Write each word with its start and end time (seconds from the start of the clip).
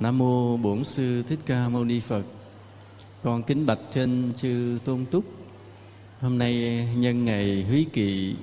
Nam 0.00 0.18
mô 0.18 0.56
Bổn 0.56 0.84
sư 0.84 1.22
Thích 1.22 1.38
Ca 1.46 1.68
Mâu 1.68 1.84
Ni 1.84 2.00
Phật. 2.00 2.22
Con 3.22 3.42
kính 3.42 3.66
bạch 3.66 3.78
trên 3.94 4.32
chư 4.36 4.78
Tôn 4.84 5.04
Túc. 5.10 5.24
Hôm 6.20 6.38
nay 6.38 6.54
nhân 6.96 7.24
ngày 7.24 7.64
Húy 7.68 7.86
Kỵ, 7.92 8.36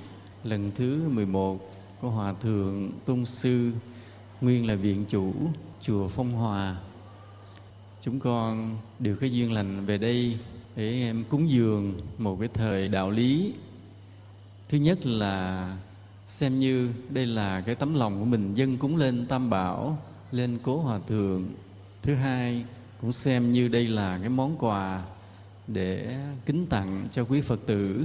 lần 0.44 0.70
thứ 0.74 1.08
11 1.08 1.72
của 2.00 2.10
Hòa 2.10 2.32
thượng 2.32 2.92
Tôn 3.04 3.26
sư, 3.26 3.72
nguyên 4.40 4.66
là 4.66 4.74
viện 4.74 5.04
chủ 5.08 5.32
chùa 5.80 6.08
Phong 6.08 6.32
Hòa. 6.32 6.76
Chúng 8.02 8.20
con 8.20 8.76
đều 8.98 9.16
có 9.20 9.26
duyên 9.26 9.52
lành 9.52 9.86
về 9.86 9.98
đây 9.98 10.38
để 10.76 10.90
em 10.90 11.24
cúng 11.28 11.50
dường 11.50 11.94
một 12.18 12.36
cái 12.40 12.48
thời 12.54 12.88
đạo 12.88 13.10
lý. 13.10 13.52
Thứ 14.68 14.78
nhất 14.78 15.06
là 15.06 15.76
xem 16.26 16.60
như 16.60 16.90
đây 17.08 17.26
là 17.26 17.60
cái 17.60 17.74
tấm 17.74 17.94
lòng 17.94 18.18
của 18.18 18.24
mình 18.24 18.54
dân 18.54 18.76
cúng 18.76 18.96
lên 18.96 19.26
Tam 19.26 19.50
Bảo 19.50 19.98
lên 20.34 20.58
cố 20.62 20.78
hòa 20.78 20.98
thượng. 21.06 21.46
Thứ 22.02 22.14
hai 22.14 22.64
cũng 23.00 23.12
xem 23.12 23.52
như 23.52 23.68
đây 23.68 23.86
là 23.86 24.18
cái 24.18 24.28
món 24.28 24.56
quà 24.58 25.02
để 25.66 26.18
kính 26.46 26.66
tặng 26.66 27.08
cho 27.12 27.24
quý 27.24 27.40
phật 27.40 27.60
tử. 27.66 28.04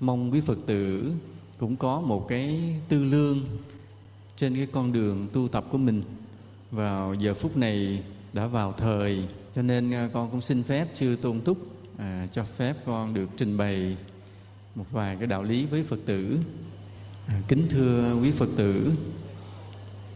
Mong 0.00 0.32
quý 0.32 0.40
phật 0.40 0.58
tử 0.66 1.12
cũng 1.58 1.76
có 1.76 2.00
một 2.00 2.28
cái 2.28 2.74
tư 2.88 3.04
lương 3.04 3.44
trên 4.36 4.54
cái 4.54 4.66
con 4.72 4.92
đường 4.92 5.28
tu 5.32 5.48
tập 5.48 5.64
của 5.70 5.78
mình. 5.78 6.02
Vào 6.70 7.14
giờ 7.14 7.34
phút 7.34 7.56
này 7.56 8.02
đã 8.32 8.46
vào 8.46 8.72
thời 8.72 9.28
cho 9.56 9.62
nên 9.62 9.90
à, 9.90 10.08
con 10.12 10.30
cũng 10.30 10.40
xin 10.40 10.62
phép 10.62 10.88
chư 10.96 11.16
tôn 11.22 11.40
túc 11.40 11.58
à, 11.98 12.26
cho 12.32 12.44
phép 12.44 12.76
con 12.86 13.14
được 13.14 13.28
trình 13.36 13.56
bày 13.56 13.96
một 14.74 14.84
vài 14.90 15.16
cái 15.16 15.26
đạo 15.26 15.42
lý 15.42 15.66
với 15.66 15.82
phật 15.82 15.98
tử. 16.06 16.38
À, 17.26 17.40
kính 17.48 17.66
thưa 17.70 18.14
quý 18.22 18.30
phật 18.30 18.48
tử 18.56 18.92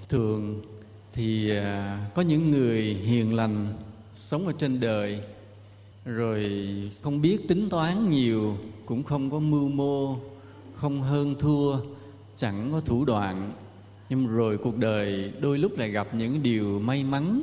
thường 0.08 0.62
thì 1.12 1.50
à, 1.50 1.98
có 2.14 2.22
những 2.22 2.50
người 2.50 2.82
hiền 2.82 3.34
lành 3.34 3.66
sống 4.14 4.46
ở 4.46 4.52
trên 4.58 4.80
đời, 4.80 5.20
rồi 6.04 6.52
không 7.02 7.20
biết 7.20 7.48
tính 7.48 7.68
toán 7.70 8.10
nhiều, 8.10 8.58
cũng 8.86 9.02
không 9.02 9.30
có 9.30 9.38
mưu 9.38 9.68
mô, 9.68 10.16
không 10.74 11.02
hơn 11.02 11.34
thua, 11.38 11.76
chẳng 12.36 12.68
có 12.72 12.80
thủ 12.80 13.04
đoạn. 13.04 13.52
Nhưng 14.08 14.26
rồi 14.26 14.58
cuộc 14.58 14.76
đời 14.76 15.32
đôi 15.40 15.58
lúc 15.58 15.78
lại 15.78 15.90
gặp 15.90 16.14
những 16.14 16.42
điều 16.42 16.80
may 16.80 17.04
mắn, 17.04 17.42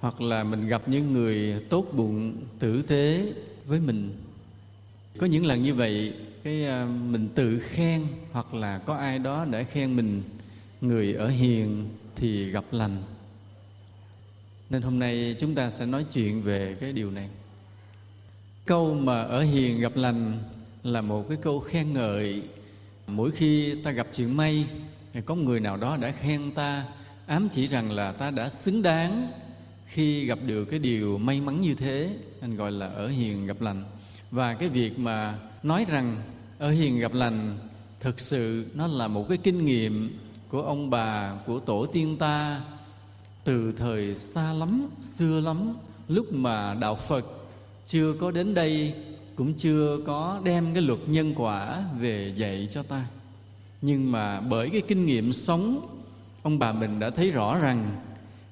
hoặc 0.00 0.20
là 0.20 0.44
mình 0.44 0.68
gặp 0.68 0.82
những 0.88 1.12
người 1.12 1.60
tốt 1.68 1.86
bụng, 1.92 2.36
tử 2.58 2.82
tế 2.82 3.32
với 3.66 3.80
mình. 3.80 4.10
Có 5.18 5.26
những 5.26 5.46
lần 5.46 5.62
như 5.62 5.74
vậy, 5.74 6.12
cái 6.44 6.64
à, 6.64 6.88
mình 7.10 7.28
tự 7.34 7.58
khen, 7.58 8.06
hoặc 8.32 8.54
là 8.54 8.78
có 8.78 8.94
ai 8.94 9.18
đó 9.18 9.44
đã 9.44 9.62
khen 9.62 9.96
mình 9.96 10.22
người 10.80 11.14
ở 11.14 11.28
hiền 11.28 11.88
thì 12.20 12.50
gặp 12.50 12.64
lành. 12.70 13.02
Nên 14.70 14.82
hôm 14.82 14.98
nay 14.98 15.36
chúng 15.40 15.54
ta 15.54 15.70
sẽ 15.70 15.86
nói 15.86 16.06
chuyện 16.12 16.42
về 16.42 16.76
cái 16.80 16.92
điều 16.92 17.10
này. 17.10 17.28
Câu 18.66 18.94
mà 18.94 19.22
ở 19.22 19.42
hiền 19.42 19.80
gặp 19.80 19.92
lành 19.96 20.38
là 20.82 21.00
một 21.00 21.28
cái 21.28 21.38
câu 21.42 21.60
khen 21.60 21.92
ngợi. 21.92 22.42
Mỗi 23.06 23.30
khi 23.30 23.74
ta 23.82 23.90
gặp 23.90 24.06
chuyện 24.14 24.36
may 24.36 24.66
thì 25.12 25.20
có 25.26 25.34
người 25.34 25.60
nào 25.60 25.76
đó 25.76 25.96
đã 25.96 26.12
khen 26.20 26.50
ta, 26.50 26.84
ám 27.26 27.48
chỉ 27.52 27.66
rằng 27.66 27.90
là 27.92 28.12
ta 28.12 28.30
đã 28.30 28.48
xứng 28.48 28.82
đáng 28.82 29.32
khi 29.86 30.24
gặp 30.24 30.38
được 30.46 30.64
cái 30.64 30.78
điều 30.78 31.18
may 31.18 31.40
mắn 31.40 31.60
như 31.60 31.74
thế 31.74 32.16
anh 32.40 32.56
gọi 32.56 32.72
là 32.72 32.86
ở 32.86 33.08
hiền 33.08 33.46
gặp 33.46 33.60
lành. 33.60 33.84
Và 34.30 34.54
cái 34.54 34.68
việc 34.68 34.98
mà 34.98 35.38
nói 35.62 35.86
rằng 35.88 36.22
ở 36.58 36.70
hiền 36.70 36.98
gặp 36.98 37.14
lành, 37.14 37.58
thực 38.00 38.20
sự 38.20 38.66
nó 38.74 38.86
là 38.86 39.08
một 39.08 39.26
cái 39.28 39.38
kinh 39.38 39.64
nghiệm 39.64 40.18
của 40.48 40.62
ông 40.62 40.90
bà, 40.90 41.32
của 41.46 41.60
tổ 41.60 41.86
tiên 41.86 42.16
ta. 42.16 42.60
Từ 43.44 43.72
thời 43.72 44.16
xa 44.16 44.52
lắm, 44.52 44.88
xưa 45.02 45.40
lắm, 45.40 45.74
lúc 46.08 46.32
mà 46.32 46.74
đạo 46.74 46.94
phật 46.94 47.24
chưa 47.86 48.12
có 48.12 48.30
đến 48.30 48.54
đây, 48.54 48.94
cũng 49.36 49.54
chưa 49.54 49.98
có 50.06 50.40
đem 50.44 50.74
cái 50.74 50.82
luật 50.82 50.98
nhân 51.06 51.34
quả 51.36 51.84
về 52.00 52.34
dạy 52.36 52.68
cho 52.70 52.82
ta. 52.82 53.06
Nhưng 53.82 54.12
mà 54.12 54.40
bởi 54.40 54.70
cái 54.70 54.80
kinh 54.80 55.06
nghiệm 55.06 55.32
sống, 55.32 55.88
ông 56.42 56.58
bà 56.58 56.72
mình 56.72 56.98
đã 56.98 57.10
thấy 57.10 57.30
rõ 57.30 57.58
rằng 57.58 58.00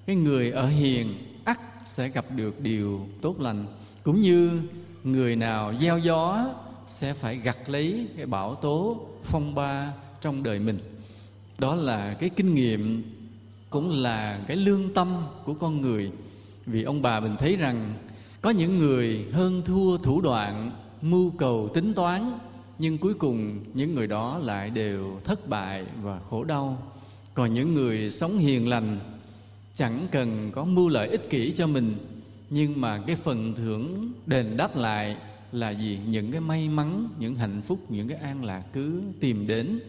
cái 0.06 0.16
người 0.16 0.50
ở 0.50 0.68
hiền 0.68 1.14
ắt 1.44 1.60
sẽ 1.84 2.08
gặp 2.08 2.24
được 2.36 2.60
điều 2.60 3.06
tốt 3.22 3.40
lành, 3.40 3.66
cũng 4.02 4.20
như 4.20 4.62
người 5.04 5.36
nào 5.36 5.74
gieo 5.80 5.98
gió 5.98 6.48
sẽ 6.86 7.12
phải 7.12 7.36
gặt 7.36 7.58
lấy 7.66 8.08
cái 8.16 8.26
bão 8.26 8.54
tố 8.54 9.00
phong 9.22 9.54
ba 9.54 9.92
trong 10.20 10.42
đời 10.42 10.58
mình 10.58 10.78
đó 11.58 11.74
là 11.74 12.14
cái 12.14 12.30
kinh 12.30 12.54
nghiệm, 12.54 13.02
cũng 13.70 13.90
là 13.90 14.40
cái 14.46 14.56
lương 14.56 14.94
tâm 14.94 15.26
của 15.44 15.54
con 15.54 15.80
người. 15.80 16.10
Vì 16.66 16.82
ông 16.82 17.02
bà 17.02 17.20
mình 17.20 17.36
thấy 17.38 17.56
rằng 17.56 17.94
có 18.40 18.50
những 18.50 18.78
người 18.78 19.26
hơn 19.32 19.62
thua 19.64 19.98
thủ 19.98 20.20
đoạn, 20.20 20.70
mưu 21.02 21.30
cầu 21.30 21.70
tính 21.74 21.94
toán, 21.94 22.38
nhưng 22.78 22.98
cuối 22.98 23.14
cùng 23.14 23.64
những 23.74 23.94
người 23.94 24.06
đó 24.06 24.40
lại 24.44 24.70
đều 24.70 25.20
thất 25.24 25.48
bại 25.48 25.84
và 26.02 26.20
khổ 26.30 26.44
đau. 26.44 26.92
Còn 27.34 27.54
những 27.54 27.74
người 27.74 28.10
sống 28.10 28.38
hiền 28.38 28.68
lành 28.68 28.98
chẳng 29.74 30.06
cần 30.10 30.50
có 30.52 30.64
mưu 30.64 30.88
lợi 30.88 31.08
ích 31.08 31.30
kỷ 31.30 31.52
cho 31.52 31.66
mình, 31.66 31.96
nhưng 32.50 32.80
mà 32.80 33.02
cái 33.06 33.16
phần 33.16 33.54
thưởng 33.54 34.12
đền 34.26 34.56
đáp 34.56 34.76
lại 34.76 35.16
là 35.52 35.70
gì 35.70 36.00
những 36.06 36.32
cái 36.32 36.40
may 36.40 36.68
mắn, 36.68 37.08
những 37.18 37.34
hạnh 37.34 37.62
phúc, 37.66 37.80
những 37.88 38.08
cái 38.08 38.18
an 38.18 38.44
lạc 38.44 38.62
cứ 38.72 39.02
tìm 39.20 39.46
đến 39.46 39.80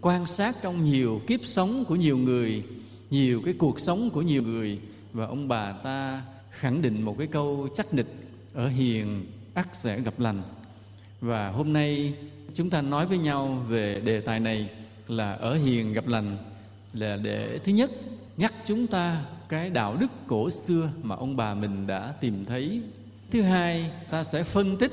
quan 0.00 0.26
sát 0.26 0.56
trong 0.62 0.84
nhiều 0.84 1.20
kiếp 1.26 1.40
sống 1.44 1.84
của 1.84 1.96
nhiều 1.96 2.18
người, 2.18 2.62
nhiều 3.10 3.42
cái 3.44 3.54
cuộc 3.58 3.80
sống 3.80 4.10
của 4.10 4.22
nhiều 4.22 4.42
người. 4.42 4.78
Và 5.12 5.26
ông 5.26 5.48
bà 5.48 5.72
ta 5.72 6.22
khẳng 6.50 6.82
định 6.82 7.02
một 7.02 7.18
cái 7.18 7.26
câu 7.26 7.68
chắc 7.74 7.94
nịch, 7.94 8.06
ở 8.54 8.68
hiền 8.68 9.26
ắt 9.54 9.68
sẽ 9.72 10.00
gặp 10.00 10.14
lành. 10.18 10.42
Và 11.20 11.48
hôm 11.50 11.72
nay 11.72 12.14
chúng 12.54 12.70
ta 12.70 12.82
nói 12.82 13.06
với 13.06 13.18
nhau 13.18 13.64
về 13.68 14.00
đề 14.04 14.20
tài 14.20 14.40
này 14.40 14.70
là 15.08 15.32
ở 15.32 15.54
hiền 15.54 15.92
gặp 15.92 16.06
lành 16.06 16.36
là 16.92 17.16
để 17.16 17.58
thứ 17.64 17.72
nhất 17.72 17.90
nhắc 18.36 18.54
chúng 18.66 18.86
ta 18.86 19.24
cái 19.48 19.70
đạo 19.70 19.96
đức 20.00 20.06
cổ 20.26 20.50
xưa 20.50 20.90
mà 21.02 21.16
ông 21.16 21.36
bà 21.36 21.54
mình 21.54 21.86
đã 21.86 22.12
tìm 22.20 22.44
thấy. 22.44 22.82
Thứ 23.30 23.42
hai, 23.42 23.90
ta 24.10 24.24
sẽ 24.24 24.42
phân 24.42 24.76
tích 24.76 24.92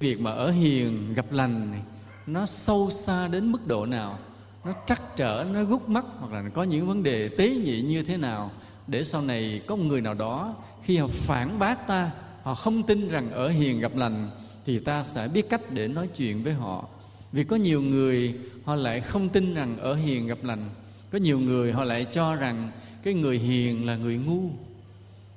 việc 0.00 0.20
mà 0.20 0.30
ở 0.30 0.50
hiền 0.50 1.14
gặp 1.14 1.32
lành 1.32 1.70
này 1.70 1.80
nó 2.26 2.46
sâu 2.46 2.90
xa 2.90 3.28
đến 3.28 3.52
mức 3.52 3.66
độ 3.66 3.86
nào? 3.86 4.18
Nó 4.64 4.72
trắc 4.86 5.16
trở, 5.16 5.46
nó 5.52 5.64
gút 5.64 5.88
mắt, 5.88 6.04
hoặc 6.18 6.32
là 6.32 6.48
có 6.54 6.62
những 6.62 6.86
vấn 6.86 7.02
đề 7.02 7.28
tế 7.28 7.54
nhị 7.54 7.82
như 7.82 8.02
thế 8.02 8.16
nào? 8.16 8.50
Để 8.86 9.04
sau 9.04 9.22
này 9.22 9.62
có 9.66 9.76
một 9.76 9.84
người 9.84 10.00
nào 10.00 10.14
đó, 10.14 10.54
khi 10.82 10.96
họ 10.96 11.08
phản 11.08 11.58
bác 11.58 11.86
ta, 11.86 12.10
họ 12.42 12.54
không 12.54 12.82
tin 12.82 13.08
rằng 13.08 13.30
ở 13.30 13.48
hiền 13.48 13.80
gặp 13.80 13.96
lành, 13.96 14.30
thì 14.66 14.78
ta 14.78 15.04
sẽ 15.04 15.28
biết 15.28 15.50
cách 15.50 15.72
để 15.72 15.88
nói 15.88 16.08
chuyện 16.16 16.44
với 16.44 16.52
họ. 16.52 16.88
Vì 17.32 17.44
có 17.44 17.56
nhiều 17.56 17.82
người, 17.82 18.38
họ 18.64 18.76
lại 18.76 19.00
không 19.00 19.28
tin 19.28 19.54
rằng 19.54 19.78
ở 19.78 19.94
hiền 19.94 20.26
gặp 20.26 20.38
lành. 20.42 20.70
Có 21.12 21.18
nhiều 21.18 21.38
người, 21.38 21.72
họ 21.72 21.84
lại 21.84 22.06
cho 22.12 22.36
rằng 22.36 22.70
cái 23.02 23.14
người 23.14 23.38
hiền 23.38 23.86
là 23.86 23.96
người 23.96 24.16
ngu. 24.16 24.50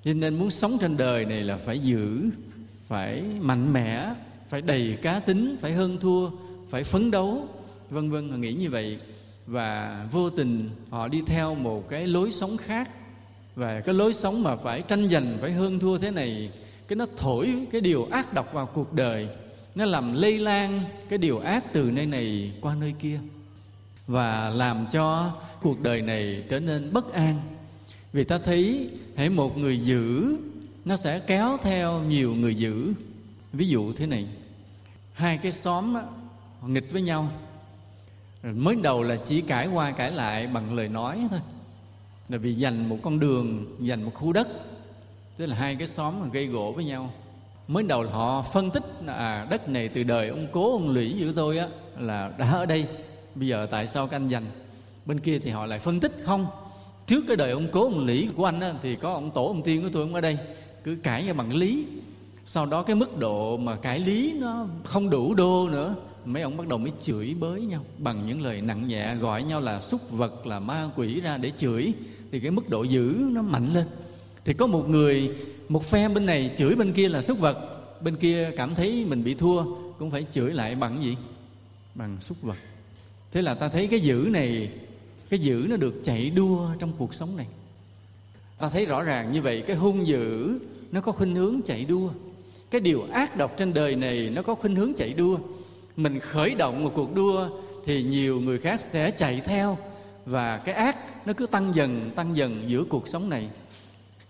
Cho 0.06 0.14
nên 0.14 0.40
muốn 0.40 0.50
sống 0.50 0.78
trên 0.82 0.98
đời 0.98 1.26
này 1.26 1.42
là 1.42 1.58
phải 1.58 1.80
giữ, 1.80 2.30
phải 2.88 3.24
mạnh 3.42 3.74
mẽ, 3.74 4.14
phải 4.50 4.62
đầy 4.62 4.98
cá 5.02 5.20
tính, 5.20 5.58
phải 5.62 5.74
hơn 5.74 5.98
thua 5.98 6.30
phải 6.70 6.84
phấn 6.84 7.12
đấu 7.12 7.48
vân 7.90 8.12
vân 8.12 8.30
họ 8.30 8.38
nghĩ 8.38 8.54
như 8.54 8.70
vậy. 8.70 9.00
Và 9.48 10.06
vô 10.12 10.30
tình 10.30 10.70
họ 10.90 11.08
đi 11.08 11.22
theo 11.26 11.56
một 11.56 11.90
cái 11.90 12.08
lối 12.08 12.32
sống 12.32 12.58
khác. 12.58 12.90
Và 13.56 13.80
cái 13.80 13.96
lối 13.96 14.14
sống 14.14 14.44
mà 14.44 14.56
phải 14.56 14.82
tranh 14.82 15.10
giành 15.10 15.38
phải 15.42 15.52
hơn 15.52 15.80
thua 15.80 15.98
thế 15.98 16.12
này 16.12 16.52
cái 16.88 16.96
nó 16.96 17.06
thổi 17.18 17.68
cái 17.72 17.82
điều 17.82 18.08
ác 18.12 18.34
độc 18.34 18.54
vào 18.54 18.66
cuộc 18.66 18.94
đời. 18.94 19.30
Nó 19.76 19.86
làm 19.86 20.14
lây 20.14 20.40
lan 20.40 20.84
cái 21.10 21.18
điều 21.18 21.40
ác 21.40 21.74
từ 21.74 21.92
nơi 21.92 22.06
này 22.06 22.52
qua 22.62 22.76
nơi 22.80 22.94
kia. 23.00 23.20
Và 24.08 24.50
làm 24.50 24.86
cho 24.92 25.34
cuộc 25.62 25.82
đời 25.82 26.02
này 26.02 26.44
trở 26.50 26.60
nên 26.60 26.94
bất 26.94 27.14
an. 27.14 27.42
Vì 28.14 28.24
ta 28.24 28.38
thấy 28.38 28.90
hãy 29.16 29.30
một 29.30 29.58
người 29.58 29.80
giữ 29.80 30.38
nó 30.86 30.98
sẽ 30.98 31.20
kéo 31.20 31.58
theo 31.62 32.00
nhiều 32.04 32.36
người 32.36 32.56
giữ. 32.56 32.94
Ví 33.54 33.68
dụ 33.68 33.94
thế 33.94 34.08
này 34.08 34.28
hai 35.14 35.38
cái 35.38 35.52
xóm 35.52 35.94
đó, 35.94 36.04
nghịch 36.68 36.92
với 36.92 37.02
nhau. 37.02 37.30
Mới 38.44 38.76
đầu 38.76 39.04
là 39.04 39.16
chỉ 39.16 39.42
cãi 39.42 39.68
qua 39.68 39.92
cãi 39.92 40.12
lại 40.12 40.48
bằng 40.48 40.76
lời 40.76 40.90
nói 40.90 41.28
thôi. 41.30 41.40
Là 42.30 42.38
vì 42.38 42.54
dành 42.54 42.90
một 42.90 42.98
con 43.04 43.20
đường 43.20 43.76
dành 43.80 44.04
một 44.04 44.12
khu 44.14 44.34
đất. 44.34 44.48
Tức 45.38 45.46
là 45.46 45.56
hai 45.56 45.76
cái 45.76 45.88
xóm 45.88 46.14
mà 46.22 46.28
gây 46.32 46.48
gỗ 46.48 46.72
với 46.76 46.86
nhau. 46.86 47.14
Mới 47.68 47.84
đầu 47.84 48.04
là 48.04 48.12
họ 48.12 48.42
phân 48.42 48.72
tích 48.72 48.84
là 49.06 49.14
à, 49.14 49.48
đất 49.50 49.70
này 49.70 49.88
từ 49.88 50.04
đời 50.04 50.28
ông 50.28 50.48
cố 50.52 50.72
ông 50.72 50.90
lũy 50.90 51.16
giữa 51.20 51.32
tôi 51.36 51.58
á 51.58 51.68
là 51.98 52.32
đã 52.38 52.52
ở 52.52 52.66
đây. 52.66 52.86
Bây 53.36 53.48
giờ 53.48 53.68
tại 53.72 53.88
sao 53.88 54.08
các 54.08 54.18
anh 54.18 54.28
dành 54.28 54.46
bên 55.06 55.20
kia 55.20 55.40
thì 55.40 55.50
họ 55.52 55.66
lại 55.66 55.80
phân 55.80 56.00
tích 56.00 56.22
không 56.26 56.48
trước 57.08 57.24
cái 57.28 57.38
đời 57.38 57.52
ông 57.52 57.68
cố 57.72 57.84
ông 57.84 58.06
lũy 58.06 58.30
của 58.36 58.46
anh 58.46 58.60
á, 58.60 58.74
thì 58.82 58.96
có 58.96 59.14
ông 59.14 59.32
tổ 59.32 59.48
ông 59.48 59.64
tiên 59.64 59.84
của 59.84 59.90
tôi 59.94 60.02
ông 60.02 60.14
ở 60.14 60.22
đây. 60.22 60.38
Cứ 60.84 60.98
cãi 61.04 61.24
nhau 61.24 61.34
bằng 61.34 61.54
lý. 61.54 61.86
Sau 62.46 62.66
đó 62.66 62.84
cái 62.84 62.96
mức 62.96 63.18
độ 63.18 63.58
mà 63.58 63.76
cãi 63.76 64.00
lý 64.00 64.36
nó 64.40 64.68
không 64.84 65.10
đủ 65.10 65.34
đô 65.34 65.70
nữa 65.70 65.96
mấy 66.28 66.42
ông 66.42 66.58
bắt 66.58 66.68
đầu 66.68 66.80
mới 66.80 66.92
chửi 67.02 67.36
bới 67.40 67.62
nhau. 67.62 67.86
Bằng 67.98 68.28
những 68.28 68.42
lời 68.42 68.62
nặng 68.62 68.88
nhẹ, 68.88 69.16
gọi 69.16 69.44
nhau 69.44 69.62
là 69.62 69.82
súc 69.82 70.12
vật, 70.12 70.48
là 70.48 70.60
ma 70.60 70.90
quỷ 70.96 71.22
ra 71.22 71.38
để 71.38 71.52
chửi. 71.58 71.94
Thì 72.32 72.40
cái 72.40 72.52
mức 72.52 72.70
độ 72.70 72.84
dữ 72.84 73.16
nó 73.32 73.42
mạnh 73.42 73.70
lên. 73.74 73.86
Thì 74.46 74.54
có 74.54 74.68
một 74.68 74.90
người, 74.90 75.36
một 75.70 75.86
phe 75.86 76.10
bên 76.10 76.26
này 76.26 76.52
chửi 76.58 76.76
bên 76.76 76.94
kia 76.94 77.10
là 77.10 77.22
súc 77.22 77.40
vật. 77.40 77.58
Bên 78.02 78.16
kia 78.16 78.52
cảm 78.58 78.76
thấy 78.76 79.06
mình 79.06 79.24
bị 79.24 79.34
thua, 79.34 79.64
cũng 80.00 80.12
phải 80.12 80.26
chửi 80.32 80.54
lại 80.54 80.76
bằng 80.76 81.04
gì? 81.04 81.18
Bằng 81.96 82.18
súc 82.22 82.42
vật. 82.42 82.58
Thế 83.32 83.42
là 83.42 83.56
ta 83.56 83.70
thấy 83.70 83.88
cái 83.88 84.00
dữ 84.00 84.30
này, 84.32 84.72
cái 85.30 85.40
dữ 85.40 85.66
nó 85.70 85.78
được 85.78 85.96
chạy 86.04 86.30
đua 86.30 86.68
trong 86.80 86.94
cuộc 86.98 87.14
sống 87.14 87.36
này. 87.38 87.48
Ta 88.60 88.70
thấy 88.70 88.86
rõ 88.86 89.04
ràng 89.04 89.32
như 89.32 89.42
vậy, 89.42 89.64
cái 89.68 89.76
hung 89.76 90.08
dữ 90.08 90.60
nó 90.92 91.02
có 91.02 91.12
khuynh 91.12 91.36
hướng 91.36 91.62
chạy 91.66 91.86
đua. 91.86 92.10
Cái 92.72 92.82
điều 92.82 93.08
ác 93.12 93.38
độc 93.38 93.58
trên 93.58 93.74
đời 93.74 93.96
này 93.96 94.30
nó 94.34 94.42
có 94.42 94.56
khuynh 94.56 94.76
hướng 94.76 94.94
chạy 94.98 95.14
đua 95.14 95.38
mình 95.98 96.20
khởi 96.20 96.56
động 96.56 96.84
một 96.84 96.92
cuộc 96.96 97.16
đua 97.16 97.50
thì 97.86 98.04
nhiều 98.04 98.40
người 98.40 98.60
khác 98.60 98.82
sẽ 98.82 99.12
chạy 99.12 99.42
theo. 99.46 99.78
Và 100.26 100.58
cái 100.58 100.76
ác 100.76 100.98
nó 101.26 101.34
cứ 101.34 101.46
tăng 101.46 101.76
dần 101.76 102.12
tăng 102.16 102.38
dần 102.38 102.64
giữa 102.68 102.84
cuộc 102.90 103.08
sống 103.08 103.30
này. 103.30 103.50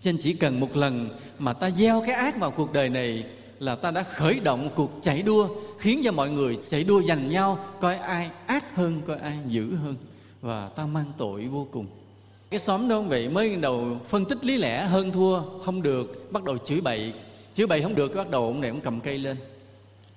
Cho 0.00 0.12
nên 0.12 0.20
chỉ 0.20 0.32
cần 0.32 0.60
một 0.60 0.76
lần 0.76 1.10
mà 1.38 1.52
ta 1.52 1.70
gieo 1.70 2.02
cái 2.06 2.14
ác 2.14 2.40
vào 2.40 2.50
cuộc 2.50 2.72
đời 2.72 2.88
này 2.88 3.24
là 3.58 3.74
ta 3.74 3.90
đã 3.90 4.02
khởi 4.02 4.40
động 4.40 4.64
một 4.64 4.70
cuộc 4.74 4.90
chạy 5.02 5.22
đua, 5.22 5.48
khiến 5.78 6.00
cho 6.04 6.12
mọi 6.12 6.30
người 6.30 6.58
chạy 6.68 6.84
đua 6.84 7.02
giành 7.02 7.28
nhau, 7.28 7.58
coi 7.80 7.96
ai 7.96 8.30
ác 8.46 8.76
hơn, 8.76 9.02
coi 9.06 9.18
ai 9.18 9.38
dữ 9.46 9.74
hơn, 9.74 9.94
và 10.40 10.68
ta 10.68 10.86
mang 10.86 11.12
tội 11.18 11.46
vô 11.46 11.66
cùng. 11.70 11.86
Cái 12.50 12.60
xóm 12.60 12.88
đó 12.88 12.96
không 12.96 13.08
vậy? 13.08 13.28
Mới 13.28 13.56
đầu 13.56 13.98
phân 14.08 14.24
tích 14.24 14.44
lý 14.44 14.56
lẽ 14.56 14.84
hơn 14.84 15.12
thua, 15.12 15.42
không 15.64 15.82
được, 15.82 16.32
bắt 16.32 16.44
đầu 16.44 16.58
chửi 16.58 16.80
bậy. 16.80 17.12
Chửi 17.54 17.66
bậy 17.66 17.82
không 17.82 17.94
được 17.94 18.14
bắt 18.16 18.30
đầu 18.30 18.44
ông 18.44 18.60
này 18.60 18.70
ông 18.70 18.80
cầm 18.80 19.00
cây 19.00 19.18
lên. 19.18 19.36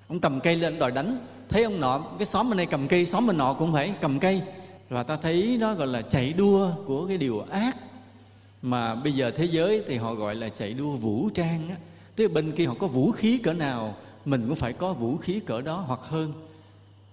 Ông 0.08 0.20
cầm 0.20 0.40
cây 0.40 0.56
lên 0.56 0.78
đòi 0.78 0.90
đánh 0.90 1.26
thấy 1.52 1.64
ông 1.64 1.80
nọ, 1.80 1.98
cái 2.18 2.26
xóm 2.26 2.50
bên 2.50 2.56
này 2.56 2.66
cầm 2.66 2.88
cây, 2.88 3.06
xóm 3.06 3.26
bên 3.26 3.38
nọ 3.38 3.52
cũng 3.52 3.72
phải 3.72 3.94
cầm 4.00 4.18
cây. 4.18 4.42
Và 4.88 5.02
ta 5.02 5.16
thấy 5.16 5.56
nó 5.60 5.74
gọi 5.74 5.86
là 5.86 6.02
chạy 6.02 6.32
đua 6.32 6.70
của 6.86 7.06
cái 7.06 7.16
điều 7.16 7.40
ác. 7.50 7.76
Mà 8.62 8.94
bây 8.94 9.12
giờ 9.12 9.30
thế 9.30 9.44
giới 9.44 9.82
thì 9.86 9.96
họ 9.96 10.14
gọi 10.14 10.34
là 10.34 10.48
chạy 10.48 10.74
đua 10.74 10.90
vũ 10.90 11.30
trang 11.34 11.68
á. 11.68 11.76
Tức 12.16 12.28
bên 12.28 12.52
kia 12.52 12.66
họ 12.66 12.74
có 12.78 12.86
vũ 12.86 13.12
khí 13.12 13.38
cỡ 13.38 13.52
nào, 13.52 13.94
mình 14.24 14.44
cũng 14.48 14.56
phải 14.56 14.72
có 14.72 14.92
vũ 14.92 15.16
khí 15.16 15.40
cỡ 15.40 15.60
đó 15.60 15.84
hoặc 15.86 16.00
hơn. 16.02 16.32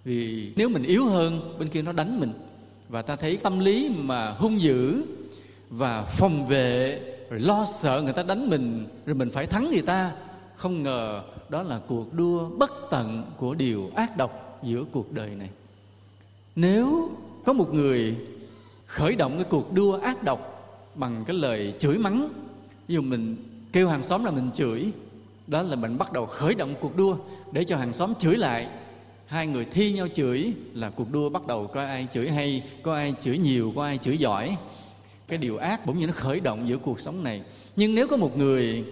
Vì 0.03 0.51
nếu 0.55 0.69
mình 0.69 0.83
yếu 0.83 1.05
hơn, 1.05 1.55
bên 1.59 1.69
kia 1.69 1.81
nó 1.81 1.91
đánh 1.91 2.19
mình. 2.19 2.33
Và 2.89 3.01
ta 3.01 3.15
thấy 3.15 3.37
tâm 3.37 3.59
lý 3.59 3.91
mà 3.97 4.29
hung 4.29 4.61
dữ 4.61 5.05
và 5.69 6.03
phòng 6.03 6.47
vệ, 6.47 7.01
rồi 7.29 7.39
lo 7.39 7.65
sợ 7.65 8.01
người 8.03 8.13
ta 8.13 8.23
đánh 8.23 8.49
mình, 8.49 8.87
rồi 9.05 9.15
mình 9.15 9.29
phải 9.29 9.45
thắng 9.45 9.69
người 9.71 9.81
ta, 9.81 10.11
không 10.55 10.83
ngờ 10.83 11.21
đó 11.49 11.63
là 11.63 11.79
cuộc 11.87 12.13
đua 12.13 12.49
bất 12.49 12.71
tận 12.89 13.31
của 13.37 13.53
điều 13.53 13.91
ác 13.95 14.17
độc 14.17 14.59
giữa 14.63 14.83
cuộc 14.91 15.11
đời 15.11 15.29
này. 15.29 15.49
Nếu 16.55 17.09
có 17.45 17.53
một 17.53 17.73
người 17.73 18.17
khởi 18.85 19.15
động 19.15 19.35
cái 19.35 19.45
cuộc 19.49 19.73
đua 19.73 19.99
ác 19.99 20.23
độc 20.23 20.55
bằng 20.95 21.23
cái 21.27 21.35
lời 21.35 21.73
chửi 21.79 21.97
mắng, 21.97 22.29
ví 22.87 22.95
dụ 22.95 23.01
mình 23.01 23.35
kêu 23.71 23.89
hàng 23.89 24.03
xóm 24.03 24.25
là 24.25 24.31
mình 24.31 24.49
chửi, 24.53 24.91
đó 25.47 25.61
là 25.61 25.75
mình 25.75 25.97
bắt 25.97 26.13
đầu 26.13 26.25
khởi 26.25 26.55
động 26.55 26.75
cuộc 26.81 26.97
đua 26.97 27.17
để 27.51 27.63
cho 27.63 27.77
hàng 27.77 27.93
xóm 27.93 28.13
chửi 28.19 28.35
lại. 28.35 28.67
Hai 29.25 29.47
người 29.47 29.65
thi 29.65 29.93
nhau 29.93 30.07
chửi 30.13 30.53
là 30.73 30.89
cuộc 30.89 31.11
đua 31.11 31.29
bắt 31.29 31.47
đầu 31.47 31.67
có 31.67 31.81
ai 31.81 32.07
chửi 32.13 32.29
hay, 32.29 32.63
có 32.83 32.95
ai 32.95 33.13
chửi 33.21 33.37
nhiều, 33.37 33.73
có 33.75 33.83
ai 33.83 33.97
chửi 33.97 34.17
giỏi. 34.17 34.55
Cái 35.27 35.37
điều 35.37 35.57
ác 35.57 35.85
bỗng 35.85 35.99
nhiên 35.99 36.07
nó 36.07 36.13
khởi 36.13 36.39
động 36.39 36.67
giữa 36.67 36.77
cuộc 36.77 36.99
sống 36.99 37.23
này. 37.23 37.41
Nhưng 37.75 37.95
nếu 37.95 38.07
có 38.07 38.17
một 38.17 38.37
người 38.37 38.85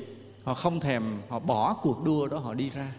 họ 0.47 0.53
không 0.53 0.79
thèm, 0.79 1.03
họ 1.29 1.39
bỏ 1.39 1.73
cuộc 1.73 2.03
đua 2.03 2.27
đó, 2.27 2.37
họ 2.37 2.53
đi 2.53 2.69
ra. 2.69 2.91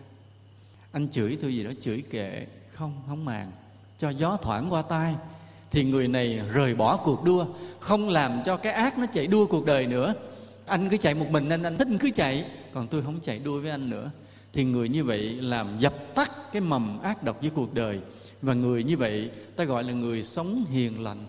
Anh 0.93 1.09
chửi 1.11 1.39
tôi 1.43 1.55
gì 1.55 1.65
đó, 1.65 1.71
chửi 1.81 2.03
kệ, 2.11 2.47
không 2.73 2.93
không 3.09 3.25
màng. 3.25 3.51
Cho 3.99 4.11
gió 4.11 4.37
thoảng 4.43 4.73
qua 4.73 4.83
tai, 4.83 5.15
thì 5.71 5.85
người 5.85 6.09
này 6.09 6.41
rời 6.53 6.75
bỏ 6.75 6.97
cuộc 6.97 7.25
đua, 7.25 7.47
không 7.81 8.09
làm 8.09 8.43
cho 8.45 8.57
cái 8.57 8.73
ác 8.73 8.99
nó 8.99 9.07
chạy 9.13 9.27
đua 9.27 9.47
cuộc 9.47 9.67
đời 9.67 9.87
nữa. 9.87 10.15
Anh 10.67 10.89
cứ 10.89 10.97
chạy 10.97 11.15
một 11.15 11.27
mình 11.31 11.49
anh 11.49 11.63
anh 11.63 11.79
thích 11.79 11.89
anh 11.91 11.99
cứ 11.99 12.11
chạy, 12.15 12.45
còn 12.75 12.87
tôi 12.87 13.03
không 13.03 13.21
chạy 13.23 13.39
đua 13.39 13.61
với 13.61 13.71
anh 13.71 13.91
nữa. 13.91 14.11
Thì 14.53 14.65
người 14.65 14.89
như 14.89 15.05
vậy 15.05 15.21
làm 15.35 15.79
dập 15.79 15.95
tắt 16.15 16.31
cái 16.53 16.63
mầm 16.63 17.01
ác 17.03 17.23
độc 17.23 17.41
với 17.41 17.51
cuộc 17.51 17.75
đời, 17.75 18.01
và 18.43 18.55
người 18.55 18.85
như 18.85 18.97
vậy 18.97 19.31
ta 19.57 19.65
gọi 19.65 19.85
là 19.85 19.93
người 19.93 20.23
sống 20.23 20.65
hiền 20.71 21.03
lành. 21.03 21.27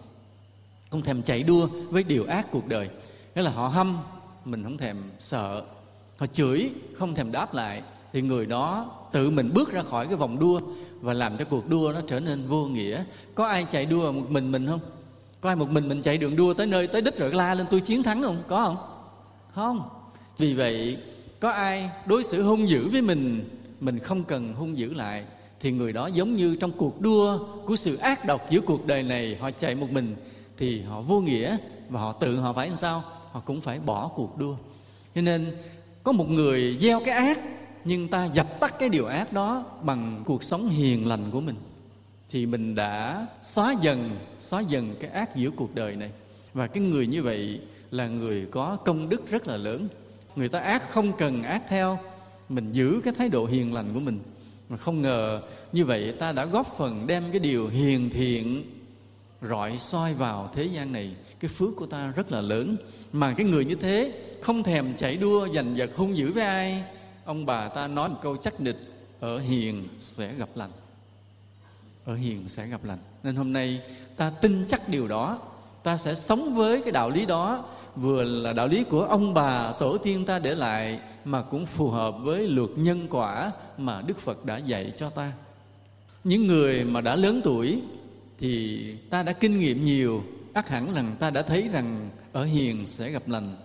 Không 0.90 1.02
thèm 1.02 1.24
chạy 1.24 1.44
đua 1.44 1.68
với 1.90 2.04
điều 2.04 2.26
ác 2.26 2.52
cuộc 2.52 2.68
đời. 2.68 2.90
Nghĩa 3.36 3.42
là 3.42 3.52
họ 3.52 3.68
hâm, 3.68 4.04
mình 4.46 4.64
không 4.64 4.78
thèm 4.78 4.98
sợ 5.20 5.64
họ 6.20 6.26
chửi, 6.26 6.70
không 6.98 7.16
thèm 7.16 7.32
đáp 7.32 7.54
lại. 7.54 7.82
Thì 8.14 8.22
người 8.22 8.46
đó 8.46 8.92
tự 9.12 9.30
mình 9.30 9.52
bước 9.54 9.72
ra 9.72 9.82
khỏi 9.82 10.08
cái 10.08 10.16
vòng 10.16 10.40
đua 10.40 10.60
và 11.02 11.14
làm 11.14 11.38
cho 11.38 11.46
cuộc 11.46 11.70
đua 11.70 11.92
nó 11.96 12.02
trở 12.08 12.20
nên 12.20 12.48
vô 12.48 12.66
nghĩa. 12.66 13.04
Có 13.36 13.48
ai 13.48 13.66
chạy 13.72 13.86
đua 13.86 14.12
một 14.12 14.30
mình 14.30 14.52
mình 14.52 14.68
không? 14.68 14.80
Có 15.42 15.50
ai 15.50 15.56
một 15.56 15.70
mình 15.70 15.88
mình 15.88 16.02
chạy 16.02 16.18
đường 16.18 16.36
đua 16.36 16.54
tới 16.54 16.68
nơi 16.68 16.88
tới 16.88 17.02
đích 17.02 17.18
rồi 17.18 17.34
la 17.34 17.54
lên 17.54 17.68
tôi 17.70 17.82
chiến 17.82 18.04
thắng 18.04 18.22
không? 18.22 18.44
Có 18.48 18.66
không? 18.66 18.78
Không. 19.56 19.90
Vì 20.38 20.54
vậy, 20.54 20.98
có 21.40 21.50
ai 21.50 21.90
đối 22.06 22.24
xử 22.24 22.44
hung 22.44 22.70
dữ 22.70 22.90
với 22.90 23.02
mình 23.02 23.50
mình 23.80 24.00
không 24.00 24.24
cần 24.24 24.54
hung 24.54 24.78
dữ 24.78 24.94
lại, 24.94 25.24
thì 25.60 25.72
người 25.72 25.94
đó 25.94 26.08
giống 26.08 26.36
như 26.36 26.56
trong 26.56 26.72
cuộc 26.72 27.02
đua 27.02 27.40
của 27.66 27.76
sự 27.76 27.98
ác 27.98 28.26
độc 28.26 28.42
giữa 28.50 28.62
cuộc 28.62 28.86
đời 28.86 29.04
này, 29.04 29.38
họ 29.42 29.52
chạy 29.52 29.76
một 29.76 29.92
mình 29.92 30.16
thì 30.58 30.82
họ 30.82 31.02
vô 31.02 31.20
nghĩa 31.20 31.58
và 31.90 32.00
họ 32.02 32.12
tự 32.12 32.38
họ 32.40 32.54
phải 32.54 32.68
làm 32.68 32.78
sao? 32.78 33.04
Họ 33.32 33.40
cũng 33.40 33.62
phải 33.62 33.80
bỏ 33.80 34.08
cuộc 34.08 34.38
đua. 34.38 34.56
Cho 35.16 35.22
nên 35.22 35.58
có 36.10 36.14
một 36.14 36.30
người 36.30 36.78
gieo 36.82 37.02
cái 37.06 37.14
ác, 37.14 37.40
nhưng 37.86 38.08
ta 38.08 38.26
dập 38.26 38.60
tắt 38.60 38.76
cái 38.80 38.90
điều 38.90 39.06
ác 39.06 39.34
đó 39.34 39.66
bằng 39.84 40.24
cuộc 40.26 40.44
sống 40.44 40.70
hiền 40.70 41.08
lành 41.08 41.32
của 41.32 41.42
mình, 41.42 41.56
thì 42.30 42.46
mình 42.46 42.76
đã 42.76 43.28
xóa 43.42 43.76
dần 43.82 44.18
xóa 44.40 44.62
dần 44.62 44.96
cái 45.00 45.10
ác 45.10 45.36
giữa 45.36 45.50
cuộc 45.56 45.76
đời 45.76 45.96
này. 45.96 46.12
Và 46.54 46.68
cái 46.68 46.84
người 46.84 47.08
như 47.08 47.24
vậy 47.24 47.60
là 47.92 48.08
người 48.08 48.46
có 48.52 48.76
công 48.86 49.10
đức 49.10 49.30
rất 49.30 49.48
là 49.48 49.58
lớn. 49.58 49.88
Người 50.36 50.50
ta 50.50 50.60
ác 50.60 50.92
không 50.92 51.18
cần 51.18 51.44
ác 51.44 51.64
theo, 51.68 52.00
mình 52.50 52.72
giữ 52.72 53.02
cái 53.04 53.14
thái 53.18 53.30
độ 53.30 53.46
hiền 53.46 53.74
lành 53.74 53.94
của 53.94 54.00
mình. 54.00 54.20
Mà 54.70 54.78
không 54.78 55.02
ngờ 55.02 55.42
như 55.72 55.86
vậy 55.86 56.14
ta 56.20 56.32
đã 56.32 56.46
góp 56.46 56.78
phần 56.78 57.08
đem 57.08 57.24
cái 57.32 57.40
điều 57.40 57.68
hiền 57.68 58.10
thiện 58.10 58.64
rọi 59.42 59.78
soi 59.80 60.14
vào 60.14 60.50
thế 60.54 60.64
gian 60.64 60.92
này, 60.92 61.12
cái 61.40 61.50
phước 61.50 61.76
của 61.76 61.86
ta 61.86 62.14
rất 62.16 62.32
là 62.32 62.42
lớn. 62.42 62.78
Mà 63.14 63.34
cái 63.34 63.46
người 63.46 63.66
như 63.66 63.76
thế 63.76 64.22
không 64.42 64.64
thèm 64.64 64.96
chạy 64.98 65.18
đua, 65.18 65.48
giành 65.54 65.78
giật, 65.78 65.92
hung 65.96 66.18
dữ 66.18 66.32
với 66.32 66.44
ai? 66.44 66.84
Ông 67.26 67.46
bà 67.46 67.70
ta 67.70 67.88
nói 67.88 68.10
một 68.10 68.20
câu 68.22 68.38
chắc 68.38 68.62
nịch, 68.62 68.78
ở 69.20 69.40
hiền 69.40 69.88
sẽ 70.00 70.34
gặp 70.34 70.50
lành. 70.56 70.72
Ở 72.06 72.16
hiền 72.16 72.50
sẽ 72.50 72.68
gặp 72.68 72.84
lành. 72.84 73.00
Nên 73.24 73.36
hôm 73.36 73.54
nay 73.54 73.82
ta 74.18 74.30
tin 74.30 74.66
chắc 74.68 74.90
điều 74.90 75.08
đó. 75.08 75.40
Ta 75.84 75.98
sẽ 75.98 76.16
sống 76.16 76.56
với 76.56 76.82
cái 76.82 76.92
đạo 76.92 77.10
lý 77.10 77.26
đó. 77.26 77.66
Vừa 77.96 78.24
là 78.24 78.54
đạo 78.54 78.68
lý 78.68 78.84
của 78.84 79.02
ông 79.04 79.34
bà 79.34 79.72
tổ 79.72 79.98
tiên 79.98 80.26
ta 80.26 80.40
để 80.40 80.56
lại, 80.56 81.00
mà 81.26 81.42
cũng 81.42 81.66
phù 81.66 81.90
hợp 81.90 82.16
với 82.22 82.48
luật 82.48 82.70
nhân 82.76 83.08
quả 83.10 83.52
mà 83.78 84.02
đức 84.02 84.18
phật 84.18 84.46
đã 84.46 84.58
dạy 84.58 84.94
cho 84.96 85.10
ta. 85.10 85.32
Những 86.24 86.48
người 86.48 86.84
mà 86.86 87.02
đã 87.02 87.16
lớn 87.16 87.42
tuổi 87.44 87.82
thì 88.40 88.86
ta 89.10 89.24
đã 89.24 89.34
kinh 89.34 89.60
nghiệm 89.60 89.86
nhiều 89.86 90.24
ắt 90.54 90.70
hẳn 90.70 90.94
rằng 90.94 91.16
ta 91.20 91.30
đã 91.30 91.42
thấy 91.42 91.68
rằng 91.68 92.10
ở 92.32 92.46
hiền 92.46 92.88
sẽ 92.88 93.12
gặp 93.12 93.28
lành. 93.28 93.56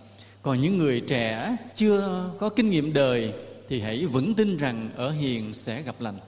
Còn 0.41 0.61
những 0.61 0.77
người 0.77 0.99
trẻ 0.99 1.57
chưa 1.75 2.29
có 2.39 2.49
kinh 2.49 2.69
nghiệm 2.69 2.93
đời 2.93 3.33
thì 3.69 3.81
hãy 3.81 4.05
vững 4.05 4.35
tin 4.35 4.57
rằng 4.57 4.89
ở 4.95 5.11
hiền 5.11 5.53
sẽ 5.53 5.81
gặp 5.81 5.95
lành. 5.99 6.19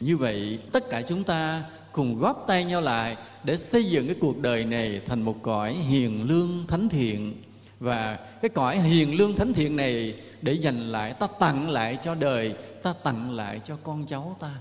Như 0.00 0.16
vậy, 0.16 0.58
tất 0.72 0.84
cả 0.90 1.02
chúng 1.02 1.24
ta 1.24 1.64
cùng 1.92 2.18
góp 2.18 2.44
tay 2.46 2.64
nhau 2.64 2.80
lại 2.80 3.16
để 3.44 3.56
xây 3.56 3.84
dựng 3.84 4.06
cái 4.06 4.16
cuộc 4.20 4.38
đời 4.38 4.64
này 4.64 5.00
thành 5.06 5.22
một 5.22 5.42
cõi 5.42 5.72
hiền 5.72 6.24
lương 6.28 6.66
thánh 6.68 6.88
thiện. 6.88 7.42
Và 7.80 8.18
cái 8.42 8.48
cõi 8.48 8.78
hiền 8.78 9.14
lương 9.14 9.36
thánh 9.36 9.54
thiện 9.54 9.76
này 9.76 10.14
để 10.42 10.52
dành 10.52 10.78
lại, 10.78 11.12
ta 11.12 11.26
tặng 11.40 11.70
lại 11.70 11.98
cho 12.04 12.14
đời, 12.14 12.54
ta 12.82 12.94
tặng 13.04 13.30
lại 13.30 13.60
cho 13.64 13.76
con 13.82 14.06
cháu 14.06 14.36
ta. 14.40 14.54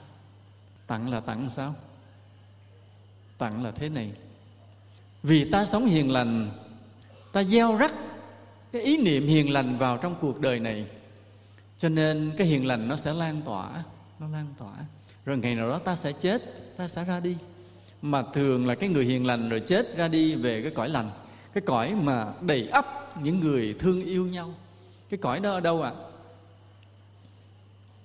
Tặng 0.87 1.09
là 1.09 1.19
tặng 1.19 1.49
sao? 1.49 1.75
Tặng 3.37 3.63
là 3.63 3.71
thế 3.71 3.89
này. 3.89 4.11
Vì 5.23 5.51
ta 5.51 5.65
sống 5.65 5.85
hiền 5.85 6.11
lành, 6.11 6.51
ta 7.31 7.43
gieo 7.43 7.77
rắc 7.77 7.93
cái 8.71 8.81
ý 8.81 8.97
niệm 8.97 9.27
hiền 9.27 9.53
lành 9.53 9.77
vào 9.77 9.97
trong 9.97 10.15
cuộc 10.21 10.39
đời 10.39 10.59
này, 10.59 10.87
cho 11.77 11.89
nên 11.89 12.33
cái 12.37 12.47
hiền 12.47 12.67
lành 12.67 12.87
nó 12.87 12.95
sẽ 12.95 13.13
lan 13.13 13.41
tỏa, 13.41 13.83
nó 14.19 14.27
lan 14.27 14.45
tỏa. 14.57 14.73
Rồi 15.25 15.37
ngày 15.37 15.55
nào 15.55 15.69
đó 15.69 15.79
ta 15.79 15.95
sẽ 15.95 16.11
chết, 16.11 16.41
ta 16.77 16.87
sẽ 16.87 17.03
ra 17.03 17.19
đi. 17.19 17.37
Mà 18.01 18.23
thường 18.33 18.67
là 18.67 18.75
cái 18.75 18.89
người 18.89 19.05
hiền 19.05 19.25
lành 19.25 19.49
rồi 19.49 19.59
chết 19.59 19.97
ra 19.97 20.07
đi 20.07 20.35
về 20.35 20.61
cái 20.61 20.71
cõi 20.71 20.89
lành, 20.89 21.11
cái 21.53 21.61
cõi 21.65 21.95
mà 21.95 22.33
đầy 22.41 22.67
ắp 22.67 23.17
những 23.23 23.39
người 23.39 23.75
thương 23.79 24.05
yêu 24.05 24.27
nhau. 24.27 24.53
Cái 25.09 25.17
cõi 25.17 25.39
đó 25.39 25.51
ở 25.51 25.59
đâu 25.59 25.81
ạ? 25.81 25.91
À? 25.95 26.01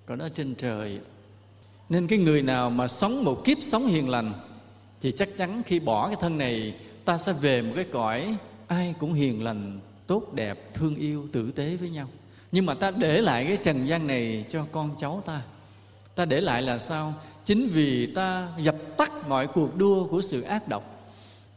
cõi 0.07 0.17
đó 0.17 0.29
trên 0.35 0.55
trời. 0.55 1.01
Nên 1.89 2.07
cái 2.07 2.19
người 2.19 2.43
nào 2.43 2.71
mà 2.71 2.89
sống 2.89 3.25
một 3.25 3.45
kiếp 3.45 3.59
sống 3.63 3.87
hiền 3.87 4.09
lành 4.09 4.33
thì 5.03 5.13
chắc 5.13 5.29
chắn 5.37 5.63
khi 5.67 5.81
bỏ 5.81 6.07
cái 6.07 6.17
thân 6.21 6.39
này, 6.39 6.75
ta 7.05 7.19
sẽ 7.19 7.33
về 7.33 7.63
một 7.63 7.73
cái 7.75 7.85
cõi 7.85 8.37
ai 8.67 8.95
cũng 8.99 9.13
hiền 9.13 9.45
lành, 9.45 9.81
tốt 10.07 10.35
đẹp, 10.35 10.75
thương 10.75 10.97
yêu, 10.97 11.29
tử 11.33 11.51
tế 11.51 11.77
với 11.77 11.91
nhau. 11.91 12.09
Nhưng 12.53 12.67
mà 12.67 12.75
ta 12.75 12.91
để 12.91 13.21
lại 13.21 13.45
cái 13.45 13.57
trần 13.57 13.87
gian 13.87 14.07
này 14.07 14.45
cho 14.49 14.67
con 14.73 14.91
cháu 15.01 15.23
ta. 15.27 15.43
Ta 16.15 16.25
để 16.25 16.41
lại 16.41 16.63
là 16.63 16.79
sao? 16.79 17.15
Chính 17.45 17.69
vì 17.69 18.07
ta 18.07 18.49
dập 18.59 18.77
tắt 18.97 19.13
mọi 19.29 19.47
cuộc 19.47 19.77
đua 19.77 20.07
của 20.07 20.23
sự 20.23 20.43
ác 20.43 20.69
độc. 20.69 21.13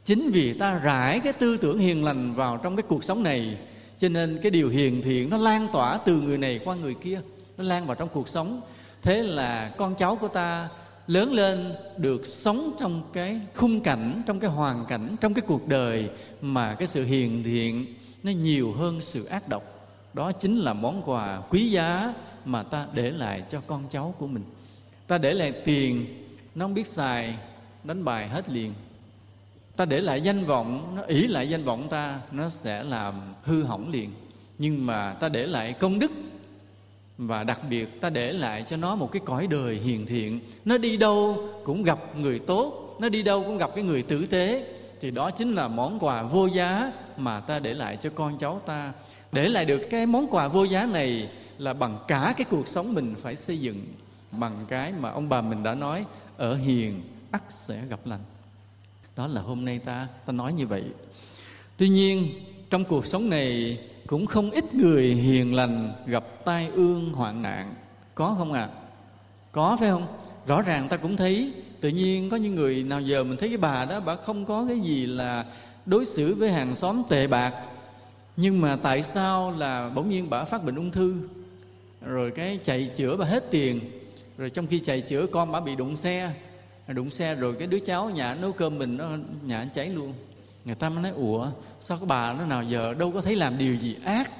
Chính 0.05 0.31
vì 0.31 0.53
ta 0.53 0.79
rải 0.79 1.19
cái 1.19 1.33
tư 1.33 1.57
tưởng 1.57 1.79
hiền 1.79 2.03
lành 2.03 2.33
vào 2.33 2.57
trong 2.57 2.75
cái 2.75 2.83
cuộc 2.88 3.03
sống 3.03 3.23
này. 3.23 3.57
Cho 4.00 4.09
nên 4.09 4.39
cái 4.41 4.51
điều 4.51 4.69
hiền 4.69 5.01
thiện 5.01 5.29
nó 5.29 5.38
lan 5.38 5.67
tỏa 5.73 5.97
từ 5.97 6.21
người 6.21 6.38
này 6.38 6.59
qua 6.65 6.75
người 6.75 6.93
kia. 6.93 7.21
Nó 7.57 7.63
lan 7.63 7.85
vào 7.85 7.95
trong 7.95 8.09
cuộc 8.09 8.27
sống. 8.27 8.62
Thế 9.01 9.23
là 9.23 9.71
con 9.77 9.95
cháu 9.95 10.15
của 10.15 10.27
ta 10.27 10.69
lớn 11.07 11.33
lên 11.33 11.74
được 11.98 12.25
sống 12.25 12.75
trong 12.79 13.03
cái 13.13 13.41
khung 13.55 13.81
cảnh, 13.81 14.22
trong 14.25 14.39
cái 14.39 14.50
hoàn 14.50 14.86
cảnh, 14.86 15.15
trong 15.22 15.33
cái 15.33 15.43
cuộc 15.48 15.67
đời 15.67 16.10
mà 16.41 16.75
cái 16.75 16.88
sự 16.88 17.05
hiền 17.05 17.43
thiện 17.43 17.86
nó 18.24 18.31
nhiều 18.31 18.74
hơn 18.74 19.01
sự 19.01 19.25
ác 19.25 19.50
độc. 19.50 19.63
Đó 20.13 20.31
chính 20.31 20.60
là 20.60 20.74
món 20.74 21.01
quà 21.05 21.41
quý 21.50 21.72
giá 21.72 22.13
mà 22.45 22.63
ta 22.63 22.88
để 22.93 23.12
lại 23.12 23.43
cho 23.50 23.62
con 23.67 23.83
cháu 23.91 24.15
của 24.17 24.27
mình. 24.27 24.43
Ta 25.07 25.17
để 25.17 25.33
lại 25.33 25.51
tiền, 25.51 26.05
nó 26.55 26.65
không 26.65 26.74
biết 26.74 26.88
xài, 26.88 27.36
đánh 27.83 28.05
bài 28.05 28.27
hết 28.27 28.50
liền. 28.50 28.74
Ta 29.75 29.86
để 29.86 30.00
lại 30.00 30.22
danh 30.22 30.45
vọng, 30.45 30.95
nó 30.95 31.01
ỷ 31.01 31.27
lại 31.27 31.50
danh 31.50 31.63
vọng 31.63 31.88
ta, 31.89 32.19
nó 32.31 32.50
sẽ 32.50 32.83
làm 32.83 33.13
hư 33.43 33.63
hỏng 33.63 33.91
liền. 33.91 34.10
Nhưng 34.57 34.86
mà 34.86 35.13
ta 35.13 35.29
để 35.29 35.48
lại 35.48 35.74
công 35.74 36.00
đức 36.00 36.12
và 37.17 37.43
đặc 37.43 37.60
biệt 37.70 38.01
ta 38.01 38.10
để 38.10 38.34
lại 38.34 38.65
cho 38.70 38.77
nó 38.77 38.96
một 38.96 39.12
cái 39.12 39.22
cõi 39.25 39.48
đời 39.48 39.75
hiền 39.75 40.05
thiện. 40.05 40.39
Nó 40.65 40.77
đi 40.77 40.98
đâu 40.98 41.50
cũng 41.63 41.84
gặp 41.84 42.00
người 42.17 42.39
tốt, 42.39 42.98
nó 43.01 43.10
đi 43.10 43.24
đâu 43.24 43.43
cũng 43.43 43.58
gặp 43.58 43.72
cái 43.75 43.84
người 43.84 44.03
tử 44.03 44.25
tế. 44.25 44.74
Thì 45.01 45.12
đó 45.12 45.32
chính 45.32 45.53
là 45.53 45.67
món 45.67 46.00
quà 46.00 46.24
vô 46.24 46.46
giá 46.46 46.91
mà 47.17 47.39
ta 47.39 47.60
để 47.60 47.74
lại 47.74 47.98
cho 48.01 48.10
con 48.10 48.38
cháu 48.38 48.62
ta. 48.65 48.93
Để 49.32 49.50
lại 49.50 49.65
được 49.65 49.88
cái 49.89 50.05
món 50.05 50.27
quà 50.27 50.48
vô 50.48 50.63
giá 50.63 50.86
này 50.86 51.29
là 51.58 51.74
bằng 51.74 52.00
cả 52.08 52.34
cái 52.38 52.46
cuộc 52.50 52.67
sống 52.67 52.93
mình 52.93 53.15
phải 53.22 53.36
xây 53.36 53.60
dựng, 53.60 53.86
bằng 54.32 54.65
cái 54.67 54.91
mà 55.00 55.10
ông 55.10 55.29
bà 55.29 55.41
mình 55.41 55.63
đã 55.63 55.75
nói, 55.75 56.05
ở 56.38 56.55
hiền, 56.55 57.01
ắt 57.32 57.43
sẽ 57.50 57.82
gặp 57.89 58.00
lành. 58.05 58.20
Đó 59.15 59.27
là 59.27 59.41
hôm 59.41 59.65
nay 59.65 59.79
ta 59.79 60.08
ta 60.25 60.34
nói 60.34 60.53
như 60.53 60.67
vậy. 60.67 60.84
Tuy 61.77 61.89
nhiên, 61.89 62.29
trong 62.70 62.86
cuộc 62.86 63.05
sống 63.05 63.29
này 63.29 63.77
cũng 64.13 64.25
không 64.25 64.51
ít 64.51 64.75
người 64.75 65.03
hiền 65.08 65.55
lành 65.55 65.93
gặp 66.05 66.24
tai 66.46 66.67
ương 66.74 67.13
hoạn 67.13 67.41
nạn. 67.41 67.74
Có 68.15 68.36
không 68.38 68.53
ạ? 68.53 68.62
À? 68.62 68.70
có, 69.51 69.77
phải 69.79 69.89
không? 69.89 70.08
Rõ 70.48 70.62
ràng 70.62 70.89
ta 70.89 70.98
cũng 70.98 71.17
thấy. 71.17 71.53
Tự 71.82 71.89
nhiên 71.89 72.29
có 72.29 72.38
những 72.38 72.55
người 72.55 72.84
nào 72.84 73.01
giờ 73.01 73.24
mình 73.24 73.38
thấy 73.38 73.50
cái 73.50 73.58
bà 73.58 73.86
đó, 73.86 74.00
bà 74.00 74.15
không 74.15 74.46
có 74.46 74.65
cái 74.67 74.79
gì 74.79 75.05
là 75.05 75.46
đối 75.86 76.05
xử 76.05 76.36
với 76.36 76.51
hàng 76.51 76.75
xóm 76.75 77.01
tệ 77.10 77.27
bạc. 77.27 77.53
Nhưng 78.38 78.62
mà 78.62 78.75
tại 78.75 79.03
sao 79.03 79.55
là 79.58 79.91
bỗng 79.96 80.10
nhiên 80.10 80.29
bà 80.29 80.43
phát 80.43 80.63
bệnh 80.63 80.75
ung 80.75 80.91
thư? 80.91 81.15
Rồi 82.01 82.32
cái 82.32 82.60
chạy 82.63 82.89
chữa 82.96 83.15
bà 83.15 83.25
hết 83.25 83.51
tiền. 83.51 83.79
Rồi 84.38 84.50
trong 84.50 84.67
khi 84.67 84.79
chạy 84.79 85.01
chữa 85.01 85.25
con 85.27 85.51
bà 85.51 85.60
bị 85.60 85.75
đụng 85.75 85.98
xe. 85.98 86.34
Đụng 86.88 87.12
xe 87.12 87.36
rồi 87.36 87.55
cái 87.60 87.67
đứa 87.67 87.79
cháu 87.79 88.10
nhà 88.10 88.36
nấu 88.36 88.51
cơm 88.51 88.79
mình 88.79 88.98
nó 88.98 89.10
nhà 89.43 89.70
cháy 89.74 89.89
luôn 89.89 90.13
người 90.65 90.75
ta 90.75 90.89
mới 90.89 91.03
nói, 91.03 91.12
ủa, 91.12 91.48
sao 91.79 91.98
cái 91.98 92.05
bà 92.08 92.34
nó 92.34 92.46
nào 92.46 92.63
giờ 92.63 92.93
đâu 92.93 93.12
có 93.12 93.22
thấy 93.22 93.36
làm 93.36 93.58
điều 93.58 93.75
gì 93.75 93.96
ác? 94.03 94.32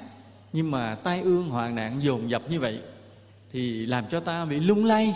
Nhưng 0.52 0.70
mà 0.70 0.94
tai 0.94 1.20
ương 1.20 1.48
hoạn 1.48 1.74
nạn 1.74 2.02
dồn 2.02 2.30
dập 2.30 2.42
như 2.50 2.60
vậy 2.60 2.80
thì 3.52 3.86
làm 3.86 4.04
cho 4.10 4.20
ta 4.20 4.44
bị 4.44 4.60
lung 4.60 4.84
lay. 4.84 5.14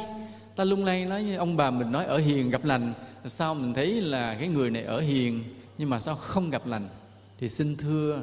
Ta 0.56 0.64
lung 0.64 0.84
lay 0.84 1.04
nói 1.04 1.22
như 1.22 1.36
ông 1.36 1.56
bà 1.56 1.70
mình 1.70 1.92
nói, 1.92 2.04
ở 2.04 2.18
hiền 2.18 2.50
gặp 2.50 2.64
lành. 2.64 2.92
Sao 3.26 3.54
mình 3.54 3.74
thấy 3.74 4.00
là 4.00 4.34
cái 4.34 4.48
người 4.48 4.70
này 4.70 4.82
ở 4.82 5.00
hiền, 5.00 5.44
nhưng 5.78 5.90
mà 5.90 6.00
sao 6.00 6.14
không 6.14 6.50
gặp 6.50 6.66
lành? 6.66 6.88
Thì 7.40 7.48
xin 7.48 7.76
thưa, 7.76 8.22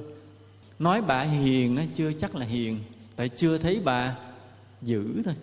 nói 0.79 1.01
bà 1.01 1.21
hiền 1.21 1.87
chưa 1.95 2.11
chắc 2.11 2.35
là 2.35 2.45
hiền, 2.45 2.79
tại 3.15 3.29
chưa 3.29 3.57
thấy 3.57 3.81
bà 3.83 4.15
dữ 4.81 5.21
thôi. 5.25 5.35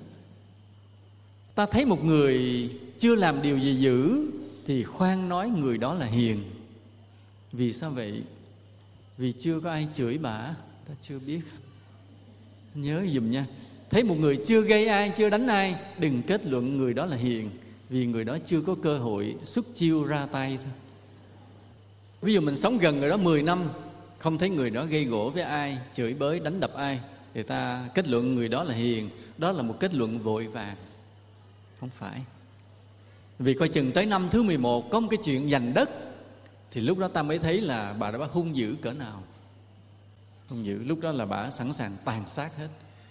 Ta 1.54 1.66
thấy 1.66 1.84
một 1.84 2.04
người 2.04 2.70
chưa 2.98 3.14
làm 3.14 3.42
điều 3.42 3.58
gì 3.58 3.76
dữ 3.76 4.26
thì 4.66 4.84
khoan 4.84 5.28
nói 5.28 5.48
người 5.48 5.78
đó 5.78 5.94
là 5.94 6.06
hiền 6.06 6.44
vì 7.52 7.72
sao 7.72 7.90
vậy? 7.90 8.22
Vì 9.18 9.32
chưa 9.32 9.60
có 9.60 9.70
ai 9.70 9.88
chửi 9.94 10.18
bà? 10.18 10.54
Ta 10.88 10.94
chưa 11.02 11.18
biết. 11.18 11.40
Nhớ 12.74 13.06
dùm 13.14 13.30
nha. 13.30 13.46
Thấy 13.90 14.02
một 14.02 14.14
người 14.18 14.38
chưa 14.46 14.60
gây 14.60 14.86
ai, 14.86 15.12
chưa 15.16 15.30
đánh 15.30 15.46
ai, 15.46 15.76
đừng 15.98 16.22
kết 16.22 16.46
luận 16.46 16.76
người 16.76 16.94
đó 16.94 17.06
là 17.06 17.16
hiền, 17.16 17.50
vì 17.88 18.06
người 18.06 18.24
đó 18.24 18.38
chưa 18.46 18.60
có 18.60 18.74
cơ 18.82 18.98
hội 18.98 19.36
xuất 19.44 19.66
chiêu 19.74 20.04
ra 20.04 20.26
tay 20.26 20.58
thôi. 20.62 20.72
Ví 22.22 22.34
dụ 22.34 22.40
mình 22.40 22.56
sống 22.56 22.78
gần 22.78 23.00
người 23.00 23.10
đó 23.10 23.16
10 23.16 23.42
năm, 23.42 23.70
không 24.18 24.38
thấy 24.38 24.50
người 24.50 24.70
đó 24.70 24.84
gây 24.84 25.04
gỗ 25.04 25.30
với 25.30 25.42
ai, 25.42 25.78
chửi 25.94 26.14
bới, 26.14 26.40
đánh 26.40 26.60
đập 26.60 26.74
ai, 26.74 27.00
thì 27.34 27.42
ta 27.42 27.88
kết 27.94 28.08
luận 28.08 28.34
người 28.34 28.48
đó 28.48 28.64
là 28.64 28.74
hiền. 28.74 29.10
Đó 29.38 29.52
là 29.52 29.62
một 29.62 29.76
kết 29.80 29.94
luận 29.94 30.18
vội 30.18 30.46
vàng. 30.46 30.76
Không 31.80 31.90
phải. 31.98 32.20
Vì 33.38 33.54
coi 33.54 33.68
chừng 33.68 33.92
tới 33.92 34.06
năm 34.06 34.28
thứ 34.30 34.42
11 34.42 34.90
có 34.90 35.00
một 35.00 35.08
cái 35.10 35.18
chuyện 35.24 35.50
giành 35.50 35.74
đất 35.74 35.90
thì 36.72 36.80
lúc 36.80 36.98
đó 36.98 37.08
ta 37.08 37.22
mới 37.22 37.38
thấy 37.38 37.60
là 37.60 37.94
bà 37.98 38.10
đã 38.10 38.18
hung 38.32 38.56
dữ 38.56 38.76
cỡ 38.82 38.92
nào. 38.92 39.22
Hung 40.48 40.64
dữ 40.64 40.84
lúc 40.84 41.00
đó 41.00 41.12
là 41.12 41.26
bà 41.26 41.50
sẵn 41.50 41.72
sàng 41.72 41.92
tàn 42.04 42.28
sát 42.28 42.56
hết. 42.56 42.68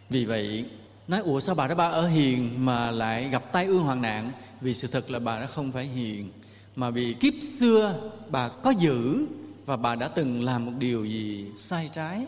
Vì 0.10 0.26
vậy 0.26 0.66
nói 1.08 1.20
ủa 1.20 1.40
sao 1.40 1.56
bà 1.56 1.68
đó 1.68 1.76
ba 1.76 1.88
ở 1.88 2.08
hiền 2.08 2.66
mà 2.66 2.92
lại 2.92 3.30
gặp 3.30 3.52
tai 3.52 3.66
ương 3.66 3.84
hoàng 3.84 4.02
nạn? 4.02 4.32
Vì 4.62 4.74
sự 4.74 4.88
thật 4.88 5.10
là 5.10 5.20
bà 5.20 5.40
đã 5.40 5.46
không 5.46 5.72
phải 5.72 5.86
hiền 5.86 6.32
mà 6.76 6.90
vì 6.90 7.14
kiếp 7.14 7.34
xưa 7.60 8.12
bà 8.30 8.50
có 8.50 8.70
giữ 8.70 9.26
và 9.66 9.78
bà 9.78 9.96
đã 9.96 10.08
từng 10.08 10.44
làm 10.44 10.66
một 10.66 10.72
điều 10.80 11.06
gì 11.06 11.52
sai 11.58 11.90
trái. 11.94 12.26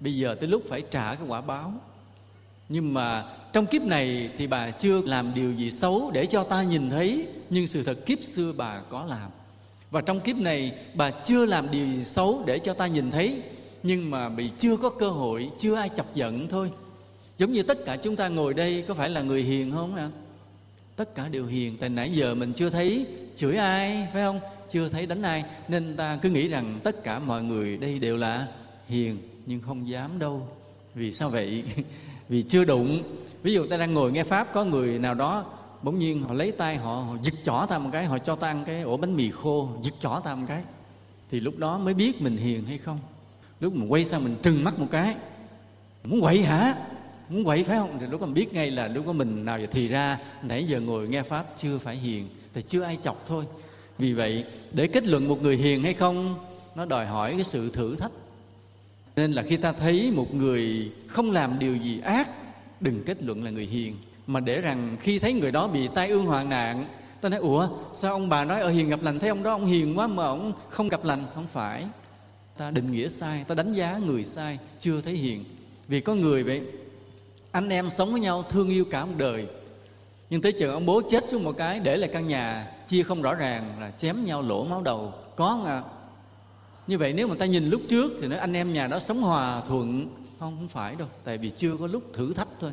Bây 0.00 0.16
giờ 0.16 0.36
tới 0.40 0.48
lúc 0.48 0.62
phải 0.68 0.82
trả 0.90 1.14
cái 1.14 1.26
quả 1.28 1.40
báo. 1.40 1.74
Nhưng 2.68 2.94
mà 2.94 3.24
trong 3.52 3.66
kiếp 3.66 3.82
này 3.82 4.30
thì 4.36 4.46
bà 4.46 4.70
chưa 4.70 5.00
làm 5.02 5.34
điều 5.34 5.52
gì 5.52 5.70
xấu 5.70 6.10
để 6.14 6.26
cho 6.26 6.44
ta 6.44 6.62
nhìn 6.62 6.90
thấy 6.90 7.28
nhưng 7.50 7.66
sự 7.66 7.82
thật 7.82 7.98
kiếp 8.06 8.22
xưa 8.22 8.52
bà 8.56 8.80
có 8.80 9.04
làm 9.04 9.30
và 9.90 10.00
trong 10.00 10.20
kiếp 10.20 10.36
này, 10.36 10.72
bà 10.94 11.10
chưa 11.10 11.46
làm 11.46 11.70
điều 11.70 11.86
gì 11.86 12.02
xấu 12.02 12.42
để 12.46 12.58
cho 12.58 12.74
ta 12.74 12.86
nhìn 12.86 13.10
thấy, 13.10 13.42
nhưng 13.82 14.10
mà 14.10 14.28
bị 14.28 14.50
chưa 14.58 14.76
có 14.76 14.90
cơ 14.90 15.10
hội, 15.10 15.50
chưa 15.58 15.74
ai 15.74 15.88
chọc 15.96 16.14
giận 16.14 16.48
thôi. 16.48 16.70
Giống 17.38 17.52
như 17.52 17.62
tất 17.62 17.78
cả 17.84 17.96
chúng 17.96 18.16
ta 18.16 18.28
ngồi 18.28 18.54
đây, 18.54 18.84
có 18.88 18.94
phải 18.94 19.10
là 19.10 19.22
người 19.22 19.42
hiền 19.42 19.72
không 19.72 19.96
ạ 19.96 20.10
tất 20.98 21.14
cả 21.14 21.28
đều 21.28 21.46
hiền, 21.46 21.76
tại 21.80 21.88
nãy 21.88 22.10
giờ 22.12 22.34
mình 22.34 22.52
chưa 22.52 22.70
thấy 22.70 23.06
chửi 23.36 23.56
ai, 23.56 24.08
phải 24.12 24.22
không? 24.22 24.40
Chưa 24.70 24.88
thấy 24.88 25.06
đánh 25.06 25.22
ai. 25.22 25.44
Nên 25.68 25.96
ta 25.96 26.18
cứ 26.22 26.30
nghĩ 26.30 26.48
rằng 26.48 26.80
tất 26.82 27.04
cả 27.04 27.18
mọi 27.18 27.42
người 27.42 27.76
đây 27.76 27.98
đều 27.98 28.16
là 28.16 28.46
hiền, 28.88 29.18
nhưng 29.46 29.60
không 29.60 29.88
dám 29.88 30.18
đâu. 30.18 30.48
Vì 30.94 31.12
sao 31.12 31.30
vậy? 31.30 31.64
Vì 32.28 32.42
chưa 32.42 32.64
đụng. 32.64 33.02
Ví 33.42 33.52
dụ 33.52 33.66
ta 33.66 33.76
đang 33.76 33.94
ngồi 33.94 34.12
nghe 34.12 34.24
pháp, 34.24 34.52
có 34.52 34.64
người 34.64 34.98
nào 34.98 35.14
đó 35.14 35.44
bỗng 35.82 35.98
nhiên 35.98 36.22
họ 36.22 36.34
lấy 36.34 36.52
tay 36.52 36.76
họ, 36.76 36.94
họ 36.94 37.16
giật 37.22 37.34
chỏ 37.44 37.66
ta 37.68 37.78
một 37.78 37.90
cái 37.92 38.04
họ 38.04 38.18
cho 38.18 38.36
ta 38.36 38.48
ăn 38.48 38.64
cái 38.66 38.82
ổ 38.82 38.96
bánh 38.96 39.16
mì 39.16 39.30
khô 39.30 39.68
giật 39.82 39.94
chỏ 40.00 40.20
ta 40.24 40.34
một 40.34 40.44
cái. 40.48 40.62
Thì 41.30 41.40
lúc 41.40 41.58
đó 41.58 41.78
mới 41.78 41.94
biết 41.94 42.22
mình 42.22 42.36
hiền 42.36 42.66
hay 42.66 42.78
không. 42.78 42.98
Lúc 43.60 43.74
mà 43.74 43.86
quay 43.88 44.04
sang 44.04 44.24
mình 44.24 44.36
trừng 44.42 44.64
mắt 44.64 44.78
một 44.78 44.86
cái 44.90 45.16
muốn 46.04 46.20
quậy 46.20 46.42
hả? 46.42 46.74
Muốn 47.28 47.44
quậy 47.44 47.64
phải 47.64 47.76
không? 47.76 47.98
Thì 48.00 48.06
lúc 48.06 48.20
đó 48.20 48.26
mình 48.26 48.34
biết 48.34 48.52
ngay 48.52 48.70
là 48.70 48.88
lúc 48.88 49.06
đó 49.06 49.12
mình 49.12 49.44
nào 49.44 49.58
thì 49.70 49.88
ra 49.88 50.18
nãy 50.42 50.64
giờ 50.64 50.80
ngồi 50.80 51.08
nghe 51.08 51.22
pháp 51.22 51.46
chưa 51.58 51.78
phải 51.78 51.96
hiền 51.96 52.28
thì 52.54 52.62
chưa 52.62 52.82
ai 52.82 52.96
chọc 52.96 53.24
thôi. 53.28 53.44
Vì 53.98 54.12
vậy 54.12 54.44
để 54.72 54.86
kết 54.86 55.06
luận 55.06 55.28
một 55.28 55.42
người 55.42 55.56
hiền 55.56 55.84
hay 55.84 55.94
không 55.94 56.34
nó 56.74 56.84
đòi 56.84 57.06
hỏi 57.06 57.32
cái 57.34 57.44
sự 57.44 57.70
thử 57.70 57.96
thách. 57.96 58.12
Nên 59.16 59.32
là 59.32 59.42
khi 59.42 59.56
ta 59.56 59.72
thấy 59.72 60.10
một 60.10 60.34
người 60.34 60.92
không 61.06 61.30
làm 61.30 61.58
điều 61.58 61.76
gì 61.76 62.00
ác 62.00 62.28
đừng 62.80 63.02
kết 63.06 63.22
luận 63.22 63.44
là 63.44 63.50
người 63.50 63.66
hiền 63.66 63.96
mà 64.28 64.40
để 64.40 64.60
rằng 64.60 64.96
khi 65.00 65.18
thấy 65.18 65.32
người 65.32 65.52
đó 65.52 65.68
bị 65.68 65.88
tai 65.88 66.08
ương 66.08 66.26
hoạn 66.26 66.48
nạn, 66.48 66.86
ta 67.20 67.28
nói, 67.28 67.40
ủa, 67.40 67.68
sao 67.94 68.12
ông 68.12 68.28
bà 68.28 68.44
nói 68.44 68.60
ở 68.60 68.70
hiền 68.70 68.88
gặp 68.88 69.02
lành, 69.02 69.18
thấy 69.18 69.28
ông 69.28 69.42
đó 69.42 69.50
ông 69.50 69.66
hiền 69.66 69.98
quá 69.98 70.06
mà 70.06 70.24
ông 70.24 70.52
không 70.68 70.88
gặp 70.88 71.04
lành? 71.04 71.24
Không 71.34 71.46
phải, 71.52 71.84
ta 72.56 72.70
định 72.70 72.92
nghĩa 72.92 73.08
sai, 73.08 73.44
ta 73.48 73.54
đánh 73.54 73.72
giá 73.72 73.98
người 73.98 74.24
sai, 74.24 74.58
chưa 74.80 75.00
thấy 75.00 75.14
hiền. 75.14 75.44
Vì 75.88 76.00
có 76.00 76.14
người 76.14 76.42
vậy, 76.44 76.62
anh 77.50 77.68
em 77.68 77.90
sống 77.90 78.12
với 78.12 78.20
nhau 78.20 78.42
thương 78.42 78.68
yêu 78.68 78.84
cả 78.84 79.04
một 79.04 79.14
đời. 79.18 79.46
Nhưng 80.30 80.42
tới 80.42 80.52
chừng 80.52 80.72
ông 80.72 80.86
bố 80.86 81.02
chết 81.10 81.28
xuống 81.28 81.44
một 81.44 81.52
cái, 81.52 81.80
để 81.80 81.96
lại 81.96 82.10
căn 82.12 82.28
nhà, 82.28 82.72
chia 82.88 83.02
không 83.02 83.22
rõ 83.22 83.34
ràng 83.34 83.80
là 83.80 83.90
chém 83.90 84.24
nhau 84.24 84.42
lỗ 84.42 84.64
máu 84.64 84.82
đầu. 84.82 85.12
Có 85.36 85.48
không 85.48 85.64
à 85.64 85.82
như 86.86 86.98
vậy 86.98 87.12
nếu 87.12 87.28
mà 87.28 87.34
ta 87.38 87.46
nhìn 87.46 87.70
lúc 87.70 87.80
trước 87.88 88.12
thì 88.20 88.28
nói 88.28 88.38
anh 88.38 88.52
em 88.52 88.72
nhà 88.72 88.86
đó 88.86 88.98
sống 88.98 89.22
hòa 89.22 89.62
thuận. 89.68 90.08
Không 90.38 90.56
không 90.56 90.68
phải 90.68 90.94
đâu, 90.98 91.08
tại 91.24 91.38
vì 91.38 91.50
chưa 91.50 91.76
có 91.76 91.86
lúc 91.86 92.02
thử 92.12 92.32
thách 92.34 92.48
thôi. 92.60 92.72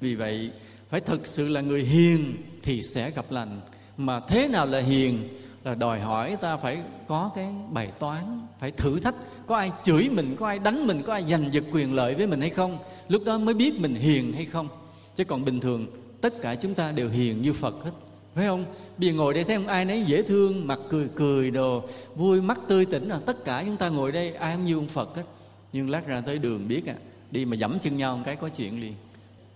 Vì 0.00 0.14
vậy 0.14 0.50
phải 0.92 1.00
thực 1.00 1.26
sự 1.26 1.48
là 1.48 1.60
người 1.60 1.82
hiền 1.82 2.34
thì 2.62 2.82
sẽ 2.82 3.10
gặp 3.10 3.24
lành. 3.30 3.60
Mà 3.96 4.20
thế 4.20 4.48
nào 4.48 4.66
là 4.66 4.80
hiền? 4.80 5.28
Là 5.64 5.74
đòi 5.74 6.00
hỏi 6.00 6.36
ta 6.40 6.56
phải 6.56 6.82
có 7.08 7.30
cái 7.34 7.54
bài 7.70 7.88
toán, 7.98 8.46
phải 8.60 8.70
thử 8.70 9.00
thách. 9.00 9.14
Có 9.46 9.56
ai 9.56 9.70
chửi 9.84 10.08
mình, 10.08 10.36
có 10.38 10.46
ai 10.46 10.58
đánh 10.58 10.86
mình, 10.86 11.02
có 11.02 11.12
ai 11.12 11.24
giành 11.28 11.52
giật 11.52 11.64
quyền 11.72 11.94
lợi 11.94 12.14
với 12.14 12.26
mình 12.26 12.40
hay 12.40 12.50
không? 12.50 12.78
Lúc 13.08 13.24
đó 13.24 13.38
mới 13.38 13.54
biết 13.54 13.80
mình 13.80 13.94
hiền 13.94 14.32
hay 14.32 14.44
không. 14.44 14.68
Chứ 15.16 15.24
còn 15.24 15.44
bình 15.44 15.60
thường, 15.60 15.86
tất 16.20 16.42
cả 16.42 16.54
chúng 16.54 16.74
ta 16.74 16.92
đều 16.92 17.08
hiền 17.08 17.42
như 17.42 17.52
phật 17.52 17.84
hết. 17.84 17.92
Phải 18.34 18.46
không? 18.46 18.64
Bây 18.98 19.08
giờ 19.08 19.14
ngồi 19.14 19.34
đây, 19.34 19.44
thấy 19.44 19.56
không? 19.56 19.66
Ai 19.66 19.84
nấy 19.84 20.04
dễ 20.06 20.22
thương, 20.22 20.66
mặt 20.66 20.78
cười 20.88 21.08
cười 21.16 21.50
đồ, 21.50 21.82
vui 22.14 22.42
mắt 22.42 22.58
tươi 22.68 22.86
tỉnh 22.86 23.08
là 23.08 23.20
tất 23.26 23.44
cả 23.44 23.62
chúng 23.66 23.76
ta 23.76 23.88
ngồi 23.88 24.12
đây, 24.12 24.34
ai 24.34 24.56
cũng 24.56 24.64
như 24.64 24.74
ông 24.74 24.88
phật 24.88 25.16
hết. 25.16 25.24
Nhưng 25.72 25.90
lát 25.90 26.06
ra 26.06 26.20
tới 26.20 26.38
đường 26.38 26.68
biết 26.68 26.86
à 26.86 26.94
đi 27.30 27.44
mà 27.44 27.56
dẫm 27.56 27.78
chân 27.78 27.96
nhau 27.96 28.16
một 28.16 28.22
cái 28.26 28.36
có 28.36 28.48
chuyện 28.48 28.80
liền 28.80 28.94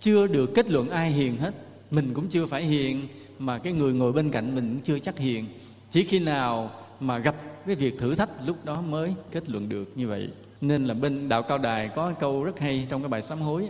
chưa 0.06 0.26
được 0.26 0.54
kết 0.54 0.70
luận 0.70 0.90
ai 0.90 1.10
hiền 1.10 1.36
hết. 1.36 1.54
Mình 1.90 2.14
cũng 2.14 2.28
chưa 2.28 2.46
phải 2.46 2.62
hiền, 2.62 3.08
mà 3.38 3.58
cái 3.58 3.72
người 3.72 3.92
ngồi 3.92 4.12
bên 4.12 4.30
cạnh 4.30 4.54
mình 4.54 4.68
cũng 4.74 4.82
chưa 4.82 4.98
chắc 4.98 5.18
hiền. 5.18 5.46
Chỉ 5.90 6.02
khi 6.02 6.18
nào 6.18 6.70
mà 7.00 7.18
gặp 7.18 7.34
cái 7.66 7.74
việc 7.74 7.98
thử 7.98 8.14
thách, 8.14 8.30
lúc 8.46 8.64
đó 8.64 8.80
mới 8.80 9.14
kết 9.30 9.48
luận 9.48 9.68
được 9.68 9.92
như 9.96 10.08
vậy. 10.08 10.30
Nên 10.60 10.84
là 10.84 10.94
bên 10.94 11.28
đạo 11.28 11.42
cao 11.42 11.58
đài 11.58 11.88
có 11.88 12.12
câu 12.12 12.44
rất 12.44 12.60
hay 12.60 12.86
trong 12.90 13.02
cái 13.02 13.08
bài 13.08 13.22
sám 13.22 13.38
hối. 13.38 13.68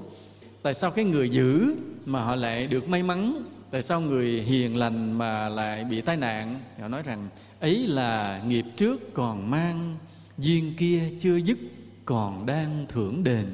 Tại 0.62 0.74
sao 0.74 0.90
cái 0.90 1.04
người 1.04 1.28
dữ 1.28 1.74
mà 2.04 2.24
họ 2.24 2.34
lại 2.34 2.66
được 2.66 2.88
may 2.88 3.02
mắn? 3.02 3.42
Tại 3.70 3.82
sao 3.82 4.00
người 4.00 4.40
hiền 4.40 4.76
lành 4.76 5.18
mà 5.18 5.48
lại 5.48 5.84
bị 5.84 6.00
tai 6.00 6.16
nạn? 6.16 6.60
Họ 6.80 6.88
nói 6.88 7.02
rằng, 7.02 7.28
ấy 7.60 7.86
là 7.86 8.42
nghiệp 8.46 8.64
trước 8.76 9.14
còn 9.14 9.50
mang, 9.50 9.96
duyên 10.38 10.74
kia 10.78 11.02
chưa 11.20 11.36
dứt, 11.36 11.58
còn 12.04 12.46
đang 12.46 12.86
thưởng 12.88 13.24
đền. 13.24 13.46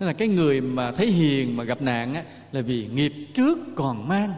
Nên 0.00 0.06
là 0.06 0.12
cái 0.12 0.28
người 0.28 0.60
mà 0.60 0.92
thấy 0.92 1.06
hiền 1.06 1.56
mà 1.56 1.64
gặp 1.64 1.82
nạn 1.82 2.14
á, 2.14 2.24
là 2.52 2.60
vì 2.60 2.86
nghiệp 2.86 3.12
trước 3.34 3.58
còn 3.74 4.08
mang 4.08 4.34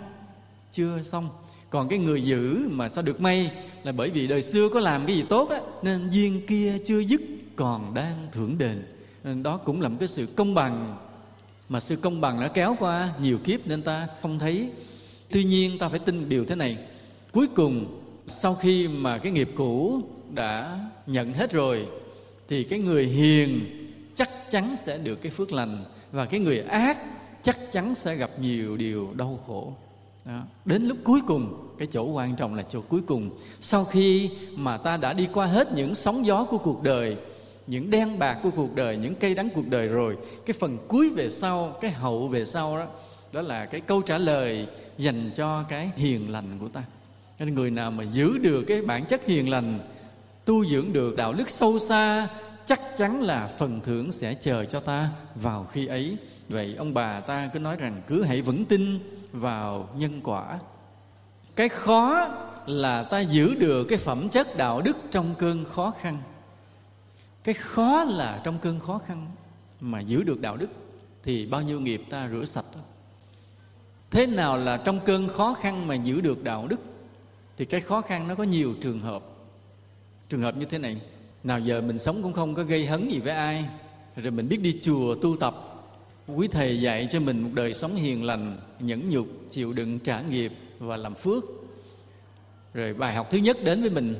chưa 0.72 1.02
xong. 1.02 1.28
Còn 1.70 1.88
cái 1.88 1.98
người 1.98 2.22
giữ 2.22 2.68
mà 2.70 2.88
sao 2.88 3.02
được 3.02 3.20
may 3.20 3.50
là 3.82 3.92
bởi 3.92 4.10
vì 4.10 4.26
đời 4.26 4.42
xưa 4.42 4.68
có 4.68 4.80
làm 4.80 5.06
cái 5.06 5.16
gì 5.16 5.24
tốt 5.28 5.50
á 5.50 5.60
nên 5.82 6.10
duyên 6.10 6.46
kia 6.46 6.78
chưa 6.84 6.98
dứt 6.98 7.20
còn 7.56 7.94
đang 7.94 8.28
thưởng 8.32 8.58
đền. 8.58 8.82
Nên 9.24 9.42
đó 9.42 9.56
cũng 9.56 9.80
là 9.80 9.88
một 9.88 9.96
cái 9.98 10.08
sự 10.08 10.26
công 10.36 10.54
bằng. 10.54 10.96
Mà 11.68 11.80
sự 11.80 11.96
công 11.96 12.20
bằng 12.20 12.40
đã 12.40 12.48
kéo 12.48 12.76
qua 12.78 13.08
nhiều 13.22 13.38
kiếp 13.38 13.66
nên 13.66 13.82
ta 13.82 14.08
không 14.22 14.38
thấy. 14.38 14.70
Tuy 15.30 15.44
nhiên 15.44 15.78
ta 15.78 15.88
phải 15.88 15.98
tin 15.98 16.28
điều 16.28 16.44
thế 16.44 16.54
này. 16.54 16.78
Cuối 17.32 17.46
cùng 17.54 18.00
sau 18.28 18.54
khi 18.54 18.88
mà 18.88 19.18
cái 19.18 19.32
nghiệp 19.32 19.50
cũ 19.56 20.02
đã 20.34 20.78
nhận 21.06 21.32
hết 21.32 21.52
rồi 21.52 21.86
thì 22.48 22.64
cái 22.64 22.78
người 22.78 23.06
hiền 23.06 23.60
chắc 24.14 24.50
chắn 24.50 24.76
sẽ 24.76 24.98
được 24.98 25.22
cái 25.22 25.32
phước 25.32 25.52
lành. 25.52 25.84
Và 26.12 26.26
cái 26.26 26.40
người 26.40 26.58
ác 26.58 26.98
chắc 27.42 27.72
chắn 27.72 27.94
sẽ 27.94 28.14
gặp 28.14 28.30
nhiều 28.38 28.76
điều 28.76 29.08
đau 29.14 29.38
khổ. 29.46 29.72
Đó. 30.24 30.40
đến 30.64 30.82
lúc 30.82 30.98
cuối 31.04 31.20
cùng, 31.26 31.68
cái 31.78 31.88
chỗ 31.92 32.04
quan 32.04 32.36
trọng 32.36 32.54
là 32.54 32.62
chỗ 32.70 32.80
cuối 32.80 33.00
cùng. 33.06 33.30
Sau 33.60 33.84
khi 33.84 34.30
mà 34.54 34.76
ta 34.76 34.96
đã 34.96 35.12
đi 35.12 35.28
qua 35.32 35.46
hết 35.46 35.72
những 35.72 35.94
sóng 35.94 36.26
gió 36.26 36.44
của 36.44 36.58
cuộc 36.58 36.82
đời, 36.82 37.16
những 37.66 37.90
đen 37.90 38.18
bạc 38.18 38.38
của 38.42 38.50
cuộc 38.56 38.74
đời, 38.74 38.96
những 38.96 39.14
cây 39.14 39.34
đắng 39.34 39.48
cuộc 39.54 39.68
đời 39.68 39.88
rồi, 39.88 40.16
cái 40.46 40.54
phần 40.60 40.78
cuối 40.88 41.10
về 41.10 41.30
sau, 41.30 41.76
cái 41.80 41.90
hậu 41.90 42.28
về 42.28 42.44
sau 42.44 42.78
đó 42.78 42.86
đó 43.32 43.42
là 43.42 43.66
cái 43.66 43.80
câu 43.80 44.02
trả 44.02 44.18
lời 44.18 44.66
dành 44.98 45.30
cho 45.34 45.62
cái 45.62 45.90
hiền 45.96 46.30
lành 46.30 46.58
của 46.60 46.68
ta. 46.68 46.82
Nên 47.38 47.54
người 47.54 47.70
nào 47.70 47.90
mà 47.90 48.04
giữ 48.04 48.38
được 48.38 48.64
cái 48.64 48.82
bản 48.82 49.04
chất 49.04 49.26
hiền 49.26 49.50
lành, 49.50 49.78
tu 50.44 50.66
dưỡng 50.66 50.92
được 50.92 51.16
đạo 51.16 51.32
đức 51.32 51.50
sâu 51.50 51.78
xa 51.78 52.28
chắc 52.66 52.80
chắn 52.96 53.22
là 53.22 53.46
phần 53.58 53.80
thưởng 53.80 54.12
sẽ 54.12 54.34
chờ 54.34 54.64
cho 54.64 54.80
ta 54.80 55.10
vào 55.34 55.66
khi 55.72 55.86
ấy. 55.86 56.16
Vậy 56.48 56.74
ông 56.78 56.94
bà 56.94 57.20
ta 57.20 57.50
cứ 57.52 57.58
nói 57.58 57.76
rằng 57.76 58.02
cứ 58.06 58.22
hãy 58.22 58.42
vững 58.42 58.64
tin 58.64 58.98
vào 59.32 59.88
nhân 59.96 60.20
quả. 60.24 60.58
Cái 61.56 61.68
khó 61.68 62.28
là 62.66 63.02
ta 63.02 63.20
giữ 63.20 63.54
được 63.54 63.84
cái 63.84 63.98
phẩm 63.98 64.28
chất 64.28 64.56
đạo 64.56 64.82
đức 64.84 64.96
trong 65.10 65.34
cơn 65.38 65.64
khó 65.64 65.92
khăn. 66.00 66.18
Cái 67.44 67.54
khó 67.54 68.04
là 68.04 68.40
trong 68.44 68.58
cơn 68.58 68.80
khó 68.80 68.98
khăn 69.06 69.26
mà 69.80 70.00
giữ 70.00 70.22
được 70.22 70.40
đạo 70.40 70.56
đức 70.56 70.68
thì 71.22 71.46
bao 71.46 71.62
nhiêu 71.62 71.80
nghiệp 71.80 72.02
ta 72.10 72.28
rửa 72.28 72.44
sạch 72.44 72.64
thế 74.12 74.26
nào 74.26 74.58
là 74.58 74.76
trong 74.76 75.00
cơn 75.00 75.28
khó 75.28 75.54
khăn 75.54 75.86
mà 75.86 75.94
giữ 75.94 76.20
được 76.20 76.44
đạo 76.44 76.66
đức? 76.66 76.80
Thì 77.56 77.64
cái 77.64 77.80
khó 77.80 78.00
khăn 78.00 78.28
nó 78.28 78.34
có 78.34 78.44
nhiều 78.44 78.74
trường 78.80 79.00
hợp. 79.00 79.22
Trường 80.28 80.40
hợp 80.40 80.56
như 80.56 80.64
thế 80.64 80.78
này 80.78 81.00
nào 81.44 81.60
giờ 81.60 81.80
mình 81.80 81.98
sống 81.98 82.22
cũng 82.22 82.32
không 82.32 82.54
có 82.54 82.62
gây 82.62 82.86
hấn 82.86 83.08
gì 83.08 83.18
với 83.18 83.32
ai. 83.32 83.64
Rồi 84.16 84.30
mình 84.30 84.48
biết 84.48 84.60
đi 84.62 84.78
chùa 84.82 85.14
tu 85.14 85.36
tập. 85.36 85.54
Quý 86.26 86.48
thầy 86.48 86.80
dạy 86.80 87.08
cho 87.10 87.20
mình 87.20 87.42
một 87.42 87.50
đời 87.54 87.74
sống 87.74 87.94
hiền 87.94 88.24
lành, 88.24 88.56
nhẫn 88.80 89.10
nhục, 89.10 89.26
chịu 89.50 89.72
đựng 89.72 89.98
trả 89.98 90.20
nghiệp 90.20 90.52
và 90.78 90.96
làm 90.96 91.14
phước. 91.14 91.44
Rồi 92.74 92.94
bài 92.94 93.14
học 93.14 93.26
thứ 93.30 93.38
nhất 93.38 93.56
đến 93.64 93.80
với 93.80 93.90
mình. 93.90 94.14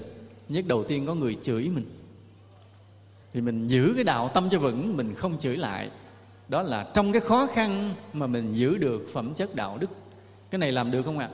Nhất 0.49 0.65
đầu 0.69 0.85
tiên 0.85 1.07
có 1.07 1.15
người 1.15 1.37
chửi 1.43 1.69
mình. 1.69 1.85
Thì 3.33 3.41
mình 3.41 3.69
giữ 3.69 3.93
cái 3.95 4.05
đạo 4.05 4.29
tâm 4.35 4.51
cho 4.51 4.59
vững, 4.59 4.97
mình 4.97 5.15
không 5.15 5.39
chửi 5.39 5.57
lại. 5.57 5.91
Đó 6.49 6.63
là 6.63 6.91
trong 6.95 7.13
cái 7.13 7.21
khó 7.21 7.47
khăn 7.47 7.95
mà 8.13 8.27
mình 8.27 8.55
giữ 8.55 8.79
được 8.79 9.07
phẩm 9.13 9.35
chất 9.35 9.55
đạo 9.55 9.79
đức. 9.79 9.91
Cái 10.51 10.59
này 10.59 10.73
làm 10.73 10.91
được 10.91 11.03
không 11.03 11.19
ạ? 11.19 11.29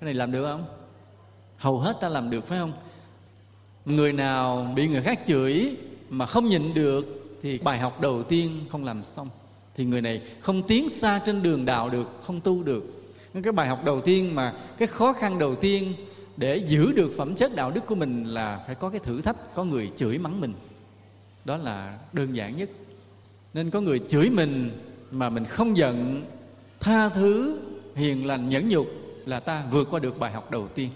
Cái 0.00 0.04
này 0.04 0.14
làm 0.14 0.32
được 0.32 0.44
không? 0.44 0.64
Hầu 1.56 1.78
hết 1.78 1.96
ta 2.00 2.08
làm 2.08 2.30
được, 2.30 2.46
phải 2.46 2.58
không? 2.58 2.72
Người 3.84 4.12
nào 4.12 4.72
bị 4.76 4.88
người 4.88 5.02
khác 5.02 5.20
chửi 5.26 5.76
mà 6.08 6.26
không 6.26 6.48
nhịn 6.48 6.74
được 6.74 7.06
thì 7.42 7.58
bài 7.58 7.78
học 7.78 8.00
đầu 8.00 8.22
tiên 8.22 8.60
không 8.70 8.84
làm 8.84 9.02
xong. 9.02 9.28
Thì 9.74 9.84
người 9.84 10.02
này 10.02 10.22
không 10.40 10.62
tiến 10.62 10.88
xa 10.88 11.20
trên 11.26 11.42
đường 11.42 11.64
đạo 11.64 11.90
được, 11.90 12.08
không 12.22 12.40
tu 12.40 12.62
được. 12.62 12.84
Cái 13.42 13.52
bài 13.52 13.68
học 13.68 13.84
đầu 13.84 14.00
tiên 14.00 14.34
mà, 14.34 14.54
cái 14.78 14.88
khó 14.88 15.12
khăn 15.12 15.38
đầu 15.38 15.54
tiên 15.54 15.92
để 16.36 16.56
giữ 16.56 16.92
được 16.92 17.12
phẩm 17.16 17.34
chất 17.34 17.56
đạo 17.56 17.70
đức 17.70 17.86
của 17.86 17.94
mình 17.94 18.24
là 18.24 18.64
phải 18.66 18.74
có 18.74 18.90
cái 18.90 19.00
thử 19.00 19.20
thách, 19.20 19.54
có 19.54 19.64
người 19.64 19.90
chửi 19.96 20.18
mắng 20.18 20.40
mình. 20.40 20.54
Đó 21.44 21.56
là 21.56 21.98
đơn 22.12 22.36
giản 22.36 22.56
nhất. 22.56 22.70
Nên 23.54 23.70
có 23.70 23.80
người 23.80 24.00
chửi 24.08 24.30
mình 24.30 24.80
mà 25.10 25.30
mình 25.30 25.44
không 25.44 25.76
giận, 25.76 26.24
tha 26.80 27.08
thứ, 27.08 27.60
hiền 27.94 28.26
lành, 28.26 28.48
nhẫn 28.48 28.68
nhục 28.68 28.86
là 29.26 29.40
ta 29.40 29.64
vượt 29.70 29.88
qua 29.90 30.00
được 30.00 30.18
bài 30.18 30.32
học 30.32 30.50
đầu 30.50 30.68
tiên. 30.68 30.90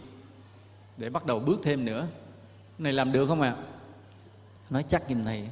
Để 0.97 1.11
bắt 1.11 1.27
đầu 1.27 1.41
bước 1.41 1.61
thêm 1.63 1.85
nữa 1.85 2.07
này 2.79 2.93
làm 2.93 3.13
được 3.13 3.27
không 3.27 3.41
ạ? 3.41 3.55
À? 3.59 3.63
nói 4.71 4.85
chắc 4.89 5.03
giùm 5.09 5.25
thầy. 5.25 5.49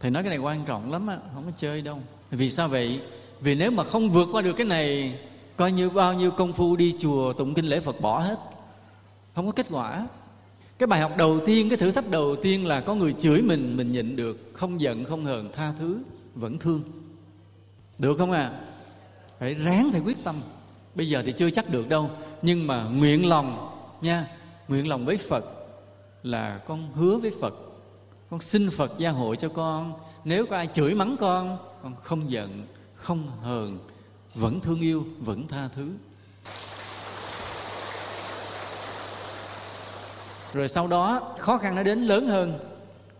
Thầy 0.00 0.10
nói 0.10 0.22
cái 0.22 0.30
này 0.30 0.38
quan 0.38 0.64
trọng 0.64 0.92
lắm 0.92 1.06
á, 1.06 1.18
không 1.34 1.44
có 1.44 1.50
chơi 1.56 1.82
đâu. 1.82 2.00
Vì 2.30 2.50
sao 2.50 2.68
vậy? 2.68 3.00
Vì 3.40 3.54
nếu 3.54 3.70
mà 3.70 3.84
không 3.84 4.10
vượt 4.10 4.28
qua 4.32 4.42
được 4.42 4.52
cái 4.52 4.66
này, 4.66 5.18
coi 5.56 5.72
như 5.72 5.90
bao 5.90 6.14
nhiêu 6.14 6.30
công 6.30 6.52
phu 6.52 6.76
đi 6.76 6.94
chùa, 6.98 7.32
tụng 7.32 7.54
kinh 7.54 7.64
lễ 7.64 7.80
phật 7.80 8.00
bỏ 8.00 8.20
hết. 8.20 8.38
Không 9.34 9.46
có 9.46 9.52
kết 9.52 9.66
quả. 9.70 10.06
Cái 10.78 10.86
bài 10.86 11.00
học 11.00 11.16
đầu 11.16 11.40
tiên, 11.46 11.68
cái 11.68 11.78
thử 11.78 11.90
thách 11.90 12.10
đầu 12.10 12.36
tiên 12.36 12.66
là 12.66 12.80
có 12.80 12.94
người 12.94 13.12
chửi 13.12 13.42
mình 13.42 13.76
mình 13.76 13.92
nhịn 13.92 14.16
được, 14.16 14.50
không 14.54 14.80
giận, 14.80 15.04
không 15.04 15.24
hờn, 15.24 15.52
tha 15.52 15.72
thứ, 15.78 15.98
vẫn 16.34 16.58
thương. 16.58 16.82
Được 17.98 18.18
không 18.18 18.32
à 18.32 18.60
phải 19.42 19.54
ráng, 19.54 19.92
phải 19.92 20.00
quyết 20.00 20.24
tâm. 20.24 20.42
Bây 20.94 21.08
giờ 21.08 21.22
thì 21.26 21.32
chưa 21.32 21.50
chắc 21.50 21.70
được 21.70 21.88
đâu, 21.88 22.10
nhưng 22.42 22.66
mà 22.66 22.84
nguyện 22.84 23.28
lòng 23.28 23.70
nha, 24.00 24.26
nguyện 24.68 24.88
lòng 24.88 25.04
với 25.04 25.16
phật 25.16 25.61
là 26.22 26.60
con 26.66 26.92
hứa 26.94 27.16
với 27.16 27.32
phật. 27.40 27.54
Con 28.30 28.40
xin 28.40 28.70
phật 28.70 28.92
gia 28.98 29.10
hộ 29.10 29.34
cho 29.34 29.48
con. 29.48 29.94
Nếu 30.24 30.46
có 30.46 30.56
ai 30.56 30.68
chửi 30.72 30.94
mắng 30.94 31.16
con 31.20 31.58
con 31.82 31.94
không 32.02 32.30
giận, 32.30 32.66
không 32.94 33.30
hờn, 33.42 33.78
vẫn 34.34 34.60
thương 34.60 34.80
yêu, 34.80 35.04
vẫn 35.18 35.48
tha 35.48 35.68
thứ. 35.68 35.90
Rồi 40.52 40.68
sau 40.68 40.86
đó, 40.86 41.34
khó 41.38 41.58
khăn 41.58 41.74
nó 41.74 41.82
đến 41.82 42.02
lớn 42.02 42.26
hơn. 42.26 42.58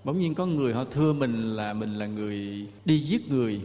Bỗng 0.04 0.20
nhiên 0.20 0.34
có 0.34 0.46
người 0.46 0.74
họ 0.74 0.84
thưa 0.84 1.12
mình 1.12 1.56
là 1.56 1.72
mình 1.72 1.94
là 1.94 2.06
người 2.06 2.66
đi 2.84 2.98
giết 2.98 3.30
người. 3.30 3.60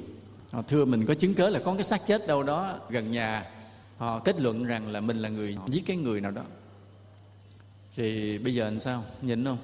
Họ 0.52 0.62
thưa 0.68 0.86
mình 0.86 1.06
có 1.06 1.14
chứng 1.14 1.34
cớ 1.34 1.50
là 1.50 1.60
có 1.66 1.74
cái 1.74 1.84
xác 1.84 2.08
chết 2.08 2.28
đâu 2.28 2.44
đó 2.44 2.74
gần 2.90 3.12
nhà. 3.12 3.46
Họ 3.98 4.20
kết 4.20 4.40
luận 4.40 4.64
rằng 4.64 4.88
là 4.92 5.02
mình 5.02 5.20
là 5.20 5.30
người 5.30 5.58
giết 5.68 5.86
cái 5.86 5.98
người 5.98 6.22
nào 6.22 6.32
đó 6.32 6.42
thì 7.98 8.38
bây 8.38 8.56
giờ 8.56 8.64
làm 8.64 8.80
sao? 8.80 9.04
Nhịn 9.22 9.46
không? 9.46 9.58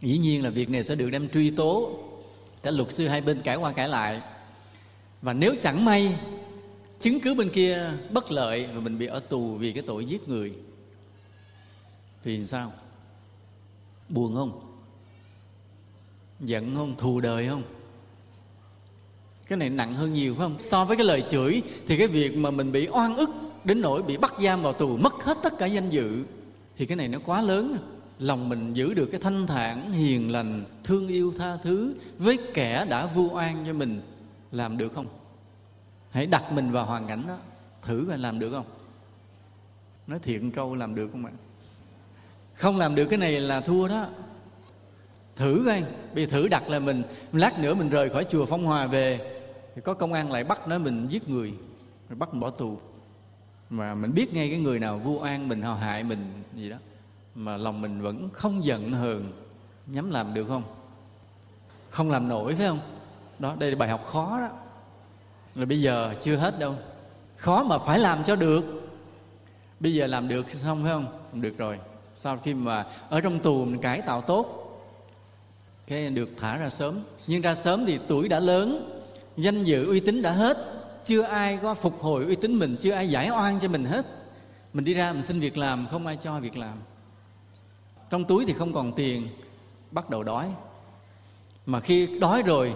Dĩ 0.00 0.18
nhiên 0.18 0.42
là 0.44 0.50
việc 0.50 0.70
này 0.70 0.84
sẽ 0.84 0.94
được 0.94 1.10
đem 1.10 1.28
truy 1.28 1.50
tố 1.50 1.98
cả 2.62 2.70
luật 2.70 2.92
sư 2.92 3.08
hai 3.08 3.20
bên 3.20 3.42
cãi 3.42 3.56
qua 3.56 3.72
cãi 3.72 3.88
lại. 3.88 4.20
Và 5.22 5.32
nếu 5.32 5.54
chẳng 5.62 5.84
may 5.84 6.16
chứng 7.00 7.20
cứ 7.20 7.34
bên 7.34 7.50
kia 7.50 7.90
bất 8.10 8.30
lợi 8.30 8.66
và 8.66 8.80
mình 8.80 8.98
bị 8.98 9.06
ở 9.06 9.20
tù 9.20 9.54
vì 9.54 9.72
cái 9.72 9.82
tội 9.86 10.04
giết 10.04 10.28
người, 10.28 10.52
thì 12.22 12.46
sao? 12.46 12.72
Buồn 14.08 14.34
không? 14.34 14.76
Giận 16.40 16.76
không? 16.76 16.96
Thù 16.96 17.20
đời 17.20 17.48
không? 17.48 17.62
Cái 19.48 19.58
này 19.58 19.70
nặng 19.70 19.94
hơn 19.94 20.12
nhiều 20.12 20.34
phải 20.34 20.44
không? 20.44 20.60
So 20.60 20.84
với 20.84 20.96
cái 20.96 21.06
lời 21.06 21.24
chửi 21.28 21.62
thì 21.86 21.98
cái 21.98 22.08
việc 22.08 22.36
mà 22.36 22.50
mình 22.50 22.72
bị 22.72 22.88
oan 22.88 23.16
ức 23.16 23.30
đến 23.66 23.80
nỗi 23.80 24.02
bị 24.02 24.16
bắt 24.16 24.34
giam 24.42 24.62
vào 24.62 24.72
tù, 24.72 24.96
mất 24.96 25.14
hết 25.24 25.38
tất 25.42 25.58
cả 25.58 25.66
danh 25.66 25.88
dự, 25.88 26.24
thì 26.76 26.86
cái 26.86 26.96
này 26.96 27.08
nó 27.08 27.18
quá 27.26 27.42
lớn. 27.42 27.78
Lòng 28.18 28.48
mình 28.48 28.74
giữ 28.74 28.94
được 28.94 29.06
cái 29.06 29.20
thanh 29.20 29.46
thản, 29.46 29.92
hiền 29.92 30.32
lành, 30.32 30.64
thương 30.84 31.08
yêu 31.08 31.32
tha 31.38 31.56
thứ 31.56 31.94
với 32.18 32.38
kẻ 32.54 32.86
đã 32.88 33.06
vu 33.06 33.30
oan 33.34 33.64
cho 33.66 33.72
mình, 33.72 34.00
làm 34.52 34.78
được 34.78 34.92
không? 34.94 35.06
Hãy 36.10 36.26
đặt 36.26 36.52
mình 36.52 36.70
vào 36.70 36.86
hoàn 36.86 37.06
cảnh 37.06 37.22
đó, 37.28 37.36
thử 37.82 38.04
coi 38.08 38.18
làm 38.18 38.38
được 38.38 38.50
không? 38.50 38.64
Nói 40.06 40.18
thiện 40.22 40.50
câu 40.50 40.74
làm 40.74 40.94
được 40.94 41.08
không 41.12 41.26
ạ? 41.26 41.32
Không 42.54 42.76
làm 42.76 42.94
được 42.94 43.04
cái 43.04 43.18
này 43.18 43.40
là 43.40 43.60
thua 43.60 43.88
đó. 43.88 44.06
Thử 45.36 45.62
coi, 45.66 45.82
bây 46.14 46.26
thử 46.26 46.48
đặt 46.48 46.68
là 46.68 46.78
mình. 46.78 47.02
Lát 47.32 47.58
nữa 47.58 47.74
mình 47.74 47.90
rời 47.90 48.10
khỏi 48.10 48.26
chùa 48.30 48.46
phong 48.46 48.64
hòa 48.64 48.86
về, 48.86 49.40
thì 49.74 49.82
có 49.84 49.94
công 49.94 50.12
an 50.12 50.32
lại 50.32 50.44
bắt 50.44 50.68
nói 50.68 50.78
mình 50.78 51.06
giết 51.08 51.28
người, 51.28 51.52
rồi 52.08 52.16
bắt 52.18 52.28
mình 52.32 52.40
bỏ 52.40 52.50
tù 52.50 52.78
mà 53.70 53.94
mình 53.94 54.14
biết 54.14 54.34
ngay 54.34 54.50
cái 54.50 54.58
người 54.58 54.78
nào 54.78 54.98
vu 54.98 55.18
oan, 55.22 55.48
mình 55.48 55.62
họ 55.62 55.74
hại, 55.74 56.04
mình 56.04 56.42
gì 56.54 56.70
đó, 56.70 56.76
mà 57.34 57.56
lòng 57.56 57.80
mình 57.80 58.00
vẫn 58.00 58.28
không 58.32 58.64
giận 58.64 58.92
hờn, 58.92 59.32
nhắm 59.86 60.10
làm 60.10 60.34
được 60.34 60.44
không? 60.48 60.62
Không 61.90 62.10
làm 62.10 62.28
nổi, 62.28 62.54
phải 62.54 62.66
không? 62.66 62.80
Đó, 63.38 63.54
đây 63.58 63.70
là 63.70 63.76
bài 63.76 63.88
học 63.88 64.04
khó 64.06 64.40
đó. 64.40 64.48
Rồi 65.54 65.66
bây 65.66 65.82
giờ 65.82 66.14
chưa 66.20 66.36
hết 66.36 66.58
đâu. 66.58 66.74
Khó 67.36 67.64
mà 67.64 67.78
phải 67.78 67.98
làm 67.98 68.24
cho 68.24 68.36
được. 68.36 68.64
Bây 69.80 69.94
giờ 69.94 70.06
làm 70.06 70.28
được 70.28 70.46
xong, 70.62 70.82
phải 70.82 70.92
không? 70.92 71.06
Được 71.42 71.58
rồi. 71.58 71.78
Sau 72.14 72.36
khi 72.36 72.54
mà 72.54 72.86
ở 73.08 73.20
trong 73.20 73.38
tù 73.38 73.64
mình 73.64 73.80
cải 73.80 74.02
tạo 74.02 74.20
tốt, 74.20 74.62
cái 75.86 76.10
được 76.10 76.28
thả 76.36 76.56
ra 76.56 76.70
sớm. 76.70 77.00
Nhưng 77.26 77.42
ra 77.42 77.54
sớm 77.54 77.86
thì 77.86 77.98
tuổi 78.08 78.28
đã 78.28 78.40
lớn, 78.40 79.00
danh 79.36 79.64
dự, 79.64 79.86
uy 79.86 80.00
tín 80.00 80.22
đã 80.22 80.32
hết 80.32 80.56
chưa 81.06 81.22
ai 81.22 81.58
có 81.62 81.74
phục 81.74 82.02
hồi 82.02 82.24
uy 82.24 82.36
tín 82.36 82.54
mình, 82.54 82.76
chưa 82.80 82.92
ai 82.92 83.10
giải 83.10 83.30
oan 83.30 83.60
cho 83.60 83.68
mình 83.68 83.84
hết. 83.84 84.06
Mình 84.72 84.84
đi 84.84 84.94
ra 84.94 85.12
mình 85.12 85.22
xin 85.22 85.40
việc 85.40 85.56
làm, 85.56 85.86
không 85.90 86.06
ai 86.06 86.18
cho 86.22 86.40
việc 86.40 86.56
làm. 86.56 86.78
Trong 88.10 88.24
túi 88.24 88.46
thì 88.46 88.52
không 88.52 88.72
còn 88.72 88.92
tiền, 88.92 89.28
bắt 89.90 90.10
đầu 90.10 90.22
đói. 90.22 90.54
Mà 91.66 91.80
khi 91.80 92.18
đói 92.18 92.42
rồi, 92.42 92.74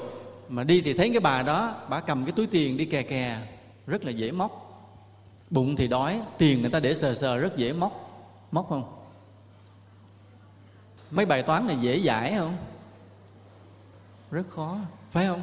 mà 0.48 0.64
đi 0.64 0.80
thì 0.80 0.92
thấy 0.92 1.10
cái 1.10 1.20
bà 1.20 1.42
đó, 1.42 1.76
bà 1.88 2.00
cầm 2.00 2.24
cái 2.24 2.32
túi 2.32 2.46
tiền 2.46 2.76
đi 2.76 2.84
kè 2.84 3.02
kè, 3.02 3.38
rất 3.86 4.04
là 4.04 4.10
dễ 4.10 4.32
móc. 4.32 4.66
Bụng 5.50 5.76
thì 5.76 5.88
đói, 5.88 6.20
tiền 6.38 6.60
người 6.60 6.70
ta 6.70 6.80
để 6.80 6.94
sờ 6.94 7.14
sờ 7.14 7.38
rất 7.38 7.56
dễ 7.56 7.72
móc. 7.72 7.92
Móc 8.52 8.68
không? 8.68 8.96
Mấy 11.10 11.26
bài 11.26 11.42
toán 11.42 11.66
này 11.66 11.76
dễ 11.80 11.96
giải 11.96 12.34
không? 12.38 12.56
Rất 14.30 14.50
khó, 14.50 14.78
phải 15.10 15.26
không? 15.26 15.42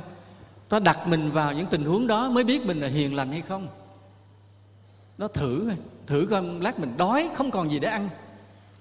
Ta 0.70 0.80
đặt 0.80 1.08
mình 1.08 1.32
vào 1.32 1.54
những 1.54 1.68
tình 1.68 1.86
huống 1.86 2.08
đó 2.08 2.30
mới 2.30 2.44
biết 2.44 2.66
mình 2.66 2.80
là 2.80 2.88
hiền 2.88 3.16
lành 3.16 3.32
hay 3.32 3.42
không. 3.42 3.68
Nó 5.18 5.28
thử 5.28 5.72
thử 6.08 6.28
coi, 6.30 6.44
lát 6.60 6.80
mình 6.80 6.94
đói, 6.98 7.30
không 7.36 7.52
còn 7.52 7.72
gì 7.72 7.80
để 7.80 7.88
ăn. 7.88 8.10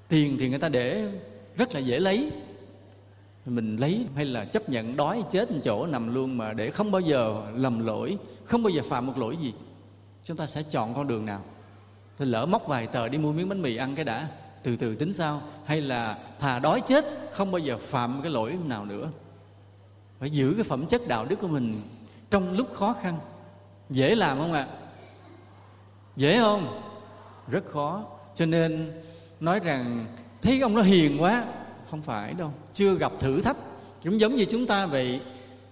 Tiền 0.08 0.36
thì 0.40 0.48
người 0.48 0.58
ta 0.58 0.68
để 0.68 1.12
rất 1.56 1.74
là 1.74 1.80
dễ 1.80 1.98
lấy. 1.98 2.32
Mình 3.46 3.76
lấy 3.76 4.06
hay 4.16 4.24
là 4.24 4.44
chấp 4.44 4.68
nhận 4.68 4.96
đói, 4.96 5.24
chết 5.30 5.50
một 5.50 5.58
chỗ, 5.64 5.86
nằm 5.86 6.14
luôn 6.14 6.38
mà 6.38 6.52
để 6.52 6.70
không 6.70 6.90
bao 6.90 7.00
giờ 7.00 7.42
lầm 7.54 7.86
lỗi, 7.86 8.18
không 8.44 8.62
bao 8.62 8.70
giờ 8.70 8.82
phạm 8.88 9.06
một 9.06 9.18
lỗi 9.18 9.36
gì. 9.36 9.54
Chúng 10.24 10.36
ta 10.36 10.46
sẽ 10.46 10.62
chọn 10.62 10.94
con 10.94 11.06
đường 11.06 11.26
nào? 11.26 11.42
Thì 12.18 12.24
lỡ 12.24 12.46
móc 12.46 12.68
vài 12.68 12.86
tờ 12.86 13.08
đi 13.08 13.18
mua 13.18 13.32
miếng 13.32 13.48
bánh 13.48 13.62
mì 13.62 13.76
ăn 13.76 13.94
cái 13.94 14.04
đã. 14.04 14.28
Từ 14.62 14.76
từ 14.76 14.94
tính 14.94 15.12
sao 15.12 15.42
hay 15.64 15.80
là 15.80 16.18
thà 16.38 16.58
đói 16.58 16.80
chết, 16.80 17.04
không 17.32 17.52
bao 17.52 17.58
giờ 17.58 17.78
phạm 17.78 18.20
cái 18.22 18.32
lỗi 18.32 18.58
nào 18.64 18.84
nữa 18.84 19.08
phải 20.20 20.30
giữ 20.30 20.54
cái 20.54 20.64
phẩm 20.64 20.86
chất 20.86 21.08
đạo 21.08 21.26
đức 21.28 21.36
của 21.40 21.48
mình 21.48 21.82
trong 22.30 22.52
lúc 22.52 22.74
khó 22.74 22.94
khăn. 23.02 23.18
Dễ 23.90 24.14
làm 24.14 24.38
không 24.38 24.52
ạ? 24.52 24.66
Dễ 26.16 26.38
không? 26.38 26.80
Rất 27.48 27.66
khó. 27.66 28.04
Cho 28.34 28.46
nên 28.46 28.92
nói 29.40 29.60
rằng, 29.60 30.06
thấy 30.42 30.60
ông 30.60 30.74
nó 30.74 30.82
hiền 30.82 31.22
quá. 31.22 31.44
Không 31.90 32.02
phải 32.02 32.34
đâu. 32.34 32.52
Chưa 32.74 32.94
gặp 32.94 33.12
thử 33.18 33.40
thách. 33.40 33.56
Cũng 34.04 34.20
giống 34.20 34.34
như 34.34 34.44
chúng 34.44 34.66
ta 34.66 34.86
vậy. 34.86 35.20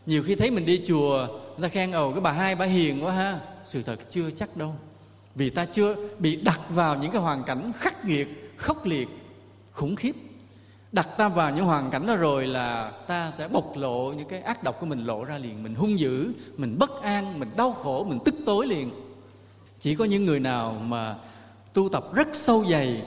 Nhiều 0.07 0.23
khi 0.23 0.35
thấy 0.35 0.51
mình 0.51 0.67
đi 0.67 0.83
chùa, 0.87 1.27
người 1.29 1.63
ta 1.63 1.69
khen, 1.69 1.93
ồ, 1.93 2.11
cái 2.13 2.21
bà 2.21 2.33
hai, 2.33 2.55
bà 2.55 2.65
hiền 2.65 3.05
quá 3.05 3.13
ha. 3.13 3.41
Sự 3.65 3.83
thật 3.83 3.99
chưa 4.11 4.31
chắc 4.31 4.57
đâu. 4.57 4.75
Vì 5.35 5.51
ta 5.51 5.65
chưa 5.65 5.97
bị 6.19 6.37
đặt 6.37 6.61
vào 6.69 6.97
những 6.97 7.11
cái 7.11 7.21
hoàn 7.21 7.45
cảnh 7.45 7.73
khắc 7.79 8.05
nghiệt, 8.05 8.29
khốc 8.57 8.87
liệt, 8.87 9.09
khủng 9.73 9.97
khiếp 9.97 10.13
đặt 10.95 11.09
ta 11.17 11.29
vào 11.29 11.51
những 11.51 11.65
hoàn 11.65 11.91
cảnh 11.91 12.07
đó 12.07 12.17
rồi 12.17 12.47
là 12.47 12.93
ta 13.07 13.31
sẽ 13.31 13.49
bộc 13.49 13.77
lộ 13.77 14.13
những 14.13 14.29
cái 14.29 14.41
ác 14.41 14.63
độc 14.63 14.81
của 14.81 14.87
mình, 14.87 15.05
lộ 15.05 15.25
ra 15.25 15.39
liền. 15.39 15.63
Mình 15.63 15.75
hung 15.75 15.99
dữ, 15.99 16.33
mình 16.57 16.77
bất 16.79 17.03
an, 17.03 17.39
mình 17.41 17.49
đau 17.57 17.73
khổ, 17.73 18.05
mình 18.05 18.19
tức 18.25 18.35
tối 18.47 18.67
liền. 18.67 18.91
Chỉ 19.81 19.95
có 19.95 20.05
những 20.05 20.25
người 20.25 20.41
nào 20.41 20.77
mà 20.83 21.17
tu 21.73 21.89
tập 21.89 22.15
rất 22.15 22.29
sâu 22.33 22.65
dày 22.71 23.03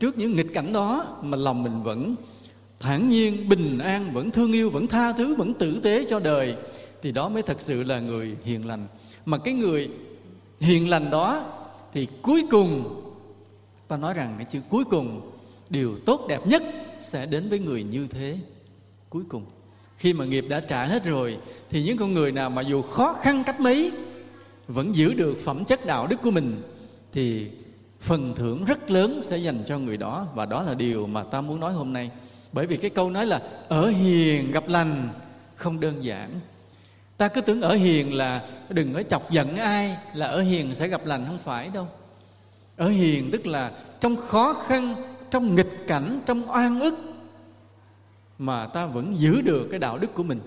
trước 0.00 0.18
những 0.18 0.36
nghịch 0.36 0.54
cảnh 0.54 0.72
đó 0.72 1.06
mà 1.22 1.36
lòng 1.36 1.62
mình 1.62 1.82
vẫn 1.82 2.14
thản 2.80 3.08
nhiên, 3.08 3.48
bình 3.48 3.78
an, 3.78 4.10
vẫn 4.12 4.30
thương 4.30 4.52
yêu, 4.52 4.70
vẫn 4.70 4.86
tha 4.86 5.12
thứ, 5.12 5.34
vẫn 5.34 5.54
tử 5.54 5.80
tế 5.82 6.04
cho 6.08 6.20
đời, 6.20 6.56
thì 7.02 7.12
đó 7.12 7.28
mới 7.28 7.42
thật 7.42 7.60
sự 7.60 7.82
là 7.82 8.00
người 8.00 8.36
hiền 8.44 8.66
lành. 8.66 8.86
Mà 9.24 9.38
cái 9.38 9.54
người 9.54 9.90
hiền 10.60 10.90
lành 10.90 11.10
đó 11.10 11.44
thì 11.92 12.06
cuối 12.22 12.44
cùng, 12.50 13.02
ta 13.88 13.96
nói 13.96 14.14
rằng 14.14 14.34
cái 14.36 14.46
chữ 14.50 14.60
cuối 14.70 14.84
cùng, 14.84 15.30
điều 15.70 15.98
tốt 16.06 16.26
đẹp 16.28 16.46
nhất 16.46 16.62
sẽ 17.06 17.26
đến 17.26 17.48
với 17.48 17.58
người 17.58 17.82
như 17.82 18.06
thế 18.06 18.38
cuối 19.10 19.22
cùng. 19.28 19.44
Khi 19.98 20.12
mà 20.12 20.24
nghiệp 20.24 20.44
đã 20.48 20.60
trả 20.60 20.84
hết 20.84 21.04
rồi, 21.04 21.38
thì 21.70 21.82
những 21.82 21.98
con 21.98 22.14
người 22.14 22.32
nào 22.32 22.50
mà 22.50 22.62
dù 22.62 22.82
khó 22.82 23.16
khăn 23.22 23.44
cách 23.46 23.60
mấy, 23.60 23.92
vẫn 24.68 24.96
giữ 24.96 25.14
được 25.14 25.38
phẩm 25.44 25.64
chất 25.64 25.86
đạo 25.86 26.06
đức 26.06 26.22
của 26.22 26.30
mình, 26.30 26.62
thì 27.12 27.48
phần 28.00 28.34
thưởng 28.34 28.64
rất 28.64 28.90
lớn 28.90 29.20
sẽ 29.22 29.36
dành 29.36 29.64
cho 29.66 29.78
người 29.78 29.96
đó. 29.96 30.26
Và 30.34 30.46
đó 30.46 30.62
là 30.62 30.74
điều 30.74 31.06
mà 31.06 31.22
ta 31.22 31.40
muốn 31.40 31.60
nói 31.60 31.72
hôm 31.72 31.92
nay. 31.92 32.10
Bởi 32.52 32.66
vì 32.66 32.76
cái 32.76 32.90
câu 32.90 33.10
nói 33.10 33.26
là, 33.26 33.42
ở 33.68 33.88
hiền 33.88 34.50
gặp 34.50 34.68
lành 34.68 35.08
không 35.56 35.80
đơn 35.80 36.04
giản. 36.04 36.30
Ta 37.16 37.28
cứ 37.28 37.40
tưởng 37.40 37.60
ở 37.60 37.74
hiền 37.74 38.14
là 38.14 38.48
đừng 38.68 38.94
có 38.94 39.02
chọc 39.02 39.30
giận 39.30 39.56
ai, 39.56 39.96
là 40.14 40.26
ở 40.26 40.40
hiền 40.42 40.74
sẽ 40.74 40.88
gặp 40.88 41.06
lành, 41.06 41.24
không 41.26 41.38
phải 41.38 41.68
đâu. 41.68 41.88
Ở 42.76 42.88
hiền 42.88 43.30
tức 43.30 43.46
là 43.46 43.72
trong 44.00 44.16
khó 44.16 44.52
khăn 44.52 45.15
trong 45.30 45.54
nghịch 45.54 45.84
cảnh, 45.86 46.20
trong 46.26 46.50
oan 46.50 46.80
ức, 46.80 46.94
mà 48.38 48.66
ta 48.66 48.86
vẫn 48.86 49.18
giữ 49.18 49.40
được 49.40 49.68
cái 49.70 49.78
đạo 49.78 49.98
đức 49.98 50.14
của 50.14 50.22
mình. 50.22 50.40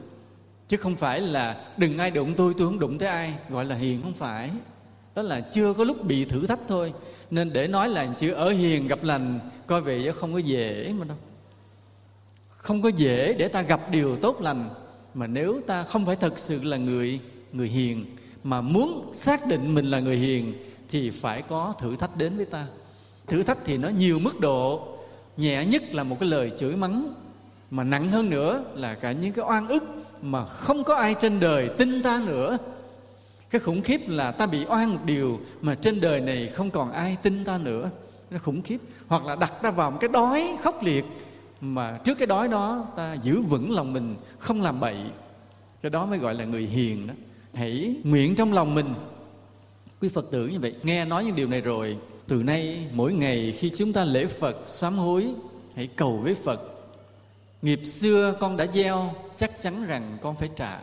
Chứ 0.68 0.78
không 0.78 0.96
phải 0.96 1.22
là 1.22 1.66
đừng 1.78 1.98
ai 1.98 2.12
đụng 2.12 2.34
tôi 2.38 2.54
tôi 2.58 2.68
không 2.68 2.80
đụng 2.80 2.98
tới 2.98 3.10
ai, 3.10 3.34
gọi 3.50 3.66
là 3.66 3.76
hiền 3.76 4.02
không 4.04 4.14
phải. 4.14 4.50
Đó 5.16 5.22
là 5.22 5.42
chưa 5.42 5.74
có 5.74 5.84
lúc 5.84 6.04
bị 6.04 6.26
thử 6.26 6.48
thách 6.48 6.60
thôi. 6.68 6.94
Nên 7.32 7.54
để 7.54 7.68
nói 7.68 7.90
là 7.90 8.14
chữ 8.18 8.32
ở 8.32 8.50
hiền 8.50 8.88
gặp 8.88 9.04
lành, 9.04 9.40
coi 9.68 9.82
về 9.82 10.02
chứ 10.04 10.12
không 10.12 10.34
có 10.34 10.40
dễ 10.40 10.94
mà 11.00 11.06
đâu. 11.06 11.18
Không 12.50 12.82
có 12.82 12.90
dễ 12.90 13.34
để 13.34 13.48
ta 13.48 13.62
gặp 13.62 13.82
điều 13.92 14.16
tốt 14.16 14.42
lành, 14.42 14.70
mà 15.14 15.28
nếu 15.28 15.62
ta 15.68 15.84
không 15.84 16.06
phải 16.06 16.16
thật 16.16 16.40
sự 16.40 16.64
là 16.64 16.78
người 16.78 17.20
người 17.54 17.68
hiền, 17.68 18.06
mà 18.44 18.62
muốn 18.62 19.12
xác 19.14 19.40
định 19.50 19.76
mình 19.76 19.86
là 19.86 20.00
người 20.00 20.18
hiền, 20.18 20.54
thì 20.90 21.10
phải 21.10 21.42
có 21.42 21.74
thử 21.80 21.96
thách 21.96 22.18
đến 22.18 22.38
với 22.38 22.46
ta 22.46 22.68
thử 23.30 23.44
thách 23.44 23.58
thì 23.66 23.78
nó 23.78 23.90
nhiều 23.90 24.20
mức 24.20 24.40
độ. 24.40 24.88
Nhẹ 25.38 25.66
nhất 25.66 25.84
là 25.94 26.04
một 26.04 26.20
cái 26.20 26.30
lời 26.30 26.52
chửi 26.58 26.76
mắng, 26.76 27.14
mà 27.72 27.84
nặng 27.84 28.12
hơn 28.12 28.30
nữa 28.30 28.64
là 28.74 28.96
cả 28.96 29.12
những 29.12 29.34
cái 29.34 29.46
oan 29.46 29.68
ức 29.68 29.84
mà 30.22 30.46
không 30.46 30.84
có 30.84 30.96
ai 30.96 31.16
trên 31.20 31.40
đời 31.40 31.70
tin 31.78 32.04
ta 32.04 32.22
nữa. 32.26 32.58
Cái 33.50 33.60
khủng 33.60 33.82
khiếp 33.82 34.02
là 34.08 34.32
ta 34.32 34.46
bị 34.46 34.66
oan 34.70 34.90
một 34.90 35.00
điều 35.06 35.40
mà 35.62 35.76
trên 35.76 36.02
đời 36.02 36.22
này 36.22 36.48
không 36.48 36.72
còn 36.72 36.92
ai 36.92 37.18
tin 37.22 37.46
ta 37.46 37.58
nữa. 37.58 37.90
Nó 38.32 38.38
khủng 38.38 38.62
khiếp. 38.62 38.78
Hoặc 39.08 39.26
là 39.26 39.36
đặt 39.36 39.54
ta 39.62 39.72
vào 39.72 39.92
một 39.92 39.98
cái 40.02 40.10
đói 40.14 40.58
khốc 40.64 40.84
liệt 40.84 41.06
mà 41.62 42.00
trước 42.04 42.18
cái 42.18 42.28
đói 42.28 42.48
đó 42.48 42.88
ta 42.96 43.14
giữ 43.14 43.42
vững 43.42 43.72
lòng 43.72 43.94
mình, 43.94 44.16
không 44.40 44.62
làm 44.62 44.80
bậy. 44.80 44.98
Cái 45.82 45.90
đó 45.90 46.06
mới 46.06 46.20
gọi 46.20 46.34
là 46.34 46.46
người 46.46 46.66
hiền 46.66 47.08
đó. 47.08 47.14
Hãy 47.54 47.96
nguyện 48.04 48.36
trong 48.36 48.54
lòng 48.54 48.76
mình. 48.76 48.94
Quý 50.02 50.10
phật 50.10 50.32
tử 50.32 50.48
như 50.48 50.60
vậy, 50.60 50.76
nghe 50.84 51.06
nói 51.06 51.26
những 51.26 51.36
điều 51.36 51.48
này 51.48 51.62
rồi 51.62 51.98
từ 52.30 52.44
nay, 52.44 52.88
mỗi 52.94 53.14
ngày 53.14 53.56
khi 53.60 53.72
chúng 53.76 53.94
ta 53.94 54.06
lễ 54.06 54.26
phật, 54.26 54.58
sám 54.68 54.98
hối, 54.98 55.34
hãy 55.76 55.88
cầu 55.88 56.18
với 56.18 56.36
phật. 56.36 56.62
Nghiệp 57.62 57.82
xưa 57.84 58.36
con 58.40 58.58
đã 58.58 58.66
gieo, 58.74 59.14
chắc 59.38 59.62
chắn 59.62 59.86
rằng 59.86 60.18
con 60.22 60.36
phải 60.36 60.50
trả. 60.56 60.80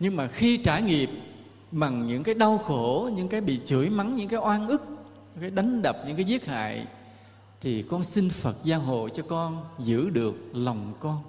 Nhưng 0.00 0.16
mà 0.16 0.26
khi 0.26 0.56
trả 0.56 0.78
nghiệp, 0.78 1.10
bằng 1.70 2.06
những 2.06 2.22
cái 2.22 2.34
đau 2.34 2.58
khổ, 2.58 3.10
những 3.16 3.28
cái 3.28 3.40
bị 3.40 3.58
chửi 3.64 3.90
mắng, 3.90 4.16
những 4.16 4.28
cái 4.28 4.40
oan 4.40 4.68
ức, 4.68 4.82
những 5.34 5.40
cái 5.40 5.50
đánh 5.50 5.82
đập, 5.82 5.96
những 6.06 6.16
cái 6.16 6.24
giết 6.24 6.46
hại, 6.46 6.86
thì 7.60 7.82
con 7.82 8.04
xin 8.04 8.28
phật 8.28 8.56
gia 8.64 8.76
hộ 8.76 9.08
cho 9.08 9.22
con, 9.22 9.64
giữ 9.78 10.10
được 10.10 10.34
lòng 10.52 10.92
con. 11.00 11.22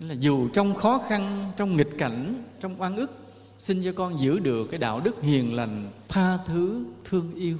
Là 0.00 0.14
dù 0.14 0.48
trong 0.48 0.74
khó 0.74 0.98
khăn, 1.08 1.52
trong 1.56 1.76
nghịch 1.76 1.98
cảnh, 1.98 2.44
trong 2.60 2.80
oan 2.80 2.96
ức, 2.96 3.12
xin 3.58 3.84
cho 3.84 3.92
con 3.92 4.20
giữ 4.20 4.38
được 4.38 4.66
cái 4.70 4.78
đạo 4.78 5.00
đức 5.04 5.22
hiền 5.22 5.54
lành, 5.54 5.90
tha 6.08 6.36
thứ, 6.46 6.84
thương 7.04 7.34
yêu 7.34 7.58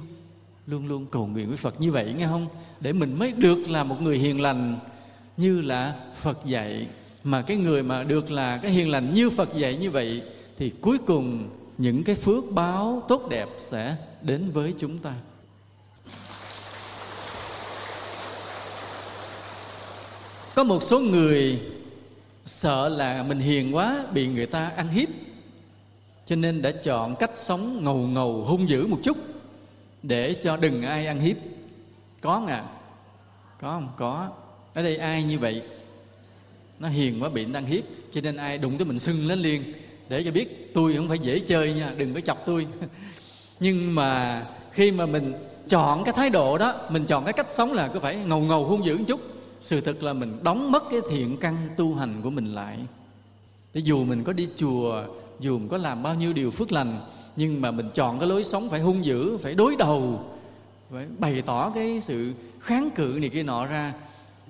luôn 0.67 0.87
luôn 0.87 1.05
cầu 1.05 1.27
nguyện 1.27 1.47
với 1.47 1.57
phật 1.57 1.81
như 1.81 1.91
vậy, 1.91 2.13
nghe 2.17 2.27
không? 2.27 2.47
Để 2.79 2.93
mình 2.93 3.19
mới 3.19 3.31
được 3.31 3.69
là 3.69 3.83
một 3.83 4.01
người 4.01 4.17
hiền 4.17 4.41
lành 4.41 4.79
như 5.37 5.61
là 5.61 5.95
phật 6.21 6.45
dạy. 6.45 6.87
Mà 7.23 7.41
cái 7.41 7.57
người 7.57 7.83
mà 7.83 8.03
được 8.03 8.31
là 8.31 8.57
cái 8.57 8.71
hiền 8.71 8.89
lành 8.89 9.13
như 9.13 9.29
phật 9.29 9.55
dạy 9.55 9.75
như 9.75 9.91
vậy, 9.91 10.21
thì 10.57 10.69
cuối 10.81 10.97
cùng 11.05 11.49
những 11.77 12.03
cái 12.03 12.15
phước 12.15 12.51
báo 12.51 13.03
tốt 13.07 13.29
đẹp 13.29 13.49
sẽ 13.57 13.95
đến 14.21 14.51
với 14.51 14.73
chúng 14.77 14.97
ta. 14.97 15.13
Có 20.55 20.63
một 20.63 20.83
số 20.83 20.99
người 20.99 21.61
sợ 22.45 22.89
là 22.89 23.23
mình 23.23 23.39
hiền 23.39 23.75
quá, 23.75 24.05
bị 24.13 24.27
người 24.27 24.45
ta 24.45 24.71
ăn 24.75 24.89
hiếp, 24.89 25.09
cho 26.25 26.35
nên 26.35 26.61
đã 26.61 26.71
chọn 26.71 27.15
cách 27.15 27.31
sống 27.35 27.83
ngầu 27.83 27.97
ngầu, 27.97 28.43
hung 28.43 28.69
dữ 28.69 28.87
một 28.87 28.99
chút 29.03 29.17
để 30.07 30.33
cho 30.33 30.57
đừng 30.57 30.83
ai 30.83 31.07
ăn 31.07 31.19
hiếp. 31.19 31.37
Có 32.21 32.33
không 32.33 32.47
à 32.47 32.65
có 33.61 33.71
không? 33.71 33.89
Có. 33.97 34.29
Ở 34.73 34.83
đây 34.83 34.97
ai 34.97 35.23
như 35.23 35.39
vậy? 35.39 35.61
Nó 36.79 36.87
hiền 36.87 37.23
quá, 37.23 37.29
bị 37.29 37.45
ăn 37.53 37.65
hiếp. 37.65 37.83
Cho 38.13 38.21
nên 38.21 38.35
ai 38.35 38.57
đụng 38.57 38.77
tới 38.77 38.85
mình 38.85 38.99
sưng 38.99 39.27
lên 39.27 39.39
liền. 39.39 39.73
Để 40.09 40.23
cho 40.23 40.31
biết, 40.31 40.73
tôi 40.73 40.93
không 40.95 41.07
phải 41.07 41.19
dễ 41.19 41.39
chơi 41.39 41.73
nha, 41.73 41.93
đừng 41.97 42.13
có 42.13 42.19
chọc 42.19 42.45
tôi. 42.45 42.67
Nhưng 43.59 43.95
mà 43.95 44.43
khi 44.71 44.91
mà 44.91 45.05
mình 45.05 45.33
chọn 45.67 46.03
cái 46.03 46.13
thái 46.13 46.29
độ 46.29 46.57
đó, 46.57 46.75
mình 46.89 47.05
chọn 47.05 47.23
cái 47.23 47.33
cách 47.33 47.47
sống 47.49 47.73
là 47.73 47.87
cứ 47.87 47.99
phải 47.99 48.15
ngầu 48.15 48.41
ngầu 48.41 48.65
hung 48.65 48.85
dữ 48.85 48.97
một 48.97 49.03
chút. 49.07 49.21
Sự 49.59 49.81
thật 49.81 50.03
là 50.03 50.13
mình 50.13 50.39
đóng 50.43 50.71
mất 50.71 50.83
cái 50.91 50.99
thiện 51.09 51.37
căn 51.37 51.69
tu 51.77 51.95
hành 51.95 52.21
của 52.21 52.29
mình 52.29 52.45
lại. 52.45 52.77
Để 53.73 53.81
dù 53.81 54.03
mình 54.03 54.23
có 54.23 54.33
đi 54.33 54.47
chùa, 54.57 55.03
dù 55.39 55.57
mình 55.57 55.69
có 55.69 55.77
làm 55.77 56.03
bao 56.03 56.15
nhiêu 56.15 56.33
điều 56.33 56.51
phước 56.51 56.71
lành 56.71 57.01
nhưng 57.35 57.61
mà 57.61 57.71
mình 57.71 57.89
chọn 57.93 58.19
cái 58.19 58.29
lối 58.29 58.43
sống 58.43 58.69
phải 58.69 58.79
hung 58.79 59.05
dữ, 59.05 59.37
phải 59.37 59.55
đối 59.55 59.75
đầu, 59.75 60.25
phải 60.91 61.05
bày 61.17 61.41
tỏ 61.41 61.69
cái 61.69 62.01
sự 62.01 62.33
kháng 62.61 62.89
cự 62.95 63.17
này 63.21 63.29
kia 63.29 63.43
nọ 63.43 63.65
ra, 63.65 63.93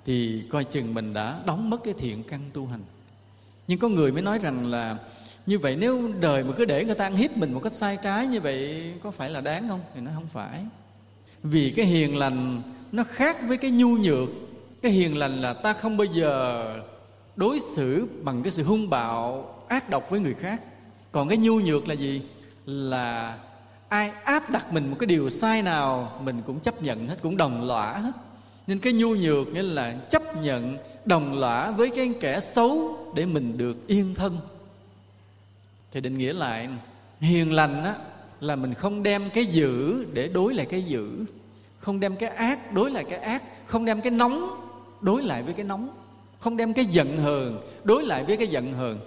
thì 0.05 0.43
coi 0.49 0.63
chừng 0.63 0.93
mình 0.93 1.13
đã 1.13 1.39
đóng 1.45 1.69
mất 1.69 1.83
cái 1.83 1.93
thiện 1.97 2.23
căn 2.23 2.41
tu 2.53 2.65
hành. 2.65 2.81
Nhưng 3.67 3.79
có 3.79 3.87
người 3.87 4.11
mới 4.11 4.21
nói 4.21 4.39
rằng 4.39 4.71
là 4.71 4.97
như 5.45 5.59
vậy 5.59 5.75
nếu 5.75 6.11
đời 6.19 6.43
mà 6.43 6.53
cứ 6.57 6.65
để 6.65 6.85
người 6.85 6.95
ta 6.95 7.05
ăn 7.05 7.15
hiếp 7.15 7.37
mình 7.37 7.53
một 7.53 7.59
cách 7.63 7.73
sai 7.73 7.97
trái 8.03 8.27
như 8.27 8.41
vậy 8.41 8.93
có 9.03 9.11
phải 9.11 9.29
là 9.29 9.41
đáng 9.41 9.69
không? 9.69 9.81
Thì 9.95 10.01
nó 10.01 10.11
không 10.15 10.27
phải. 10.33 10.65
Vì 11.43 11.73
cái 11.75 11.85
hiền 11.85 12.17
lành 12.17 12.61
nó 12.91 13.03
khác 13.03 13.37
với 13.47 13.57
cái 13.57 13.71
nhu 13.71 13.97
nhược. 13.97 14.29
Cái 14.81 14.91
hiền 14.91 15.17
lành 15.17 15.41
là 15.41 15.53
ta 15.53 15.73
không 15.73 15.97
bao 15.97 16.05
giờ 16.05 16.65
đối 17.35 17.59
xử 17.75 18.07
bằng 18.23 18.43
cái 18.43 18.51
sự 18.51 18.63
hung 18.63 18.89
bạo, 18.89 19.55
ác 19.67 19.89
độc 19.89 20.09
với 20.09 20.19
người 20.19 20.33
khác. 20.33 20.61
Còn 21.11 21.27
cái 21.27 21.37
nhu 21.37 21.59
nhược 21.59 21.87
là 21.87 21.93
gì? 21.93 22.21
Là 22.65 23.37
ai 23.89 24.11
áp 24.23 24.49
đặt 24.49 24.73
mình 24.73 24.89
một 24.89 24.95
cái 24.99 25.07
điều 25.07 25.29
sai 25.29 25.61
nào, 25.61 26.19
mình 26.23 26.41
cũng 26.45 26.59
chấp 26.59 26.81
nhận 26.81 27.07
hết, 27.07 27.15
cũng 27.21 27.37
đồng 27.37 27.67
lõa 27.67 27.97
hết. 27.97 28.11
Nên 28.67 28.79
cái 28.79 28.93
nhu 28.93 29.15
nhược 29.15 29.47
nghĩa 29.47 29.63
là 29.63 29.95
chấp 30.09 30.41
nhận, 30.41 30.77
đồng 31.05 31.39
lõa 31.39 31.71
với 31.71 31.89
cái 31.95 32.11
kẻ 32.19 32.39
xấu 32.39 32.97
để 33.15 33.25
mình 33.25 33.57
được 33.57 33.87
yên 33.87 34.15
thân. 34.15 34.37
Thì 35.91 36.01
định 36.01 36.17
nghĩa 36.17 36.33
lại, 36.33 36.69
hiền 37.19 37.53
lành 37.53 37.83
á, 37.83 37.95
là 38.39 38.55
mình 38.55 38.73
không 38.73 39.03
đem 39.03 39.29
cái 39.29 39.45
dữ 39.45 40.03
để 40.13 40.27
đối 40.27 40.53
lại 40.53 40.65
cái 40.65 40.83
dữ, 40.83 41.25
không 41.79 41.99
đem 41.99 42.15
cái 42.15 42.29
ác 42.29 42.73
đối 42.73 42.91
lại 42.91 43.03
cái 43.09 43.19
ác, 43.19 43.43
không 43.65 43.85
đem 43.85 44.01
cái 44.01 44.11
nóng 44.11 44.61
đối 45.01 45.23
lại 45.23 45.43
với 45.43 45.53
cái 45.53 45.65
nóng, 45.65 45.89
không 46.39 46.57
đem 46.57 46.73
cái 46.73 46.85
giận 46.85 47.17
hờn 47.17 47.61
đối 47.83 48.03
lại 48.03 48.23
với 48.23 48.37
cái 48.37 48.47
giận 48.47 48.73
hờn 48.73 48.99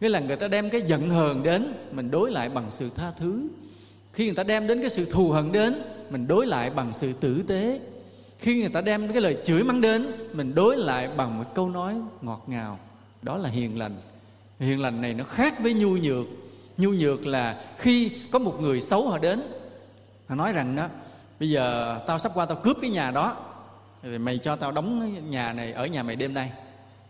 nghĩa 0.00 0.08
là 0.08 0.20
người 0.20 0.36
ta 0.36 0.48
đem 0.48 0.70
cái 0.70 0.82
giận 0.86 1.10
hờn 1.10 1.42
đến, 1.42 1.72
mình 1.92 2.10
đối 2.10 2.30
lại 2.30 2.48
bằng 2.48 2.70
sự 2.70 2.90
tha 2.96 3.10
thứ. 3.18 3.48
Khi 4.12 4.24
người 4.24 4.34
ta 4.34 4.42
đem 4.42 4.66
đến 4.66 4.80
cái 4.80 4.90
sự 4.90 5.04
thù 5.04 5.30
hận 5.30 5.52
đến, 5.52 5.74
mình 6.10 6.26
đối 6.26 6.46
lại 6.46 6.70
bằng 6.70 6.92
sự 6.92 7.12
tử 7.12 7.42
tế. 7.46 7.80
Khi 8.38 8.60
người 8.60 8.68
ta 8.68 8.80
đem 8.80 9.12
cái 9.12 9.22
lời 9.22 9.36
chửi 9.44 9.62
mắng 9.62 9.80
đến, 9.80 10.06
mình 10.32 10.54
đối 10.54 10.76
lại 10.76 11.08
bằng 11.16 11.38
một 11.38 11.44
câu 11.54 11.68
nói 11.68 11.94
ngọt 12.22 12.44
ngào. 12.46 12.78
Đó 13.22 13.38
là 13.38 13.48
hiền 13.48 13.78
lành. 13.78 13.96
Hiền 14.60 14.80
lành 14.80 15.00
này 15.00 15.14
nó 15.14 15.24
khác 15.24 15.54
với 15.62 15.74
nhu 15.74 15.96
nhược. 15.96 16.26
Nhu 16.76 16.90
nhược 16.90 17.26
là 17.26 17.64
khi 17.78 18.10
có 18.30 18.38
một 18.38 18.60
người 18.60 18.80
xấu 18.80 19.08
họ 19.08 19.18
đến, 19.18 19.42
họ 20.28 20.34
nói 20.34 20.52
rằng 20.52 20.76
đó, 20.76 20.88
bây 21.40 21.50
giờ 21.50 21.98
tao 22.06 22.18
sắp 22.18 22.32
qua 22.34 22.46
tao 22.46 22.56
cướp 22.56 22.76
cái 22.80 22.90
nhà 22.90 23.10
đó, 23.10 23.36
thì 24.02 24.18
mày 24.18 24.38
cho 24.38 24.56
tao 24.56 24.72
đóng 24.72 25.30
nhà 25.30 25.52
này 25.52 25.72
ở 25.72 25.86
nhà 25.86 26.02
mày 26.02 26.16
đêm 26.16 26.34
nay 26.34 26.52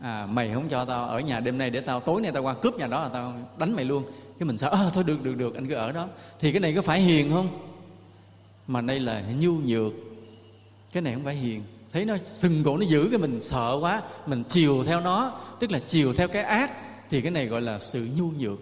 à, 0.00 0.26
mày 0.30 0.50
không 0.54 0.68
cho 0.68 0.84
tao 0.84 1.08
ở 1.08 1.18
nhà 1.18 1.40
đêm 1.40 1.58
nay 1.58 1.70
để 1.70 1.80
tao 1.80 2.00
tối 2.00 2.20
nay 2.20 2.32
tao 2.32 2.42
qua 2.42 2.54
cướp 2.54 2.78
nhà 2.78 2.86
đó 2.86 3.00
là 3.00 3.08
tao 3.08 3.34
đánh 3.58 3.76
mày 3.76 3.84
luôn. 3.84 4.04
Cái 4.38 4.46
mình 4.46 4.58
sợ 4.58 4.68
à, 4.72 4.90
thôi 4.94 5.04
được 5.06 5.22
được 5.22 5.34
được 5.34 5.54
anh 5.54 5.68
cứ 5.68 5.74
ở 5.74 5.92
đó. 5.92 6.06
Thì 6.40 6.52
cái 6.52 6.60
này 6.60 6.74
có 6.74 6.82
phải 6.82 7.00
hiền 7.00 7.30
không? 7.30 7.48
Mà 8.66 8.80
đây 8.80 9.00
là 9.00 9.22
nhu 9.40 9.52
nhược. 9.52 9.92
Cái 10.92 11.02
này 11.02 11.14
không 11.14 11.24
phải 11.24 11.34
hiền. 11.34 11.62
Thấy 11.92 12.04
nó 12.04 12.16
sừng 12.24 12.64
cổ 12.64 12.76
nó 12.76 12.86
giữ 12.86 13.08
cái 13.10 13.18
mình 13.18 13.42
sợ 13.42 13.78
quá 13.80 14.02
mình 14.26 14.42
chiều 14.48 14.84
theo 14.84 15.00
nó 15.00 15.32
tức 15.60 15.72
là 15.72 15.78
chiều 15.78 16.12
theo 16.12 16.28
cái 16.28 16.42
ác 16.42 16.72
thì 17.10 17.20
cái 17.20 17.30
này 17.30 17.46
gọi 17.46 17.62
là 17.62 17.78
sự 17.78 18.08
nhu 18.16 18.30
nhược. 18.38 18.58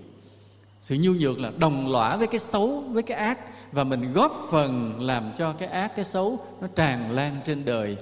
Sự 0.82 0.96
nhu 1.00 1.12
nhược 1.12 1.38
là 1.38 1.52
đồng 1.58 1.92
lõa 1.92 2.16
với 2.16 2.26
cái 2.26 2.38
xấu 2.38 2.80
với 2.80 3.02
cái 3.02 3.16
ác 3.16 3.38
và 3.72 3.84
mình 3.84 4.12
góp 4.12 4.48
phần 4.50 5.00
làm 5.00 5.32
cho 5.36 5.52
cái 5.52 5.68
ác 5.68 5.96
cái 5.96 6.04
xấu 6.04 6.38
nó 6.60 6.66
tràn 6.74 7.10
lan 7.10 7.36
trên 7.44 7.64
đời. 7.64 7.96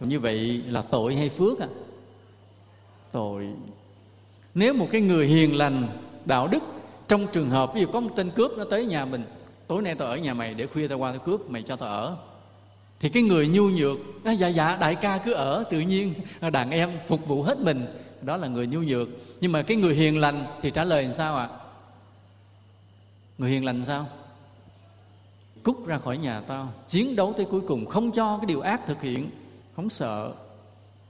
Như 0.00 0.20
vậy 0.20 0.62
là 0.68 0.82
tội 0.82 1.14
hay 1.14 1.28
phước 1.28 1.60
à? 1.60 1.68
Tội. 3.14 3.48
Nếu 4.54 4.74
một 4.74 4.88
cái 4.92 5.00
người 5.00 5.26
hiền 5.26 5.56
lành 5.56 5.88
đạo 6.24 6.48
đức 6.48 6.62
trong 7.08 7.26
trường 7.32 7.50
hợp 7.50 7.74
ví 7.74 7.80
dụ 7.80 7.86
có 7.92 8.00
một 8.00 8.10
tên 8.16 8.30
cướp 8.30 8.50
nó 8.58 8.64
tới 8.70 8.86
nhà 8.86 9.04
mình 9.04 9.24
tối 9.66 9.82
nay 9.82 9.94
tao 9.94 10.08
ở 10.08 10.16
nhà 10.16 10.34
mày 10.34 10.54
để 10.54 10.66
khuya 10.66 10.88
tao 10.88 10.98
qua 10.98 11.10
tao 11.10 11.20
cướp 11.20 11.50
mày 11.50 11.62
cho 11.62 11.76
tao 11.76 11.88
ở. 11.88 12.16
Thì 13.00 13.08
cái 13.08 13.22
người 13.22 13.48
nhu 13.48 13.68
nhược 13.68 13.98
à, 14.24 14.32
dạ 14.32 14.48
dạ 14.48 14.76
đại 14.76 14.94
ca 14.94 15.18
cứ 15.18 15.32
ở 15.32 15.64
tự 15.70 15.80
nhiên 15.80 16.14
đàn 16.52 16.70
em 16.70 16.90
phục 17.08 17.28
vụ 17.28 17.42
hết 17.42 17.58
mình. 17.58 17.86
Đó 18.22 18.36
là 18.36 18.48
người 18.48 18.66
nhu 18.66 18.80
nhược. 18.80 19.08
Nhưng 19.40 19.52
mà 19.52 19.62
cái 19.62 19.76
người 19.76 19.94
hiền 19.94 20.20
lành 20.20 20.46
thì 20.62 20.70
trả 20.70 20.84
lời 20.84 21.02
làm 21.02 21.12
sao 21.12 21.36
ạ? 21.36 21.48
À? 21.52 21.58
người 23.38 23.50
hiền 23.50 23.64
lành 23.64 23.84
sao? 23.84 24.06
Cút 25.62 25.86
ra 25.86 25.98
khỏi 25.98 26.18
nhà 26.18 26.40
tao 26.40 26.68
chiến 26.88 27.16
đấu 27.16 27.34
tới 27.36 27.46
cuối 27.50 27.60
cùng 27.60 27.86
không 27.86 28.10
cho 28.10 28.36
cái 28.36 28.46
điều 28.46 28.60
ác 28.60 28.80
thực 28.86 29.02
hiện 29.02 29.30
không 29.76 29.90
sợ. 29.90 30.32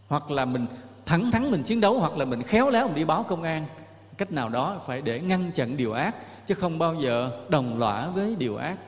Hoặc 0.08 0.30
là 0.30 0.44
mình 0.44 0.66
thẳng 1.06 1.30
thắn 1.30 1.50
mình 1.50 1.62
chiến 1.62 1.80
đấu 1.80 2.00
hoặc 2.00 2.16
là 2.16 2.24
mình 2.24 2.42
khéo 2.42 2.70
léo 2.70 2.86
mình 2.86 2.96
đi 2.96 3.04
báo 3.04 3.22
công 3.22 3.42
an, 3.42 3.66
cách 4.18 4.32
nào 4.32 4.48
đó 4.48 4.80
phải 4.86 5.02
để 5.02 5.20
ngăn 5.20 5.50
chặn 5.54 5.76
điều 5.76 5.92
ác, 5.92 6.14
chứ 6.46 6.54
không 6.54 6.78
bao 6.78 6.94
giờ 6.94 7.30
đồng 7.48 7.78
lõa 7.78 8.08
với 8.08 8.36
điều 8.38 8.56
ác. 8.56 8.78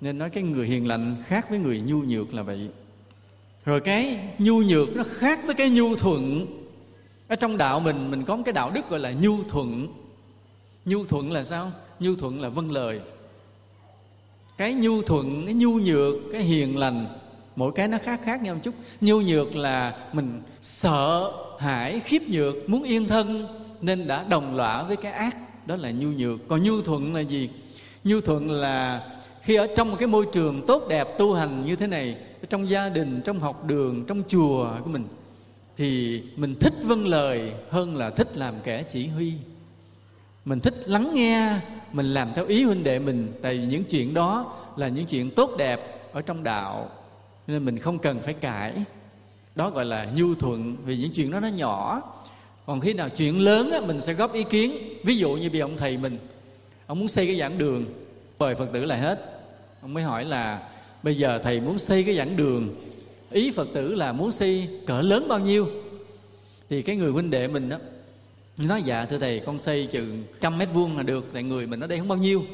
Nên 0.00 0.18
nói 0.18 0.30
cái 0.30 0.42
người 0.42 0.66
hiền 0.66 0.88
lành 0.88 1.22
khác 1.26 1.50
với 1.50 1.58
người 1.58 1.80
nhu 1.80 1.96
nhược 1.96 2.34
là 2.34 2.42
vậy. 2.42 2.68
Rồi 3.64 3.80
cái 3.80 4.18
nhu 4.38 4.62
nhược 4.62 4.96
nó 4.96 5.02
khác 5.10 5.40
với 5.46 5.54
cái 5.54 5.70
nhu 5.70 5.96
thuận. 5.96 6.46
Ở 7.28 7.36
trong 7.36 7.58
đạo 7.58 7.80
mình 7.80 8.10
mình 8.10 8.24
có 8.24 8.36
một 8.36 8.42
cái 8.46 8.52
đạo 8.52 8.70
đức 8.74 8.88
gọi 8.88 9.00
là 9.00 9.12
nhu 9.12 9.42
thuận. 9.42 9.88
Nhu 10.84 11.04
thuận 11.04 11.32
là 11.32 11.44
sao? 11.44 11.72
Nhu 12.00 12.16
thuận 12.16 12.40
là 12.40 12.48
vâng 12.48 12.72
lời. 12.72 13.00
Cái 14.56 14.72
nhu 14.72 15.02
thuận, 15.02 15.42
cái 15.44 15.54
nhu 15.54 15.78
nhược, 15.78 16.14
cái 16.32 16.40
hiền 16.40 16.78
lành 16.78 17.06
mỗi 17.56 17.72
cái 17.72 17.88
nó 17.88 17.98
khác 18.02 18.20
khác 18.24 18.42
nhau 18.42 18.54
một 18.54 18.60
chút. 18.64 18.74
Nhu 19.00 19.20
nhược 19.20 19.56
là 19.56 19.94
mình 20.12 20.42
sợ 20.62 21.32
hãi, 21.58 22.00
khiếp 22.00 22.22
nhược, 22.28 22.68
muốn 22.68 22.82
yên 22.82 23.06
thân, 23.06 23.48
nên 23.80 24.06
đã 24.06 24.24
đồng 24.28 24.56
lõa 24.56 24.82
với 24.82 24.96
cái 24.96 25.12
ác. 25.12 25.36
Đó 25.66 25.76
là 25.76 25.90
nhu 25.90 26.08
nhược. 26.08 26.48
Còn 26.48 26.62
nhu 26.62 26.82
thuận 26.82 27.14
là 27.14 27.20
gì? 27.20 27.50
Nhu 28.04 28.20
thuận 28.20 28.50
là 28.50 29.06
khi 29.42 29.54
ở 29.54 29.66
trong 29.76 29.90
một 29.90 29.96
cái 29.98 30.08
môi 30.08 30.26
trường 30.32 30.66
tốt 30.66 30.86
đẹp, 30.88 31.08
tu 31.18 31.34
hành 31.34 31.66
như 31.66 31.76
thế 31.76 31.86
này 31.86 32.16
trong 32.50 32.68
gia 32.68 32.88
đình, 32.88 33.20
trong 33.24 33.40
học 33.40 33.64
đường, 33.64 34.04
trong 34.06 34.22
chùa 34.28 34.66
của 34.84 34.90
mình, 34.90 35.04
thì 35.76 36.22
mình 36.36 36.54
thích 36.60 36.74
vâng 36.82 37.06
lời 37.06 37.52
hơn 37.70 37.96
là 37.96 38.10
thích 38.10 38.36
làm 38.36 38.54
kẻ 38.64 38.82
chỉ 38.82 39.06
huy. 39.06 39.32
Mình 40.44 40.60
thích 40.60 40.74
lắng 40.86 41.10
nghe, 41.14 41.54
mình 41.92 42.06
làm 42.06 42.32
theo 42.34 42.46
ý 42.46 42.64
huynh 42.64 42.84
đệ 42.84 42.98
mình. 42.98 43.32
Tại 43.42 43.58
vì 43.58 43.66
những 43.66 43.84
chuyện 43.84 44.14
đó 44.14 44.58
là 44.76 44.88
những 44.88 45.06
chuyện 45.06 45.30
tốt 45.30 45.50
đẹp 45.58 46.10
ở 46.12 46.22
trong 46.22 46.42
đạo 46.42 46.90
nên 47.46 47.64
mình 47.64 47.78
không 47.78 47.98
cần 47.98 48.20
phải 48.20 48.34
cãi. 48.34 48.72
Đó 49.54 49.70
gọi 49.70 49.84
là 49.84 50.08
nhu 50.14 50.34
thuận 50.34 50.76
vì 50.84 50.96
những 50.96 51.12
chuyện 51.12 51.30
đó 51.30 51.40
nó 51.40 51.48
nhỏ. 51.48 52.02
Còn 52.66 52.80
khi 52.80 52.94
nào 52.94 53.08
chuyện 53.08 53.40
lớn 53.40 53.70
á, 53.70 53.80
mình 53.80 54.00
sẽ 54.00 54.12
góp 54.12 54.32
ý 54.32 54.44
kiến. 54.50 54.72
Ví 55.04 55.16
dụ 55.16 55.30
như 55.32 55.50
bị 55.50 55.58
ông 55.58 55.76
thầy 55.76 55.96
mình 55.96 56.18
ông 56.86 56.98
muốn 56.98 57.08
xây 57.08 57.26
cái 57.26 57.38
giảng 57.38 57.58
đường 57.58 57.84
mời 58.38 58.54
phật 58.54 58.68
tử 58.72 58.84
lại 58.84 58.98
hết. 58.98 59.42
Ông 59.82 59.94
mới 59.94 60.02
hỏi 60.02 60.24
là 60.24 60.68
bây 61.02 61.16
giờ 61.16 61.38
thầy 61.42 61.60
muốn 61.60 61.78
xây 61.78 62.04
cái 62.04 62.16
giảng 62.16 62.36
đường 62.36 62.74
ý 63.30 63.50
phật 63.50 63.68
tử 63.74 63.94
là 63.94 64.12
muốn 64.12 64.32
xây 64.32 64.68
cỡ 64.86 65.00
lớn 65.00 65.26
bao 65.28 65.38
nhiêu? 65.38 65.68
Thì 66.70 66.82
cái 66.82 66.96
người 66.96 67.10
huynh 67.10 67.30
đệ 67.30 67.48
mình 67.48 67.68
đó 67.68 67.76
nói 68.56 68.82
dạ 68.82 69.04
thưa 69.04 69.18
thầy 69.18 69.40
con 69.40 69.58
xây 69.58 69.86
chừng 69.86 70.24
trăm 70.40 70.58
mét 70.58 70.68
vuông 70.72 70.96
là 70.96 71.02
được 71.02 71.30
tại 71.32 71.42
người 71.42 71.66
mình 71.66 71.80
ở 71.80 71.86
đây 71.86 71.98
không 71.98 72.08
bao 72.08 72.18
nhiêu. 72.18 72.44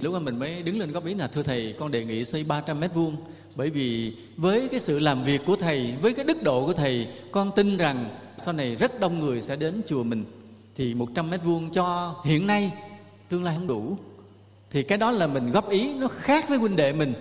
Lúc 0.00 0.12
đó 0.12 0.18
mình 0.18 0.38
mới 0.38 0.62
đứng 0.62 0.78
lên 0.78 0.92
góp 0.92 1.06
ý 1.06 1.14
là 1.14 1.26
thưa 1.26 1.42
thầy 1.42 1.74
con 1.78 1.90
đề 1.90 2.04
nghị 2.04 2.24
xây 2.24 2.44
300 2.44 2.80
mét 2.80 2.94
vuông 2.94 3.16
bởi 3.56 3.70
vì 3.70 4.12
với 4.36 4.68
cái 4.68 4.80
sự 4.80 4.98
làm 4.98 5.24
việc 5.24 5.40
của 5.46 5.56
thầy, 5.56 5.94
với 6.02 6.14
cái 6.14 6.24
đức 6.24 6.42
độ 6.42 6.66
của 6.66 6.72
thầy, 6.72 7.08
con 7.32 7.50
tin 7.56 7.76
rằng 7.76 8.10
sau 8.38 8.54
này 8.54 8.76
rất 8.76 9.00
đông 9.00 9.18
người 9.18 9.42
sẽ 9.42 9.56
đến 9.56 9.82
chùa 9.86 10.02
mình. 10.02 10.24
Thì 10.76 10.94
100 10.94 11.30
mét 11.30 11.42
vuông 11.44 11.70
cho 11.70 12.14
hiện 12.24 12.46
nay 12.46 12.72
tương 13.28 13.44
lai 13.44 13.54
không 13.54 13.66
đủ. 13.66 13.96
Thì 14.70 14.82
cái 14.82 14.98
đó 14.98 15.10
là 15.10 15.26
mình 15.26 15.50
góp 15.50 15.70
ý, 15.70 15.94
nó 15.94 16.08
khác 16.08 16.48
với 16.48 16.58
huynh 16.58 16.76
đệ 16.76 16.92
mình. 16.92 17.14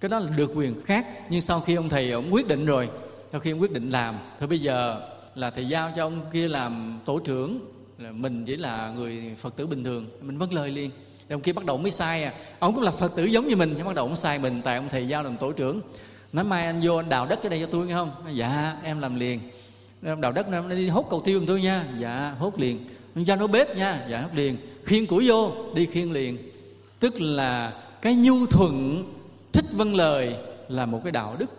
Cái 0.00 0.08
đó 0.08 0.18
là 0.18 0.32
được 0.36 0.52
quyền 0.54 0.82
khác, 0.84 1.06
nhưng 1.30 1.40
sau 1.40 1.60
khi 1.60 1.74
ông 1.74 1.88
thầy 1.88 2.10
ông 2.10 2.34
quyết 2.34 2.48
định 2.48 2.66
rồi, 2.66 2.88
sau 3.32 3.40
khi 3.40 3.50
ông 3.50 3.60
quyết 3.60 3.72
định 3.72 3.90
làm, 3.90 4.18
thôi 4.38 4.48
bây 4.48 4.58
giờ 4.58 5.08
là 5.34 5.50
thầy 5.50 5.68
giao 5.68 5.92
cho 5.96 6.06
ông 6.06 6.20
kia 6.32 6.48
làm 6.48 7.00
tổ 7.04 7.18
trưởng, 7.18 7.60
là 7.98 8.12
mình 8.12 8.44
chỉ 8.44 8.56
là 8.56 8.92
người 8.96 9.34
phật 9.38 9.56
tử 9.56 9.66
bình 9.66 9.84
thường, 9.84 10.06
mình 10.20 10.38
vâng 10.38 10.54
lời 10.54 10.70
liền 10.70 10.90
thì 11.32 11.34
ông 11.34 11.42
kia 11.42 11.52
bắt 11.52 11.64
đầu 11.64 11.78
mới 11.78 11.90
sai 11.90 12.24
à. 12.24 12.32
Ông 12.58 12.74
cũng 12.74 12.82
là 12.82 12.90
phật 12.90 13.16
tử 13.16 13.24
giống 13.24 13.48
như 13.48 13.56
mình, 13.56 13.74
nhưng 13.76 13.86
bắt 13.86 13.94
đầu 13.94 14.06
ông 14.06 14.16
sai 14.16 14.38
mình, 14.38 14.60
tại 14.64 14.76
ông 14.76 14.88
thầy 14.90 15.08
giao 15.08 15.22
làm 15.22 15.36
tổ 15.36 15.52
trưởng. 15.52 15.80
Nói 16.32 16.44
mai 16.44 16.66
anh 16.66 16.80
vô 16.82 16.96
anh 16.96 17.08
đào 17.08 17.26
đất 17.26 17.38
cái 17.42 17.50
đây 17.50 17.60
cho 17.60 17.66
tôi 17.66 17.86
nghe 17.86 17.94
không? 17.94 18.10
Dạ 18.34 18.76
em 18.82 19.00
làm 19.00 19.20
liền. 19.20 19.40
Em 20.04 20.20
đào 20.20 20.32
đất 20.32 20.46
em 20.52 20.68
đi 20.68 20.88
hốt 20.88 21.06
cầu 21.10 21.22
tiêu 21.24 21.38
giùm 21.38 21.46
tôi 21.46 21.62
nha. 21.62 21.84
Dạ 21.98 22.34
hốt 22.38 22.58
liền. 22.58 22.84
Cho 23.26 23.36
nó 23.36 23.46
bếp 23.46 23.76
nha. 23.76 24.06
Dạ 24.10 24.20
hốt 24.20 24.28
liền. 24.34 24.56
Khiên 24.84 25.06
củi 25.06 25.28
vô, 25.28 25.52
đi 25.74 25.86
khiên 25.86 26.12
liền. 26.12 26.38
Tức 27.00 27.20
là 27.20 27.72
cái 28.02 28.14
nhu 28.14 28.46
thuận, 28.46 29.04
thích 29.52 29.66
vâng 29.72 29.94
lời 29.94 30.36
là 30.68 30.86
một 30.86 31.00
cái 31.04 31.12
đạo 31.12 31.36
đức. 31.38 31.50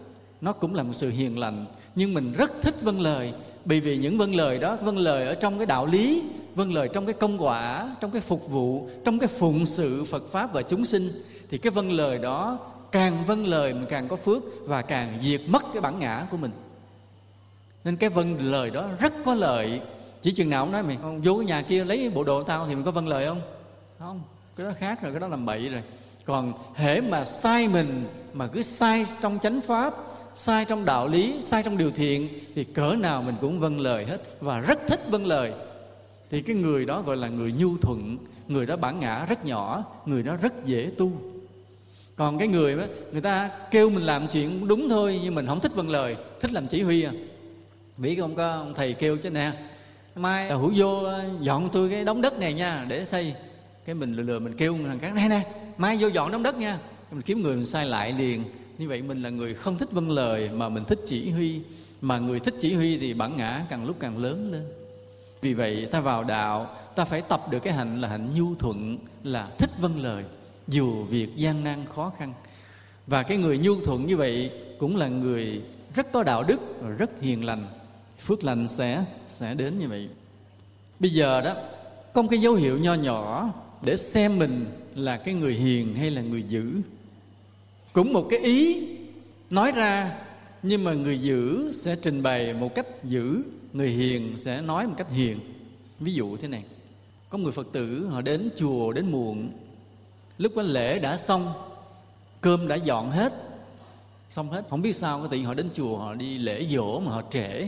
Nó 0.42 0.54
cũng 0.54 0.76
là 0.76 0.84
một 0.84 0.94
sự 0.94 1.10
hiền 1.10 1.40
lành. 1.40 1.66
Nhưng 1.96 2.14
mình 2.14 2.34
rất 2.38 2.52
thích 2.62 2.76
vâng 2.82 3.02
lời, 3.02 3.34
bởi 3.66 3.80
vì 3.80 3.98
những 3.98 4.18
vâng 4.18 4.36
lời 4.36 4.60
đó 4.60 4.78
vâng 4.82 4.98
lời 4.98 5.28
ở 5.28 5.34
trong 5.34 5.58
cái 5.58 5.66
đạo 5.66 5.86
lý 5.86 6.24
vâng 6.56 6.74
lời 6.74 6.90
trong 6.94 7.06
cái 7.06 7.14
công 7.14 7.44
quả, 7.44 7.96
trong 8.02 8.12
cái 8.12 8.22
phục 8.22 8.50
vụ, 8.50 8.90
trong 9.06 9.20
cái 9.20 9.28
phụng 9.28 9.66
sự 9.66 10.04
phật 10.04 10.24
pháp 10.32 10.54
và 10.54 10.62
chúng 10.62 10.86
sinh, 10.86 11.10
thì 11.50 11.58
cái 11.58 11.72
vâng 11.72 11.92
lời 11.92 12.18
đó 12.18 12.60
càng 12.92 13.24
vâng 13.28 13.48
lời 13.48 13.74
mình 13.74 13.86
càng 13.90 14.08
có 14.08 14.16
phước 14.16 14.44
và 14.62 14.82
càng 14.82 15.20
diệt 15.24 15.42
mất 15.48 15.64
cái 15.74 15.82
bản 15.82 16.00
ngã 16.00 16.28
của 16.32 16.38
mình. 16.38 16.52
Nên 17.84 17.98
cái 17.98 18.10
vâng 18.10 18.52
lời 18.52 18.70
đó 18.70 18.86
rất 19.00 19.14
có 19.26 19.36
lợi. 19.36 19.82
Chỉ 20.22 20.32
chừng 20.32 20.50
nào 20.50 20.64
ông 20.64 20.72
nói 20.72 20.84
mày, 20.84 20.98
ông 21.02 21.22
vô 21.24 21.36
cái 21.36 21.46
nhà 21.46 21.62
kia 21.62 21.86
lấy 21.86 22.10
bộ 22.10 22.24
đồ 22.24 22.44
tao 22.44 22.66
thì 22.68 22.76
mình 22.76 22.86
có 22.86 22.92
vâng 22.92 23.08
lời 23.08 23.26
không? 23.26 23.42
Không, 24.00 24.22
cái 24.56 24.66
đó 24.66 24.74
khác 24.80 25.04
rồi, 25.04 25.12
cái 25.12 25.20
đó 25.20 25.28
làm 25.28 25.46
bậy 25.46 25.70
rồi. 25.70 25.84
Còn 26.26 26.54
hễ 26.76 27.02
mà 27.02 27.26
sai 27.26 27.68
mình, 27.68 28.06
mà 28.34 28.48
cứ 28.48 28.62
sai 28.62 29.06
trong 29.22 29.40
chánh 29.42 29.62
pháp, 29.62 29.94
sai 30.36 30.66
trong 30.66 30.86
đạo 30.86 31.08
lý, 31.08 31.42
sai 31.42 31.64
trong 31.64 31.78
điều 31.78 31.92
thiện, 31.92 32.30
thì 32.56 32.64
cỡ 32.64 32.96
nào 33.00 33.22
mình 33.22 33.36
cũng 33.42 33.60
vâng 33.60 33.80
lời 33.80 34.06
hết. 34.06 34.18
Và 34.42 34.60
rất 34.60 34.80
thích 34.88 35.02
vâng 35.10 35.28
lời 35.28 35.54
thì 36.34 36.42
cái 36.42 36.56
người 36.56 36.86
đó 36.86 37.02
gọi 37.02 37.18
là 37.18 37.28
người 37.28 37.52
nhu 37.52 37.78
thuận 37.78 38.18
người 38.48 38.66
đó 38.66 38.76
bản 38.76 39.00
ngã 39.00 39.26
rất 39.26 39.46
nhỏ 39.46 39.84
người 40.06 40.24
đó 40.24 40.36
rất 40.42 40.66
dễ 40.66 40.92
tu. 40.98 41.12
Còn 42.16 42.38
cái 42.38 42.48
người 42.48 42.78
đó, 42.78 42.84
người 43.12 43.22
ta 43.22 43.50
kêu 43.72 43.90
mình 43.90 44.04
làm 44.04 44.28
chuyện 44.28 44.68
đúng 44.68 44.90
thôi 44.90 45.20
nhưng 45.24 45.36
mình 45.36 45.48
không 45.48 45.60
thích 45.60 45.76
vâng 45.76 45.90
lời 45.90 46.16
thích 46.40 46.52
làm 46.52 46.68
chỉ 46.68 46.82
huy 46.82 47.04
à. 47.04 47.12
Biết 47.98 48.16
không 48.20 48.36
có 48.36 48.52
ông 48.52 48.74
thầy 48.74 48.94
kêu 48.94 49.18
chứ 49.18 49.30
nè 49.30 49.52
mai 50.16 50.50
à, 50.50 50.56
hữu 50.56 50.74
vô 50.76 51.04
à, 51.04 51.30
dọn 51.42 51.70
tôi 51.72 51.90
cái 51.90 52.06
đống 52.06 52.22
đất 52.22 52.40
này 52.40 52.54
nha 52.54 52.86
để 52.90 53.06
xây. 53.06 53.36
Cái 53.86 53.96
mình 53.96 54.14
lừa 54.14 54.24
lừa 54.24 54.40
mình 54.40 54.54
kêu 54.54 54.78
thằng 54.88 55.00
khác 55.00 55.14
này 55.14 55.30
nè 55.30 55.42
mai 55.78 55.98
vô 56.00 56.08
dọn 56.08 56.32
đống 56.32 56.44
đất 56.44 56.56
nha. 56.56 56.80
Mình 57.12 57.22
kiếm 57.22 57.42
người 57.42 57.56
mình 57.56 57.66
sai 57.66 57.86
lại 57.86 58.14
liền. 58.14 58.44
Như 58.78 58.88
vậy 58.88 59.02
mình 59.02 59.22
là 59.22 59.30
người 59.30 59.54
không 59.54 59.78
thích 59.78 59.92
vâng 59.92 60.10
lời 60.10 60.50
mà 60.54 60.70
mình 60.70 60.86
thích 60.86 61.00
chỉ 61.06 61.30
huy. 61.30 61.60
Mà 62.02 62.20
người 62.20 62.40
thích 62.40 62.56
chỉ 62.62 62.74
huy 62.74 62.98
thì 62.98 63.14
bản 63.14 63.38
ngã 63.38 63.66
càng 63.70 63.86
lúc 63.86 63.96
càng 64.00 64.18
lớn 64.18 64.52
lên 64.52 64.64
vì 65.44 65.54
vậy, 65.54 65.88
ta 65.92 66.00
vào 66.00 66.24
đạo, 66.24 66.68
ta 66.96 67.06
phải 67.06 67.22
tập 67.22 67.52
được 67.52 67.60
cái 67.60 67.74
hạnh 67.74 68.02
là 68.02 68.08
hạnh 68.08 68.36
nhu 68.36 68.56
thuận, 68.56 68.98
là 69.24 69.50
thích 69.58 69.70
vâng 69.80 70.02
lời, 70.02 70.24
dù 70.68 71.04
việc 71.04 71.36
gian 71.36 71.64
nan 71.64 71.86
khó 71.96 72.12
khăn. 72.18 72.34
Và 73.08 73.24
cái 73.24 73.38
người 73.38 73.58
nhu 73.58 73.82
thuận 73.82 74.06
như 74.06 74.18
vậy 74.18 74.52
cũng 74.80 74.96
là 74.96 75.08
người 75.08 75.62
rất 75.96 76.12
có 76.12 76.24
đạo 76.24 76.44
đức, 76.44 76.60
rất 76.98 77.22
hiền 77.22 77.46
lành. 77.46 77.66
Phước 78.26 78.44
lành 78.44 78.68
sẽ 78.68 79.06
sẽ 79.30 79.54
đến 79.54 79.80
như 79.80 79.88
vậy. 79.88 80.10
Bây 81.00 81.10
giờ 81.10 81.42
đó, 81.42 81.54
có 82.14 82.22
một 82.22 82.28
cái 82.32 82.40
dấu 82.40 82.54
hiệu 82.54 82.78
nho 82.78 82.94
nhỏ 82.94 83.54
để 83.82 83.98
xem 83.98 84.40
mình 84.40 84.66
là 84.96 85.18
cái 85.18 85.34
người 85.34 85.54
hiền 85.54 85.96
hay 85.96 86.12
là 86.12 86.22
người 86.22 86.44
dữ. 86.44 86.82
Cũng 87.94 88.14
một 88.14 88.28
cái 88.30 88.40
ý 88.40 88.88
nói 89.50 89.72
ra 89.72 90.20
nhưng 90.64 90.84
mà 90.84 90.94
người 90.94 91.20
dữ 91.20 91.72
sẽ 91.72 91.96
trình 91.96 92.24
bày 92.24 92.54
một 92.54 92.76
cách 92.76 93.04
dữ 93.04 93.44
người 93.74 93.90
hiền 93.90 94.38
sẽ 94.38 94.62
nói 94.62 94.88
một 94.88 94.94
cách 94.98 95.12
hiền. 95.12 95.40
Ví 96.00 96.14
dụ 96.14 96.38
thế 96.38 96.48
này, 96.48 96.64
có 97.30 97.38
người 97.38 97.52
phật 97.52 97.68
tử 97.72 98.08
họ 98.08 98.22
đến 98.22 98.50
chùa 98.56 98.94
đến 98.94 99.12
muộn, 99.12 99.50
lúc 100.38 100.52
cái 100.56 100.66
lễ 100.66 101.00
đã 101.00 101.18
xong, 101.18 101.54
cơm 102.42 102.68
đã 102.68 102.76
dọn 102.76 103.12
hết, 103.12 103.34
xong 104.30 104.52
hết. 104.52 104.66
Không 104.70 104.82
biết 104.82 104.96
sao 104.96 105.22
có 105.22 105.28
tự 105.28 105.42
họ 105.42 105.54
đến 105.54 105.70
chùa, 105.74 105.98
họ 105.98 106.14
đi 106.14 106.38
lễ 106.38 106.68
dỗ 106.72 107.00
mà 107.00 107.12
họ 107.12 107.22
trễ. 107.32 107.68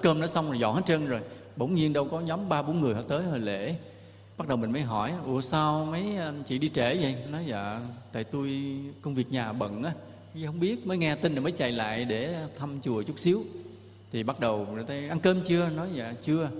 Cơm 0.00 0.20
đã 0.20 0.26
xong 0.26 0.46
rồi, 0.46 0.58
dọn 0.58 0.74
hết 0.76 0.82
trơn 0.86 1.06
rồi. 1.06 1.20
Bỗng 1.56 1.74
nhiên 1.74 1.92
đâu 1.92 2.04
có 2.04 2.20
nhóm 2.20 2.48
ba 2.48 2.62
bốn 2.62 2.80
người 2.80 2.94
họ 2.94 3.02
tới 3.02 3.22
hồi 3.22 3.40
lễ. 3.40 3.76
Bắt 4.36 4.48
đầu 4.48 4.56
mình 4.56 4.72
mới 4.72 4.82
hỏi, 4.82 5.12
ủa 5.26 5.40
sao 5.40 5.84
mấy 5.84 6.16
chị 6.46 6.58
đi 6.58 6.68
trễ 6.68 6.96
vậy? 6.96 7.16
Nói 7.30 7.44
dạ 7.46 7.80
tại 8.12 8.24
tôi 8.24 8.76
công 9.02 9.14
việc 9.14 9.32
nhà 9.32 9.52
bận 9.52 9.82
á 9.82 9.92
không 10.46 10.60
biết, 10.60 10.86
mới 10.86 10.98
nghe 10.98 11.14
tin 11.14 11.34
rồi 11.34 11.42
mới 11.42 11.52
chạy 11.52 11.72
lại 11.72 12.04
để 12.04 12.46
thăm 12.58 12.80
chùa 12.82 13.02
chút 13.02 13.18
xíu. 13.18 13.44
Thì 14.12 14.22
bắt 14.22 14.40
đầu 14.40 14.66
người 14.72 14.84
ta 14.84 14.94
ăn 14.94 15.20
cơm 15.20 15.40
chưa? 15.44 15.68
Nói 15.68 15.88
dạ 15.94 16.14
chưa. 16.22 16.50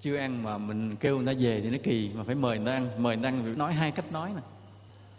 Chưa 0.00 0.16
ăn 0.16 0.42
mà 0.42 0.58
mình 0.58 0.96
kêu 0.96 1.16
người 1.16 1.34
ta 1.34 1.40
về 1.40 1.60
thì 1.60 1.70
nó 1.70 1.78
kỳ, 1.82 2.10
mà 2.14 2.24
phải 2.24 2.34
mời 2.34 2.58
người 2.58 2.66
ta 2.66 2.72
ăn. 2.72 2.90
Mời 2.98 3.16
người 3.16 3.22
ta 3.22 3.28
ăn 3.28 3.58
nói 3.58 3.72
hai 3.72 3.90
cách 3.90 4.12
nói 4.12 4.30
nè 4.36 4.42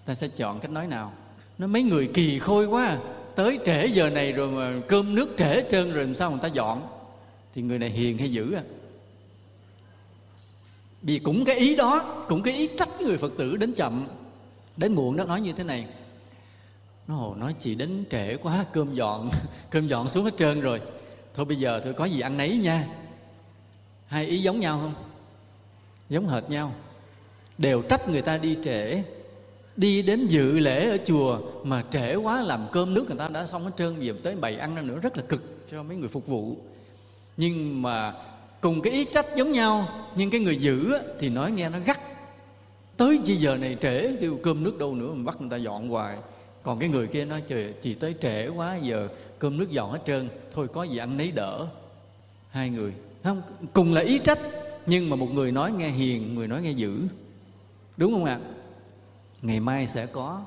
ta 0.05 0.15
sẽ 0.15 0.27
chọn 0.27 0.59
cách 0.59 0.71
nói 0.71 0.87
nào? 0.87 1.13
Nó 1.57 1.67
mấy 1.67 1.83
người 1.83 2.09
kỳ 2.13 2.39
khôi 2.39 2.65
quá 2.65 2.85
à. 2.85 2.99
tới 3.35 3.59
trễ 3.65 3.85
giờ 3.85 4.09
này 4.09 4.31
rồi 4.31 4.47
mà 4.47 4.81
cơm 4.87 5.15
nước 5.15 5.29
trễ 5.37 5.63
trơn 5.71 5.93
rồi 5.93 6.03
làm 6.03 6.13
sao 6.13 6.31
người 6.31 6.39
ta 6.41 6.47
dọn? 6.47 6.87
Thì 7.53 7.61
người 7.61 7.79
này 7.79 7.89
hiền 7.89 8.17
hay 8.17 8.31
dữ 8.31 8.53
à? 8.53 8.63
Vì 11.01 11.19
cũng 11.19 11.45
cái 11.45 11.55
ý 11.55 11.75
đó, 11.75 12.25
cũng 12.29 12.43
cái 12.43 12.53
ý 12.53 12.69
trách 12.79 13.01
người 13.01 13.17
phật 13.17 13.33
tử 13.37 13.57
đến 13.57 13.73
chậm, 13.73 14.07
đến 14.77 14.93
muộn 14.93 15.17
đó, 15.17 15.23
nói 15.23 15.41
như 15.41 15.53
thế 15.53 15.63
này 15.63 15.87
nó 17.07 17.15
hồ 17.15 17.35
nói 17.35 17.55
chị 17.59 17.75
đến 17.75 18.05
trễ 18.11 18.37
quá, 18.37 18.65
cơm 18.73 18.93
dọn 18.93 19.29
cơm 19.69 19.87
dọn 19.87 20.07
xuống 20.07 20.25
hết 20.25 20.37
trơn 20.37 20.61
rồi. 20.61 20.81
Thôi 21.33 21.45
bây 21.45 21.57
giờ 21.57 21.81
thôi 21.83 21.93
có 21.93 22.05
gì 22.05 22.19
ăn 22.19 22.37
nấy 22.37 22.57
nha. 22.57 22.87
Hai 24.07 24.25
ý 24.25 24.37
giống 24.37 24.59
nhau 24.59 24.79
không? 24.81 24.93
Giống 26.09 26.29
hệt 26.29 26.49
nhau. 26.49 26.71
Đều 27.57 27.81
trách 27.81 28.09
người 28.09 28.21
ta 28.21 28.37
đi 28.37 28.57
trễ. 28.63 29.03
Đi 29.75 30.01
đến 30.01 30.27
dự 30.27 30.59
lễ 30.59 30.89
ở 30.89 30.97
chùa 31.05 31.39
mà 31.63 31.83
trễ 31.91 32.15
quá, 32.15 32.41
làm 32.41 32.67
cơm 32.71 32.93
nước 32.93 33.05
người 33.07 33.17
ta 33.17 33.27
đã 33.27 33.45
xong 33.45 33.63
hết 33.63 33.71
trơn 33.77 33.99
giờ 33.99 34.13
tới 34.23 34.35
bày 34.35 34.57
ăn 34.57 34.87
nữa, 34.87 34.99
rất 35.01 35.17
là 35.17 35.23
cực 35.23 35.67
cho 35.71 35.83
mấy 35.83 35.97
người 35.97 36.09
phục 36.09 36.27
vụ. 36.27 36.57
Nhưng 37.37 37.81
mà 37.81 38.13
cùng 38.61 38.81
cái 38.81 38.93
ý 38.93 39.05
trách 39.05 39.25
giống 39.35 39.51
nhau, 39.51 39.87
nhưng 40.15 40.29
cái 40.29 40.41
người 40.41 40.55
giữ 40.55 40.97
thì 41.19 41.29
nói 41.29 41.51
nghe 41.51 41.69
nó 41.69 41.79
gắt. 41.85 41.99
Tới 42.97 43.19
chi 43.25 43.35
giờ 43.35 43.57
này 43.57 43.77
trễ, 43.81 44.15
kêu 44.21 44.39
cơm 44.43 44.63
nước 44.63 44.77
đâu 44.77 44.95
nữa 44.95 45.13
mà 45.13 45.23
bắt 45.25 45.41
người 45.41 45.49
ta 45.49 45.57
dọn 45.57 45.89
hoài 45.89 46.17
còn 46.67 46.79
cái 46.79 46.89
người 46.89 47.07
kia 47.07 47.25
nói, 47.25 47.43
trời, 47.47 47.73
chị 47.81 47.93
tới 47.93 48.15
trễ 48.21 48.47
quá, 48.47 48.75
giờ 48.75 49.07
cơm 49.39 49.57
nước 49.57 49.69
dọn 49.69 49.91
hết 49.91 49.99
trơn, 50.05 50.29
thôi 50.53 50.67
có 50.73 50.83
gì 50.83 50.97
ăn 50.97 51.17
nấy 51.17 51.31
đỡ. 51.31 51.67
Hai 52.49 52.69
người, 52.69 52.93
không, 53.23 53.41
cùng 53.73 53.93
là 53.93 54.01
ý 54.01 54.19
trách, 54.19 54.39
nhưng 54.85 55.09
mà 55.09 55.15
một 55.15 55.31
người 55.33 55.51
nói 55.51 55.71
nghe 55.71 55.89
hiền, 55.89 56.35
người 56.35 56.47
nói 56.47 56.61
nghe 56.61 56.71
dữ. 56.71 56.99
Đúng 57.97 58.13
không 58.13 58.25
ạ? 58.25 58.39
Ngày 59.41 59.59
mai 59.59 59.87
sẽ 59.87 60.05
có, 60.05 60.41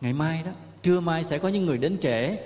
ngày 0.00 0.12
mai 0.12 0.42
đó, 0.42 0.50
trưa 0.82 1.00
mai 1.00 1.24
sẽ 1.24 1.38
có 1.38 1.48
những 1.48 1.66
người 1.66 1.78
đến 1.78 1.98
trễ, 2.00 2.36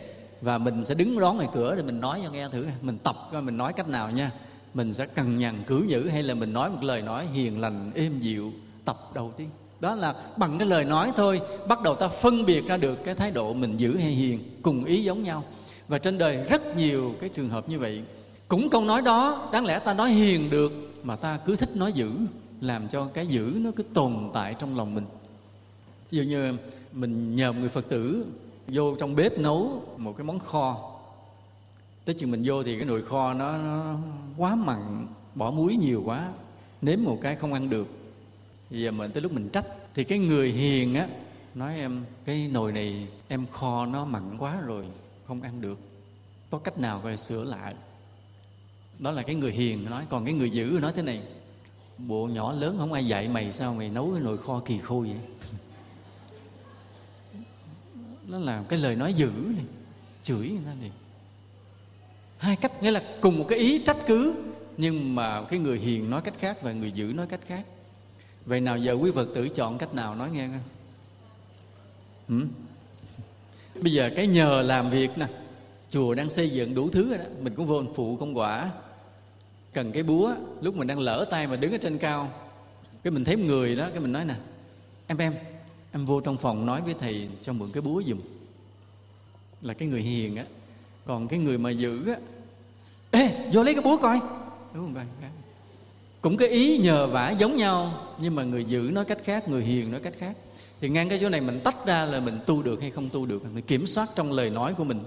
và 0.41 0.59
mình 0.59 0.85
sẽ 0.85 0.95
đứng 0.95 1.21
đón 1.21 1.37
ngoài 1.37 1.49
cửa 1.55 1.75
để 1.77 1.83
mình 1.83 2.01
nói 2.01 2.21
cho 2.25 2.31
nghe 2.31 2.49
thử, 2.49 2.67
mình 2.83 2.99
tập 2.99 3.17
coi 3.33 3.43
mình 3.43 3.57
nói 3.57 3.73
cách 3.73 3.89
nào 3.89 4.11
nha. 4.11 4.31
Mình 4.75 4.95
sẽ 4.95 5.07
cằn 5.07 5.39
nhằn 5.39 5.63
cử 5.67 5.85
nhữ, 5.89 6.09
hay 6.13 6.23
là 6.23 6.35
mình 6.35 6.53
nói 6.53 6.71
một 6.71 6.83
lời 6.83 7.03
nói 7.03 7.27
hiền 7.27 7.61
lành, 7.61 7.91
êm 7.95 8.21
dịu, 8.21 8.53
tập 8.85 9.11
đầu 9.15 9.33
tiên 9.37 9.49
đó 9.81 9.95
là 9.95 10.15
bằng 10.37 10.59
cái 10.59 10.69
lời 10.69 10.85
nói 10.85 11.13
thôi 11.17 11.41
bắt 11.69 11.83
đầu 11.83 11.95
ta 11.95 12.09
phân 12.09 12.47
biệt 12.47 12.67
ra 12.67 12.77
được 12.77 13.05
cái 13.05 13.15
thái 13.15 13.31
độ 13.31 13.53
mình 13.53 13.77
giữ 13.77 13.97
hay 13.97 14.11
hiền 14.11 14.41
cùng 14.63 14.85
ý 14.85 15.05
giống 15.05 15.23
nhau. 15.23 15.45
Và 15.89 15.99
trên 15.99 16.19
đời 16.19 16.45
rất 16.51 16.77
nhiều 16.77 17.15
cái 17.21 17.29
trường 17.29 17.49
hợp 17.49 17.69
như 17.69 17.79
vậy. 17.79 18.03
Cũng 18.49 18.71
câu 18.71 18.85
nói 18.85 19.03
đó 19.03 19.49
đáng 19.53 19.67
lẽ 19.67 19.79
ta 19.79 19.95
nói 19.95 20.11
hiền 20.11 20.51
được 20.51 20.73
mà 21.03 21.17
ta 21.17 21.39
cứ 21.47 21.57
thích 21.57 21.77
nói 21.77 21.93
dữ 21.93 22.11
làm 22.61 22.89
cho 22.89 23.05
cái 23.15 23.27
dữ 23.27 23.53
nó 23.57 23.71
cứ 23.77 23.83
tồn 23.83 24.31
tại 24.35 24.55
trong 24.59 24.77
lòng 24.77 24.95
mình. 24.95 25.05
Ví 26.11 26.19
dụ 26.19 26.23
như 26.23 26.57
mình 26.93 27.37
nhờ 27.37 27.53
một 27.53 27.59
người 27.61 27.69
phật 27.69 27.89
tử 27.89 28.25
vô 28.69 28.95
trong 28.95 29.17
bếp 29.17 29.39
nấu 29.39 29.83
một 29.97 30.17
cái 30.17 30.25
món 30.25 30.39
kho. 30.39 30.91
Tới 32.05 32.15
chừng 32.15 32.31
mình 32.31 32.43
vô 32.45 32.63
thì 32.63 32.77
cái 32.77 32.85
nồi 32.85 33.03
kho 33.03 33.35
nó, 33.35 33.57
nó 33.57 33.97
quá 34.37 34.55
mặn 34.55 35.07
bỏ 35.35 35.51
muối 35.51 35.77
nhiều 35.77 36.03
quá 36.05 36.29
nếm 36.83 36.99
một 37.05 37.19
cái 37.23 37.37
không 37.37 37.53
ăn 37.53 37.71
được 37.71 37.87
giờ 38.71 38.91
mình 38.91 39.11
tới 39.11 39.23
lúc 39.23 39.33
mình 39.33 39.49
trách. 39.49 39.67
Thì 39.95 40.05
cái 40.05 40.19
người 40.19 40.51
hiền 40.51 40.95
á, 40.95 41.09
nói 41.55 41.77
em, 41.77 42.05
cái 42.25 42.49
nồi 42.49 42.73
này 42.73 43.09
em 43.29 43.47
kho 43.47 43.87
nó 43.87 44.05
mặn 44.05 44.39
quá 44.39 44.61
rồi, 44.61 44.87
không 45.27 45.43
ăn 45.43 45.61
được. 45.61 45.79
Có 46.51 46.59
cách 46.59 46.79
nào 46.79 47.01
coi 47.05 47.17
sửa 47.17 47.45
lại? 47.45 47.75
Đó 48.99 49.11
là 49.11 49.23
cái 49.23 49.35
người 49.35 49.53
hiền 49.53 49.91
nói. 49.91 50.05
Còn 50.11 50.25
cái 50.25 50.35
người 50.35 50.51
dữ 50.51 50.79
nói 50.83 50.93
thế 50.97 51.03
này, 51.03 51.23
bộ 51.99 52.27
nhỏ 52.27 52.53
lớn 52.53 52.77
không 52.79 52.93
ai 52.93 53.07
dạy 53.07 53.29
mày 53.29 53.53
sao 53.53 53.75
mày 53.75 53.89
nấu 53.89 54.13
cái 54.13 54.23
nồi 54.23 54.39
kho 54.39 54.61
kỳ 54.61 54.79
khôi 54.79 55.07
vậy? 55.07 55.19
Nó 58.27 58.39
là 58.39 58.65
cái 58.69 58.79
lời 58.79 58.97
nói 58.97 59.15
dữ 59.15 59.31
này, 59.57 59.65
chửi 60.23 60.49
người 60.49 60.65
ta 60.67 60.75
này 60.81 60.91
hai 62.41 62.57
cách, 62.57 62.83
nghĩa 62.83 62.91
là 62.91 63.03
cùng 63.21 63.39
một 63.39 63.47
cái 63.49 63.59
ý 63.59 63.79
trách 63.79 63.97
cứ, 64.07 64.35
nhưng 64.77 65.15
mà 65.15 65.43
cái 65.43 65.59
người 65.59 65.79
hiền 65.79 66.11
nói 66.11 66.21
cách 66.21 66.35
khác 66.39 66.63
và 66.63 66.73
người 66.73 66.93
dữ 66.93 67.13
nói 67.15 67.27
cách 67.27 67.41
khác 67.47 67.65
vậy 68.47 68.61
nào 68.61 68.79
giờ 68.79 68.93
quý 68.93 69.11
phật 69.15 69.29
tử 69.35 69.49
chọn 69.49 69.79
cách 69.79 69.95
nào? 69.95 70.15
Nói 70.15 70.31
nghe 70.31 70.49
không 70.49 70.61
ừ? 72.29 72.47
bây 73.83 73.93
giờ 73.93 74.11
cái 74.17 74.27
nhờ 74.27 74.63
làm 74.63 74.91
việc 74.91 75.11
nè, 75.19 75.27
chùa 75.91 76.15
đang 76.15 76.31
xây 76.31 76.51
dựng 76.51 76.75
đủ 76.75 76.89
thứ 76.89 77.09
rồi 77.09 77.19
đó, 77.19 77.25
mình 77.41 77.55
cũng 77.55 77.67
vô 77.67 77.85
phụ 77.95 78.17
công 78.17 78.39
quả. 78.39 78.71
Cần 79.73 79.93
cái 79.93 80.03
búa, 80.03 80.35
lúc 80.61 80.77
mình 80.77 80.87
đang 80.87 80.99
lỡ 80.99 81.27
tay 81.31 81.47
mà 81.47 81.57
đứng 81.57 81.73
ở 81.73 81.79
trên 81.79 81.99
cao, 81.99 82.29
cái 83.03 83.11
mình 83.11 83.25
thấy 83.25 83.37
một 83.37 83.45
người 83.47 83.77
đó, 83.77 83.89
cái 83.91 84.01
mình 84.01 84.13
nói 84.13 84.25
nè, 84.25 84.35
em 85.07 85.19
em 85.19 85.35
em 85.93 86.07
vô 86.07 86.21
trong 86.21 86.37
phòng 86.37 86.67
nói 86.67 86.81
với 86.81 86.95
thầy 86.95 87.29
cho 87.43 87.53
mượn 87.53 87.71
cái 87.73 87.81
búa 87.81 88.01
dùng 88.01 88.21
là 89.63 89.75
cái 89.75 89.89
người 89.89 90.03
hiền 90.03 90.37
á, 90.37 90.45
còn 91.07 91.29
cái 91.29 91.39
người 91.39 91.59
mà 91.59 91.71
giữ 91.71 92.09
á, 92.09 92.17
ê, 93.11 93.51
vô 93.53 93.63
lấy 93.63 93.75
cái 93.75 93.83
búa 93.83 93.97
coi. 93.97 94.21
Đúng 94.75 94.85
không? 94.85 94.95
Coi 94.95 95.31
cũng 96.21 96.37
cái 96.37 96.49
ý 96.49 96.79
nhờ 96.79 97.07
vả 97.07 97.31
giống 97.31 97.57
nhau, 97.57 98.07
nhưng 98.19 98.35
mà 98.35 98.43
người 98.43 98.65
giữ 98.65 98.91
nói 98.93 99.05
cách 99.05 99.19
khác, 99.25 99.49
người 99.49 99.63
hiền 99.63 99.91
nói 99.91 100.01
cách 100.01 100.15
khác. 100.19 100.37
Thì 100.81 100.89
ngang 100.89 101.09
cái 101.09 101.19
chỗ 101.19 101.29
này 101.29 101.41
mình 101.41 101.61
tách 101.65 101.87
ra 101.87 102.05
là 102.05 102.21
mình 102.21 102.39
tu 102.47 102.63
được 102.63 102.81
hay 102.81 102.91
không 102.91 103.09
tu 103.09 103.27
được, 103.27 103.45
mình 103.55 103.65
kiểm 103.65 103.87
soát 103.87 104.09
trong 104.17 104.33
lời 104.33 104.51
nói 104.51 104.75
của 104.75 104.85
mình. 104.85 105.01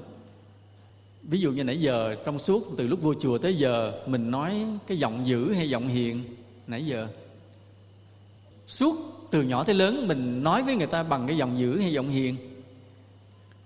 Ví 1.24 1.40
dụ 1.40 1.52
như 1.52 1.64
nãy 1.64 1.82
giờ, 1.82 2.16
trong 2.26 2.40
suốt 2.40 2.68
từ 2.78 2.88
lúc 2.88 3.02
vô 3.02 3.14
chùa 3.14 3.38
tới 3.38 3.56
giờ, 3.56 4.04
mình 4.08 4.32
nói 4.32 4.66
cái 4.88 4.98
giọng 4.98 5.28
dữ 5.28 5.54
hay 5.54 5.70
giọng 5.70 5.88
hiền, 5.88 6.24
nãy 6.68 6.86
giờ. 6.86 7.08
Suốt 8.68 8.96
từ 9.32 9.42
nhỏ 9.42 9.64
tới 9.64 9.76
lớn, 9.76 10.08
mình 10.08 10.44
nói 10.44 10.64
với 10.64 10.76
người 10.76 10.88
ta 10.88 11.04
bằng 11.04 11.28
cái 11.28 11.38
giọng 11.38 11.60
dữ 11.60 11.80
hay 11.80 11.94
giọng 11.94 12.10
hiền. 12.10 12.36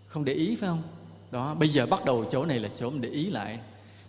Không 0.08 0.26
để 0.26 0.34
ý, 0.34 0.56
phải 0.56 0.70
không? 0.70 0.82
Đó, 1.32 1.56
bây 1.60 1.70
giờ 1.70 1.86
bắt 1.86 2.06
đầu 2.06 2.26
chỗ 2.32 2.46
này 2.46 2.60
là 2.60 2.70
chỗ 2.76 2.90
mình 2.90 3.02
để 3.02 3.10
ý 3.10 3.30
lại. 3.30 3.60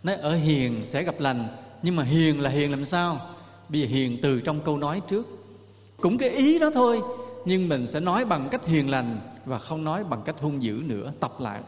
Nói 0.02 0.14
ở 0.14 0.34
hiền 0.34 0.84
sẽ 0.84 1.02
gặp 1.02 1.20
lành 1.20 1.48
nhưng 1.82 1.96
mà 1.96 2.02
hiền 2.02 2.40
là 2.40 2.50
hiền 2.50 2.70
làm 2.70 2.84
sao? 2.84 3.20
Bây 3.68 3.80
giờ 3.80 3.86
hiền 3.86 4.18
từ 4.22 4.40
trong 4.40 4.60
câu 4.60 4.78
nói 4.78 5.02
trước. 5.08 5.26
Cũng 6.00 6.18
cái 6.18 6.30
ý 6.30 6.58
đó 6.58 6.70
thôi, 6.74 7.00
nhưng 7.44 7.68
mình 7.68 7.86
sẽ 7.86 8.00
nói 8.00 8.24
bằng 8.24 8.48
cách 8.50 8.66
hiền 8.66 8.90
lành 8.90 9.20
và 9.44 9.58
không 9.58 9.84
nói 9.84 10.04
bằng 10.04 10.22
cách 10.22 10.36
hung 10.40 10.62
dữ 10.62 10.82
nữa, 10.86 11.12
tập 11.20 11.32
lại. 11.40 11.60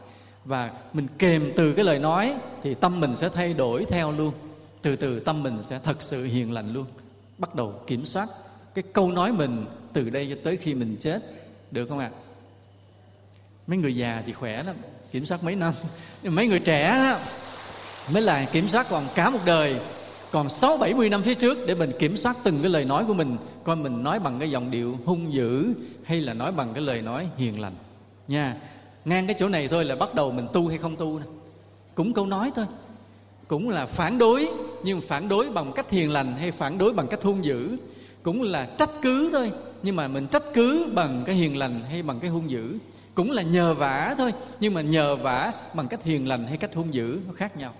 Và 0.45 0.71
mình 0.93 1.07
kèm 1.17 1.51
từ 1.55 1.73
cái 1.73 1.85
lời 1.85 1.99
nói 1.99 2.35
thì 2.63 2.73
tâm 2.73 2.99
mình 2.99 3.15
sẽ 3.15 3.29
thay 3.29 3.53
đổi 3.53 3.85
theo 3.85 4.11
luôn. 4.11 4.33
Từ 4.81 4.95
từ 4.95 5.19
tâm 5.19 5.43
mình 5.43 5.63
sẽ 5.63 5.79
thật 5.83 6.01
sự 6.01 6.23
hiền 6.23 6.51
lành 6.51 6.73
luôn. 6.73 6.85
Bắt 7.37 7.55
đầu 7.55 7.73
kiểm 7.87 8.05
soát 8.05 8.29
cái 8.73 8.83
câu 8.93 9.11
nói 9.11 9.31
mình 9.31 9.65
từ 9.93 10.09
đây 10.09 10.27
cho 10.29 10.41
tới 10.43 10.57
khi 10.57 10.73
mình 10.73 10.97
chết. 11.01 11.21
Được 11.71 11.89
không 11.89 11.99
ạ? 11.99 12.11
À? 12.13 12.21
mấy 13.67 13.77
người 13.77 13.95
già 13.95 14.23
thì 14.25 14.33
khỏe 14.33 14.63
lắm, 14.63 14.75
kiểm 15.11 15.25
soát 15.25 15.43
mấy 15.43 15.55
năm. 15.55 15.73
Nhưng 16.23 16.35
mấy 16.35 16.47
người 16.47 16.59
trẻ 16.59 16.91
đó, 16.91 17.19
mới 18.13 18.21
là 18.21 18.45
kiểm 18.45 18.67
soát 18.67 18.87
còn 18.89 19.03
cả 19.15 19.29
một 19.29 19.39
đời 19.45 19.79
còn 20.31 20.49
sáu 20.49 20.77
bảy 20.77 20.93
mươi 20.93 21.09
năm 21.09 21.21
phía 21.21 21.33
trước 21.33 21.57
để 21.67 21.75
mình 21.75 21.91
kiểm 21.99 22.17
soát 22.17 22.37
từng 22.43 22.61
cái 22.61 22.69
lời 22.69 22.85
nói 22.85 23.05
của 23.07 23.13
mình, 23.13 23.37
coi 23.63 23.75
mình 23.75 24.03
nói 24.03 24.19
bằng 24.19 24.39
cái 24.39 24.51
giọng 24.51 24.71
điệu 24.71 24.97
hung 25.05 25.33
dữ 25.33 25.73
hay 26.03 26.21
là 26.21 26.33
nói 26.33 26.51
bằng 26.51 26.73
cái 26.73 26.83
lời 26.83 27.01
nói 27.01 27.29
hiền 27.37 27.59
lành. 27.59 27.73
Nha, 28.27 28.55
ngang 29.05 29.27
cái 29.27 29.35
chỗ 29.39 29.49
này 29.49 29.67
thôi 29.67 29.85
là 29.85 29.95
bắt 29.95 30.15
đầu 30.15 30.31
mình 30.31 30.47
tu 30.53 30.67
hay 30.67 30.77
không 30.77 30.95
tu 30.95 31.19
cũng 31.95 32.13
câu 32.13 32.25
nói 32.25 32.51
thôi. 32.55 32.65
Cũng 33.47 33.69
là 33.69 33.85
phản 33.85 34.17
đối, 34.17 34.49
nhưng 34.83 35.01
phản 35.01 35.29
đối 35.29 35.49
bằng 35.49 35.71
cách 35.73 35.89
hiền 35.89 36.11
lành 36.11 36.33
hay 36.37 36.51
phản 36.51 36.77
đối 36.77 36.93
bằng 36.93 37.07
cách 37.07 37.23
hung 37.23 37.45
dữ. 37.45 37.77
Cũng 38.23 38.41
là 38.41 38.69
trách 38.77 38.89
cứ 39.01 39.29
thôi, 39.33 39.51
nhưng 39.83 39.95
mà 39.95 40.07
mình 40.07 40.27
trách 40.27 40.43
cứ 40.53 40.87
bằng 40.93 41.23
cái 41.25 41.35
hiền 41.35 41.57
lành 41.57 41.81
hay 41.89 42.03
bằng 42.03 42.19
cái 42.19 42.29
hung 42.29 42.51
dữ. 42.51 42.77
Cũng 43.15 43.31
là 43.31 43.41
nhờ 43.41 43.73
vả 43.73 44.15
thôi, 44.17 44.31
nhưng 44.59 44.73
mà 44.73 44.81
nhờ 44.81 45.15
vả 45.15 45.53
bằng 45.73 45.87
cách 45.87 46.03
hiền 46.03 46.27
lành 46.27 46.47
hay 46.47 46.57
cách 46.57 46.75
hung 46.75 46.93
dữ, 46.93 47.19
nó 47.27 47.33
khác 47.33 47.57
nhau 47.57 47.73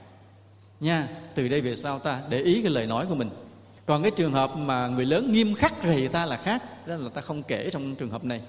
nha, 0.81 1.07
từ 1.35 1.47
đây 1.47 1.61
về 1.61 1.75
sau 1.75 1.99
ta 1.99 2.21
để 2.29 2.41
ý 2.41 2.61
cái 2.61 2.71
lời 2.71 2.87
nói 2.87 3.05
của 3.09 3.15
mình. 3.15 3.29
Còn 3.85 4.01
cái 4.01 4.11
trường 4.11 4.33
hợp 4.33 4.57
mà 4.57 4.87
người 4.87 5.05
lớn 5.05 5.31
nghiêm 5.31 5.55
khắc 5.55 5.73
rầy 5.83 6.07
ta 6.07 6.25
là 6.25 6.37
khác, 6.37 6.87
đó 6.87 6.95
là 6.95 7.09
ta 7.09 7.21
không 7.21 7.43
kể 7.43 7.69
trong 7.69 7.95
trường 7.95 8.09
hợp 8.09 8.25
này. 8.25 8.41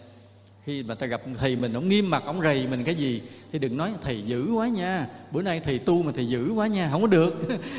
Khi 0.67 0.83
mà 0.83 0.95
ta 0.95 1.07
gặp 1.07 1.21
thầy 1.39 1.57
mình, 1.57 1.73
ông 1.73 1.89
nghiêm 1.89 2.11
mặt, 2.11 2.23
ông 2.27 2.41
rầy 2.41 2.67
mình 2.67 2.85
cái 2.85 2.95
gì, 2.95 3.23
thì 3.53 3.59
đừng 3.59 3.77
nói, 3.77 3.93
thầy 4.03 4.23
dữ 4.27 4.53
quá 4.53 4.69
nha, 4.69 5.07
bữa 5.31 5.43
nay 5.43 5.61
thầy 5.61 5.79
tu 5.79 6.03
mà 6.03 6.13
thầy 6.15 6.29
dữ 6.29 6.53
quá 6.53 6.67
nha. 6.67 6.89
Không 6.93 7.01
có 7.01 7.07
được. 7.07 7.35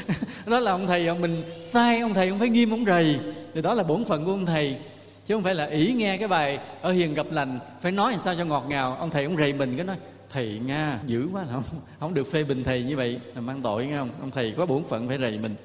Đó 0.45 0.59
là 0.59 0.71
ông 0.71 0.87
thầy, 0.87 1.07
ông 1.07 1.21
mình 1.21 1.43
sai, 1.59 1.99
ông 1.99 2.13
thầy 2.13 2.29
ông 2.29 2.39
phải 2.39 2.49
nghiêm, 2.49 2.71
ông 2.71 2.85
rầy. 2.85 3.19
Thì 3.53 3.61
đó 3.61 3.73
là 3.73 3.83
bổn 3.83 4.05
phận 4.05 4.25
của 4.25 4.31
ông 4.31 4.45
thầy, 4.45 4.77
chứ 5.25 5.35
không 5.35 5.43
phải 5.43 5.55
là 5.55 5.65
ý 5.65 5.93
nghe 5.93 6.17
cái 6.17 6.27
bài, 6.27 6.59
ở 6.81 6.91
hiền 6.91 7.13
gặp 7.13 7.25
lành, 7.31 7.59
phải 7.81 7.91
nói 7.91 8.11
làm 8.11 8.21
sao 8.21 8.35
cho 8.35 8.45
ngọt 8.45 8.65
ngào. 8.69 8.95
Ông 8.95 9.09
thầy, 9.09 9.23
ông 9.23 9.37
rầy 9.37 9.53
mình, 9.53 9.77
cái 9.77 9.85
nói 9.85 9.95
thầy 10.33 10.59
nga 10.65 10.99
dữ 11.05 11.27
quá 11.33 11.45
không 11.51 11.63
không 11.99 12.13
được 12.13 12.31
phê 12.31 12.43
bình 12.43 12.63
thầy 12.63 12.83
như 12.83 12.95
vậy 12.97 13.19
là 13.35 13.41
mang 13.41 13.61
tội 13.61 13.85
nghe 13.85 13.97
không? 13.97 14.09
Ông 14.19 14.31
thầy 14.31 14.53
có 14.57 14.65
bổn 14.65 14.83
phận 14.89 15.07
phải 15.07 15.17
rầy 15.17 15.39
mình. 15.39 15.55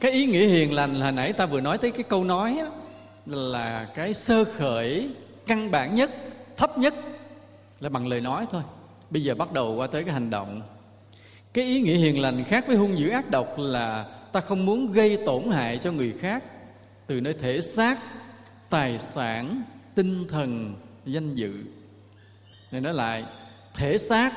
Cái 0.00 0.12
ý 0.12 0.26
nghĩa 0.26 0.46
hiền 0.46 0.72
lành 0.74 0.94
là 0.94 1.10
nãy 1.10 1.32
ta 1.32 1.46
vừa 1.46 1.60
nói 1.60 1.78
tới 1.78 1.90
cái 1.90 2.02
câu 2.02 2.24
nói 2.24 2.58
đó, 2.60 2.70
là 3.26 3.88
cái 3.94 4.14
sơ 4.14 4.44
khởi 4.44 5.10
căn 5.46 5.70
bản 5.70 5.94
nhất 5.94 6.10
thấp 6.56 6.78
nhất 6.78 6.94
là 7.80 7.88
bằng 7.88 8.06
lời 8.06 8.20
nói 8.20 8.46
thôi. 8.50 8.62
Bây 9.10 9.22
giờ 9.22 9.34
bắt 9.34 9.52
đầu 9.52 9.74
qua 9.74 9.86
tới 9.86 10.04
cái 10.04 10.14
hành 10.14 10.30
động. 10.30 10.62
Cái 11.52 11.64
ý 11.64 11.80
nghĩa 11.80 11.96
hiền 11.96 12.20
lành 12.20 12.44
khác 12.44 12.66
với 12.66 12.76
hung 12.76 12.98
dữ 12.98 13.08
ác 13.08 13.30
độc 13.30 13.54
là 13.58 14.04
ta 14.32 14.40
không 14.40 14.66
muốn 14.66 14.92
gây 14.92 15.18
tổn 15.26 15.50
hại 15.50 15.78
cho 15.78 15.92
người 15.92 16.14
khác 16.20 16.44
từ 17.06 17.20
nơi 17.20 17.34
thể 17.34 17.60
xác 17.60 17.98
tài 18.70 18.98
sản 18.98 19.62
tinh 19.94 20.28
thần 20.28 20.74
danh 21.06 21.34
dự. 21.34 21.52
Này 22.70 22.80
nói 22.80 22.94
lại 22.94 23.24
thể 23.78 23.98
xác, 23.98 24.32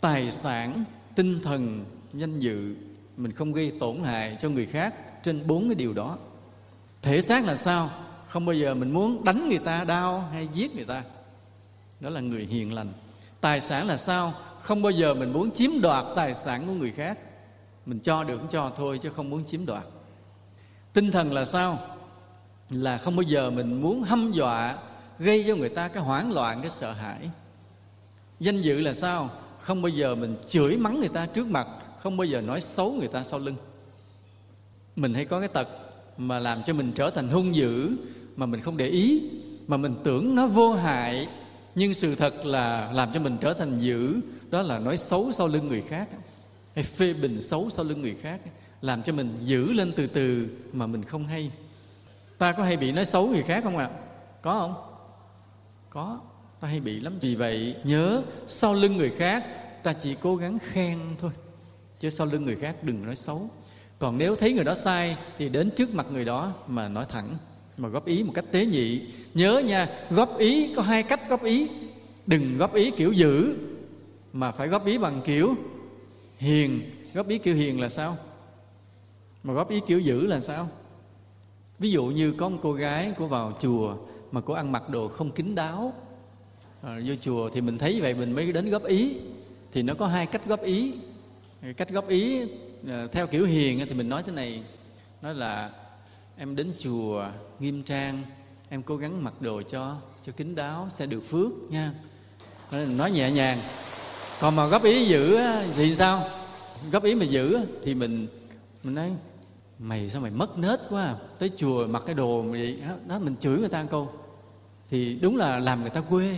tài 0.00 0.30
sản, 0.30 0.84
tinh 1.14 1.40
thần, 1.42 1.84
danh 2.12 2.38
dự 2.38 2.74
mình 3.16 3.32
không 3.32 3.52
gây 3.52 3.72
tổn 3.80 4.02
hại 4.04 4.36
cho 4.40 4.48
người 4.48 4.66
khác 4.66 4.94
trên 5.22 5.46
bốn 5.46 5.68
cái 5.68 5.74
điều 5.74 5.92
đó. 5.92 6.18
Thể 7.02 7.22
xác 7.22 7.44
là 7.44 7.56
sao? 7.56 7.90
Không 8.26 8.46
bao 8.46 8.54
giờ 8.54 8.74
mình 8.74 8.90
muốn 8.90 9.24
đánh 9.24 9.48
người 9.48 9.58
ta 9.58 9.84
đau 9.84 10.28
hay 10.32 10.48
giết 10.54 10.74
người 10.74 10.84
ta. 10.84 11.02
Đó 12.00 12.10
là 12.10 12.20
người 12.20 12.44
hiền 12.44 12.72
lành. 12.72 12.92
Tài 13.40 13.60
sản 13.60 13.86
là 13.86 13.96
sao? 13.96 14.34
Không 14.62 14.82
bao 14.82 14.90
giờ 14.90 15.14
mình 15.14 15.32
muốn 15.32 15.50
chiếm 15.50 15.70
đoạt 15.82 16.04
tài 16.16 16.34
sản 16.34 16.66
của 16.66 16.72
người 16.72 16.92
khác. 16.92 17.18
Mình 17.86 18.00
cho 18.00 18.24
được 18.24 18.38
cũng 18.38 18.48
cho 18.50 18.72
thôi 18.76 19.00
chứ 19.02 19.10
không 19.16 19.30
muốn 19.30 19.44
chiếm 19.44 19.66
đoạt. 19.66 19.84
Tinh 20.92 21.10
thần 21.10 21.32
là 21.32 21.44
sao? 21.44 21.78
Là 22.70 22.98
không 22.98 23.16
bao 23.16 23.22
giờ 23.22 23.50
mình 23.50 23.82
muốn 23.82 24.02
hâm 24.02 24.32
dọa, 24.32 24.76
gây 25.18 25.44
cho 25.46 25.56
người 25.56 25.68
ta 25.68 25.88
cái 25.88 26.02
hoảng 26.02 26.32
loạn, 26.32 26.60
cái 26.60 26.70
sợ 26.70 26.92
hãi 26.92 27.30
danh 28.40 28.60
dự 28.60 28.80
là 28.80 28.94
sao? 28.94 29.30
Không 29.60 29.82
bao 29.82 29.88
giờ 29.88 30.14
mình 30.14 30.36
chửi 30.48 30.76
mắng 30.76 31.00
người 31.00 31.08
ta 31.08 31.26
trước 31.26 31.46
mặt, 31.46 31.66
không 32.02 32.16
bao 32.16 32.24
giờ 32.24 32.40
nói 32.40 32.60
xấu 32.60 32.92
người 32.92 33.08
ta 33.08 33.24
sau 33.24 33.40
lưng. 33.40 33.56
Mình 34.96 35.14
hay 35.14 35.24
có 35.24 35.40
cái 35.40 35.48
tật 35.48 35.68
mà 36.16 36.38
làm 36.38 36.62
cho 36.66 36.72
mình 36.74 36.92
trở 36.92 37.10
thành 37.10 37.28
hung 37.28 37.54
dữ, 37.54 37.96
mà 38.36 38.46
mình 38.46 38.60
không 38.60 38.76
để 38.76 38.86
ý, 38.86 39.22
mà 39.66 39.76
mình 39.76 39.94
tưởng 40.04 40.34
nó 40.34 40.46
vô 40.46 40.74
hại. 40.74 41.28
Nhưng 41.74 41.94
sự 41.94 42.14
thật 42.14 42.46
là 42.46 42.92
làm 42.92 43.10
cho 43.14 43.20
mình 43.20 43.36
trở 43.40 43.54
thành 43.54 43.78
dữ, 43.78 44.14
đó 44.50 44.62
là 44.62 44.78
nói 44.78 44.96
xấu 44.96 45.32
sau 45.32 45.48
lưng 45.48 45.68
người 45.68 45.82
khác. 45.82 46.08
Hay 46.74 46.84
phê 46.84 47.12
bình 47.12 47.40
xấu 47.40 47.70
sau 47.70 47.84
lưng 47.84 48.02
người 48.02 48.16
khác. 48.22 48.40
Làm 48.80 49.02
cho 49.02 49.12
mình 49.12 49.38
giữ 49.42 49.72
lên 49.72 49.92
từ 49.96 50.06
từ 50.06 50.48
mà 50.72 50.86
mình 50.86 51.04
không 51.04 51.26
hay. 51.26 51.50
Ta 52.38 52.52
có 52.52 52.64
hay 52.64 52.76
bị 52.76 52.92
nói 52.92 53.04
xấu 53.04 53.26
người 53.26 53.42
khác 53.42 53.64
không 53.64 53.76
ạ? 53.76 53.84
À? 53.84 53.98
có 54.42 54.58
không? 54.58 54.74
Có 55.90 56.20
ta 56.60 56.68
hay 56.68 56.80
bị 56.80 57.00
lắm. 57.00 57.12
Vì 57.20 57.34
vậy, 57.34 57.76
nhớ, 57.84 58.22
sau 58.46 58.74
lưng 58.74 58.96
người 58.96 59.10
khác, 59.10 59.44
ta 59.82 59.92
chỉ 59.92 60.16
cố 60.20 60.36
gắng 60.36 60.58
khen 60.62 60.98
thôi. 61.20 61.30
Chứ 62.00 62.10
sau 62.10 62.26
lưng 62.26 62.44
người 62.44 62.56
khác 62.56 62.76
đừng 62.82 63.04
nói 63.04 63.16
xấu. 63.16 63.50
Còn 63.98 64.18
nếu 64.18 64.36
thấy 64.36 64.52
người 64.52 64.64
đó 64.64 64.74
sai, 64.74 65.16
thì 65.38 65.48
đến 65.48 65.70
trước 65.70 65.94
mặt 65.94 66.06
người 66.12 66.24
đó 66.24 66.52
mà 66.66 66.88
nói 66.88 67.04
thẳng, 67.08 67.36
mà 67.76 67.88
góp 67.88 68.06
ý 68.06 68.22
một 68.22 68.32
cách 68.34 68.44
tế 68.50 68.66
nhị. 68.66 69.00
Nhớ 69.34 69.62
nha, 69.66 69.88
góp 70.10 70.38
ý, 70.38 70.74
có 70.74 70.82
hai 70.82 71.02
cách 71.02 71.28
góp 71.28 71.44
ý. 71.44 71.68
Đừng 72.26 72.58
góp 72.58 72.74
ý 72.74 72.90
kiểu 72.90 73.12
dữ, 73.12 73.54
mà 74.32 74.50
phải 74.50 74.68
góp 74.68 74.86
ý 74.86 74.98
bằng 74.98 75.20
kiểu 75.24 75.54
hiền. 76.36 76.90
Góp 77.14 77.28
ý 77.28 77.38
kiểu 77.38 77.54
hiền 77.54 77.80
là 77.80 77.88
sao? 77.88 78.16
Mà 79.42 79.54
góp 79.54 79.70
ý 79.70 79.80
kiểu 79.86 80.00
dữ 80.00 80.26
là 80.26 80.40
sao? 80.40 80.68
Ví 81.78 81.90
dụ 81.90 82.04
như 82.04 82.32
có 82.32 82.48
một 82.48 82.58
cô 82.62 82.72
gái 82.72 83.12
cô 83.18 83.26
vào 83.26 83.52
chùa 83.60 83.96
mà 84.32 84.40
cô 84.40 84.54
ăn 84.54 84.72
mặc 84.72 84.88
đồ 84.88 85.08
không 85.08 85.30
kín 85.30 85.54
đáo 85.54 85.92
à, 86.82 87.00
vô 87.06 87.14
chùa 87.20 87.50
thì 87.50 87.60
mình 87.60 87.78
thấy 87.78 88.00
vậy 88.00 88.14
mình 88.14 88.32
mới 88.32 88.52
đến 88.52 88.70
góp 88.70 88.84
ý. 88.84 89.16
Thì 89.72 89.82
nó 89.82 89.94
có 89.94 90.06
hai 90.06 90.26
cách 90.26 90.46
góp 90.46 90.62
ý. 90.62 90.92
Cách 91.76 91.90
góp 91.90 92.08
ý 92.08 92.40
à, 92.88 93.06
theo 93.12 93.26
kiểu 93.26 93.46
hiền 93.46 93.86
thì 93.88 93.94
mình 93.94 94.08
nói 94.08 94.22
thế 94.22 94.32
này. 94.32 94.62
Nói 95.22 95.34
là 95.34 95.70
em 96.36 96.56
đến 96.56 96.72
chùa 96.78 97.24
nghiêm 97.60 97.82
trang 97.82 98.22
em 98.68 98.82
cố 98.82 98.96
gắng 98.96 99.24
mặc 99.24 99.34
đồ 99.40 99.62
cho 99.62 99.96
cho 100.22 100.32
kín 100.32 100.54
đáo 100.54 100.88
sẽ 100.90 101.06
được 101.06 101.20
phước 101.20 101.52
nha. 101.70 101.92
Nói 102.96 103.10
nhẹ 103.10 103.30
nhàng. 103.30 103.58
Còn 104.40 104.56
mà 104.56 104.66
góp 104.66 104.84
ý 104.84 105.08
giữ 105.08 105.38
thì 105.76 105.94
sao? 105.94 106.24
Góp 106.92 107.02
ý 107.04 107.14
mà 107.14 107.24
giữ 107.24 107.58
thì 107.84 107.94
mình 107.94 108.26
mình 108.82 108.94
nói 108.94 109.12
mày 109.78 110.08
sao 110.08 110.20
mày 110.20 110.30
mất 110.30 110.58
nết 110.58 110.80
quá 110.90 111.04
à? 111.04 111.14
tới 111.38 111.50
chùa 111.56 111.86
mặc 111.86 112.02
cái 112.06 112.14
đồ 112.14 112.42
vậy 112.42 112.82
đó 113.08 113.18
mình 113.18 113.36
chửi 113.40 113.58
người 113.58 113.68
ta 113.68 113.82
một 113.82 113.88
câu. 113.90 114.10
Thì 114.88 115.14
đúng 115.14 115.36
là 115.36 115.58
làm 115.58 115.80
người 115.80 115.90
ta 115.90 116.00
quê 116.00 116.36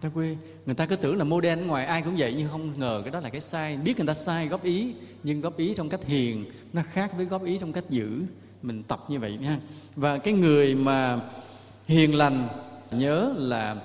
ta 0.00 0.08
quê. 0.08 0.36
Người 0.66 0.74
ta 0.74 0.86
cứ 0.86 0.96
tưởng 0.96 1.16
là 1.16 1.24
mô 1.24 1.40
đen 1.40 1.66
ngoài 1.66 1.86
ai 1.86 2.02
cũng 2.02 2.14
vậy, 2.18 2.34
nhưng 2.38 2.48
không 2.48 2.78
ngờ 2.78 3.00
cái 3.04 3.10
đó 3.10 3.20
là 3.20 3.28
cái 3.28 3.40
sai. 3.40 3.76
Biết 3.76 3.96
người 3.96 4.06
ta 4.06 4.14
sai 4.14 4.48
góp 4.48 4.64
ý, 4.64 4.94
nhưng 5.22 5.40
góp 5.40 5.56
ý 5.56 5.74
trong 5.74 5.88
cách 5.88 6.04
hiền, 6.04 6.44
nó 6.72 6.82
khác 6.92 7.12
với 7.16 7.26
góp 7.26 7.44
ý 7.44 7.58
trong 7.58 7.72
cách 7.72 7.84
giữ. 7.90 8.22
Mình 8.62 8.82
tập 8.82 9.04
như 9.08 9.18
vậy 9.18 9.38
nha. 9.40 9.58
Và 9.96 10.18
cái 10.18 10.34
người 10.34 10.74
mà 10.74 11.20
hiền 11.86 12.14
lành, 12.14 12.48
nhớ 12.90 13.34
là 13.36 13.76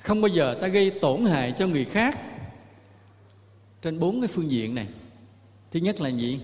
không 0.00 0.20
bao 0.20 0.28
giờ 0.28 0.58
ta 0.60 0.68
gây 0.68 0.90
tổn 0.90 1.24
hại 1.24 1.52
cho 1.52 1.66
người 1.66 1.84
khác 1.84 2.18
trên 3.82 4.00
bốn 4.00 4.20
cái 4.20 4.28
phương 4.28 4.50
diện 4.50 4.74
này. 4.74 4.86
Thứ 5.70 5.80
nhất 5.80 6.00
là 6.00 6.08
gì? 6.08 6.40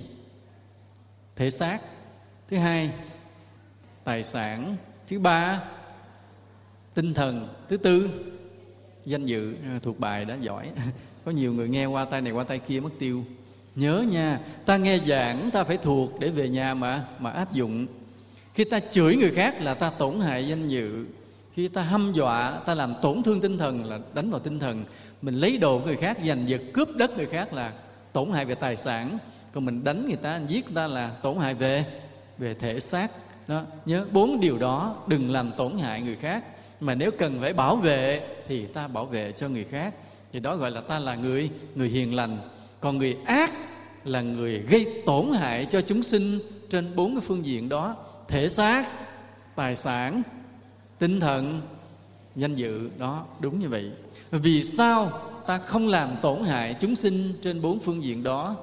Thể 1.36 1.50
xác. 1.50 1.78
Thứ 2.48 2.56
hai, 2.56 2.90
tài 4.04 4.24
sản. 4.24 4.76
Thứ 5.08 5.18
ba, 5.18 5.62
tinh 6.94 7.14
thần. 7.14 7.48
Thứ 7.68 7.76
tư 7.76 8.10
danh 9.04 9.26
dự 9.26 9.54
à, 9.64 9.78
thuộc 9.82 10.00
bài 10.00 10.24
đã 10.24 10.36
giỏi. 10.40 10.70
Có 11.24 11.32
nhiều 11.32 11.52
người 11.52 11.68
nghe 11.68 11.86
qua 11.86 12.04
tay 12.04 12.20
này 12.20 12.32
qua 12.32 12.44
tay 12.44 12.58
kia 12.58 12.80
mất 12.80 12.90
tiêu. 12.98 13.24
Nhớ 13.74 14.04
nha, 14.10 14.40
ta 14.66 14.76
nghe 14.76 14.98
giảng, 15.06 15.50
ta 15.50 15.64
phải 15.64 15.76
thuộc 15.76 16.20
để 16.20 16.28
về 16.28 16.48
nhà 16.48 16.74
mà 16.74 17.04
mà 17.18 17.30
áp 17.30 17.52
dụng. 17.52 17.86
Khi 18.54 18.64
ta 18.64 18.80
chửi 18.92 19.16
người 19.16 19.30
khác 19.30 19.60
là 19.60 19.74
ta 19.74 19.90
tổn 19.90 20.20
hại 20.20 20.48
danh 20.48 20.68
dự. 20.68 21.06
Khi 21.54 21.68
ta 21.68 21.82
hăm 21.82 22.12
dọa, 22.12 22.60
ta 22.66 22.74
làm 22.74 22.94
tổn 23.02 23.22
thương 23.22 23.40
tinh 23.40 23.58
thần 23.58 23.84
là 23.84 23.98
đánh 24.14 24.30
vào 24.30 24.40
tinh 24.40 24.58
thần. 24.58 24.84
Mình 25.22 25.34
lấy 25.34 25.58
đồ 25.58 25.82
người 25.84 25.96
khác, 25.96 26.18
giành 26.26 26.48
giật, 26.48 26.60
cướp 26.72 26.88
đất 26.96 27.16
người 27.16 27.26
khác 27.26 27.52
là 27.52 27.72
tổn 28.12 28.32
hại 28.32 28.44
về 28.44 28.54
tài 28.54 28.76
sản. 28.76 29.18
Còn 29.52 29.64
mình 29.64 29.84
đánh 29.84 30.06
người 30.06 30.16
ta 30.16 30.40
giết 30.48 30.64
người 30.64 30.74
ta 30.74 30.86
là 30.86 31.10
tổn 31.22 31.36
hại 31.38 31.54
về 31.54 31.84
về 32.38 32.54
thể 32.54 32.80
xác. 32.80 33.10
Đó, 33.48 33.62
nhớ 33.86 34.04
bốn 34.12 34.40
điều 34.40 34.58
đó, 34.58 34.96
đừng 35.06 35.30
làm 35.30 35.52
tổn 35.56 35.78
hại 35.78 36.02
người 36.02 36.16
khác 36.16 36.44
mà 36.80 36.94
nếu 36.94 37.10
cần 37.10 37.38
phải 37.40 37.52
bảo 37.52 37.76
vệ 37.76 38.26
thì 38.48 38.66
ta 38.66 38.88
bảo 38.88 39.06
vệ 39.06 39.32
cho 39.32 39.48
người 39.48 39.64
khác. 39.64 39.94
Thì 40.32 40.40
đó 40.40 40.56
gọi 40.56 40.70
là 40.70 40.80
ta 40.80 40.98
là 40.98 41.14
người 41.14 41.50
người 41.74 41.88
hiền 41.88 42.14
lành. 42.14 42.38
Còn 42.80 42.98
người 42.98 43.16
ác 43.24 43.50
là 44.04 44.20
người 44.20 44.58
gây 44.58 45.02
tổn 45.06 45.32
hại 45.32 45.66
cho 45.70 45.80
chúng 45.80 46.02
sinh 46.02 46.38
trên 46.70 46.96
bốn 46.96 47.14
cái 47.14 47.20
phương 47.20 47.46
diện 47.46 47.68
đó. 47.68 47.96
Thể 48.28 48.48
xác, 48.48 48.88
tài 49.56 49.76
sản, 49.76 50.22
tinh 50.98 51.20
thần, 51.20 51.60
danh 52.36 52.54
dự. 52.54 52.90
Đó, 52.98 53.24
đúng 53.40 53.60
như 53.60 53.68
vậy. 53.68 53.90
Vì 54.30 54.64
sao 54.64 55.20
ta 55.46 55.58
không 55.58 55.88
làm 55.88 56.10
tổn 56.22 56.44
hại 56.44 56.76
chúng 56.80 56.96
sinh 56.96 57.32
trên 57.42 57.62
bốn 57.62 57.78
phương 57.78 58.04
diện 58.04 58.22
đó? 58.22 58.56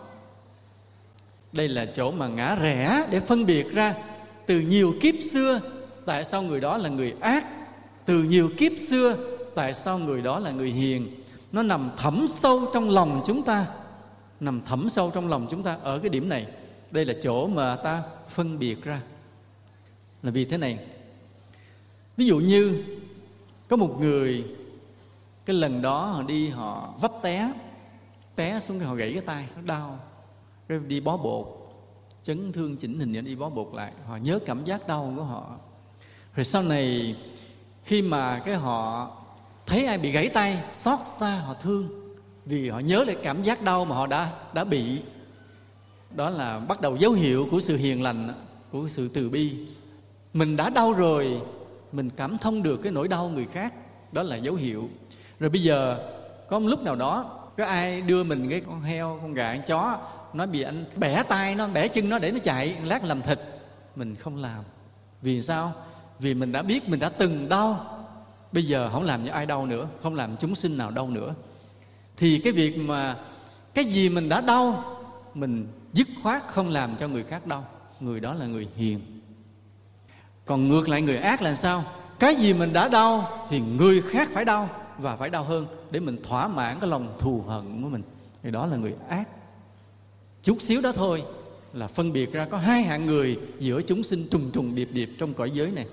Đây 1.53 1.67
là 1.67 1.85
chỗ 1.85 2.11
mà 2.11 2.27
ngã 2.27 2.55
rẽ 2.55 3.05
để 3.11 3.19
phân 3.19 3.45
biệt 3.45 3.73
ra. 3.73 3.95
Từ 4.45 4.59
nhiều 4.59 4.93
kiếp 5.01 5.15
xưa, 5.31 5.61
tại 6.05 6.23
sao 6.23 6.41
người 6.41 6.59
đó 6.59 6.77
là 6.77 6.89
người 6.89 7.13
ác 7.21 7.45
từ 8.07 8.23
nhiều 8.23 8.49
kiếp 8.57 8.71
xưa, 8.89 9.17
tại 9.55 9.73
sao 9.73 9.99
người 9.99 10.21
đó 10.21 10.39
là 10.39 10.51
người 10.51 10.71
hiền? 10.71 11.07
Nó 11.51 11.63
nằm 11.63 11.91
thẳm 11.97 12.25
sâu 12.27 12.65
trong 12.73 12.89
lòng 12.89 13.23
chúng 13.25 13.43
ta. 13.43 13.67
Nằm 14.39 14.61
thẳm 14.61 14.89
sâu 14.89 15.11
trong 15.13 15.29
lòng 15.29 15.47
chúng 15.51 15.63
ta 15.63 15.77
ở 15.83 15.99
cái 15.99 16.09
điểm 16.09 16.29
này. 16.29 16.47
Đây 16.91 17.05
là 17.05 17.13
chỗ 17.23 17.47
mà 17.47 17.75
ta 17.75 18.03
phân 18.27 18.59
biệt 18.59 18.83
ra. 18.83 19.01
Là 20.23 20.31
vì 20.31 20.45
thế 20.45 20.57
này. 20.57 20.79
Ví 22.17 22.25
dụ 22.25 22.39
như, 22.39 22.83
có 23.67 23.75
một 23.75 23.99
người, 23.99 24.45
cái 25.45 25.55
lần 25.55 25.81
đó 25.81 26.05
họ 26.05 26.23
đi 26.23 26.49
họ 26.49 26.93
vấp 27.01 27.11
té 27.21 27.53
té 28.35 28.59
xuống 28.59 28.79
cái 28.79 28.87
họ 28.87 28.95
gãy 28.95 29.11
cái 29.13 29.21
tay, 29.21 29.47
nó 29.55 29.61
đau. 29.61 29.99
Rồi 30.67 30.81
đi 30.87 30.99
bó 30.99 31.17
bột. 31.17 31.45
Chấn 32.23 32.51
thương 32.51 32.77
chỉnh 32.77 32.99
hình 32.99 33.25
đi 33.25 33.35
bó 33.35 33.49
bột 33.49 33.69
lại. 33.73 33.91
Họ 34.05 34.15
nhớ 34.15 34.39
cảm 34.45 34.65
giác 34.65 34.87
đau 34.87 35.13
của 35.17 35.23
họ. 35.23 35.55
Rồi 36.35 36.43
sau 36.43 36.63
này 36.63 37.15
khi 37.87 38.01
mà 38.01 38.39
cái 38.39 38.55
họ 38.55 39.11
thấy 39.65 39.85
ai 39.85 39.97
bị 39.97 40.11
gãy 40.11 40.29
tay, 40.29 40.59
xót 40.73 40.99
xa 41.19 41.35
họ 41.45 41.53
thương, 41.53 41.89
vì 42.45 42.69
họ 42.69 42.79
nhớ 42.79 43.03
lại 43.07 43.15
cảm 43.23 43.43
giác 43.43 43.61
đau 43.61 43.85
mà 43.85 43.95
họ 43.95 44.07
đã 44.07 44.31
đã 44.53 44.63
bị. 44.63 44.99
Đó 46.15 46.29
là 46.29 46.59
bắt 46.59 46.81
đầu 46.81 46.95
dấu 46.95 47.11
hiệu 47.11 47.47
của 47.51 47.59
sự 47.59 47.77
hiền 47.77 48.03
lành, 48.03 48.33
của 48.71 48.87
sự 48.87 49.07
từ 49.07 49.29
bi. 49.29 49.55
Mình 50.33 50.57
đã 50.57 50.69
đau 50.69 50.91
rồi, 50.91 51.41
mình 51.91 52.09
cảm 52.09 52.37
thông 52.37 52.63
được 52.63 52.77
cái 52.77 52.91
nỗi 52.91 53.07
đau 53.07 53.29
người 53.29 53.45
khác. 53.53 53.73
Đó 54.11 54.23
là 54.23 54.35
dấu 54.35 54.55
hiệu. 54.55 54.89
Rồi 55.39 55.49
bây 55.49 55.63
giờ, 55.63 56.09
có 56.49 56.59
một 56.59 56.67
lúc 56.67 56.83
nào 56.83 56.95
đó, 56.95 57.39
có 57.57 57.65
ai 57.65 58.01
đưa 58.01 58.23
mình 58.23 58.49
cái 58.49 58.61
con 58.61 58.81
heo, 58.81 59.19
con 59.21 59.33
gà, 59.33 59.55
con 59.55 59.63
chó, 59.67 59.99
nó 60.33 60.45
bị 60.45 60.61
anh 60.61 60.85
bẻ 60.95 61.23
tay, 61.23 61.55
nó 61.55 61.67
bẻ 61.67 61.87
chân 61.87 62.09
nó 62.09 62.19
để 62.19 62.31
nó 62.31 62.39
chạy, 62.43 62.75
lát 62.83 63.03
làm 63.03 63.21
thịt, 63.21 63.39
mình 63.95 64.15
không 64.15 64.35
làm. 64.35 64.63
Vì 65.21 65.41
sao? 65.41 65.73
Vì 66.19 66.33
mình 66.33 66.51
đã 66.51 66.61
biết, 66.61 66.89
mình 66.89 66.99
đã 66.99 67.09
từng 67.09 67.49
đau. 67.49 67.93
Bây 68.51 68.65
giờ 68.65 68.89
không 68.89 69.03
làm 69.03 69.25
cho 69.25 69.33
ai 69.33 69.45
đau 69.45 69.65
nữa, 69.65 69.87
không 70.03 70.15
làm 70.15 70.37
chúng 70.37 70.55
sinh 70.55 70.77
nào 70.77 70.91
đau 70.91 71.09
nữa. 71.09 71.35
Thì 72.17 72.39
cái 72.39 72.53
việc 72.53 72.77
mà 72.77 73.17
cái 73.73 73.85
gì 73.85 74.09
mình 74.09 74.29
đã 74.29 74.41
đau, 74.41 74.83
mình 75.33 75.67
dứt 75.93 76.07
khoát 76.23 76.47
không 76.47 76.67
làm 76.67 76.95
cho 76.95 77.07
người 77.07 77.23
khác 77.23 77.47
đau. 77.47 77.65
Người 77.99 78.19
đó 78.19 78.33
là 78.33 78.45
người 78.45 78.67
hiền. 78.75 78.99
Còn 80.45 80.67
ngược 80.67 80.89
lại 80.89 81.01
người 81.01 81.17
ác 81.17 81.41
là 81.41 81.55
sao? 81.55 81.83
Cái 82.19 82.35
gì 82.35 82.53
mình 82.53 82.73
đã 82.73 82.87
đau 82.87 83.45
thì 83.49 83.59
người 83.59 84.01
khác 84.01 84.29
phải 84.33 84.45
đau 84.45 84.69
và 84.97 85.15
phải 85.15 85.29
đau 85.29 85.43
hơn 85.43 85.67
để 85.91 85.99
mình 85.99 86.23
thỏa 86.23 86.47
mãn 86.47 86.79
cái 86.79 86.89
lòng 86.89 87.15
thù 87.19 87.43
hận 87.47 87.83
của 87.83 87.89
mình. 87.89 88.03
Thì 88.43 88.51
đó 88.51 88.65
là 88.65 88.77
người 88.77 88.93
ác. 89.09 89.29
Chút 90.43 90.61
xíu 90.61 90.81
đó 90.81 90.91
thôi 90.91 91.23
là 91.73 91.87
phân 91.87 92.13
biệt 92.13 92.31
ra 92.31 92.45
có 92.45 92.57
hai 92.57 92.81
hạng 92.81 93.05
người 93.05 93.39
giữa 93.59 93.81
chúng 93.81 94.03
sinh 94.03 94.27
trùng 94.31 94.51
trùng 94.51 94.75
điệp 94.75 94.89
điệp 94.91 95.09
trong 95.19 95.33
cõi 95.33 95.51
giới 95.51 95.71
này 95.71 95.85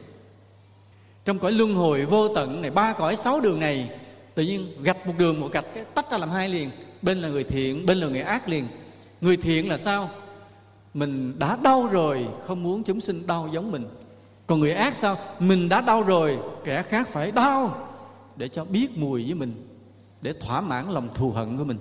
trong 1.25 1.39
cõi 1.39 1.53
luân 1.53 1.75
hồi 1.75 2.05
vô 2.05 2.29
tận 2.29 2.63
này, 2.63 2.71
ba 2.71 2.93
cõi 2.93 3.17
sáu 3.17 3.41
đường 3.41 3.61
này, 3.61 3.91
tự 4.35 4.43
nhiên 4.43 4.83
gạch 4.83 5.07
một 5.07 5.13
đường 5.19 5.41
một 5.41 5.53
gạch, 5.53 5.65
cái 5.75 5.85
tách 5.95 6.11
ra 6.11 6.19
làm 6.19 6.31
hai 6.31 6.49
liền. 6.49 6.71
Bên 7.03 7.19
là 7.19 7.29
người 7.29 7.45
thiện, 7.45 7.87
bên 7.87 7.99
là 7.99 8.09
người 8.09 8.21
ác 8.21 8.49
liền. 8.49 8.67
Người 9.21 9.37
thiện 9.37 9.69
là 9.69 9.79
sao? 9.79 10.11
Mình 10.95 11.39
đã 11.39 11.59
đau 11.63 11.87
rồi, 11.87 12.29
không 12.47 12.63
muốn 12.63 12.83
chúng 12.83 13.01
sinh 13.01 13.27
đau 13.27 13.49
giống 13.53 13.73
mình. 13.73 13.85
Còn 14.47 14.61
người 14.61 14.73
ác 14.73 14.97
sao? 14.97 15.19
Mình 15.39 15.69
đã 15.69 15.81
đau 15.81 16.03
rồi, 16.03 16.39
kẻ 16.65 16.83
khác 16.83 17.09
phải 17.13 17.31
đau 17.31 17.89
để 18.37 18.49
cho 18.49 18.65
biết 18.65 18.99
mùi 18.99 19.25
với 19.25 19.35
mình, 19.35 19.67
để 20.21 20.33
thỏa 20.33 20.61
mãn 20.61 20.91
lòng 20.91 21.09
thù 21.15 21.31
hận 21.31 21.59
của 21.59 21.65
mình. 21.65 21.79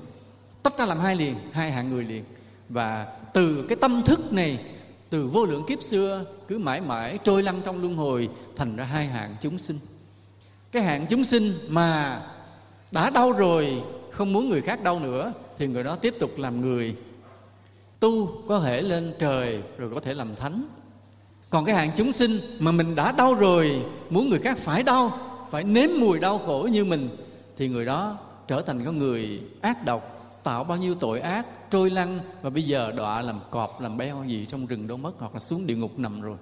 Tách 0.64 0.78
ra 0.78 0.86
làm 0.86 1.00
hai 1.00 1.16
liền, 1.16 1.36
hai 1.52 1.72
hạng 1.72 1.90
người 1.90 2.04
liền. 2.04 2.24
Và 2.70 3.08
từ 3.34 3.66
cái 3.70 3.76
tâm 3.76 4.02
thức 4.06 4.34
này 4.34 4.66
từ 5.14 5.28
vô 5.28 5.46
lượng 5.46 5.64
kiếp 5.68 5.82
xưa, 5.82 6.26
cứ 6.48 6.58
mãi 6.58 6.82
mãi 6.82 7.20
trôi 7.24 7.44
lăn 7.44 7.62
trong 7.66 7.82
luân 7.82 7.96
hồi, 7.96 8.30
thành 8.56 8.76
ra 8.76 8.84
hai 8.84 9.06
hạng 9.06 9.36
chúng 9.42 9.58
sinh. 9.58 9.78
Cái 10.72 10.84
hạng 10.84 11.06
chúng 11.10 11.24
sinh 11.24 11.54
mà 11.68 12.22
đã 12.92 13.10
đau 13.10 13.32
rồi, 13.32 13.84
không 14.12 14.34
muốn 14.34 14.50
người 14.50 14.62
khác 14.62 14.84
đau 14.84 15.00
nữa, 15.00 15.34
thì 15.58 15.68
người 15.68 15.84
đó 15.84 15.96
tiếp 15.96 16.16
tục 16.20 16.32
làm 16.38 16.62
người. 16.62 16.96
Tu 18.00 18.42
có 18.48 18.60
thể 18.60 18.82
lên 18.82 19.14
trời, 19.20 19.64
rồi 19.78 19.90
có 19.94 20.00
thể 20.00 20.14
làm 20.14 20.36
thánh. 20.36 20.64
Còn 21.50 21.66
cái 21.66 21.76
hạng 21.76 21.92
chúng 21.96 22.12
sinh 22.12 22.40
mà 22.60 22.72
mình 22.72 22.96
đã 22.96 23.12
đau 23.12 23.34
rồi, 23.34 23.86
muốn 24.10 24.30
người 24.30 24.40
khác 24.40 24.58
phải 24.58 24.84
đau, 24.84 25.18
phải 25.52 25.64
nếm 25.64 25.90
mùi 26.00 26.20
đau 26.20 26.38
khổ 26.38 26.68
như 26.72 26.86
mình, 26.86 27.10
thì 27.58 27.68
người 27.68 27.86
đó 27.86 28.18
trở 28.48 28.62
thành 28.62 28.86
con 28.86 28.98
người 28.98 29.42
ác 29.62 29.86
độc, 29.86 30.34
tạo 30.44 30.64
bao 30.64 30.78
nhiêu 30.78 30.96
tội 30.96 31.20
ác 31.20 31.63
trôi 31.74 31.90
lăn. 31.90 32.20
Và 32.42 32.50
bây 32.50 32.64
giờ 32.64 32.92
đọa 32.92 33.22
làm 33.22 33.40
cọp, 33.52 33.82
làm 33.82 33.98
beo 33.98 34.24
gì 34.24 34.46
trong 34.50 34.66
rừng 34.66 34.88
đâu 34.88 34.98
mất, 34.98 35.12
hoặc 35.18 35.34
là 35.34 35.40
xuống 35.40 35.68
địa 35.68 35.76
ngục 35.76 36.00
nằm 36.00 36.22
rồi. 36.22 36.38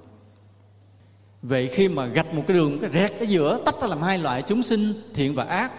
Vậy 1.41 1.67
khi 1.67 1.89
mà 1.89 2.05
gạch 2.05 2.33
một 2.33 2.43
cái 2.47 2.57
đường 2.57 2.79
cái 2.79 2.89
rẹt 2.89 3.11
ở 3.11 3.23
giữa, 3.23 3.57
tách 3.65 3.75
ra 3.81 3.87
làm 3.87 4.01
hai 4.01 4.17
loại, 4.17 4.41
chúng 4.41 4.63
sinh, 4.63 4.93
thiện 5.13 5.35
và 5.35 5.43
ác, 5.43 5.71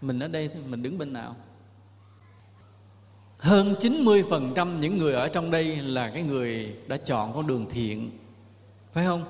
mình 0.00 0.20
ở 0.20 0.28
đây 0.28 0.48
thì 0.48 0.60
mình 0.68 0.82
đứng 0.82 0.98
bên 0.98 1.12
nào? 1.12 1.36
Hơn 3.38 3.74
90% 3.80 4.80
những 4.80 4.98
người 4.98 5.14
ở 5.14 5.28
trong 5.28 5.50
đây 5.50 5.76
là 5.76 6.10
cái 6.10 6.22
người 6.22 6.76
đã 6.86 6.96
chọn 6.96 7.32
con 7.34 7.46
đường 7.46 7.66
thiện. 7.70 8.10
Phải 8.92 9.06
không? 9.06 9.24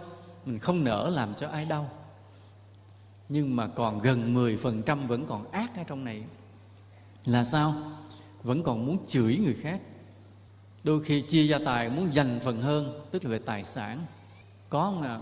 Mình 0.45 0.59
không 0.59 0.85
nỡ 0.85 1.11
làm 1.11 1.35
cho 1.35 1.49
ai 1.49 1.65
đau. 1.65 1.91
Nhưng 3.29 3.57
mà 3.57 3.67
còn 3.67 3.99
gần 3.99 4.35
10% 4.35 5.07
vẫn 5.07 5.27
còn 5.27 5.51
ác 5.51 5.77
ở 5.77 5.83
trong 5.87 6.05
này. 6.05 6.23
Là 7.25 7.45
sao? 7.45 7.75
Vẫn 8.47 8.63
còn 8.63 8.87
muốn 8.87 8.99
chửi 9.09 9.37
người 9.37 9.57
khác. 9.61 9.81
Đôi 10.85 11.05
khi 11.05 11.21
chia 11.21 11.43
gia 11.43 11.59
tài 11.59 11.89
muốn 11.89 12.15
dành 12.15 12.41
phần 12.45 12.63
hơn, 12.63 13.01
tức 13.11 13.25
là 13.25 13.31
về 13.31 13.39
tài 13.39 13.65
sản. 13.65 13.99
Có 14.69 14.83
không 14.83 15.03
nào 15.03 15.21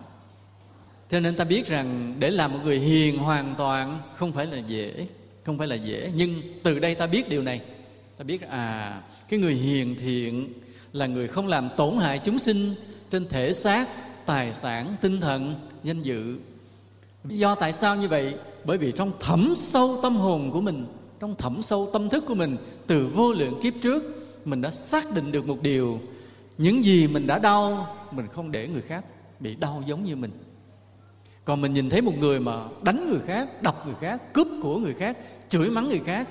cho 1.10 1.20
nên 1.20 1.36
ta 1.36 1.44
biết 1.44 1.66
rằng 1.66 2.16
để 2.18 2.30
làm 2.30 2.52
một 2.52 2.58
người 2.64 2.78
hiền 2.78 3.18
hoàn 3.18 3.54
toàn 3.58 4.00
không 4.14 4.32
phải 4.32 4.46
là 4.46 4.58
dễ, 4.58 5.06
không 5.44 5.58
phải 5.58 5.66
là 5.66 5.74
dễ. 5.74 6.12
Nhưng 6.14 6.42
từ 6.62 6.78
đây 6.78 6.94
ta 6.94 7.06
biết 7.06 7.28
điều 7.28 7.42
này. 7.42 7.60
Ta 8.16 8.24
biết 8.24 8.42
à 8.42 9.02
cái 9.28 9.38
người 9.38 9.54
hiền 9.54 9.96
thiện 9.98 10.52
là 10.92 11.06
người 11.06 11.28
không 11.28 11.46
làm 11.46 11.68
tổn 11.76 11.96
hại 11.96 12.18
chúng 12.18 12.38
sinh 12.38 12.74
trên 13.10 13.28
thể 13.28 13.52
xác, 13.52 13.88
tài 14.26 14.54
sản, 14.54 14.96
tinh 15.00 15.20
thần, 15.20 15.54
danh 15.84 16.02
dự. 16.02 16.38
Do 17.24 17.54
tại 17.54 17.72
sao 17.72 17.96
như 17.96 18.08
vậy? 18.08 18.34
Bởi 18.64 18.78
vì 18.78 18.92
trong 18.92 19.12
thẳm 19.20 19.54
sâu 19.56 19.98
tâm 20.02 20.16
hồn 20.16 20.50
của 20.50 20.60
mình 20.60 20.86
trong 21.20 21.34
thẳm 21.34 21.62
sâu 21.62 21.90
tâm 21.92 22.08
thức 22.08 22.24
của 22.26 22.34
mình, 22.34 22.56
từ 22.86 23.08
vô 23.14 23.32
lượng 23.32 23.60
kiếp 23.62 23.74
trước, 23.82 24.02
mình 24.44 24.60
đã 24.60 24.70
xác 24.70 25.14
định 25.14 25.32
được 25.32 25.48
một 25.48 25.62
điều. 25.62 26.00
Những 26.58 26.84
gì 26.84 27.06
mình 27.06 27.26
đã 27.26 27.38
đau, 27.38 27.96
mình 28.10 28.26
không 28.32 28.52
để 28.52 28.68
người 28.68 28.82
khác 28.82 29.04
bị 29.40 29.54
đau 29.54 29.82
giống 29.86 30.04
như 30.04 30.16
mình. 30.16 30.30
Còn 31.44 31.60
mình 31.60 31.74
nhìn 31.74 31.90
thấy 31.90 32.00
một 32.00 32.18
người 32.18 32.40
mà 32.40 32.52
đánh 32.82 33.10
người 33.10 33.20
khác, 33.26 33.62
đập 33.62 33.82
người 33.86 33.94
khác, 34.00 34.32
cướp 34.32 34.48
của 34.62 34.78
người 34.78 34.94
khác, 34.94 35.18
chửi 35.48 35.70
mắng 35.70 35.88
người 35.88 36.00
khác, 36.04 36.28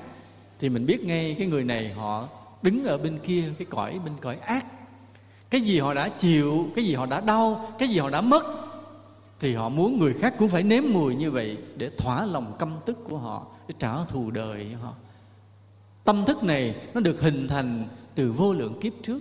thì 0.59 0.69
mình 0.69 0.85
biết 0.85 1.03
ngay 1.03 1.35
cái 1.37 1.47
người 1.47 1.63
này 1.63 1.93
họ 1.93 2.27
đứng 2.61 2.85
ở 2.85 2.97
bên 2.97 3.19
kia, 3.23 3.43
cái 3.57 3.65
cõi 3.69 3.99
bên 4.05 4.13
cõi 4.21 4.35
ác. 4.35 4.65
Cái 5.49 5.61
gì 5.61 5.79
họ 5.79 5.93
đã 5.93 6.09
chịu, 6.09 6.67
cái 6.75 6.85
gì 6.85 6.93
họ 6.93 7.05
đã 7.05 7.21
đau, 7.21 7.73
cái 7.79 7.89
gì 7.89 7.99
họ 7.99 8.09
đã 8.09 8.21
mất, 8.21 8.45
thì 9.39 9.53
họ 9.53 9.69
muốn 9.69 9.99
người 9.99 10.13
khác 10.13 10.35
cũng 10.39 10.49
phải 10.49 10.63
nếm 10.63 10.83
mùi 10.87 11.15
như 11.15 11.31
vậy 11.31 11.57
để 11.75 11.89
thỏa 11.97 12.25
lòng 12.25 12.55
căm 12.59 12.73
tức 12.85 12.99
của 13.03 13.17
họ 13.17 13.47
để 13.67 13.75
trả 13.79 14.03
thù 14.03 14.31
đời 14.31 14.67
họ. 14.81 14.93
Tâm 16.03 16.25
thức 16.25 16.43
này 16.43 16.75
nó 16.93 17.01
được 17.01 17.21
hình 17.21 17.47
thành 17.47 17.87
từ 18.15 18.31
vô 18.31 18.53
lượng 18.53 18.79
kiếp 18.79 18.93
trước. 19.03 19.19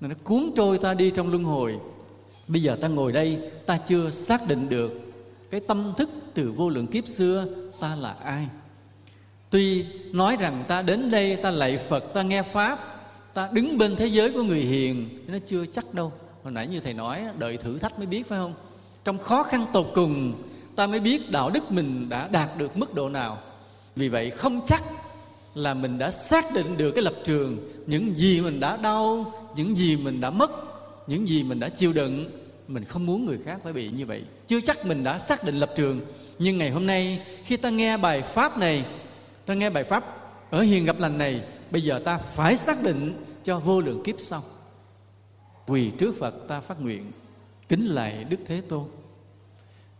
Nó 0.00 0.08
cuốn 0.24 0.50
trôi 0.56 0.78
ta 0.78 0.94
đi 0.94 1.10
trong 1.10 1.30
luân 1.30 1.44
hồi. 1.44 1.78
Bây 2.48 2.62
giờ 2.62 2.76
ta 2.80 2.88
ngồi 2.88 3.12
đây, 3.12 3.50
ta 3.66 3.78
chưa 3.78 4.10
xác 4.10 4.48
định 4.48 4.68
được 4.68 5.00
cái 5.50 5.60
tâm 5.60 5.92
thức 5.96 6.10
từ 6.34 6.52
vô 6.52 6.68
lượng 6.68 6.86
kiếp 6.86 7.06
xưa 7.06 7.46
ta 7.80 7.96
là 7.96 8.12
ai. 8.12 8.46
Tuy 9.50 9.86
nói 10.12 10.36
rằng 10.40 10.64
ta 10.68 10.82
đến 10.82 11.10
đây, 11.10 11.36
ta 11.36 11.50
lạy 11.50 11.78
phật, 11.78 12.04
ta 12.14 12.22
nghe 12.22 12.42
pháp, 12.42 13.00
ta 13.34 13.48
đứng 13.52 13.78
bên 13.78 13.96
thế 13.96 14.06
giới 14.06 14.30
của 14.30 14.42
người 14.42 14.60
hiền, 14.60 15.08
nó 15.26 15.38
chưa 15.46 15.66
chắc 15.66 15.94
đâu. 15.94 16.12
Hồi 16.42 16.52
nãy 16.52 16.66
như 16.66 16.80
thầy 16.80 16.94
nói, 16.94 17.22
đợi 17.38 17.56
thử 17.56 17.78
thách 17.78 17.98
mới 17.98 18.06
biết, 18.06 18.28
phải 18.28 18.38
không? 18.38 18.54
Trong 19.04 19.18
khó 19.18 19.42
khăn 19.42 19.66
tột 19.72 19.86
cùng 19.94 20.42
ta 20.76 20.86
mới 20.86 21.00
biết 21.00 21.30
đạo 21.30 21.50
đức 21.50 21.72
mình 21.72 22.08
đã 22.08 22.28
đạt 22.28 22.58
được 22.58 22.76
mức 22.76 22.94
độ 22.94 23.08
nào. 23.08 23.38
Vì 23.96 24.08
vậy 24.08 24.30
không 24.30 24.60
chắc 24.66 24.82
là 25.54 25.74
mình 25.74 25.98
đã 25.98 26.10
xác 26.10 26.54
định 26.54 26.76
được 26.76 26.90
cái 26.90 27.04
lập 27.04 27.14
trường, 27.24 27.58
những 27.86 28.14
gì 28.14 28.40
mình 28.40 28.60
đã 28.60 28.76
đau, 28.76 29.32
những 29.56 29.76
gì 29.76 29.96
mình 29.96 30.20
đã 30.20 30.30
mất, 30.30 30.50
những 31.06 31.28
gì 31.28 31.42
mình 31.42 31.60
đã 31.60 31.68
chịu 31.68 31.92
đựng. 31.92 32.30
Mình 32.68 32.84
không 32.84 33.06
muốn 33.06 33.24
người 33.24 33.38
khác 33.44 33.60
phải 33.64 33.72
bị 33.72 33.90
như 33.90 34.06
vậy. 34.06 34.24
Chưa 34.46 34.60
chắc 34.60 34.86
mình 34.86 35.04
đã 35.04 35.18
xác 35.18 35.44
định 35.44 35.54
lập 35.54 35.70
trường. 35.76 36.00
Nhưng 36.38 36.58
ngày 36.58 36.70
hôm 36.70 36.86
nay, 36.86 37.26
khi 37.44 37.56
ta 37.56 37.70
nghe 37.70 37.96
bài 37.96 38.22
pháp 38.22 38.58
này, 38.58 38.84
ta 39.46 39.54
nghe 39.54 39.70
bài 39.70 39.84
pháp 39.84 40.04
ở 40.50 40.60
hiền 40.60 40.84
gặp 40.84 40.98
lành 40.98 41.18
này, 41.18 41.42
bây 41.70 41.82
giờ 41.82 42.00
ta 42.04 42.18
phải 42.18 42.56
xác 42.56 42.82
định 42.82 43.24
cho 43.44 43.58
vô 43.58 43.80
lượng 43.80 44.02
kiếp 44.04 44.14
sau. 44.18 44.42
Quỳ 45.66 45.90
trước 45.98 46.14
phật, 46.18 46.34
ta 46.48 46.60
phát 46.60 46.80
nguyện, 46.80 47.12
kính 47.68 47.86
lạy 47.86 48.24
đức 48.24 48.36
thế 48.46 48.62
tôn 48.68 48.84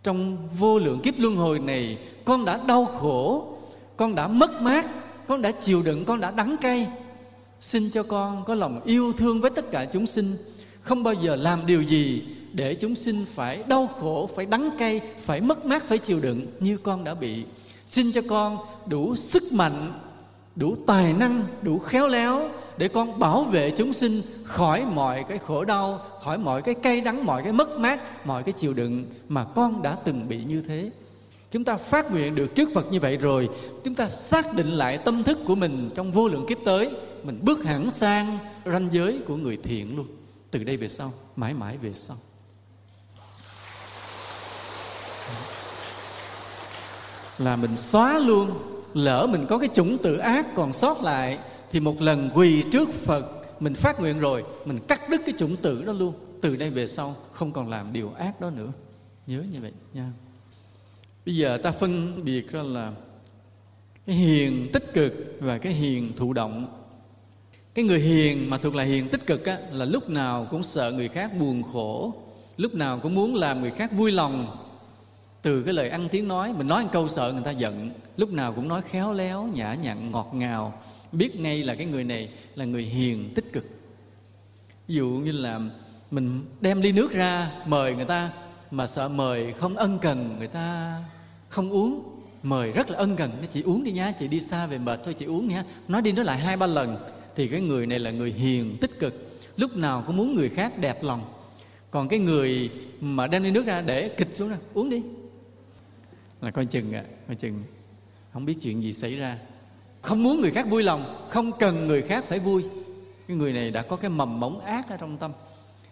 trong 0.04 0.48
vô 0.58 0.78
lượng 0.78 1.00
kiếp 1.00 1.14
luân 1.18 1.36
hồi 1.36 1.58
này, 1.58 1.98
con 2.24 2.44
đã 2.44 2.60
đau 2.68 2.84
khổ, 2.84 3.48
con 3.96 4.14
đã 4.14 4.28
mất 4.28 4.62
mát, 4.62 4.86
con 5.26 5.42
đã 5.42 5.50
chịu 5.50 5.82
đựng, 5.82 6.04
con 6.04 6.20
đã 6.20 6.30
đắng 6.30 6.56
cay. 6.60 6.86
Xin 7.60 7.90
cho 7.90 8.02
con 8.02 8.44
có 8.46 8.54
lòng 8.54 8.80
yêu 8.84 9.12
thương 9.12 9.40
với 9.40 9.50
tất 9.50 9.70
cả 9.70 9.84
chúng 9.92 10.06
sinh. 10.06 10.36
Không 10.80 11.02
bao 11.02 11.14
giờ 11.14 11.36
làm 11.36 11.66
điều 11.66 11.82
gì 11.82 12.22
để 12.52 12.74
chúng 12.74 12.94
sinh 12.94 13.24
phải 13.34 13.62
đau 13.68 13.86
khổ, 14.00 14.30
phải 14.36 14.46
đắng 14.46 14.70
cay, 14.78 15.00
phải 15.24 15.40
mất 15.40 15.66
mát, 15.66 15.84
phải 15.84 15.98
chịu 15.98 16.20
đựng 16.20 16.46
như 16.60 16.76
con 16.76 17.04
đã 17.04 17.14
bị. 17.14 17.44
Xin 17.86 18.12
cho 18.12 18.20
con 18.28 18.58
đủ 18.86 19.14
sức 19.14 19.52
mạnh, 19.52 19.92
đủ 20.56 20.74
tài 20.86 21.12
năng, 21.12 21.44
đủ 21.62 21.78
khéo 21.78 22.08
léo 22.08 22.48
để 22.78 22.88
con 22.88 23.18
bảo 23.18 23.44
vệ 23.44 23.70
chúng 23.70 23.92
sinh 23.92 24.22
khỏi 24.44 24.84
mọi 24.84 25.24
cái 25.28 25.38
khổ 25.38 25.64
đau, 25.64 26.00
khỏi 26.22 26.38
mọi 26.38 26.62
cái 26.62 26.74
cay 26.74 27.00
đắng, 27.00 27.26
mọi 27.26 27.42
cái 27.42 27.52
mất 27.52 27.78
mát, 27.78 28.26
mọi 28.26 28.42
cái 28.42 28.52
chịu 28.52 28.74
đựng 28.74 29.04
mà 29.28 29.44
con 29.44 29.82
đã 29.82 29.96
từng 30.04 30.28
bị 30.28 30.44
như 30.44 30.62
thế. 30.68 30.90
Chúng 31.50 31.64
ta 31.64 31.76
phát 31.76 32.12
nguyện 32.12 32.34
được 32.34 32.54
trước 32.54 32.68
phật 32.74 32.92
như 32.92 33.00
vậy 33.00 33.16
rồi, 33.16 33.48
chúng 33.84 33.94
ta 33.94 34.08
xác 34.08 34.44
định 34.56 34.68
lại 34.68 34.98
tâm 34.98 35.24
thức 35.24 35.38
của 35.46 35.54
mình 35.54 35.90
trong 35.94 36.12
vô 36.12 36.28
lượng 36.28 36.46
kiếp 36.46 36.58
tới. 36.64 36.90
Mình 37.22 37.38
bước 37.42 37.64
hẳn 37.64 37.90
sang 37.90 38.38
ranh 38.64 38.88
giới 38.92 39.20
của 39.26 39.36
người 39.36 39.58
thiện 39.62 39.96
luôn. 39.96 40.06
Từ 40.50 40.64
đây 40.64 40.76
về 40.76 40.88
sau, 40.88 41.12
mãi 41.36 41.54
mãi 41.54 41.76
về 41.76 41.92
sau. 41.92 42.16
Là 47.38 47.56
mình 47.56 47.76
xóa 47.76 48.18
luôn, 48.18 48.50
lỡ 48.94 49.26
mình 49.30 49.46
có 49.48 49.58
cái 49.58 49.68
chủng 49.74 49.98
tự 49.98 50.16
ác 50.16 50.46
còn 50.54 50.72
sót 50.72 51.02
lại 51.02 51.38
thì 51.74 51.80
một 51.80 52.02
lần 52.02 52.30
quỳ 52.34 52.62
trước 52.72 52.88
phật 52.92 53.26
mình 53.60 53.74
phát 53.74 54.00
nguyện 54.00 54.20
rồi 54.20 54.44
mình 54.64 54.78
cắt 54.88 55.00
đứt 55.10 55.20
cái 55.26 55.34
chủng 55.38 55.56
tử 55.56 55.84
đó 55.84 55.92
luôn. 55.92 56.14
Từ 56.42 56.56
đây 56.56 56.70
về 56.70 56.86
sau 56.86 57.16
không 57.32 57.52
còn 57.52 57.68
làm 57.68 57.92
điều 57.92 58.12
ác 58.12 58.40
đó 58.40 58.50
nữa. 58.50 58.72
Nhớ 59.26 59.42
như 59.52 59.60
vậy 59.60 59.72
nha. 59.94 60.12
Bây 61.26 61.36
giờ 61.36 61.58
ta 61.62 61.70
phân 61.70 62.24
biệt 62.24 62.52
ra 62.52 62.62
là 62.62 62.92
cái 64.06 64.16
hiền 64.16 64.68
tích 64.72 64.94
cực 64.94 65.12
và 65.40 65.58
cái 65.58 65.72
hiền 65.72 66.12
thụ 66.16 66.32
động. 66.32 66.66
Cái 67.74 67.84
người 67.84 68.00
hiền 68.00 68.50
mà 68.50 68.58
thuộc 68.58 68.74
là 68.74 68.82
hiền 68.82 69.08
tích 69.08 69.26
cực 69.26 69.44
á, 69.44 69.58
là 69.70 69.84
lúc 69.84 70.10
nào 70.10 70.46
cũng 70.50 70.62
sợ 70.62 70.92
người 70.92 71.08
khác 71.08 71.30
buồn 71.38 71.62
khổ 71.72 72.14
lúc 72.56 72.74
nào 72.74 72.98
cũng 73.02 73.14
muốn 73.14 73.34
làm 73.34 73.60
người 73.60 73.70
khác 73.70 73.92
vui 73.92 74.12
lòng. 74.12 74.56
Từ 75.42 75.62
cái 75.62 75.74
lời 75.74 75.88
ăn 75.88 76.08
tiếng 76.08 76.28
nói 76.28 76.54
mình 76.58 76.68
nói 76.68 76.82
một 76.82 76.90
câu 76.92 77.08
sợ 77.08 77.32
người 77.32 77.44
ta 77.44 77.50
giận 77.50 77.90
lúc 78.16 78.32
nào 78.32 78.52
cũng 78.52 78.68
nói 78.68 78.82
khéo 78.90 79.12
léo 79.12 79.48
nhã 79.54 79.74
nhặn 79.74 80.10
ngọt 80.10 80.30
ngào 80.34 80.74
biết 81.18 81.40
ngay 81.40 81.64
là 81.64 81.74
cái 81.74 81.86
người 81.86 82.04
này 82.04 82.28
là 82.54 82.64
người 82.64 82.82
hiền 82.82 83.30
tích 83.34 83.52
cực. 83.52 83.64
Ví 84.88 84.94
dụ 84.94 85.08
như 85.08 85.32
là 85.32 85.60
mình 86.10 86.44
đem 86.60 86.80
ly 86.80 86.92
nước 86.92 87.12
ra 87.12 87.50
mời 87.66 87.94
người 87.94 88.04
ta 88.04 88.32
mà 88.70 88.86
sợ 88.86 89.08
mời 89.08 89.52
không 89.52 89.76
ân 89.76 89.98
cần 89.98 90.36
người 90.38 90.48
ta 90.48 90.98
không 91.48 91.70
uống. 91.70 92.10
Mời 92.42 92.72
rất 92.72 92.90
là 92.90 92.98
ân 92.98 93.16
cần. 93.16 93.30
Nó 93.40 93.46
chị 93.46 93.62
uống 93.62 93.84
đi 93.84 93.92
nhá 93.92 94.12
chị 94.12 94.28
đi 94.28 94.40
xa 94.40 94.66
về 94.66 94.78
mệt 94.78 95.00
thôi 95.04 95.14
chị 95.14 95.24
uống 95.24 95.48
nhá 95.48 95.64
nói 95.88 96.02
đi 96.02 96.12
nói 96.12 96.24
lại 96.24 96.38
hai 96.38 96.56
ba 96.56 96.66
lần 96.66 96.96
thì 97.36 97.48
cái 97.48 97.60
người 97.60 97.86
này 97.86 97.98
là 97.98 98.10
người 98.10 98.32
hiền 98.32 98.76
tích 98.80 98.98
cực. 99.00 99.40
Lúc 99.56 99.76
nào 99.76 100.04
cũng 100.06 100.16
muốn 100.16 100.34
người 100.34 100.48
khác 100.48 100.78
đẹp 100.78 101.02
lòng. 101.02 101.24
Còn 101.90 102.08
cái 102.08 102.18
người 102.18 102.70
mà 103.00 103.26
đem 103.26 103.42
ly 103.42 103.50
nước 103.50 103.66
ra 103.66 103.82
để 103.82 104.08
kịch 104.08 104.28
xuống 104.34 104.48
ra 104.48 104.56
uống 104.74 104.90
đi. 104.90 105.02
Là 106.40 106.50
coi 106.50 106.66
chừng 106.66 106.92
ạ 106.92 107.04
à, 107.06 107.10
coi 107.26 107.36
chừng. 107.36 107.62
Không 108.32 108.44
biết 108.44 108.54
chuyện 108.60 108.82
gì 108.82 108.92
xảy 108.92 109.16
ra 109.16 109.38
không 110.04 110.22
muốn 110.22 110.40
người 110.40 110.50
khác 110.50 110.66
vui 110.68 110.82
lòng, 110.82 111.26
không 111.30 111.52
cần 111.58 111.86
người 111.86 112.02
khác 112.02 112.24
phải 112.24 112.38
vui. 112.38 112.64
Cái 113.28 113.36
người 113.36 113.52
này 113.52 113.70
đã 113.70 113.82
có 113.82 113.96
cái 113.96 114.10
mầm 114.10 114.40
mống 114.40 114.60
ác 114.60 114.90
ở 114.90 114.96
trong 114.96 115.16
tâm. 115.16 115.32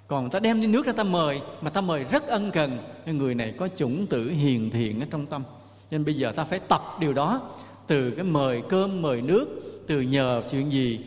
Còn 0.07 0.31
ta 0.31 0.41
đem 0.41 0.61
đi 0.61 0.67
nước 0.67 0.87
ra 0.87 0.93
ta 0.93 1.03
mời, 1.03 1.41
mà 1.63 1.71
ta 1.71 1.81
mời 1.81 2.05
rất 2.05 2.27
ân 2.27 2.51
cần. 2.51 2.79
Cái 3.07 3.15
người 3.15 3.35
này 3.35 3.55
có 3.59 3.69
chủng 3.77 4.07
tử 4.07 4.31
hiền 4.31 4.71
thiện 4.71 5.01
ở 5.01 5.07
trong 5.11 5.27
tâm. 5.27 5.43
Nên 5.91 6.05
bây 6.05 6.15
giờ 6.15 6.33
ta 6.33 6.45
phải 6.45 6.59
tập 6.59 6.83
điều 7.01 7.13
đó. 7.13 7.51
Từ 7.87 8.11
cái 8.11 8.25
mời 8.25 8.63
cơm, 8.69 9.03
mời 9.03 9.23
nước, 9.23 9.47
từ 9.87 10.01
nhờ 10.01 10.43
chuyện 10.51 10.73
gì, 10.73 11.01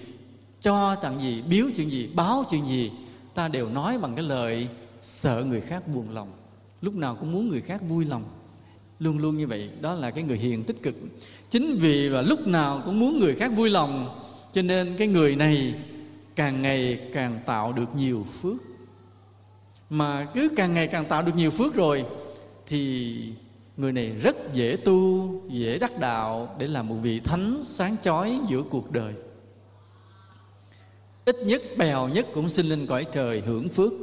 cho 0.62 0.96
tặng 0.96 1.22
gì, 1.22 1.44
biếu 1.50 1.66
chuyện 1.76 1.92
gì, 1.92 2.10
báo 2.14 2.44
chuyện 2.50 2.68
gì, 2.68 2.92
ta 3.34 3.48
đều 3.48 3.70
nói 3.70 3.98
bằng 3.98 4.16
cái 4.16 4.26
lời 4.26 4.68
sợ 5.02 5.44
người 5.48 5.62
khác 5.62 5.88
buồn 5.88 6.10
lòng. 6.10 6.28
Lúc 6.82 6.94
nào 6.94 7.16
cũng 7.16 7.32
muốn 7.32 7.50
người 7.50 7.62
khác 7.62 7.82
vui 7.88 8.06
lòng. 8.06 8.24
Luôn 9.00 9.18
luôn 9.18 9.38
như 9.38 9.48
vậy, 9.48 9.70
đó 9.82 9.94
là 9.94 10.12
cái 10.12 10.24
người 10.24 10.38
hiền 10.38 10.64
tích 10.64 10.84
cực 10.84 10.96
chính 11.56 11.76
vì 11.76 12.10
và 12.10 12.22
lúc 12.22 12.48
nào 12.48 12.82
cũng 12.86 13.00
muốn 13.00 13.20
người 13.20 13.36
khác 13.36 13.52
vui 13.56 13.70
lòng, 13.70 14.22
cho 14.54 14.62
nên 14.62 14.96
cái 14.98 15.08
người 15.08 15.36
này 15.36 15.74
càng 16.36 16.62
ngày 16.62 17.00
càng 17.14 17.40
tạo 17.46 17.74
được 17.74 17.96
nhiều 17.96 18.26
phước. 18.42 18.56
Mà 19.90 20.28
cứ 20.34 20.50
càng 20.56 20.74
ngày 20.74 20.88
càng 20.88 21.06
tạo 21.06 21.22
được 21.22 21.36
nhiều 21.36 21.52
phước 21.52 21.74
rồi, 21.74 22.06
thì 22.68 23.16
người 23.78 23.92
này 23.92 24.10
rất 24.24 24.54
dễ 24.54 24.78
tu, 24.86 25.30
dễ 25.50 25.78
đắc 25.78 26.00
đạo 26.00 26.56
để 26.60 26.68
làm 26.68 26.88
một 26.88 26.96
vị 27.02 27.20
thánh 27.20 27.62
sáng 27.64 27.96
chói 28.04 28.40
giữa 28.50 28.62
cuộc 28.70 28.92
đời. 28.92 29.14
Ít 31.26 31.36
nhất, 31.46 31.62
bèo 31.78 32.08
nhất 32.08 32.28
cũng 32.34 32.50
sinh 32.50 32.66
lên 32.66 32.86
cõi 32.88 33.06
trời 33.12 33.42
hưởng 33.46 33.70
phước. 33.70 33.94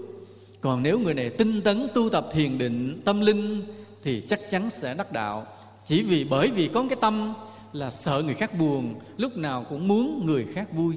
Còn 0.60 0.82
nếu 0.82 0.98
người 0.98 1.14
này 1.14 1.30
tinh 1.30 1.60
tấn 1.60 1.86
tu 1.94 2.08
tập 2.10 2.26
thiền 2.32 2.58
định, 2.58 3.02
tâm 3.04 3.20
linh, 3.20 3.62
thì 4.02 4.22
chắc 4.28 4.40
chắn 4.50 4.70
sẽ 4.70 4.94
đắc 4.94 5.12
đạo 5.12 5.46
chỉ 5.86 6.02
vì 6.02 6.24
bởi 6.24 6.50
vì 6.50 6.68
có 6.68 6.84
cái 6.88 6.98
tâm 7.00 7.34
là 7.72 7.90
sợ 7.90 8.22
người 8.24 8.34
khác 8.34 8.58
buồn 8.58 9.00
lúc 9.16 9.36
nào 9.36 9.64
cũng 9.68 9.88
muốn 9.88 10.26
người 10.26 10.46
khác 10.54 10.72
vui. 10.72 10.96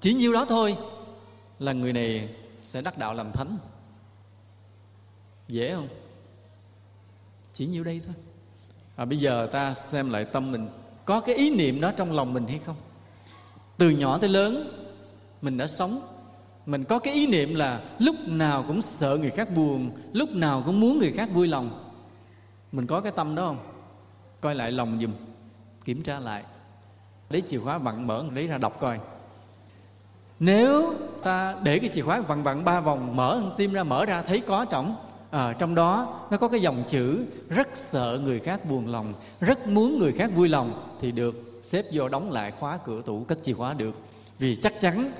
Chỉ 0.00 0.14
nhiêu 0.14 0.32
đó 0.32 0.44
thôi 0.44 0.76
là 1.58 1.72
người 1.72 1.92
này 1.92 2.28
sẽ 2.62 2.82
đắc 2.82 2.98
đạo 2.98 3.14
làm 3.14 3.32
thánh. 3.32 3.58
Dễ 5.48 5.74
không? 5.74 5.88
Chỉ 7.54 7.66
nhiêu 7.66 7.84
đây 7.84 8.00
thôi. 8.06 8.14
À, 8.96 9.04
bây 9.04 9.18
giờ 9.18 9.48
ta 9.52 9.74
xem 9.74 10.10
lại 10.10 10.24
tâm 10.24 10.52
mình. 10.52 10.68
Có 11.04 11.20
cái 11.20 11.34
ý 11.34 11.56
niệm 11.56 11.80
đó 11.80 11.92
trong 11.96 12.12
lòng 12.12 12.34
mình 12.34 12.46
hay 12.46 12.60
không? 12.66 12.76
Từ 13.78 13.90
nhỏ 13.90 14.18
tới 14.18 14.30
lớn 14.30 14.78
mình 15.42 15.56
đã 15.56 15.66
sống 15.66 16.00
mình 16.66 16.84
có 16.84 16.98
cái 16.98 17.14
ý 17.14 17.26
niệm 17.26 17.54
là 17.54 17.80
lúc 17.98 18.16
nào 18.26 18.64
cũng 18.68 18.82
sợ 18.82 19.16
người 19.20 19.30
khác 19.30 19.54
buồn 19.54 19.90
lúc 20.12 20.30
nào 20.30 20.62
cũng 20.66 20.80
muốn 20.80 20.98
người 20.98 21.12
khác 21.12 21.28
vui 21.32 21.48
lòng. 21.48 21.92
Mình 22.72 22.86
có 22.86 23.00
cái 23.00 23.12
tâm 23.12 23.34
đó 23.34 23.46
không? 23.46 23.71
Coi 24.42 24.54
lại 24.54 24.72
lòng 24.72 24.98
dùm. 25.00 25.10
Kiểm 25.84 26.02
tra 26.02 26.18
lại. 26.18 26.42
Lấy 27.30 27.40
chìa 27.40 27.58
khóa 27.58 27.78
vặn 27.78 28.06
mở 28.06 28.24
lấy 28.34 28.46
ra 28.46 28.58
đọc 28.58 28.80
coi. 28.80 29.00
Nếu 30.40 30.94
ta 31.22 31.54
để 31.62 31.78
cái 31.78 31.90
chìa 31.92 32.02
khóa 32.02 32.20
vặn 32.20 32.42
vặn 32.42 32.64
ba 32.64 32.80
vòng 32.80 33.16
mở 33.16 33.42
tim 33.56 33.72
ra 33.72 33.84
mở 33.84 34.06
ra 34.06 34.22
thấy 34.22 34.40
có 34.40 34.64
trọng 34.64 34.96
à, 35.30 35.52
trong 35.58 35.74
đó 35.74 36.20
nó 36.30 36.36
có 36.36 36.48
cái 36.48 36.60
dòng 36.60 36.84
chữ 36.88 37.24
rất 37.48 37.68
sợ 37.74 38.20
người 38.24 38.40
khác 38.40 38.64
buồn 38.64 38.88
lòng 38.88 39.14
rất 39.40 39.66
muốn 39.66 39.98
người 39.98 40.12
khác 40.12 40.30
vui 40.34 40.48
lòng 40.48 40.96
thì 41.00 41.12
được. 41.12 41.60
Xếp 41.62 41.84
vô 41.92 42.08
đóng 42.08 42.30
lại 42.30 42.52
khóa 42.60 42.78
cửa 42.84 43.02
tủ 43.06 43.24
cất 43.24 43.42
chìa 43.42 43.54
khóa 43.54 43.74
được. 43.74 43.94
Vì 44.38 44.56
chắc 44.56 44.80
chắn 44.80 45.12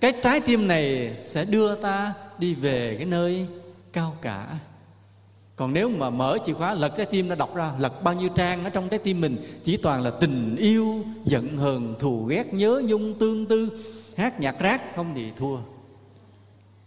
cái 0.00 0.12
trái 0.22 0.40
tim 0.40 0.68
này 0.68 1.16
sẽ 1.24 1.44
đưa 1.44 1.74
ta 1.74 2.14
đi 2.38 2.54
về 2.54 2.94
cái 2.96 3.06
nơi 3.06 3.46
cao 3.92 4.16
cả 4.22 4.58
còn 5.56 5.72
nếu 5.72 5.88
mà 5.88 6.10
mở 6.10 6.38
chìa 6.44 6.52
khóa, 6.52 6.74
lật 6.74 6.92
trái 6.96 7.06
tim 7.06 7.28
nó 7.28 7.34
đọc 7.34 7.54
ra, 7.54 7.72
lật 7.78 8.02
bao 8.02 8.14
nhiêu 8.14 8.28
trang 8.28 8.64
ở 8.64 8.70
trong 8.70 8.88
trái 8.88 8.98
tim 8.98 9.20
mình, 9.20 9.36
chỉ 9.64 9.76
toàn 9.76 10.02
là 10.02 10.10
tình 10.10 10.56
yêu, 10.56 11.04
giận 11.24 11.56
hờn, 11.56 11.94
thù 11.98 12.24
ghét, 12.24 12.54
nhớ 12.54 12.82
nhung, 12.84 13.18
tương 13.18 13.46
tư, 13.46 13.78
hát 14.16 14.40
nhạc 14.40 14.60
rác, 14.60 14.96
không 14.96 15.12
thì 15.14 15.30
thua. 15.36 15.56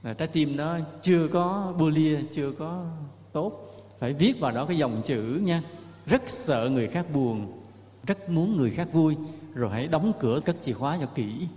Là 0.03 0.13
trái 0.13 0.27
tim 0.27 0.55
nó 0.55 0.77
chưa 1.01 1.27
có 1.27 1.73
bua 1.79 1.89
lia, 1.89 2.19
chưa 2.31 2.51
có 2.51 2.85
tốt. 3.31 3.75
Phải 3.99 4.13
viết 4.13 4.39
vào 4.39 4.51
đó 4.51 4.65
cái 4.65 4.77
dòng 4.77 5.01
chữ 5.05 5.39
nha. 5.43 5.63
Rất 6.05 6.21
sợ 6.27 6.69
người 6.73 6.87
khác 6.87 7.05
buồn, 7.13 7.61
rất 8.07 8.29
muốn 8.29 8.57
người 8.57 8.71
khác 8.71 8.93
vui. 8.93 9.15
Rồi 9.53 9.69
hãy 9.71 9.87
đóng 9.87 10.13
cửa 10.19 10.39
cất 10.45 10.55
chìa 10.61 10.73
khóa 10.73 10.97
cho 11.01 11.05
kỹ. 11.15 11.47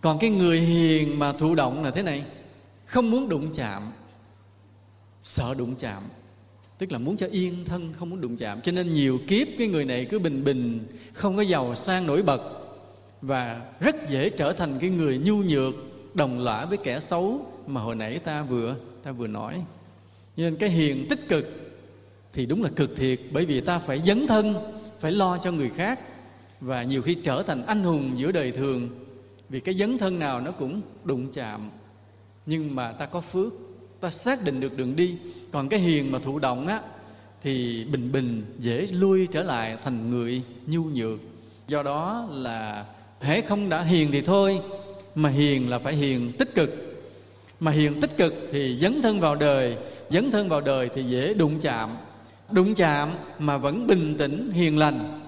Còn 0.00 0.18
cái 0.18 0.30
người 0.30 0.60
hiền 0.60 1.18
mà 1.18 1.32
thụ 1.32 1.54
động 1.54 1.82
là 1.82 1.90
thế 1.90 2.02
này. 2.02 2.24
Không 2.86 3.10
muốn 3.10 3.28
đụng 3.28 3.48
chạm, 3.54 3.82
sợ 5.22 5.54
đụng 5.54 5.74
chạm 5.78 6.02
tức 6.78 6.92
là 6.92 6.98
muốn 6.98 7.16
cho 7.16 7.26
yên 7.30 7.54
thân, 7.64 7.92
không 7.98 8.10
muốn 8.10 8.20
đụng 8.20 8.36
chạm. 8.36 8.60
Cho 8.60 8.72
nên 8.72 8.92
nhiều 8.92 9.20
kiếp 9.26 9.48
cái 9.58 9.68
người 9.68 9.84
này 9.84 10.04
cứ 10.04 10.18
bình 10.18 10.44
bình, 10.44 10.86
không 11.12 11.36
có 11.36 11.42
giàu 11.42 11.74
sang 11.74 12.06
nổi 12.06 12.22
bật, 12.22 12.42
và 13.22 13.62
rất 13.80 13.96
dễ 14.10 14.30
trở 14.30 14.52
thành 14.52 14.78
cái 14.80 14.90
người 14.90 15.18
nhu 15.18 15.36
nhược, 15.36 15.74
đồng 16.14 16.40
lõa 16.40 16.64
với 16.64 16.78
kẻ 16.78 17.00
xấu 17.00 17.46
mà 17.66 17.80
hồi 17.80 17.96
nãy 17.96 18.18
ta 18.18 18.42
vừa 18.42 18.76
ta 19.02 19.12
vừa 19.12 19.26
nói. 19.26 19.64
Nên 20.36 20.56
cái 20.56 20.70
hiền 20.70 21.08
tích 21.08 21.28
cực 21.28 21.46
thì 22.32 22.46
đúng 22.46 22.62
là 22.62 22.68
cực 22.76 22.96
thiệt, 22.96 23.20
bởi 23.32 23.46
vì 23.46 23.60
ta 23.60 23.78
phải 23.78 24.02
dấn 24.06 24.26
thân, 24.26 24.54
phải 25.00 25.12
lo 25.12 25.38
cho 25.38 25.52
người 25.52 25.70
khác, 25.76 26.00
và 26.60 26.82
nhiều 26.82 27.02
khi 27.02 27.14
trở 27.14 27.42
thành 27.42 27.66
anh 27.66 27.82
hùng 27.82 28.12
giữa 28.16 28.32
đời 28.32 28.50
thường, 28.50 28.88
vì 29.48 29.60
cái 29.60 29.74
dấn 29.74 29.98
thân 29.98 30.18
nào 30.18 30.40
nó 30.40 30.50
cũng 30.50 30.80
đụng 31.04 31.32
chạm. 31.32 31.70
Nhưng 32.46 32.74
mà 32.74 32.92
ta 32.92 33.06
có 33.06 33.20
phước 33.20 33.52
ta 34.00 34.10
xác 34.10 34.44
định 34.44 34.60
được 34.60 34.76
đường 34.76 34.96
đi. 34.96 35.16
Còn 35.52 35.68
cái 35.68 35.80
hiền 35.80 36.12
mà 36.12 36.18
thụ 36.18 36.38
động 36.38 36.66
á, 36.66 36.80
thì 37.42 37.84
bình 37.84 38.12
bình, 38.12 38.44
dễ 38.58 38.86
lui 38.86 39.26
trở 39.26 39.42
lại 39.42 39.76
thành 39.84 40.10
người 40.10 40.42
nhu 40.66 40.84
nhược. 40.84 41.18
Do 41.68 41.82
đó 41.82 42.28
là 42.30 42.86
hễ 43.20 43.40
không 43.40 43.68
đã 43.68 43.82
hiền 43.82 44.08
thì 44.12 44.20
thôi, 44.20 44.60
mà 45.14 45.28
hiền 45.28 45.70
là 45.70 45.78
phải 45.78 45.94
hiền 45.94 46.32
tích 46.38 46.54
cực. 46.54 46.70
Mà 47.60 47.70
hiền 47.70 48.00
tích 48.00 48.16
cực 48.16 48.34
thì 48.52 48.78
dấn 48.80 49.02
thân 49.02 49.20
vào 49.20 49.34
đời, 49.34 49.76
dấn 50.10 50.30
thân 50.30 50.48
vào 50.48 50.60
đời 50.60 50.90
thì 50.94 51.02
dễ 51.02 51.34
đụng 51.34 51.60
chạm. 51.60 51.96
Đụng 52.50 52.74
chạm 52.74 53.10
mà 53.38 53.56
vẫn 53.56 53.86
bình 53.86 54.16
tĩnh, 54.18 54.50
hiền 54.52 54.78
lành. 54.78 55.20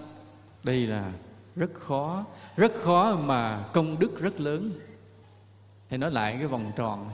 Đây 0.65 0.87
là 0.87 1.13
rất 1.57 1.75
khó 1.75 2.25
rất 2.59 2.73
khó 2.83 3.17
mà 3.17 3.65
công 3.73 3.99
đức 3.99 4.21
rất 4.21 4.41
lớn. 4.41 4.71
Thì 5.91 5.97
nói 5.97 6.11
lại 6.11 6.37
cái 6.39 6.47
vòng 6.47 6.73
tròn 6.77 7.11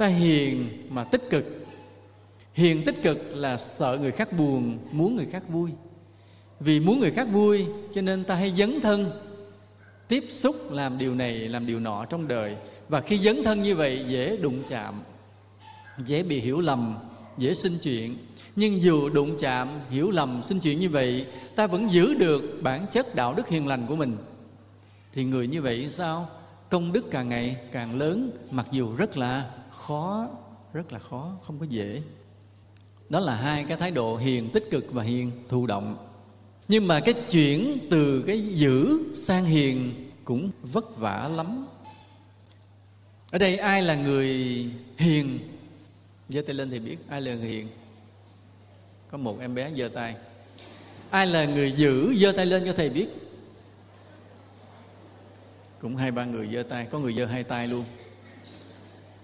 ta 0.00 0.06
hiền 0.06 0.68
mà 0.90 1.04
tích 1.04 1.30
cực. 1.30 1.44
Hiền 2.54 2.84
tích 2.84 3.02
cực 3.02 3.18
là 3.30 3.56
sợ 3.56 3.98
người 4.00 4.12
khác 4.12 4.32
buồn, 4.32 4.78
muốn 4.92 5.16
người 5.16 5.26
khác 5.32 5.42
vui. 5.48 5.70
Vì 6.60 6.80
muốn 6.80 7.00
người 7.00 7.10
khác 7.10 7.28
vui, 7.32 7.66
cho 7.94 8.02
nên 8.02 8.24
ta 8.24 8.34
hay 8.34 8.52
dấn 8.58 8.80
thân. 8.80 9.10
Tiếp 10.08 10.24
xúc 10.28 10.70
làm 10.70 10.98
điều 10.98 11.14
này, 11.14 11.34
làm 11.34 11.66
điều 11.66 11.80
nọ 11.80 12.04
trong 12.04 12.28
đời. 12.28 12.56
Và 12.88 13.00
khi 13.00 13.18
dấn 13.18 13.44
thân 13.44 13.62
như 13.62 13.76
vậy, 13.76 14.04
dễ 14.08 14.36
đụng 14.36 14.62
chạm, 14.68 15.02
dễ 16.06 16.22
bị 16.22 16.40
hiểu 16.40 16.60
lầm, 16.60 16.98
dễ 17.38 17.54
sinh 17.54 17.78
chuyện. 17.82 18.16
Nhưng 18.56 18.80
dù 18.80 19.08
đụng 19.08 19.36
chạm, 19.38 19.68
hiểu 19.90 20.10
lầm, 20.10 20.42
sinh 20.42 20.60
chuyện 20.60 20.80
như 20.80 20.88
vậy, 20.88 21.26
ta 21.56 21.66
vẫn 21.66 21.92
giữ 21.92 22.14
được 22.14 22.60
bản 22.62 22.86
chất 22.90 23.14
đạo 23.14 23.34
đức 23.34 23.48
hiền 23.48 23.66
lành 23.66 23.86
của 23.86 23.96
mình. 23.96 24.16
Thì 25.12 25.24
người 25.24 25.46
như 25.46 25.62
vậy 25.62 25.88
sao? 25.90 26.28
Công 26.68 26.92
đức 26.92 27.10
càng 27.10 27.28
ngày 27.28 27.56
càng 27.72 27.98
lớn, 27.98 28.30
mặc 28.50 28.66
dù 28.70 28.96
rất 28.96 29.16
là 29.16 29.50
khó, 29.90 30.28
rất 30.72 30.92
là 30.92 30.98
khó, 30.98 31.32
không 31.42 31.58
có 31.58 31.66
dễ. 31.68 32.02
Đó 33.08 33.20
là 33.20 33.36
hai 33.36 33.64
cái 33.64 33.76
thái 33.76 33.90
độ 33.90 34.16
hiền, 34.16 34.50
tích 34.50 34.70
cực 34.70 34.92
và 34.92 35.02
hiền, 35.02 35.32
thụ 35.48 35.66
động. 35.66 35.96
Nhưng 36.68 36.86
mà 36.86 37.00
cái 37.00 37.14
chuyển 37.30 37.78
từ 37.90 38.24
cái 38.26 38.40
giữ 38.40 39.00
sang 39.14 39.44
hiền 39.44 39.92
cũng 40.24 40.50
vất 40.62 40.96
vả 40.96 41.28
lắm. 41.28 41.66
Ở 43.30 43.38
đây 43.38 43.56
ai 43.56 43.82
là 43.82 43.94
người 43.94 44.28
hiền? 44.96 45.38
Giơ 46.28 46.42
tay 46.42 46.54
lên 46.54 46.70
thì 46.70 46.78
biết 46.78 46.96
ai 47.08 47.20
là 47.20 47.34
người 47.34 47.48
hiền. 47.48 47.68
Có 49.10 49.18
một 49.18 49.40
em 49.40 49.54
bé 49.54 49.70
giơ 49.76 49.88
tay. 49.88 50.14
Ai 51.10 51.26
là 51.26 51.44
người 51.44 51.72
giữ? 51.72 52.14
Giơ 52.22 52.32
tay 52.32 52.46
lên 52.46 52.62
cho 52.66 52.72
thầy 52.72 52.90
biết. 52.90 53.08
Cũng 55.80 55.96
hai 55.96 56.10
ba 56.10 56.24
người 56.24 56.48
giơ 56.52 56.62
tay, 56.62 56.86
có 56.90 56.98
người 56.98 57.14
giơ 57.14 57.26
hai 57.26 57.44
tay 57.44 57.68
luôn 57.68 57.84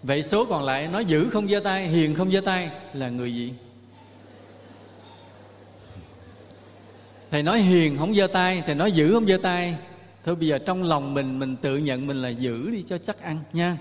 vậy 0.07 0.23
số 0.23 0.45
còn 0.45 0.65
lại, 0.65 0.89
nó 0.93 0.99
giữ 0.99 1.29
không 1.31 1.49
giơ 1.49 1.61
tay, 1.61 1.89
hiền 1.89 2.15
không 2.15 2.33
giơ 2.33 2.41
tay 2.41 2.71
là 2.93 3.09
người 3.09 3.35
gì? 3.35 3.53
Thầy 7.31 7.43
nói 7.43 7.61
hiền 7.61 7.99
không 7.99 8.15
giơ 8.15 8.27
tay, 8.27 8.63
thầy 8.67 8.75
nói 8.75 8.93
giữ 8.93 9.13
không 9.13 9.27
giơ 9.27 9.39
tay. 9.43 9.77
Thôi 10.25 10.37
bây 10.37 10.49
giờ 10.49 10.59
trong 10.59 10.83
lòng 10.83 11.15
mình 11.15 11.39
mình 11.39 11.57
tự 11.57 11.77
nhận 11.77 12.07
mình 12.07 12.23
là 12.23 12.29
giữ 12.29 12.71
đi 12.71 12.83
cho 12.83 12.99
chắc 12.99 13.21
ăn 13.21 13.39
nha. 13.53 13.79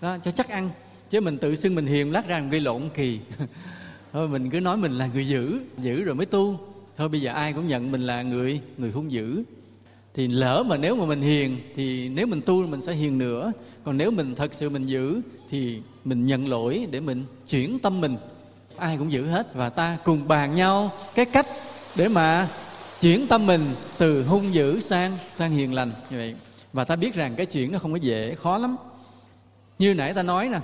Đó, 0.00 0.16
cho 0.24 0.30
chắc 0.30 0.48
ăn. 0.48 0.70
Chứ 1.10 1.20
mình 1.20 1.38
tự 1.38 1.54
xưng 1.54 1.74
mình 1.74 1.86
hiền, 1.86 2.12
lát 2.12 2.28
ra 2.28 2.40
mình 2.40 2.50
gây 2.50 2.60
lộn 2.60 2.88
kỳ. 2.94 3.20
Thôi 4.12 4.28
mình 4.28 4.50
cứ 4.50 4.60
nói 4.60 4.76
mình 4.76 4.92
là 4.92 5.06
người 5.06 5.28
giữ 5.28 5.60
giữ 5.78 6.02
rồi 6.02 6.14
mới 6.14 6.26
tu. 6.26 6.60
Thôi 6.96 7.08
bây 7.08 7.20
giờ 7.20 7.32
ai 7.32 7.52
cũng 7.52 7.68
nhận 7.68 7.92
mình 7.92 8.00
là 8.00 8.22
người 8.22 8.60
người 8.78 8.90
hung 8.90 9.12
dữ 9.12 9.42
thì 10.14 10.28
lỡ 10.28 10.62
mà 10.66 10.76
nếu 10.76 10.96
mà 10.96 11.06
mình 11.06 11.20
hiền, 11.20 11.60
thì 11.74 12.08
nếu 12.08 12.26
mình 12.26 12.40
tu 12.40 12.66
mình 12.66 12.80
sẽ 12.80 12.92
hiền 12.92 13.18
nữa. 13.18 13.52
Còn 13.84 13.96
nếu 13.96 14.10
mình 14.10 14.34
thật 14.34 14.54
sự 14.54 14.70
mình 14.70 14.86
giữ, 14.86 15.20
thì 15.50 15.80
mình 16.04 16.26
nhận 16.26 16.48
lỗi 16.48 16.86
để 16.90 17.00
mình 17.00 17.24
chuyển 17.48 17.78
tâm 17.78 18.00
mình. 18.00 18.16
Ai 18.76 18.96
cũng 18.96 19.12
giữ 19.12 19.26
hết 19.26 19.54
và 19.54 19.70
ta 19.70 19.98
cùng 20.04 20.28
bàn 20.28 20.54
nhau 20.54 20.92
cái 21.14 21.24
cách 21.24 21.46
để 21.96 22.08
mà 22.08 22.48
chuyển 23.00 23.26
tâm 23.26 23.46
mình 23.46 23.60
từ 23.98 24.24
hung 24.24 24.54
dữ 24.54 24.80
sang 24.80 25.18
sang 25.32 25.50
hiền 25.50 25.74
lành. 25.74 25.90
Như 26.10 26.16
vậy. 26.16 26.34
Và 26.72 26.84
ta 26.84 26.96
biết 26.96 27.14
rằng 27.14 27.34
cái 27.36 27.46
chuyện 27.46 27.72
nó 27.72 27.78
không 27.78 27.92
có 27.92 27.98
dễ, 27.98 28.34
khó 28.34 28.58
lắm. 28.58 28.76
Như 29.78 29.94
nãy 29.94 30.14
ta 30.14 30.22
nói 30.22 30.48
nè, 30.48 30.58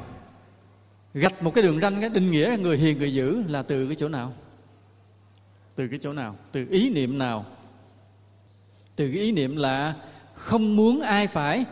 gạch 1.15 1.43
một 1.43 1.55
cái 1.55 1.65
đường 1.65 1.81
ranh, 1.81 2.01
cái 2.01 2.11
định 2.11 2.31
nghĩa 2.31 2.57
người 2.61 2.79
hiền, 2.79 2.99
người 2.99 3.15
dữ 3.15 3.43
là 3.49 3.63
từ 3.63 3.87
cái 3.87 3.97
chỗ 3.97 4.09
nào? 4.09 4.33
Từ 5.75 5.89
cái 5.89 5.99
chỗ 6.03 6.13
nào? 6.13 6.37
Từ 6.53 6.67
ý 6.71 6.91
niệm 6.91 7.19
nào? 7.19 7.45
Từ 8.97 9.11
cái 9.11 9.21
ý 9.21 9.33
niệm 9.33 9.57
là 9.57 9.95
không 10.35 10.77
muốn 10.77 11.01
ai 11.01 11.27
phải 11.27 11.65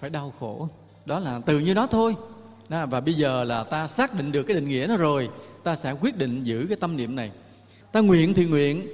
phải 0.00 0.10
đau 0.10 0.32
khổ. 0.40 0.68
Đó 1.06 1.18
là 1.18 1.40
từ 1.46 1.58
như 1.58 1.74
đó 1.74 1.86
thôi. 1.86 2.14
Đó, 2.68 2.86
và 2.86 3.00
bây 3.00 3.14
giờ 3.14 3.44
là 3.44 3.64
ta 3.64 3.88
xác 3.88 4.14
định 4.14 4.32
được 4.32 4.42
cái 4.42 4.54
định 4.54 4.68
nghĩa 4.68 4.86
nó 4.88 4.96
rồi 4.96 5.28
ta 5.64 5.76
sẽ 5.76 5.92
quyết 6.00 6.16
định 6.16 6.44
giữ 6.44 6.66
cái 6.68 6.76
tâm 6.80 6.96
niệm 6.96 7.16
này. 7.16 7.30
Ta 7.92 8.00
nguyện 8.00 8.34
thì 8.34 8.46
nguyện 8.46 8.86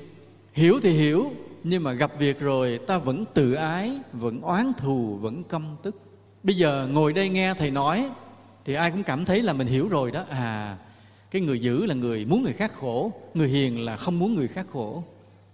hiểu 0.52 0.80
thì 0.82 0.90
hiểu 0.90 1.30
nhưng 1.64 1.82
mà 1.82 1.92
gặp 1.92 2.12
việc 2.18 2.40
rồi 2.40 2.78
ta 2.86 2.98
vẫn 2.98 3.24
tự 3.24 3.52
ái 3.52 3.98
vẫn 4.12 4.40
oán 4.40 4.72
thù 4.78 5.18
vẫn 5.20 5.44
căm 5.44 5.76
tức. 5.82 6.00
Bây 6.42 6.54
giờ 6.54 6.88
ngồi 6.90 7.12
đây 7.12 7.28
nghe 7.28 7.54
thầy 7.54 7.70
nói 7.70 8.10
thì 8.64 8.74
ai 8.74 8.90
cũng 8.90 9.02
cảm 9.02 9.24
thấy 9.24 9.42
là 9.42 9.52
mình 9.52 9.66
hiểu 9.66 9.88
rồi 9.88 10.10
đó. 10.10 10.24
À 10.30 10.76
cái 11.30 11.42
người 11.42 11.60
giữ 11.60 11.86
là 11.86 11.94
người 11.94 12.24
muốn 12.24 12.42
người 12.42 12.52
khác 12.52 12.72
khổ 12.80 13.12
người 13.34 13.48
hiền 13.48 13.84
là 13.84 13.96
không 13.96 14.18
muốn 14.18 14.34
người 14.34 14.48
khác 14.48 14.66
khổ. 14.72 15.02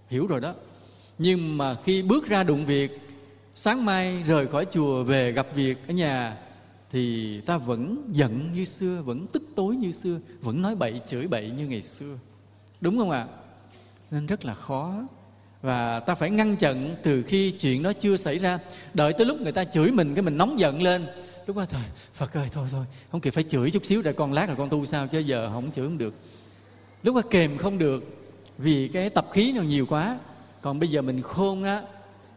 Hiểu 0.09 0.27
rồi 0.27 0.41
đó 0.41 0.55
nhưng 1.19 1.59
mà 1.59 1.75
khi 1.85 2.03
bước 2.03 2.27
ra 2.27 2.43
đụng 2.43 2.67
việc, 2.67 3.01
sáng 3.55 3.85
mai 3.85 4.23
rời 4.23 4.47
khỏi 4.47 4.67
chùa 4.71 5.05
về 5.05 5.33
gặp 5.33 5.47
việc 5.55 5.89
ở 5.89 5.93
nhà, 5.93 6.37
thì 6.91 7.41
ta 7.41 7.59
vẫn 7.59 8.11
giận 8.13 8.53
như 8.55 8.65
xưa, 8.65 9.03
vẫn 9.05 9.27
tức 9.27 9.43
tối 9.55 9.77
như 9.77 9.93
xưa, 9.93 10.19
vẫn 10.41 10.63
nói 10.63 10.75
bậy, 10.75 11.01
chửi 11.07 11.27
bậy 11.27 11.51
như 11.51 11.67
ngày 11.67 11.83
xưa. 11.83 12.19
Đúng 12.81 12.99
không 12.99 13.11
ạ? 13.11 13.27
À? 13.31 13.37
nên 14.11 14.27
rất 14.27 14.45
là 14.45 14.55
khó. 14.55 14.95
Và 15.63 16.01
ta 16.01 16.15
phải 16.15 16.31
ngăn 16.31 16.57
chặn 16.57 16.97
từ 17.03 17.23
khi 17.23 17.51
chuyện 17.51 17.83
đó 17.83 17.93
chưa 17.93 18.17
xảy 18.17 18.39
ra. 18.39 18.59
Đợi 18.95 19.13
tới 19.13 19.27
lúc 19.27 19.41
người 19.41 19.53
ta 19.53 19.65
chửi 19.65 19.91
mình, 19.91 20.15
cái 20.15 20.23
mình 20.23 20.37
nóng 20.37 20.59
giận 20.59 20.83
lên. 20.83 21.07
Lúc 21.47 21.57
đó 21.57 21.65
thôi, 21.71 21.83
phật 22.15 22.33
ơi, 22.37 22.49
thôi 22.53 22.69
thôi, 22.71 22.85
không 23.13 23.21
kịp 23.21 23.31
phải 23.31 23.45
chửi 23.45 23.71
chút 23.71 23.85
xíu, 23.85 24.03
để 24.03 24.13
con 24.13 24.33
lát 24.33 24.47
rồi 24.47 24.57
con 24.57 24.69
tu 24.69 24.85
sao, 24.85 25.07
chứ 25.07 25.19
giờ 25.19 25.51
không 25.53 25.71
chửi 25.73 25.85
không 25.85 25.99
được. 25.99 26.15
Lúc 27.03 27.15
đó 27.15 27.23
kềm 27.31 27.59
không 27.59 27.79
được, 27.79 28.05
vì 28.59 28.89
cái 28.89 29.11
tập 29.11 29.29
khí 29.33 29.53
nó 29.53 29.63
nhiều 29.63 29.87
quá 29.87 30.19
còn 30.67 30.81
bây 30.81 30.89
giờ 30.89 31.03
mình 31.03 31.23
khôn 31.23 31.63
á 31.63 31.83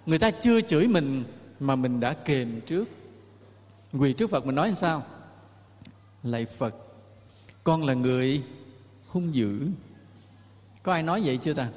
người 0.05 0.19
ta 0.19 0.31
chưa 0.31 0.61
chửi 0.61 0.87
mình 0.87 1.23
mà 1.59 1.75
mình 1.75 1.99
đã 1.99 2.13
kềm 2.13 2.61
trước. 2.61 2.89
Quỳ 3.99 4.13
trước 4.13 4.29
phật 4.29 4.45
mình 4.45 4.55
nói 4.55 4.67
làm 4.67 4.75
sao? 4.75 5.03
Lạy 6.23 6.45
phật 6.45 6.75
con 7.63 7.85
là 7.85 7.93
người 7.93 8.43
hung 9.07 9.35
dữ. 9.35 9.67
Có 10.83 10.93
ai 10.93 11.03
nói 11.03 11.21
vậy 11.25 11.37
chưa 11.37 11.53
ta? 11.53 11.67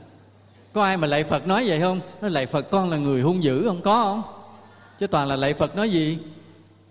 Có 0.73 0.85
ai 0.85 0.97
mà 0.97 1.07
lạy 1.07 1.25
phật 1.25 1.47
nói 1.47 1.69
vậy 1.69 1.81
không? 1.81 2.01
Nói 2.21 2.31
lạy 2.31 2.47
phật 2.47 2.71
con 2.71 2.91
là 2.91 2.97
người 2.97 3.23
hung 3.23 3.43
dữ 3.43 3.65
không 3.67 3.83
có 3.83 4.05
không? 4.05 4.23
Chứ 4.99 5.07
toàn 5.07 5.29
là 5.29 5.37
lạy 5.37 5.55
phật 5.55 5.77
nói 5.77 5.91
gì? 5.91 6.19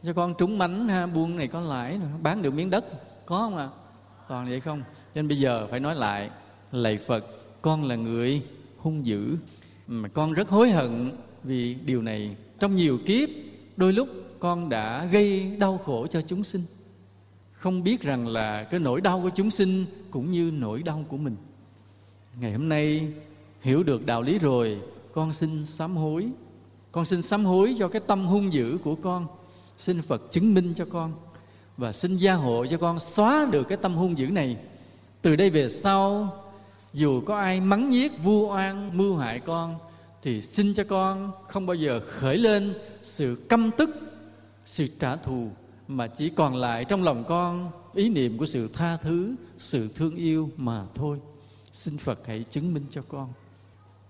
Cho 0.04 0.14
con 0.14 0.34
trúng 0.38 0.58
mánh 0.58 0.88
ha, 0.88 1.08
buôn 1.08 1.36
này 1.36 1.48
có 1.48 1.62
lãi 1.62 2.00
bán 2.22 2.42
được 2.42 2.54
miếng 2.54 2.70
đất 2.70 2.86
có 3.26 3.38
không 3.38 3.58
à 3.58 3.68
toàn 4.28 4.50
vậy 4.50 4.60
không? 4.60 4.84
Nên 5.16 5.28
bây 5.28 5.40
giờ 5.40 5.68
phải 5.72 5.80
nói 5.80 5.96
lại 5.96 6.30
lạy 6.72 6.98
phật 6.98 7.26
con 7.62 7.84
là 7.84 7.96
người 7.96 8.42
hung 8.82 9.06
dữ. 9.06 9.38
Mà 9.88 10.08
con 10.08 10.34
rất 10.34 10.50
hối 10.50 10.70
hận 10.70 11.12
vì 11.44 11.74
điều 11.74 12.02
này. 12.02 12.36
Trong 12.60 12.76
nhiều 12.76 13.00
kiếp, 13.06 13.30
đôi 13.78 13.94
lúc 13.94 14.08
con 14.40 14.70
đã 14.70 15.06
gây 15.06 15.56
đau 15.60 15.78
khổ 15.78 16.08
cho 16.08 16.22
chúng 16.22 16.44
sinh. 16.44 16.64
Không 17.54 17.84
biết 17.84 18.02
rằng 18.02 18.28
là 18.28 18.64
cái 18.64 18.80
nỗi 18.80 19.02
đau 19.02 19.22
của 19.22 19.30
chúng 19.30 19.52
sinh 19.52 19.86
cũng 20.12 20.32
như 20.32 20.52
nỗi 20.54 20.84
đau 20.84 21.06
của 21.08 21.18
mình. 21.18 21.36
Ngày 22.40 22.52
hôm 22.52 22.70
nay, 22.70 23.08
hiểu 23.62 23.84
được 23.84 24.06
đạo 24.06 24.22
lý 24.22 24.40
rồi, 24.40 24.80
con 25.14 25.34
xin 25.34 25.66
sám 25.66 25.98
hối. 25.98 26.28
Con 26.92 27.06
xin 27.06 27.22
sám 27.22 27.46
hối 27.46 27.76
cho 27.80 27.88
cái 27.88 28.02
tâm 28.08 28.26
hung 28.26 28.54
dữ 28.54 28.78
của 28.84 28.96
con. 28.96 29.28
Xin 29.78 30.02
phật 30.02 30.32
chứng 30.32 30.54
minh 30.54 30.74
cho 30.76 30.86
con 30.86 31.14
và 31.78 31.92
xin 31.92 32.18
gia 32.18 32.34
hộ 32.34 32.66
cho 32.66 32.78
con 32.78 33.00
xóa 33.00 33.48
được 33.52 33.64
cái 33.64 33.78
tâm 33.78 33.96
hung 33.96 34.18
dữ 34.18 34.28
này. 34.28 34.58
Từ 35.22 35.36
đây 35.36 35.50
về 35.50 35.70
sau 35.70 36.34
dù 36.94 37.22
có 37.22 37.38
ai 37.38 37.62
mắng 37.62 37.90
nhiếc, 37.90 38.24
vu 38.24 38.50
oan, 38.50 38.98
mưu 38.98 39.18
hại 39.18 39.40
con, 39.40 39.76
thì 40.22 40.42
xin 40.42 40.74
cho 40.74 40.84
con 40.84 41.32
không 41.48 41.66
bao 41.66 41.76
giờ 41.76 42.02
khởi 42.08 42.38
lên 42.38 42.74
sự 43.02 43.46
căm 43.50 43.72
tức, 43.78 43.90
sự 44.66 44.88
trả 45.00 45.16
thù, 45.16 45.50
mà 45.88 46.08
chỉ 46.08 46.30
còn 46.30 46.56
lại 46.56 46.86
trong 46.86 47.04
lòng 47.04 47.24
con 47.28 47.72
ý 47.94 48.10
niệm 48.10 48.38
của 48.38 48.46
sự 48.46 48.68
tha 48.74 48.98
thứ, 48.98 49.36
sự 49.58 49.90
thương 49.96 50.16
yêu 50.16 50.50
mà 50.58 50.84
thôi. 50.96 51.20
Xin 51.72 51.98
phật 51.98 52.20
hãy 52.28 52.46
chứng 52.50 52.74
minh 52.74 52.86
cho 52.92 53.02
con. 53.08 53.34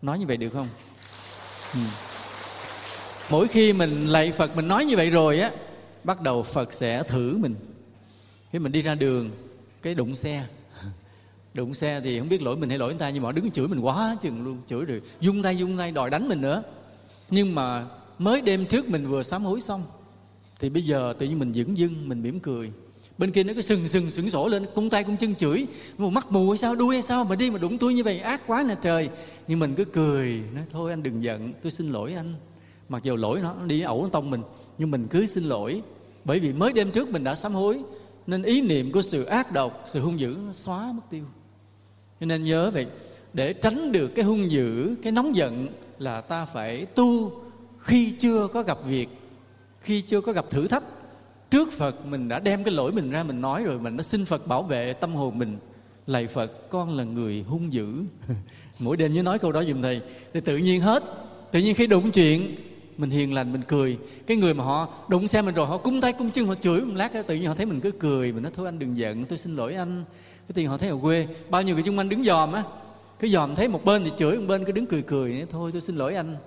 Nói 0.01 0.19
như 0.19 0.25
vậy 0.27 0.37
được 0.37 0.49
không? 0.49 0.67
Ừ. 1.73 1.79
mỗi 3.29 3.47
khi 3.47 3.73
mình 3.73 4.07
lạy 4.07 4.31
phật, 4.31 4.55
mình 4.55 4.67
nói 4.67 4.85
như 4.85 4.95
vậy 4.95 5.09
rồi 5.09 5.39
á, 5.39 5.51
bắt 6.03 6.21
đầu 6.21 6.43
phật 6.43 6.73
sẽ 6.73 7.03
thử 7.03 7.37
mình. 7.37 7.55
Khi 8.51 8.59
mình 8.59 8.71
đi 8.71 8.81
ra 8.81 8.95
đường, 8.95 9.29
cái 9.81 9.95
đụng 9.95 10.15
xe 10.15 10.45
đụng 11.53 11.73
xe 11.73 12.01
thì 12.03 12.19
không 12.19 12.29
biết 12.29 12.41
lỗi 12.41 12.55
mình 12.57 12.69
hay 12.69 12.77
lỗi 12.77 12.89
người 12.89 12.99
ta, 12.99 13.09
nhưng 13.09 13.23
mà 13.23 13.27
họ 13.27 13.31
đứng 13.31 13.51
chửi 13.51 13.67
mình 13.67 13.79
quá 13.79 14.17
chừng 14.21 14.45
luôn, 14.45 14.57
chửi 14.67 14.85
rồi 14.85 15.01
dung 15.19 15.43
tay 15.43 15.57
dung 15.57 15.77
tay, 15.77 15.91
đòi 15.91 16.09
đánh 16.09 16.27
mình 16.27 16.41
nữa. 16.41 16.63
Nhưng 17.29 17.55
mà 17.55 17.85
mới 18.19 18.41
đêm 18.41 18.65
trước 18.65 18.89
mình 18.89 19.07
vừa 19.07 19.23
sám 19.23 19.45
hối 19.45 19.61
xong, 19.61 19.83
thì 20.59 20.69
bây 20.69 20.85
giờ 20.85 21.13
tự 21.17 21.25
nhiên 21.25 21.39
mình 21.39 21.53
dững 21.53 21.77
dưng, 21.77 22.09
mình 22.09 22.23
mỉm 22.23 22.39
cười. 22.39 22.71
Bên 23.17 23.31
kia 23.31 23.43
nó 23.43 23.53
cứ 23.53 23.61
sừng 23.61 23.87
sừng 23.87 24.09
sững 24.09 24.29
sổ 24.29 24.47
lên, 24.47 24.65
cung 24.75 24.89
tay 24.89 25.03
cung 25.03 25.17
chân 25.17 25.35
chửi. 25.35 25.65
Mà 25.97 26.09
mắt 26.09 26.31
mù 26.31 26.49
hay 26.49 26.57
sao, 26.57 26.75
đuôi 26.75 26.95
hay 26.95 27.01
sao, 27.01 27.23
mà 27.23 27.35
đi 27.35 27.49
mà 27.49 27.59
đụng 27.59 27.77
tôi 27.77 27.93
như 27.93 28.03
vậy, 28.03 28.19
ác 28.19 28.41
quá 28.47 28.63
nè 28.67 28.75
trời. 28.81 29.09
Nhưng 29.47 29.59
mình 29.59 29.73
cứ 29.75 29.85
cười, 29.85 30.43
nói, 30.53 30.63
thôi 30.71 30.91
anh 30.91 31.03
đừng 31.03 31.23
giận, 31.23 31.53
tôi 31.63 31.71
xin 31.71 31.91
lỗi 31.91 32.13
anh. 32.13 32.33
Mặc 32.89 33.03
dù 33.03 33.15
lỗi 33.15 33.39
nó 33.41 33.55
đi 33.65 33.81
ẩu 33.81 34.09
tông 34.11 34.29
mình, 34.29 34.41
nhưng 34.77 34.91
mình 34.91 35.07
cứ 35.07 35.25
xin 35.25 35.43
lỗi. 35.43 35.81
Bởi 36.25 36.39
vì 36.39 36.53
mới 36.53 36.73
đêm 36.73 36.91
trước 36.91 37.09
mình 37.09 37.23
đã 37.23 37.35
sám 37.35 37.53
hối, 37.53 37.81
nên 38.27 38.43
ý 38.43 38.61
niệm 38.61 38.91
của 38.91 39.01
sự 39.01 39.23
ác 39.23 39.51
độc, 39.51 39.83
sự 39.87 40.01
hung 40.01 40.19
dữ 40.19 40.37
nó 40.45 40.53
xóa 40.53 40.91
mất 40.91 41.01
tiêu 41.09 41.23
cho 42.21 42.27
nên 42.27 42.43
nhớ 42.43 42.71
vậy, 42.71 42.85
để 43.33 43.53
tránh 43.53 43.91
được 43.91 44.07
cái 44.07 44.25
hung 44.25 44.51
dữ, 44.51 44.95
cái 45.03 45.11
nóng 45.11 45.35
giận 45.35 45.67
là 45.99 46.21
ta 46.21 46.45
phải 46.45 46.85
tu 46.85 47.31
khi 47.79 48.11
chưa 48.11 48.47
có 48.47 48.61
gặp 48.61 48.77
việc, 48.85 49.09
khi 49.81 50.01
chưa 50.01 50.21
có 50.21 50.31
gặp 50.31 50.45
thử 50.49 50.67
thách. 50.67 50.83
Trước 51.49 51.71
phật 51.71 52.05
mình 52.05 52.27
đã 52.27 52.39
đem 52.39 52.63
cái 52.63 52.73
lỗi 52.73 52.91
mình 52.91 53.11
ra 53.11 53.23
mình 53.23 53.41
nói 53.41 53.63
rồi, 53.63 53.79
mình 53.79 53.97
đã 53.97 54.03
xin 54.03 54.25
phật 54.25 54.47
bảo 54.47 54.63
vệ 54.63 54.93
tâm 54.93 55.15
hồn 55.15 55.39
mình. 55.39 55.57
Lạy 56.07 56.27
phật, 56.27 56.69
con 56.69 56.97
là 56.97 57.03
người 57.03 57.43
hung 57.47 57.73
dữ. 57.73 57.93
Mỗi 58.79 58.97
đêm 58.97 59.13
nhớ 59.13 59.23
nói 59.23 59.39
câu 59.39 59.51
đó 59.51 59.63
giùm 59.63 59.81
thầy. 59.81 60.01
Thì 60.33 60.41
tự 60.41 60.57
nhiên 60.57 60.81
hết, 60.81 61.03
tự 61.51 61.59
nhiên 61.59 61.75
khi 61.75 61.87
đụng 61.87 62.11
chuyện, 62.11 62.55
mình 62.97 63.09
hiền 63.09 63.33
lành, 63.33 63.51
mình 63.51 63.61
cười. 63.67 63.97
Cái 64.27 64.37
người 64.37 64.53
mà 64.53 64.63
họ 64.63 64.87
đụng 65.07 65.27
xe 65.27 65.41
mình 65.41 65.55
rồi, 65.55 65.67
họ 65.67 65.77
cung 65.77 66.01
tay 66.01 66.13
cung 66.13 66.31
chân, 66.31 66.47
họ 66.47 66.55
chửi 66.55 66.81
một 66.81 66.93
lát, 66.95 67.13
tự 67.27 67.35
nhiên 67.35 67.45
họ 67.45 67.53
thấy 67.53 67.65
mình 67.65 67.81
cứ 67.81 67.91
cười. 67.91 68.31
Mình 68.31 68.43
nói, 68.43 68.51
thôi 68.55 68.65
anh 68.65 68.79
đừng 68.79 68.97
giận, 68.97 69.25
tôi 69.25 69.37
xin 69.37 69.55
lỗi 69.55 69.75
anh 69.75 70.03
cái 70.47 70.53
tiền 70.53 70.67
họ 70.67 70.77
thấy 70.77 70.89
ở 70.89 70.97
quê, 71.01 71.27
bao 71.49 71.61
nhiêu 71.61 71.75
người 71.75 71.83
chung 71.83 71.97
quanh 71.97 72.09
đứng 72.09 72.23
dòm 72.23 72.53
á. 72.53 72.63
Cứ 73.19 73.27
dòm 73.27 73.55
thấy 73.55 73.67
một 73.67 73.85
bên 73.85 74.03
thì 74.03 74.11
chửi, 74.17 74.37
một 74.37 74.45
bên 74.47 74.65
cứ 74.65 74.71
đứng 74.71 74.85
cười 74.85 75.01
cười 75.01 75.45
thôi, 75.49 75.71
tôi 75.71 75.81
xin 75.81 75.95
lỗi 75.95 76.15
anh. 76.15 76.37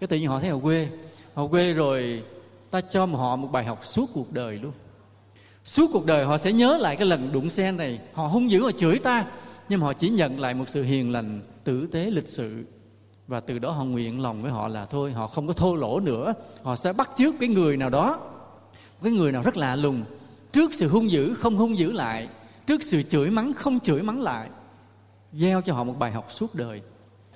Cái 0.00 0.08
tự 0.08 0.16
nhiên 0.16 0.28
họ 0.28 0.40
thấy 0.40 0.48
ở 0.48 0.58
quê. 0.62 0.88
Họ 1.34 1.46
quê 1.46 1.72
rồi, 1.72 2.22
ta 2.70 2.80
cho 2.80 3.06
họ 3.06 3.36
một 3.36 3.48
bài 3.52 3.64
học 3.64 3.78
suốt 3.82 4.10
cuộc 4.14 4.32
đời 4.32 4.58
luôn. 4.58 4.72
Suốt 5.64 5.90
cuộc 5.92 6.06
đời 6.06 6.24
họ 6.24 6.38
sẽ 6.38 6.52
nhớ 6.52 6.78
lại 6.80 6.96
cái 6.96 7.06
lần 7.06 7.32
đụng 7.32 7.50
xe 7.50 7.72
này. 7.72 8.00
Họ 8.12 8.26
hung 8.26 8.50
dữ, 8.50 8.62
họ 8.62 8.70
chửi 8.70 8.98
ta. 8.98 9.24
Nhưng 9.68 9.80
mà 9.80 9.86
họ 9.86 9.92
chỉ 9.92 10.08
nhận 10.08 10.40
lại 10.40 10.54
một 10.54 10.68
sự 10.68 10.82
hiền 10.82 11.12
lành, 11.12 11.40
tử 11.64 11.86
tế, 11.86 12.10
lịch 12.10 12.28
sự. 12.28 12.64
Và 13.26 13.40
từ 13.40 13.58
đó 13.58 13.70
họ 13.70 13.84
nguyện 13.84 14.22
lòng 14.22 14.42
với 14.42 14.50
họ 14.50 14.68
là 14.68 14.86
thôi, 14.86 15.12
họ 15.12 15.26
không 15.26 15.46
có 15.46 15.52
thô 15.52 15.74
lỗ 15.74 16.00
nữa. 16.00 16.34
Họ 16.62 16.76
sẽ 16.76 16.92
bắt 16.92 17.10
chước 17.16 17.34
cái 17.40 17.48
người 17.48 17.76
nào 17.76 17.90
đó. 17.90 18.20
Cái 19.02 19.12
người 19.12 19.32
nào 19.32 19.42
rất 19.42 19.56
lạ 19.56 19.76
lùng. 19.76 20.04
Trước 20.52 20.74
sự 20.74 20.88
hung 20.88 21.10
dữ, 21.10 21.34
không 21.34 21.56
hung 21.56 21.78
dữ 21.78 21.92
lại 21.92 22.28
trước 22.66 22.82
sự 22.82 23.02
chửi 23.02 23.30
mắng, 23.30 23.52
không 23.52 23.80
chửi 23.80 24.02
mắng 24.02 24.22
lại 24.22 24.48
gieo 25.32 25.60
cho 25.60 25.74
họ 25.74 25.84
một 25.84 25.98
bài 25.98 26.12
học 26.12 26.26
suốt 26.30 26.54
đời. 26.54 26.80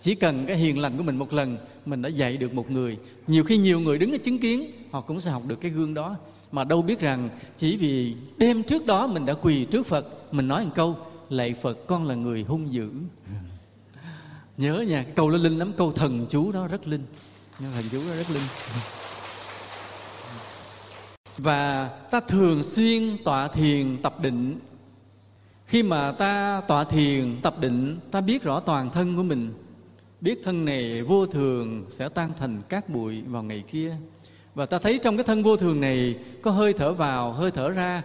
Chỉ 0.03 0.15
cần 0.15 0.47
cái 0.47 0.57
hiền 0.57 0.79
lành 0.79 0.97
của 0.97 1.03
mình 1.03 1.17
một 1.17 1.33
lần, 1.33 1.59
mình 1.87 2.03
đã 2.03 2.09
dạy 2.09 2.37
được 2.37 2.55
một 2.55 2.71
người. 2.71 2.99
Nhiều 3.27 3.45
khi 3.45 3.57
nhiều 3.57 3.81
người 3.81 3.99
đứng 3.99 4.13
ở 4.13 4.19
chứng 4.19 4.39
kiến, 4.39 4.71
họ 4.91 5.01
cũng 5.01 5.21
sẽ 5.21 5.31
học 5.31 5.43
được 5.47 5.61
cái 5.61 5.71
gương 5.71 5.95
đó. 5.95 6.17
Mà 6.53 6.65
đâu 6.65 6.83
biết 6.83 7.01
rằng, 7.01 7.31
chỉ 7.57 7.77
vì 7.77 8.15
đêm 8.37 8.63
trước 8.63 8.87
đó 8.87 9.07
mình 9.07 9.27
đã 9.27 9.35
quỳ 9.35 9.65
trước 9.65 9.87
phật, 9.87 10.35
mình 10.35 10.49
nói 10.49 10.65
một 10.65 10.71
câu, 10.75 10.97
lạy 11.31 11.55
phật, 11.63 11.87
con 11.87 12.07
là 12.07 12.15
người 12.15 12.43
hung 12.43 12.73
dữ. 12.73 12.91
Nhớ 14.57 14.85
nha, 14.89 15.03
cái 15.03 15.13
câu 15.17 15.31
nó 15.31 15.39
linh 15.39 15.59
lắm, 15.59 15.73
câu 15.77 15.93
thần 15.93 16.27
chú 16.29 16.53
đó 16.53 16.69
rất 16.69 16.87
linh. 16.87 17.03
Thần 17.59 17.85
chú 17.93 17.99
đó 17.99 18.17
rất 18.17 18.31
linh. 18.31 18.43
Và 21.39 21.89
ta 22.11 22.21
thường 22.21 22.63
xuyên 22.63 23.17
tọa 23.25 23.49
thiền, 23.49 24.03
tập 24.03 24.21
định 24.23 24.59
khi 25.69 25.83
mà 25.83 26.13
ta 26.13 26.61
tọa 26.69 26.85
thiền, 26.85 27.37
tập 27.43 27.61
định, 27.61 27.99
ta 28.11 28.21
biết 28.21 28.43
rõ 28.43 28.61
toàn 28.61 28.91
thân 28.91 29.17
của 29.17 29.23
mình. 29.23 29.53
Biết 30.21 30.41
thân 30.45 30.65
này 30.65 31.03
vô 31.03 31.27
thường 31.27 31.87
sẽ 31.91 32.09
tan 32.09 32.33
thành 32.39 32.63
cát 32.69 32.89
bụi 32.89 33.23
vào 33.23 33.43
ngày 33.43 33.65
kia. 33.73 33.97
Và 34.55 34.67
ta 34.67 34.79
thấy 34.79 34.99
trong 35.03 35.17
cái 35.17 35.25
thân 35.25 35.43
vô 35.43 35.57
thường 35.57 35.81
này 35.81 36.19
có 36.43 36.51
hơi 36.51 36.73
thở 36.73 36.93
vào, 36.93 37.33
hơi 37.33 37.51
thở 37.51 37.71
ra. 37.71 38.03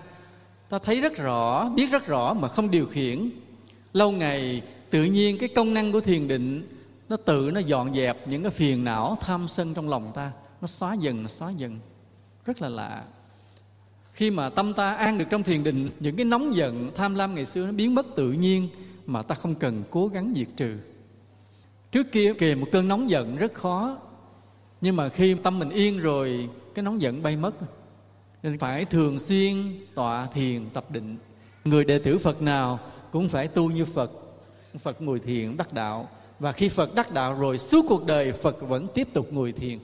Ta 0.70 0.80
thấy 0.80 1.01
rất 1.01 1.18
rõ, 1.18 1.70
biết 1.70 1.91
rất 1.91 2.07
rõ 2.07 2.34
mà 2.34 2.47
không 2.47 2.72
điều 2.72 2.86
khiển. 2.86 3.30
Lâu 3.93 4.11
ngày, 4.11 4.61
tự 4.89 5.03
nhiên 5.03 5.38
cái 5.38 5.49
công 5.49 5.74
năng 5.74 5.91
của 5.91 6.01
thiền 6.01 6.28
định, 6.28 6.68
nó 7.09 7.16
tự 7.16 7.51
nó 7.53 7.59
dọn 7.59 7.95
dẹp 7.95 8.28
những 8.28 8.43
cái 8.43 8.51
phiền 8.51 8.84
não 8.84 9.18
tham 9.22 9.47
sân 9.47 9.74
trong 9.74 9.89
lòng 9.89 10.11
ta. 10.16 10.32
Nó 10.61 10.68
xóa 10.68 10.93
dần, 10.93 11.24
nó 11.24 11.28
xóa 11.28 11.51
dần. 11.51 11.80
Rất 12.45 12.61
là 12.61 12.70
lạ 12.70 13.03
khi 14.14 14.32
mà 14.32 14.49
tâm 14.49 14.74
ta 14.74 14.93
an 14.93 15.18
được 15.18 15.26
trong 15.30 15.43
thiền 15.43 15.64
định, 15.64 15.89
những 15.99 16.16
cái 16.16 16.26
nóng 16.26 16.55
giận, 16.55 16.91
tham 16.95 17.16
lam 17.16 17.36
ngày 17.36 17.45
xưa 17.45 17.66
nó 17.66 17.72
biến 17.72 17.95
mất 17.95 18.05
tự 18.16 18.32
nhiên 18.32 18.70
mà 19.05 19.22
ta 19.22 19.36
không 19.36 19.55
cần 19.55 19.84
cố 19.91 20.07
gắng 20.07 20.34
diệt 20.36 20.47
trừ. 20.57 20.78
Trước 21.91 22.11
kia 22.11 22.34
kìa 22.34 22.55
một 22.55 22.68
cơn 22.72 22.88
nóng 22.88 23.09
giận 23.09 23.36
rất 23.36 23.53
khó, 23.53 23.97
nhưng 24.82 24.95
mà 24.95 25.09
khi 25.09 25.36
tâm 25.36 25.59
mình 25.59 25.70
yên 25.70 25.99
rồi, 25.99 26.49
cái 26.76 26.84
nóng 26.84 27.01
giận 27.01 27.24
bay 27.24 27.38
mất. 27.38 27.55
Nên 28.43 28.57
phải 28.57 28.86
thường 28.86 29.20
xuyên 29.20 29.55
tọa 29.95 30.26
thiền, 30.26 30.66
tập 30.66 30.91
định. 30.91 31.18
Người 31.66 31.86
đệ 31.86 31.99
tử 31.99 32.18
phật 32.18 32.41
nào 32.41 32.80
cũng 33.11 33.30
phải 33.30 33.47
tu 33.47 33.72
như 33.72 33.86
phật. 33.86 34.11
Phật 34.80 35.01
ngồi 35.01 35.20
thiền 35.20 35.57
đắc 35.57 35.74
đạo. 35.74 36.09
Và 36.39 36.51
khi 36.51 36.70
phật 36.70 36.95
đắc 36.95 37.11
đạo 37.11 37.39
rồi, 37.39 37.57
suốt 37.57 37.86
cuộc 37.89 38.05
đời 38.05 38.32
phật 38.32 38.61
vẫn 38.61 38.88
tiếp 38.93 39.07
tục 39.14 39.28
ngồi 39.32 39.51
thiền. 39.51 39.80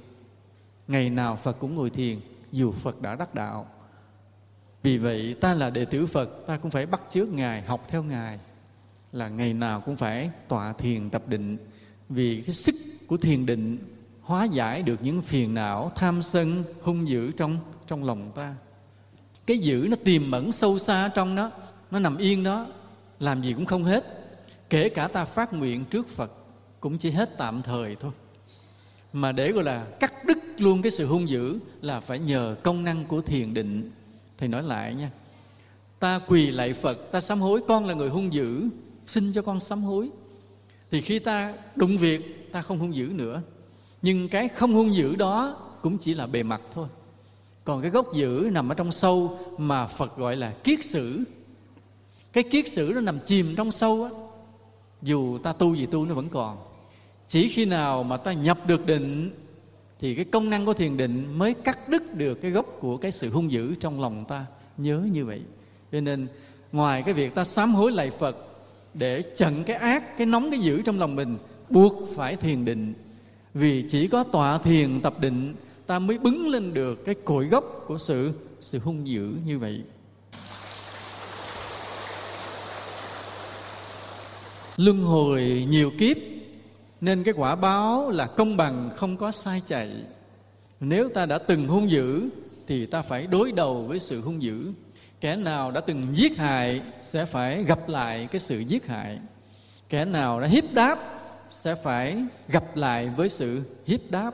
Ngày 0.88 1.09
nào 1.09 1.36
phật 1.43 1.53
cũng 1.59 1.75
ngồi 1.75 1.89
thiền, 1.89 2.19
dù 2.51 2.71
phật 2.71 3.01
đã 3.01 3.15
đắc 3.15 3.36
đạo 3.36 3.67
vì 4.84 4.97
vậy, 4.97 5.36
ta 5.41 5.53
là 5.53 5.69
đệ 5.69 5.86
tử 5.86 6.05
phật, 6.05 6.30
ta 6.47 6.57
cũng 6.57 6.71
phải 6.71 6.86
bắt 6.86 7.01
chước 7.09 7.30
ngài, 7.30 7.61
học 7.61 7.86
theo 7.88 8.03
ngài. 8.03 8.39
Là 9.11 9.30
ngày 9.30 9.53
nào 9.53 9.82
cũng 9.82 9.95
phải 9.95 10.30
tọa 10.47 10.73
thiền 10.73 11.09
tập 11.09 11.23
định. 11.27 11.57
Vì 12.09 12.41
cái 12.41 12.53
sức 12.53 12.75
của 13.07 13.17
thiền 13.17 13.45
định 13.45 13.77
hóa 14.21 14.45
giải 14.45 14.82
được 14.82 14.99
những 15.01 15.21
phiền 15.21 15.53
não, 15.53 15.91
tham 15.95 16.21
sân, 16.21 16.63
hung 16.82 17.09
dữ 17.09 17.32
trong 17.32 17.57
trong 17.88 18.03
lòng 18.03 18.32
ta. 18.36 18.55
Cái 19.45 19.57
dữ 19.57 19.88
nó 19.89 19.95
tiềm 20.03 20.32
mẫn 20.32 20.51
sâu 20.51 20.80
xa 20.80 21.11
trong 21.15 21.36
nó 21.36 21.51
nó 21.91 21.99
nằm 21.99 22.17
yên 22.17 22.43
đó, 22.43 22.67
làm 23.19 23.41
gì 23.41 23.53
cũng 23.53 23.65
không 23.65 23.84
hết. 23.84 24.05
Kể 24.69 24.89
cả 24.89 25.07
ta 25.07 25.25
phát 25.25 25.53
nguyện 25.53 25.86
trước 25.86 26.07
phật, 26.07 26.32
cũng 26.80 26.97
chỉ 26.97 27.11
hết 27.11 27.38
tạm 27.38 27.61
thời 27.61 27.95
thôi. 27.95 28.11
Mà 29.13 29.32
để 29.32 29.51
gọi 29.51 29.63
là 29.63 29.86
cắt 29.99 30.13
đứt 30.25 30.38
luôn 30.57 30.82
cái 30.82 30.91
sự 30.91 31.05
hung 31.05 31.30
dữ 31.30 31.59
là 31.82 31.99
phải 31.99 32.19
nhờ 32.19 32.55
công 32.63 32.84
năng 32.84 33.05
của 33.05 33.21
thiền 33.21 33.53
định 33.53 33.91
thầy 34.40 34.50
nói 34.50 34.64
lại 34.64 34.96
nha. 34.96 35.12
Ta 36.00 36.20
quỳ 36.28 36.52
lại 36.52 36.74
phật, 36.74 37.12
ta 37.12 37.22
sám 37.22 37.42
hối, 37.42 37.62
con 37.68 37.86
là 37.86 37.94
người 37.94 38.10
hung 38.10 38.34
dữ, 38.34 38.70
xin 39.08 39.34
cho 39.34 39.42
con 39.42 39.60
sám 39.60 39.84
hối. 39.84 40.10
Thì 40.92 41.02
khi 41.02 41.20
ta 41.20 41.54
đụng 41.76 41.98
việc, 41.98 42.52
ta 42.52 42.62
không 42.62 42.80
hung 42.80 42.96
dữ 42.96 43.06
nữa. 43.14 43.42
Nhưng 44.02 44.30
cái 44.30 44.48
không 44.48 44.74
hung 44.74 44.96
dữ 44.96 45.16
đó 45.16 45.58
cũng 45.82 45.98
chỉ 45.98 46.14
là 46.14 46.28
bề 46.28 46.44
mặt 46.44 46.62
thôi. 46.74 46.88
Còn 47.64 47.82
cái 47.82 47.92
gốc 47.92 48.14
dữ 48.14 48.50
nằm 48.52 48.70
ở 48.70 48.76
trong 48.76 48.92
sâu 48.92 49.40
mà 49.58 49.88
phật 49.88 50.18
gọi 50.18 50.36
là 50.36 50.52
kiết 50.64 50.86
sử. 50.86 51.24
Cái 52.34 52.44
kiết 52.44 52.68
sử 52.68 52.92
nó 52.96 53.02
nằm 53.02 53.20
chìm 53.26 53.56
trong 53.56 53.72
sâu 53.72 54.04
á. 54.04 54.10
Dù 55.02 55.38
ta 55.44 55.54
tu 55.54 55.76
gì 55.76 55.86
tu 55.86 56.06
nó 56.06 56.14
vẫn 56.14 56.30
còn. 56.30 56.58
Chỉ 57.28 57.50
khi 57.50 57.66
nào 57.66 58.04
mà 58.04 58.18
ta 58.18 58.34
nhập 58.34 58.68
được 58.68 58.86
định 58.86 59.32
thì 60.00 60.16
cái 60.16 60.26
công 60.26 60.50
năng 60.50 60.66
của 60.66 60.74
thiền 60.74 60.97
định 60.97 61.38
mới 61.38 61.54
cắt 61.54 61.89
đứt 61.89 62.16
được 62.16 62.36
cái 62.41 62.52
gốc 62.52 62.66
của 62.80 62.97
cái 62.97 63.12
sự 63.12 63.30
hung 63.30 63.52
dữ 63.52 63.76
trong 63.76 64.02
lòng 64.02 64.26
ta. 64.28 64.45
Nhớ 64.78 65.02
như 65.12 65.26
vậy. 65.26 65.41
Cho 65.91 66.02
nên, 66.02 66.28
ngoài 66.72 67.04
cái 67.04 67.14
việc 67.14 67.36
ta 67.36 67.43
sám 67.43 67.74
hối 67.74 67.91
lại 67.91 68.12
phật 68.20 68.38
để 68.93 69.24
chặn 69.36 69.64
cái 69.64 69.76
ác, 69.76 70.18
cái 70.18 70.28
nóng, 70.28 70.52
cái 70.52 70.60
dữ 70.60 70.82
trong 70.82 71.00
lòng 71.00 71.16
mình, 71.16 71.38
buộc 71.70 72.10
phải 72.16 72.36
thiền 72.36 72.66
định. 72.66 72.93
Vì 73.54 73.86
chỉ 73.89 74.08
có 74.08 74.24
tọa 74.24 74.58
thiền 74.58 75.02
tập 75.02 75.22
định, 75.22 75.56
ta 75.88 76.00
mới 76.00 76.18
bứng 76.18 76.50
lên 76.50 76.74
được 76.74 77.06
cái 77.06 77.16
cội 77.16 77.45
gốc 77.45 77.84
của 77.88 77.97
sự 77.97 78.32
sự 78.62 78.80
hung 78.80 79.08
dữ 79.08 79.34
như 79.45 79.60
vậy. 79.60 79.84
Luân 84.78 85.02
hồi 85.02 85.68
nhiều 85.70 85.91
kiếp 85.97 86.18
nên 87.02 87.24
cái 87.24 87.34
quả 87.38 87.56
báo 87.56 88.10
là 88.10 88.26
công 88.26 88.58
bằng 88.58 88.89
không 88.95 89.18
có 89.18 89.32
sai 89.32 89.62
chạy. 89.66 89.89
Nếu 90.80 91.10
ta 91.10 91.26
đã 91.26 91.38
từng 91.38 91.68
hung 91.68 91.91
dữ, 91.91 92.30
thì 92.68 92.86
ta 92.86 93.02
phải 93.02 93.28
đối 93.28 93.52
đầu 93.52 93.84
với 93.84 94.00
sự 94.00 94.22
hung 94.22 94.41
dữ. 94.41 94.72
Kẻ 95.22 95.36
nào 95.36 95.72
đã 95.72 95.82
từng 95.82 96.08
giết 96.14 96.38
hại, 96.38 96.82
sẽ 97.02 97.26
phải 97.26 97.64
gặp 97.64 97.89
lại 97.89 98.28
cái 98.32 98.39
sự 98.39 98.60
giết 98.60 98.88
hại. 98.88 99.20
Kẻ 99.89 100.06
nào 100.06 100.41
đã 100.41 100.47
hiếp 100.47 100.74
đáp, 100.74 101.00
sẽ 101.50 101.76
phải 101.76 102.24
gặp 102.47 102.76
lại 102.76 103.10
với 103.18 103.30
sự 103.30 103.62
hiếp 103.86 104.12
đáp. 104.12 104.32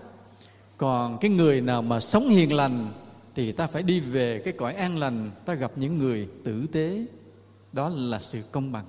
Còn 0.77 1.17
cái 1.17 1.31
người 1.31 1.61
nào 1.61 1.81
mà 1.81 1.99
sống 1.99 2.29
hiền 2.29 2.53
lành, 2.53 2.93
thì 3.35 3.51
ta 3.51 3.67
phải 3.67 3.83
đi 3.83 3.99
về 3.99 4.41
cái 4.45 4.53
cõi 4.57 4.73
an 4.73 4.97
lành, 4.97 5.31
ta 5.45 5.53
gặp 5.53 5.71
những 5.75 5.97
người 5.97 6.27
tử 6.43 6.65
tế. 6.71 7.05
Đó 7.73 7.89
là 7.89 8.19
sự 8.19 8.41
công 8.51 8.71
bằng. 8.71 8.85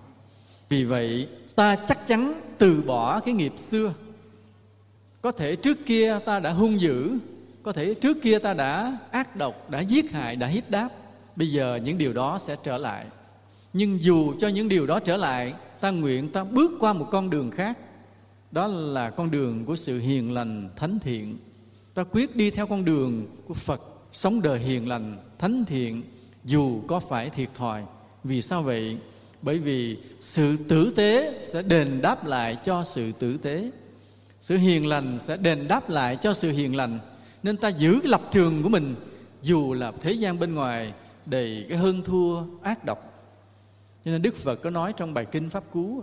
Vì 0.69 0.85
vậy 0.85 1.29
ta 1.57 1.77
chắc 1.77 2.07
chắn 2.07 2.41
từ 2.59 2.83
bỏ 2.83 3.21
cái 3.21 3.35
nghiệp 3.35 3.53
xưa. 3.71 3.95
Có 5.23 5.33
thể 5.33 5.57
trước 5.57 5.87
kia 5.87 6.19
ta 6.25 6.41
đã 6.41 6.53
hung 6.53 6.81
dữ, 6.81 7.19
có 7.63 7.73
thể 7.73 7.95
trước 7.95 8.17
kia 8.23 8.39
ta 8.39 8.55
đã 8.55 8.99
ác 9.11 9.37
độc, 9.37 9.71
đã 9.71 9.81
giết 9.81 10.11
hại, 10.13 10.37
đã 10.37 10.47
hiếp 10.47 10.71
đáp. 10.71 10.89
Bây 11.37 11.53
giờ 11.53 11.81
những 11.85 11.99
điều 11.99 12.13
đó 12.13 12.39
sẽ 12.39 12.57
trở 12.63 12.79
lại. 12.79 13.07
Nhưng 13.73 14.03
dù 14.03 14.35
cho 14.41 14.49
những 14.49 14.69
điều 14.69 14.87
đó 14.87 15.01
trở 15.01 15.17
lại, 15.17 15.55
ta 15.81 15.91
nguyện 15.91 16.29
ta 16.29 16.45
bước 16.45 16.73
qua 16.81 16.93
một 16.93 17.09
con 17.11 17.31
đường 17.31 17.51
khác. 17.51 17.79
Đó 18.51 18.67
là 18.67 19.11
con 19.11 19.31
đường 19.31 19.65
của 19.65 19.77
sự 19.77 19.99
hiền 19.99 20.35
lành, 20.35 20.69
thánh 20.77 20.99
thiện. 20.99 21.39
Ta 21.95 22.05
quyết 22.05 22.37
đi 22.37 22.51
theo 22.51 22.67
con 22.67 22.85
đường 22.85 23.27
của 23.49 23.55
phật, 23.55 23.83
sống 24.13 24.43
đời 24.43 24.59
hiền 24.59 24.89
lành, 24.89 25.17
thánh 25.39 25.65
thiện, 25.65 26.03
dù 26.45 26.81
có 26.87 27.01
phải 27.01 27.31
thiệt 27.31 27.49
thòi. 27.55 27.85
Vì 28.25 28.43
sao 28.43 28.63
vậy? 28.63 28.99
Bởi 29.47 29.59
vì 29.59 29.97
sự 30.21 30.57
tử 30.69 30.93
tế 30.97 31.41
sẽ 31.43 31.63
đền 31.63 32.03
đáp 32.03 32.27
lại 32.27 32.57
cho 32.65 32.85
sự 32.85 33.13
tử 33.13 33.37
tế. 33.37 33.71
Sự 34.41 34.57
hiền 34.57 34.87
lành 34.87 35.19
sẽ 35.19 35.37
đền 35.37 35.69
đáp 35.69 35.91
lại 35.91 36.17
cho 36.17 36.35
sự 36.35 36.51
hiền 36.51 36.77
lành. 36.77 36.99
Nên 37.43 37.57
ta 37.57 37.69
giữ 37.69 37.99
cái 38.03 38.11
lập 38.11 38.23
trường 38.31 38.63
của 38.63 38.69
mình, 38.69 38.95
dù 39.43 39.73
là 39.73 39.93
thế 40.01 40.13
gian 40.13 40.39
bên 40.39 40.55
ngoài 40.55 40.93
đầy 41.27 41.67
cái 41.69 41.79
hơn 41.79 42.03
thua, 42.03 42.43
ác 42.63 42.85
độc. 42.85 42.99
Cho 44.05 44.11
nên 44.11 44.23
đức 44.23 44.37
phật 44.37 44.57
có 44.57 44.71
nói 44.71 44.93
trong 44.97 45.15
bài 45.15 45.25
kinh 45.25 45.51
pháp 45.51 45.65
cú 45.73 46.03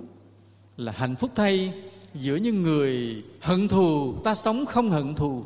là 0.77 0.91
hạnh 0.91 1.15
phúc 1.15 1.31
thay 1.35 1.73
giữa 2.13 2.35
những 2.35 2.63
người 2.63 3.23
hận 3.41 3.67
thù, 3.67 4.13
ta 4.23 4.35
sống 4.35 4.65
không 4.65 4.89
hận 4.89 5.15
thù. 5.15 5.45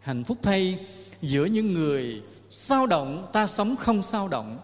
Hạnh 0.00 0.24
phúc 0.24 0.38
thay 0.42 0.78
giữa 1.22 1.44
những 1.44 1.72
người 1.72 2.22
sao 2.50 2.86
động, 2.86 3.26
ta 3.32 3.46
sống 3.46 3.76
không 3.76 4.02
sao 4.02 4.28
động 4.28 4.58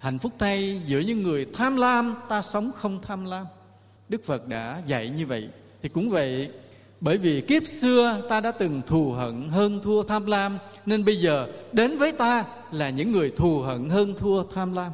hạnh 0.00 0.18
phúc 0.18 0.32
thay 0.38 0.82
giữa 0.86 0.98
những 0.98 1.22
người 1.22 1.46
tham 1.52 1.76
lam, 1.76 2.14
ta 2.28 2.42
sống 2.42 2.70
không 2.76 2.98
tham 3.02 3.24
lam. 3.24 3.46
Đức 4.08 4.24
phật 4.24 4.48
đã 4.48 4.82
dạy 4.86 5.08
như 5.08 5.26
vậy. 5.26 5.48
Thì 5.82 5.88
cũng 5.88 6.10
vậy, 6.10 6.50
bởi 7.00 7.18
vì 7.18 7.40
kiếp 7.40 7.62
xưa 7.66 8.22
ta 8.28 8.40
đã 8.40 8.52
từng 8.52 8.82
thù 8.86 9.12
hận 9.12 9.48
hơn 9.50 9.80
thua 9.82 10.02
tham 10.02 10.26
lam, 10.26 10.58
nên 10.86 11.04
bây 11.04 11.20
giờ 11.20 11.46
đến 11.72 11.98
với 11.98 12.12
ta 12.12 12.44
là 12.72 12.90
những 12.90 13.12
người 13.12 13.30
thù 13.30 13.60
hận 13.60 13.90
hơn 13.90 14.14
thua 14.18 14.44
tham 14.44 14.72
lam. 14.72 14.92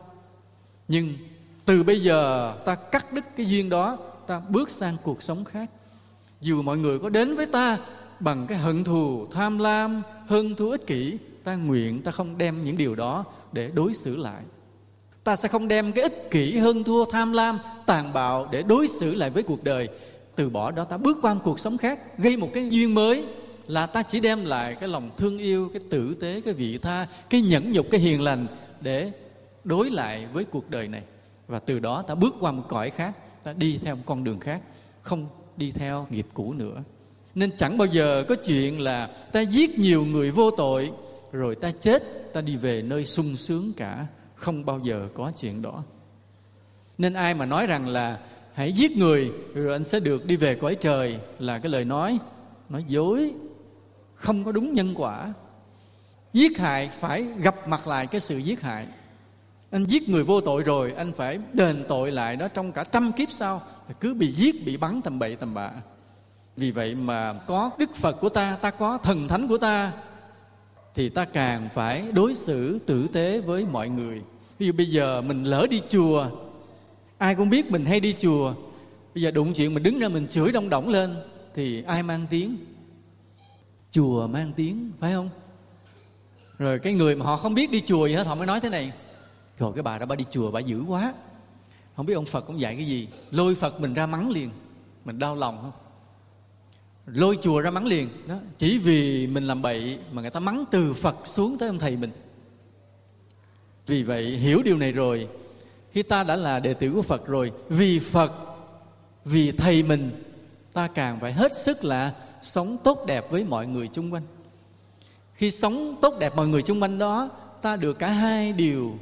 Nhưng 0.88 1.14
từ 1.64 1.82
bây 1.82 2.00
giờ 2.00 2.54
ta 2.64 2.74
cắt 2.74 3.12
đứt 3.12 3.24
cái 3.36 3.46
duyên 3.46 3.68
đó, 3.68 3.98
ta 4.26 4.40
bước 4.48 4.70
sang 4.70 4.96
cuộc 5.02 5.22
sống 5.22 5.44
khác. 5.44 5.70
Dù 6.40 6.62
mọi 6.62 6.78
người 6.78 6.98
có 6.98 7.09
đến 7.09 7.36
với 7.36 7.46
ta 7.46 7.78
bằng 8.20 8.46
cái 8.46 8.59
hận 8.59 8.84
thù 8.84 9.26
tham 9.32 9.59
lam, 9.59 10.02
hơn 10.26 10.54
thua 10.54 10.70
ích 10.70 10.86
kỷ, 10.86 11.18
ta 11.44 11.54
nguyện 11.54 12.02
ta 12.02 12.11
không 12.11 12.38
đem 12.38 12.64
những 12.64 12.76
điều 12.76 12.94
đó 12.94 13.24
để 13.52 13.70
đối 13.74 13.94
xử 13.94 14.16
lại 14.16 14.42
ta 15.27 15.37
sẽ 15.37 15.49
không 15.49 15.68
đem 15.68 15.93
cái 15.93 16.03
ích 16.03 16.31
kỷ 16.31 16.59
hơn 16.59 16.85
thua 16.85 17.05
tham 17.05 17.33
lam, 17.33 17.59
tàn 17.87 18.12
bạo 18.12 18.49
để 18.51 18.62
đối 18.62 18.89
xử 18.89 19.14
lại 19.14 19.31
với 19.31 19.43
cuộc 19.43 19.64
đời. 19.64 19.89
Từ 20.37 20.51
bỏ 20.51 20.70
đó 20.70 20.85
ta 20.85 20.97
bước 20.97 21.18
qua 21.22 21.35
một 21.35 21.41
cuộc 21.45 21.61
sống 21.61 21.79
khác, 21.79 22.18
gây 22.18 22.37
một 22.37 22.51
cái 22.53 22.68
duyên 22.68 22.95
mới, 22.95 23.24
là 23.66 23.87
ta 23.87 24.03
chỉ 24.03 24.20
đem 24.20 24.45
lại 24.45 24.74
cái 24.74 24.89
lòng 24.89 25.11
thương 25.16 25.39
yêu, 25.39 25.70
cái 25.72 25.83
tử 25.91 26.16
tế, 26.20 26.41
cái 26.41 26.55
vị 26.55 26.79
tha, 26.79 27.07
cái 27.31 27.41
nhẫn 27.41 27.72
nhục, 27.72 27.87
cái 27.91 28.01
hiền 28.01 28.22
lành 28.22 28.47
để 28.81 29.12
đối 29.64 29.91
lại 29.91 30.27
với 30.33 30.45
cuộc 30.45 30.70
đời 30.70 30.89
này. 30.89 31.03
Và 31.49 31.59
từ 31.59 31.79
đó 31.79 32.03
ta 32.03 32.14
bước 32.14 32.37
qua 32.41 32.53
một 32.53 32.64
cõi 32.68 32.91
khác, 32.91 33.12
ta 33.45 33.53
đi 33.53 33.79
theo 33.83 33.97
một 33.97 34.03
con 34.07 34.24
đường 34.24 34.41
khác, 34.41 34.61
không 35.03 35.27
đi 35.57 35.70
theo 35.70 36.07
nghiệp 36.11 36.27
cũ 36.35 36.53
nữa. 36.53 36.83
Nên 37.35 37.57
chẳng 37.57 37.79
bao 37.79 37.89
giờ 37.89 38.24
có 38.29 38.35
chuyện 38.35 38.81
là 38.81 39.07
ta 39.33 39.41
giết 39.41 39.79
nhiều 39.79 40.05
người 40.05 40.31
vô 40.31 40.51
tội, 40.51 40.91
rồi 41.33 41.55
ta 41.55 41.70
chết, 41.81 42.33
ta 42.33 42.41
đi 42.41 42.57
về 42.57 42.83
nơi 42.83 43.05
sung 43.05 43.37
sướng 43.37 43.72
cả 43.77 44.07
không 44.37 44.64
bao 44.64 44.78
giờ 44.78 45.09
có 45.14 45.32
chuyện 45.41 45.62
đó. 45.62 45.82
Nên 46.99 47.14
ai 47.14 47.34
mà 47.34 47.47
nói 47.47 47.66
rằng 47.66 47.89
là 47.89 48.18
hãy 48.55 48.72
giết 48.72 48.97
người 48.97 49.32
rồi 49.55 49.72
anh 49.72 49.84
sẽ 49.84 50.01
được 50.01 50.26
đi 50.26 50.37
về 50.37 50.55
cõi 50.55 50.74
trời 50.74 51.18
là 51.39 51.59
cái 51.59 51.72
lời 51.72 51.84
nói 51.84 52.18
nói 52.68 52.84
dối, 52.89 53.34
không 54.14 54.45
có 54.45 54.53
đúng 54.53 54.74
nhân 54.74 54.95
quả. 54.97 55.32
Giết 56.32 56.59
hại 56.59 56.89
phải 56.89 57.22
gặp 57.22 57.68
mặt 57.68 57.87
lại 57.87 58.07
cái 58.07 58.20
sự 58.20 58.39
giết 58.39 58.62
hại. 58.62 58.87
Anh 59.70 59.84
giết 59.84 60.09
người 60.09 60.24
vô 60.24 60.41
tội 60.41 60.62
rồi, 60.62 60.93
anh 60.93 61.12
phải 61.12 61.39
đền 61.53 61.84
tội 61.89 62.12
lại 62.12 62.37
đó 62.37 62.49
trong 62.49 62.72
cả 62.72 62.84
trăm 62.84 63.12
kiếp 63.12 63.30
sau 63.30 63.62
cứ 64.01 64.14
bị 64.14 64.32
giết, 64.32 64.66
bị 64.66 64.76
bắn 64.76 65.03
tầm 65.03 65.18
bậy 65.18 65.37
tầm 65.37 65.55
bạ. 65.55 65.70
Vì 66.57 66.70
vậy 66.70 66.95
mà 66.95 67.32
có 67.47 67.70
đức 67.78 67.95
phật 67.95 68.12
của 68.12 68.28
ta 68.28 68.57
ta 68.62 68.70
có 68.70 68.99
thần 68.99 69.28
thánh 69.28 69.49
của 69.49 69.59
ta 69.59 69.93
thì 70.97 71.09
ta 71.09 71.24
càng 71.24 71.68
phải 71.74 72.12
đối 72.12 72.34
xử 72.34 72.78
tử 72.78 73.09
tế 73.12 73.40
với 73.40 73.64
mọi 73.64 73.88
người. 73.88 74.22
Ví 74.59 74.66
dụ 74.66 74.72
bây 74.72 74.86
giờ 74.86 75.22
mình 75.22 75.44
lỡ 75.44 75.66
đi 75.70 75.80
chùa, 75.88 76.30
ai 77.18 77.34
cũng 77.34 77.51
biết 77.51 77.70
mình 77.70 77.84
hay 77.84 78.01
đi 78.01 78.14
chùa. 78.18 78.55
Bây 79.14 79.22
giờ 79.22 79.30
đụng 79.30 79.55
chuyện 79.55 79.74
mình 79.74 79.82
đứng 79.82 79.99
ra 79.99 80.09
mình 80.09 80.28
chửi 80.28 80.53
đông 80.53 80.68
đỏng 80.68 80.88
lên 80.88 81.16
thì 81.55 81.82
ai 81.82 82.03
mang 82.03 82.26
tiếng? 82.30 82.57
Chùa 83.90 84.26
mang 84.26 84.53
tiếng, 84.57 84.90
phải 85.01 85.12
không? 85.12 85.30
Rồi 86.59 86.78
cái 86.78 86.92
người 86.92 87.16
mà 87.16 87.24
họ 87.24 87.36
không 87.36 87.55
biết 87.55 87.70
đi 87.70 87.82
chùa 87.86 88.07
gì 88.07 88.14
hết, 88.14 88.26
họ 88.26 88.34
mới 88.34 88.47
nói 88.47 88.61
thế 88.61 88.68
này. 88.68 88.92
Rồi 89.59 89.72
cái 89.74 89.82
bà 89.82 89.99
đó 89.99 90.07
bà 90.07 90.16
đi 90.16 90.24
chùa 90.30 90.51
bà 90.51 90.61
dữ 90.61 90.82
quá. 90.88 91.14
Không 91.97 92.07
biết 92.07 92.14
ông 92.14 92.24
phật 92.24 92.40
cũng 92.40 92.61
dạy 92.61 92.74
cái 92.74 92.84
gì. 92.84 93.09
Lôi 93.30 93.55
phật 93.55 93.80
mình 93.80 93.94
ra 93.94 94.07
mắng 94.07 94.30
liền. 94.30 94.51
Mình 95.05 95.18
đau 95.18 95.36
lòng 95.36 95.59
không? 95.62 95.72
Lôi 97.07 97.38
chùa 97.42 97.61
ra 97.61 97.70
mắng 97.70 97.86
liền. 97.86 98.09
Đó, 98.28 98.34
chỉ 98.59 98.78
vì 98.78 99.26
mình 99.26 99.46
làm 99.46 99.62
bậy 99.62 99.98
mà 100.12 100.22
người 100.22 100.30
ta 100.30 100.40
mắng 100.40 100.64
từ 100.70 100.94
phật 100.94 101.16
xuống 101.24 101.59
tới 101.59 101.68
ông 101.68 101.78
thầy 101.78 101.96
mình. 101.96 102.11
Vì 103.86 104.02
vậy, 104.02 104.24
hiểu 104.24 104.62
điều 104.62 104.76
này 104.76 104.92
rồi, 104.92 105.28
khi 105.92 106.02
ta 106.02 106.24
đã 106.24 106.36
là 106.36 106.61
đệ 106.61 106.74
tử 106.74 106.92
của 106.92 107.02
phật 107.02 107.26
rồi, 107.26 107.52
vì 107.68 107.98
phật, 107.98 108.32
vì 109.24 109.52
thầy 109.52 109.82
mình, 109.82 110.11
ta 110.72 110.88
càng 110.88 111.20
phải 111.20 111.32
hết 111.32 111.52
sức 111.52 111.84
là 111.84 112.14
sống 112.42 112.76
tốt 112.84 113.04
đẹp 113.07 113.30
với 113.30 113.44
mọi 113.44 113.66
người 113.66 113.88
chung 113.88 114.12
quanh. 114.12 114.22
Khi 115.34 115.50
sống 115.50 115.96
tốt 116.02 116.16
đẹp 116.18 116.36
mọi 116.36 116.46
người 116.48 116.62
chung 116.62 116.82
quanh 116.82 116.98
đó, 116.98 117.30
ta 117.62 117.76
được 117.76 117.98
cả 117.98 118.09
hai 118.09 118.52
điều. 118.52 118.98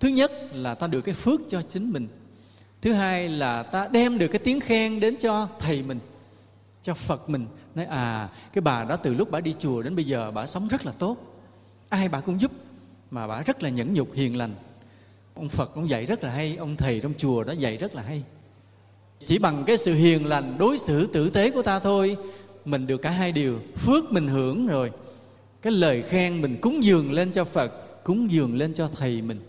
Thứ 0.00 0.08
nhất 0.08 0.32
là 0.52 0.74
ta 0.74 0.86
được 0.86 1.00
cái 1.00 1.14
phước 1.14 1.40
cho 1.48 1.62
chính 1.68 1.92
mình. 1.92 2.08
Thứ 2.82 2.92
hai 2.92 3.28
là 3.28 3.62
ta 3.62 3.88
đem 3.92 4.18
được 4.18 4.28
cái 4.28 4.38
tiếng 4.38 4.60
khen 4.60 5.00
đến 5.00 5.16
cho 5.16 5.48
thầy 5.58 5.82
mình 5.82 5.98
cho 6.82 6.94
phật 6.94 7.30
mình. 7.30 7.46
Nói 7.74 7.84
à 7.84 8.28
cái 8.52 8.62
bà 8.62 8.84
đó 8.84 8.96
từ 8.96 9.14
lúc 9.14 9.30
bà 9.30 9.40
đi 9.40 9.54
chùa 9.58 9.82
đến 9.82 9.96
bây 9.96 10.04
giờ 10.04 10.30
bà 10.30 10.46
sống 10.46 10.68
rất 10.68 10.86
là 10.86 10.92
tốt. 10.92 11.16
Ai 11.88 12.08
bà 12.08 12.20
cũng 12.20 12.40
giúp, 12.40 12.52
mà 13.10 13.26
bà 13.26 13.42
rất 13.42 13.62
là 13.62 13.68
nhẫn 13.68 13.94
nhục, 13.94 14.14
hiền 14.14 14.36
lành. 14.36 14.54
Ông 15.34 15.48
phật 15.48 15.74
ông 15.74 15.90
dạy 15.90 16.06
rất 16.06 16.24
là 16.24 16.30
hay, 16.30 16.56
ông 16.56 16.76
thầy 16.76 17.00
trong 17.00 17.12
chùa 17.18 17.44
đó 17.44 17.52
dạy 17.52 17.76
rất 17.76 17.94
là 17.94 18.02
hay. 18.02 18.22
Chỉ 19.26 19.38
bằng 19.38 19.64
cái 19.66 19.76
sự 19.76 19.94
hiền 19.94 20.26
lành, 20.26 20.58
đối 20.58 20.78
xử 20.78 21.06
tử 21.06 21.30
tế 21.30 21.50
của 21.50 21.62
ta 21.62 21.78
thôi, 21.78 22.16
mình 22.64 22.86
được 22.86 22.96
cả 22.96 23.10
hai 23.10 23.32
điều, 23.32 23.58
phước 23.76 24.12
mình 24.12 24.28
hưởng 24.28 24.66
rồi. 24.66 24.92
Cái 25.62 25.72
lời 25.72 26.02
khen 26.02 26.42
mình 26.42 26.58
cúng 26.60 26.84
dường 26.84 27.12
lên 27.12 27.32
cho 27.32 27.44
phật, 27.44 28.04
cúng 28.04 28.30
dường 28.30 28.56
lên 28.56 28.74
cho 28.74 28.88
thầy 28.88 29.22
mình. 29.22 29.40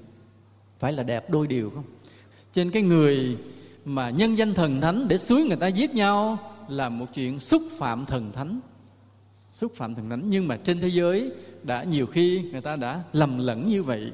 Phải 0.79 0.93
là 0.93 1.03
đẹp 1.03 1.29
đôi 1.29 1.47
điều 1.47 1.69
không? 1.69 1.83
Trên 2.53 2.71
cái 2.71 2.81
người 2.81 3.37
mà 3.85 4.09
nhân 4.09 4.37
danh 4.37 4.53
thần 4.53 4.81
thánh 4.81 5.07
để 5.07 5.17
suối 5.17 5.45
người 5.45 5.57
ta 5.57 5.67
giết 5.67 5.95
nhau 5.95 6.37
là 6.71 6.89
một 6.89 7.05
chuyện 7.13 7.39
xúc 7.39 7.63
phạm 7.77 8.05
thần 8.05 8.31
thánh. 8.31 8.59
Xúc 9.51 9.71
phạm 9.75 9.95
thần 9.95 10.09
thánh. 10.09 10.29
Nhưng 10.29 10.47
mà 10.47 10.57
trên 10.63 10.79
thế 10.79 10.87
giới 10.87 11.31
đã 11.63 11.83
nhiều 11.83 12.05
khi 12.05 12.41
người 12.51 12.61
ta 12.61 12.75
đã 12.75 13.03
lầm 13.13 13.37
lẫn 13.37 13.69
như 13.69 13.83
vậy. 13.83 14.11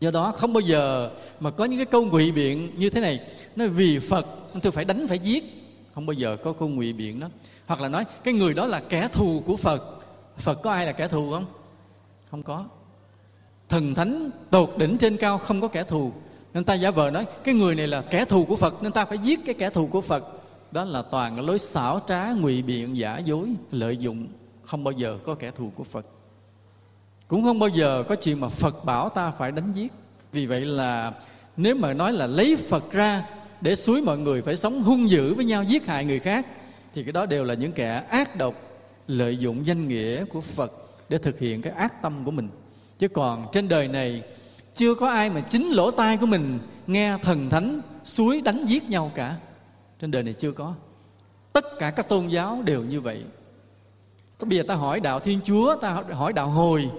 Do 0.00 0.10
đó 0.10 0.32
không 0.32 0.52
bao 0.52 0.60
giờ 0.60 1.10
mà 1.40 1.50
có 1.50 1.64
những 1.64 1.78
cái 1.78 1.86
câu 1.86 2.06
ngụy 2.06 2.32
biện 2.32 2.70
như 2.76 2.90
thế 2.90 3.00
này. 3.00 3.20
Nói 3.56 3.68
vì 3.68 3.98
phật 3.98 4.26
tôi 4.62 4.72
phải 4.72 4.84
đánh, 4.84 5.08
phải 5.08 5.18
giết. 5.18 5.44
Không 5.94 6.06
bao 6.06 6.14
giờ 6.14 6.36
có 6.44 6.52
câu 6.52 6.68
ngụy 6.68 6.92
biện 6.92 7.20
đó. 7.20 7.28
Hoặc 7.66 7.80
là 7.80 7.88
nói, 7.88 8.04
cái 8.24 8.34
người 8.34 8.54
đó 8.54 8.66
là 8.66 8.80
kẻ 8.80 9.08
thù 9.12 9.42
của 9.46 9.56
phật. 9.56 9.84
Phật 10.38 10.54
có 10.62 10.72
ai 10.72 10.86
là 10.86 10.92
kẻ 10.92 11.08
thù 11.08 11.30
không? 11.30 11.44
Không 12.30 12.42
có. 12.42 12.64
Thần 13.68 13.94
thánh 13.94 14.30
tột 14.50 14.70
đỉnh 14.78 14.98
trên 14.98 15.16
cao 15.16 15.38
không 15.38 15.60
có 15.60 15.68
kẻ 15.68 15.84
thù. 15.84 16.12
Nên 16.54 16.64
ta 16.64 16.74
giả 16.74 16.90
vờ 16.90 17.10
nói, 17.10 17.26
cái 17.44 17.54
người 17.54 17.74
này 17.74 17.86
là 17.86 18.02
kẻ 18.02 18.24
thù 18.24 18.44
của 18.44 18.56
phật, 18.56 18.82
nên 18.82 18.92
ta 18.92 19.04
phải 19.04 19.18
giết 19.18 19.40
cái 19.44 19.54
kẻ 19.54 19.70
thù 19.70 19.86
của 19.86 20.00
phật 20.00 20.39
đó 20.72 20.84
là 20.84 21.02
toàn 21.02 21.36
là 21.36 21.42
lối 21.42 21.58
xảo 21.58 22.00
trá, 22.08 22.32
ngụy 22.32 22.62
biện, 22.62 22.96
giả 22.96 23.18
dối, 23.18 23.48
lợi 23.70 23.96
dụng. 23.96 24.26
Không 24.62 24.84
bao 24.84 24.92
giờ 24.92 25.18
có 25.26 25.34
kẻ 25.34 25.50
thù 25.50 25.72
của 25.74 25.84
phật. 25.84 26.06
Cũng 27.28 27.44
không 27.44 27.58
bao 27.58 27.68
giờ 27.68 28.04
có 28.08 28.14
chuyện 28.14 28.40
mà 28.40 28.48
phật 28.48 28.84
bảo 28.84 29.08
ta 29.08 29.30
phải 29.30 29.52
đánh 29.52 29.72
giết. 29.72 29.92
Vì 30.32 30.46
vậy 30.46 30.60
là 30.60 31.12
nếu 31.56 31.74
mà 31.74 31.92
nói 31.92 32.12
là 32.12 32.26
lấy 32.26 32.56
phật 32.56 32.92
ra 32.92 33.26
để 33.60 33.76
suối 33.76 34.02
mọi 34.02 34.18
người 34.18 34.42
phải 34.42 34.56
sống 34.56 34.82
hung 34.82 35.10
dữ 35.10 35.34
với 35.34 35.44
nhau, 35.44 35.64
giết 35.64 35.86
hại 35.86 36.04
người 36.04 36.18
khác, 36.18 36.46
thì 36.94 37.02
cái 37.02 37.12
đó 37.12 37.26
đều 37.26 37.44
là 37.44 37.54
những 37.54 37.72
kẻ 37.72 38.04
ác 38.10 38.36
độc, 38.36 38.54
lợi 39.06 39.36
dụng 39.36 39.66
danh 39.66 39.88
nghĩa 39.88 40.24
của 40.24 40.40
phật 40.40 40.72
để 41.08 41.18
thực 41.18 41.38
hiện 41.38 41.62
cái 41.62 41.72
ác 41.72 42.02
tâm 42.02 42.24
của 42.24 42.30
mình. 42.30 42.48
Chứ 42.98 43.08
còn 43.08 43.46
trên 43.52 43.68
đời 43.68 43.88
này, 43.88 44.22
chưa 44.74 44.94
có 44.94 45.08
ai 45.08 45.30
mà 45.30 45.40
chính 45.40 45.70
lỗ 45.70 45.90
tai 45.90 46.16
của 46.16 46.26
mình 46.26 46.58
nghe 46.86 47.18
thần 47.22 47.48
thánh 47.48 47.80
suối 48.04 48.40
đánh 48.40 48.64
giết 48.66 48.88
nhau 48.88 49.12
cả 49.14 49.36
trên 50.00 50.10
đời 50.10 50.22
này 50.22 50.32
chưa 50.32 50.52
có. 50.52 50.74
Tất 51.52 51.64
cả 51.78 51.90
các 51.90 52.08
tôn 52.08 52.28
giáo 52.28 52.62
đều 52.64 52.84
như 52.84 53.00
vậy. 53.00 53.24
Bây 54.40 54.58
giờ 54.58 54.64
ta 54.68 54.74
hỏi 54.74 55.00
đạo 55.00 55.20
thiên 55.20 55.40
chúa, 55.44 55.76
ta 55.76 56.02
hỏi 56.12 56.32
đạo 56.32 56.48
hồi, 56.48 56.90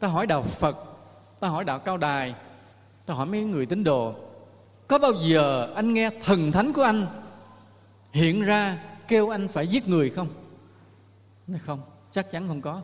ta 0.00 0.08
hỏi 0.08 0.26
đạo 0.26 0.42
phật, 0.42 0.76
ta 1.40 1.48
hỏi 1.48 1.64
đạo 1.64 1.78
cao 1.78 1.96
đài, 1.96 2.34
ta 3.06 3.14
hỏi 3.14 3.26
mấy 3.26 3.44
người 3.44 3.66
tín 3.66 3.84
đồ. 3.84 4.14
Có 4.88 4.98
bao 4.98 5.12
giờ 5.12 5.72
anh 5.74 5.94
nghe 5.94 6.10
thần 6.24 6.52
thánh 6.52 6.72
của 6.72 6.82
anh 6.82 7.06
hiện 8.12 8.42
ra 8.42 8.78
kêu 9.08 9.28
anh 9.28 9.48
phải 9.48 9.66
giết 9.66 9.88
người 9.88 10.10
không? 10.10 10.28
Nói 11.46 11.58
không, 11.58 11.80
chắc 12.10 12.30
chắn 12.32 12.48
không 12.48 12.60
có. 12.60 12.82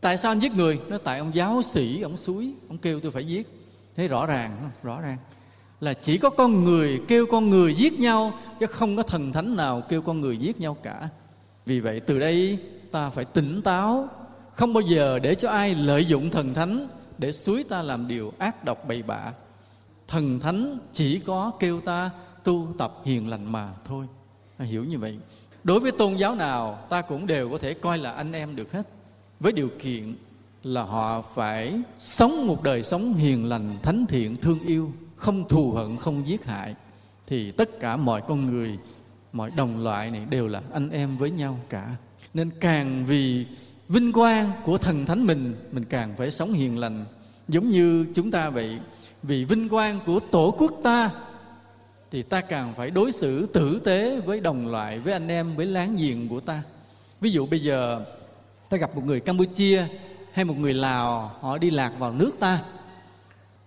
Tại 0.00 0.16
sao 0.16 0.32
anh 0.32 0.38
giết 0.38 0.52
người? 0.52 0.80
Nó 0.88 0.98
tại 0.98 1.18
ông 1.18 1.34
giáo 1.34 1.62
sĩ, 1.62 2.00
ông 2.02 2.16
suối, 2.16 2.54
ông 2.68 2.78
kêu 2.78 3.00
tôi 3.00 3.12
phải 3.12 3.24
giết. 3.24 3.48
Thấy 3.96 4.08
rõ 4.08 4.26
ràng 4.26 4.56
không? 4.60 4.70
rõ 4.82 5.00
ràng 5.00 5.18
là 5.82 5.94
chỉ 5.94 6.18
có 6.18 6.30
con 6.30 6.64
người 6.64 7.00
kêu 7.08 7.26
con 7.26 7.50
người 7.50 7.74
giết 7.74 8.00
nhau, 8.00 8.32
chứ 8.60 8.66
không 8.66 8.96
có 8.96 9.02
thần 9.02 9.32
thánh 9.32 9.56
nào 9.56 9.80
kêu 9.88 10.02
con 10.02 10.20
người 10.20 10.36
giết 10.36 10.60
nhau 10.60 10.76
cả. 10.82 11.08
Vì 11.66 11.80
vậy, 11.80 12.00
từ 12.00 12.18
đây 12.18 12.58
ta 12.92 13.10
phải 13.10 13.24
tỉnh 13.24 13.62
táo. 13.62 14.08
Không 14.54 14.72
bao 14.72 14.80
giờ 14.80 15.18
để 15.18 15.34
cho 15.34 15.48
ai 15.48 15.74
lợi 15.74 16.04
dụng 16.04 16.30
thần 16.30 16.54
thánh 16.54 16.88
để 17.18 17.32
suối 17.32 17.64
ta 17.64 17.82
làm 17.82 18.08
điều 18.08 18.32
ác 18.38 18.64
độc 18.64 18.88
bậy 18.88 19.02
bạ. 19.02 19.32
Thần 20.08 20.40
thánh 20.40 20.78
chỉ 20.92 21.18
có 21.18 21.52
kêu 21.58 21.80
ta 21.80 22.10
tu 22.44 22.68
tập 22.78 22.94
hiền 23.04 23.28
lành 23.28 23.52
mà 23.52 23.68
thôi. 23.84 24.06
Ta 24.58 24.64
hiểu 24.64 24.84
như 24.84 24.98
vậy. 24.98 25.18
Đối 25.64 25.80
với 25.80 25.92
tôn 25.92 26.16
giáo 26.16 26.34
nào, 26.34 26.78
ta 26.88 27.02
cũng 27.02 27.26
đều 27.26 27.50
có 27.50 27.58
thể 27.58 27.74
coi 27.74 27.98
là 27.98 28.12
anh 28.12 28.32
em 28.32 28.56
được 28.56 28.72
hết. 28.72 28.88
Với 29.40 29.52
điều 29.52 29.68
kiện 29.82 30.14
là 30.62 30.82
họ 30.82 31.22
phải 31.34 31.80
sống 31.98 32.46
một 32.46 32.62
đời 32.62 32.82
sống 32.82 33.14
hiền 33.14 33.48
lành, 33.48 33.78
thánh 33.82 34.06
thiện, 34.06 34.36
thương 34.36 34.60
yêu 34.60 34.92
không 35.22 35.48
thù 35.48 35.72
hận, 35.72 35.96
không 35.96 36.28
giết 36.28 36.44
hại, 36.44 36.74
thì 37.26 37.50
tất 37.50 37.80
cả 37.80 37.96
mọi 37.96 38.22
con 38.28 38.46
người, 38.46 38.78
mọi 39.32 39.50
đồng 39.50 39.84
loại 39.84 40.10
này 40.10 40.26
đều 40.30 40.48
là 40.48 40.62
anh 40.72 40.90
em 40.90 41.16
với 41.16 41.30
nhau 41.30 41.58
cả. 41.68 41.96
Nên 42.34 42.50
càng 42.60 43.04
vì 43.06 43.46
vinh 43.88 44.12
quang 44.12 44.52
của 44.64 44.78
thần 44.78 45.06
thánh 45.06 45.26
mình 45.26 45.54
mình 45.72 45.84
càng 45.84 46.14
phải 46.18 46.30
sống 46.30 46.52
hiền 46.52 46.78
lành. 46.78 47.04
Giống 47.48 47.70
như 47.70 48.06
chúng 48.14 48.30
ta 48.30 48.50
vậy, 48.50 48.78
vì 49.22 49.44
vinh 49.44 49.68
quang 49.68 50.00
của 50.06 50.20
tổ 50.20 50.54
quốc 50.58 50.72
ta, 50.82 51.10
thì 52.10 52.22
ta 52.22 52.40
càng 52.40 52.74
phải 52.76 52.90
đối 52.90 53.12
xử 53.12 53.46
tử 53.46 53.80
tế 53.84 54.20
với 54.20 54.40
đồng 54.40 54.66
loại, 54.66 54.98
với 54.98 55.12
anh 55.12 55.28
em, 55.28 55.56
với 55.56 55.66
láng 55.66 55.96
giềng 55.96 56.28
của 56.28 56.40
ta. 56.40 56.62
Ví 57.20 57.30
dụ 57.30 57.46
bây 57.46 57.60
giờ, 57.60 58.04
ta 58.68 58.76
gặp 58.76 58.96
một 58.96 59.04
người 59.04 59.20
campuchia 59.20 59.86
hay 60.32 60.44
một 60.44 60.58
người 60.58 60.74
lào, 60.74 61.30
họ 61.40 61.58
đi 61.58 61.70
lạc 61.70 61.92
vào 61.98 62.12
nước 62.12 62.32
ta. 62.40 62.62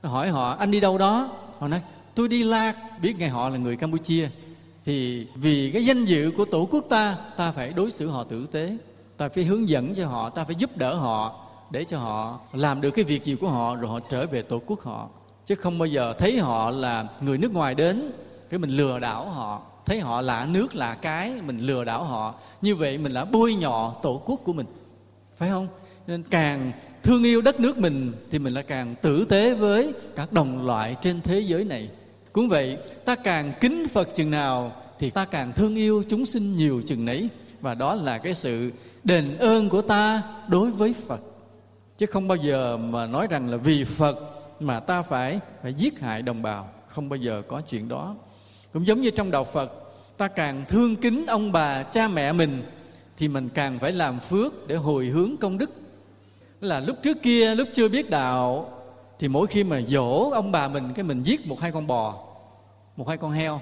Hỏi 0.03 0.29
họ, 0.29 0.51
anh 0.51 0.71
đi 0.71 0.79
đâu 0.79 0.97
đó? 0.97 1.44
Họ 1.65 1.69
nói, 1.69 1.81
tôi 2.15 2.27
đi 2.27 2.43
lạc 2.43 2.75
biết 3.01 3.15
ngay 3.19 3.29
họ 3.29 3.49
là 3.49 3.57
người 3.57 3.75
campuchia, 3.75 4.29
thì 4.83 5.27
vì 5.35 5.71
cái 5.71 5.85
danh 5.85 6.05
dự 6.05 6.31
của 6.37 6.45
tổ 6.45 6.67
quốc 6.71 6.85
ta 6.89 7.17
ta 7.37 7.51
phải 7.51 7.73
đối 7.73 7.91
xử 7.91 8.09
họ 8.09 8.23
tử 8.23 8.47
tế. 8.51 8.77
Ta 9.17 9.29
phải 9.29 9.43
hướng 9.43 9.69
dẫn 9.69 9.95
cho 9.95 10.07
họ, 10.07 10.29
ta 10.29 10.43
phải 10.43 10.55
giúp 10.55 10.77
đỡ 10.77 10.95
họ 10.95 11.35
để 11.71 11.85
cho 11.85 11.97
họ 11.99 12.39
làm 12.53 12.81
được 12.81 12.91
cái 12.91 13.05
việc 13.05 13.25
gì 13.25 13.35
của 13.35 13.49
họ, 13.49 13.75
rồi 13.75 13.91
họ 13.91 13.99
trở 13.99 14.25
về 14.25 14.41
tổ 14.41 14.61
quốc 14.65 14.81
họ. 14.81 15.09
Chứ 15.45 15.55
không 15.55 15.79
bao 15.79 15.85
giờ 15.85 16.13
thấy 16.13 16.39
họ 16.39 16.71
là 16.71 17.07
người 17.21 17.37
nước 17.37 17.53
ngoài 17.53 17.75
đến, 17.75 18.11
cái 18.49 18.59
mình 18.59 18.69
lừa 18.69 18.99
đảo 18.99 19.29
họ. 19.29 19.61
Thấy 19.85 19.99
họ 19.99 20.21
lạ 20.21 20.47
nước 20.49 20.75
lạ 20.75 20.95
cái, 21.01 21.33
mình 21.45 21.59
lừa 21.59 21.83
đảo 21.83 22.03
họ. 22.03 22.33
Như 22.61 22.75
vậy 22.75 22.97
mình 22.97 23.13
đã 23.13 23.25
bôi 23.25 23.53
nhọ 23.53 23.93
tổ 24.01 24.21
quốc 24.25 24.41
của 24.43 24.53
mình. 24.53 24.65
Phải 25.37 25.49
không? 25.49 25.67
Nên 26.07 26.23
càng 26.23 26.71
thương 27.05 27.23
yêu 27.23 27.41
đất 27.41 27.59
nước 27.59 27.77
mình, 27.77 28.11
thì 28.31 28.39
mình 28.39 28.53
lại 28.53 28.63
càng 28.63 28.95
tử 29.01 29.25
tế 29.29 29.53
với 29.53 29.93
các 30.15 30.33
đồng 30.33 30.65
loại 30.65 30.95
trên 31.01 31.21
thế 31.21 31.39
giới 31.39 31.63
này. 31.63 31.89
Cũng 32.33 32.49
vậy, 32.49 32.77
ta 33.05 33.15
càng 33.15 33.53
kính 33.61 33.87
phật 33.87 34.09
chừng 34.15 34.31
nào, 34.31 34.71
thì 34.99 35.09
ta 35.09 35.25
càng 35.25 35.53
thương 35.53 35.75
yêu 35.75 36.03
chúng 36.09 36.25
sinh 36.25 36.55
nhiều 36.55 36.81
chừng 36.87 37.05
nấy. 37.05 37.29
Và 37.61 37.75
đó 37.75 37.95
là 37.95 38.17
cái 38.17 38.33
sự 38.33 38.71
đền 39.03 39.37
ơn 39.37 39.69
của 39.69 39.81
ta 39.81 40.21
đối 40.47 40.71
với 40.71 40.93
phật. 41.07 41.21
Chứ 41.97 42.05
không 42.05 42.27
bao 42.27 42.35
giờ 42.35 42.77
mà 42.77 43.05
nói 43.05 43.27
rằng 43.29 43.49
là 43.49 43.57
vì 43.57 43.83
phật 43.83 44.19
mà 44.59 44.79
ta 44.79 45.01
phải 45.01 45.39
phải 45.63 45.73
giết 45.73 45.99
hại 45.99 46.21
đồng 46.21 46.41
bào. 46.41 46.69
Không 46.89 47.09
bao 47.09 47.17
giờ 47.17 47.41
có 47.47 47.61
chuyện 47.61 47.87
đó. 47.87 48.15
Cũng 48.73 48.87
giống 48.87 49.01
như 49.01 49.09
trong 49.09 49.31
đạo 49.31 49.43
phật, 49.43 49.71
ta 50.17 50.27
càng 50.27 50.65
thương 50.67 50.95
kính 50.95 51.25
ông 51.27 51.51
bà, 51.51 51.83
cha 51.83 52.07
mẹ 52.07 52.33
mình, 52.33 52.63
thì 53.17 53.27
mình 53.27 53.49
càng 53.53 53.79
phải 53.79 53.91
làm 53.91 54.19
phước 54.19 54.67
để 54.67 54.75
hồi 54.75 55.05
hướng 55.05 55.37
công 55.37 55.57
đức 55.57 55.71
là 56.65 56.79
lúc 56.79 56.97
trước 57.03 57.21
kia, 57.21 57.55
lúc 57.55 57.67
chưa 57.73 57.89
biết 57.89 58.09
đạo, 58.09 58.71
thì 59.19 59.27
mỗi 59.27 59.47
khi 59.47 59.63
mà 59.63 59.81
dỗ 59.87 60.29
ông 60.33 60.51
bà 60.51 60.67
mình, 60.67 60.93
cái 60.95 61.03
mình 61.03 61.23
giết 61.23 61.47
một 61.47 61.59
hai 61.59 61.71
con 61.71 61.87
bò, 61.87 62.27
một 62.97 63.07
hai 63.07 63.17
con 63.17 63.31
heo. 63.31 63.61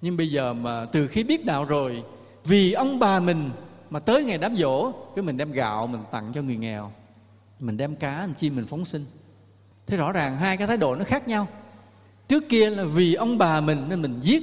Nhưng 0.00 0.16
bây 0.16 0.30
giờ 0.30 0.52
mà 0.52 0.84
từ 0.84 1.08
khi 1.08 1.24
biết 1.24 1.44
đạo 1.44 1.64
rồi, 1.64 2.02
vì 2.44 2.72
ông 2.72 2.98
bà 2.98 3.20
mình 3.20 3.50
mà 3.90 4.00
tới 4.00 4.24
ngày 4.24 4.38
đám 4.38 4.56
dỗ, 4.56 4.92
cái 5.16 5.22
mình 5.22 5.36
đem 5.36 5.52
gạo 5.52 5.86
mình 5.86 6.00
tặng 6.10 6.32
cho 6.34 6.42
người 6.42 6.56
nghèo. 6.56 6.92
Mình 7.60 7.76
đem 7.76 7.96
cá 7.96 8.22
mình 8.26 8.34
chim 8.34 8.56
mình 8.56 8.66
phóng 8.66 8.84
sinh. 8.84 9.04
Thế 9.86 9.96
rõ 9.96 10.12
ràng 10.12 10.36
hai 10.36 10.56
cái 10.56 10.66
thái 10.66 10.76
độ 10.76 10.94
nó 10.94 11.04
khác 11.04 11.28
nhau. 11.28 11.48
Trước 12.28 12.48
kia 12.48 12.70
là 12.70 12.84
vì 12.84 13.14
ông 13.14 13.38
bà 13.38 13.60
mình 13.60 13.88
nên 13.88 14.02
mình 14.02 14.20
giết, 14.20 14.42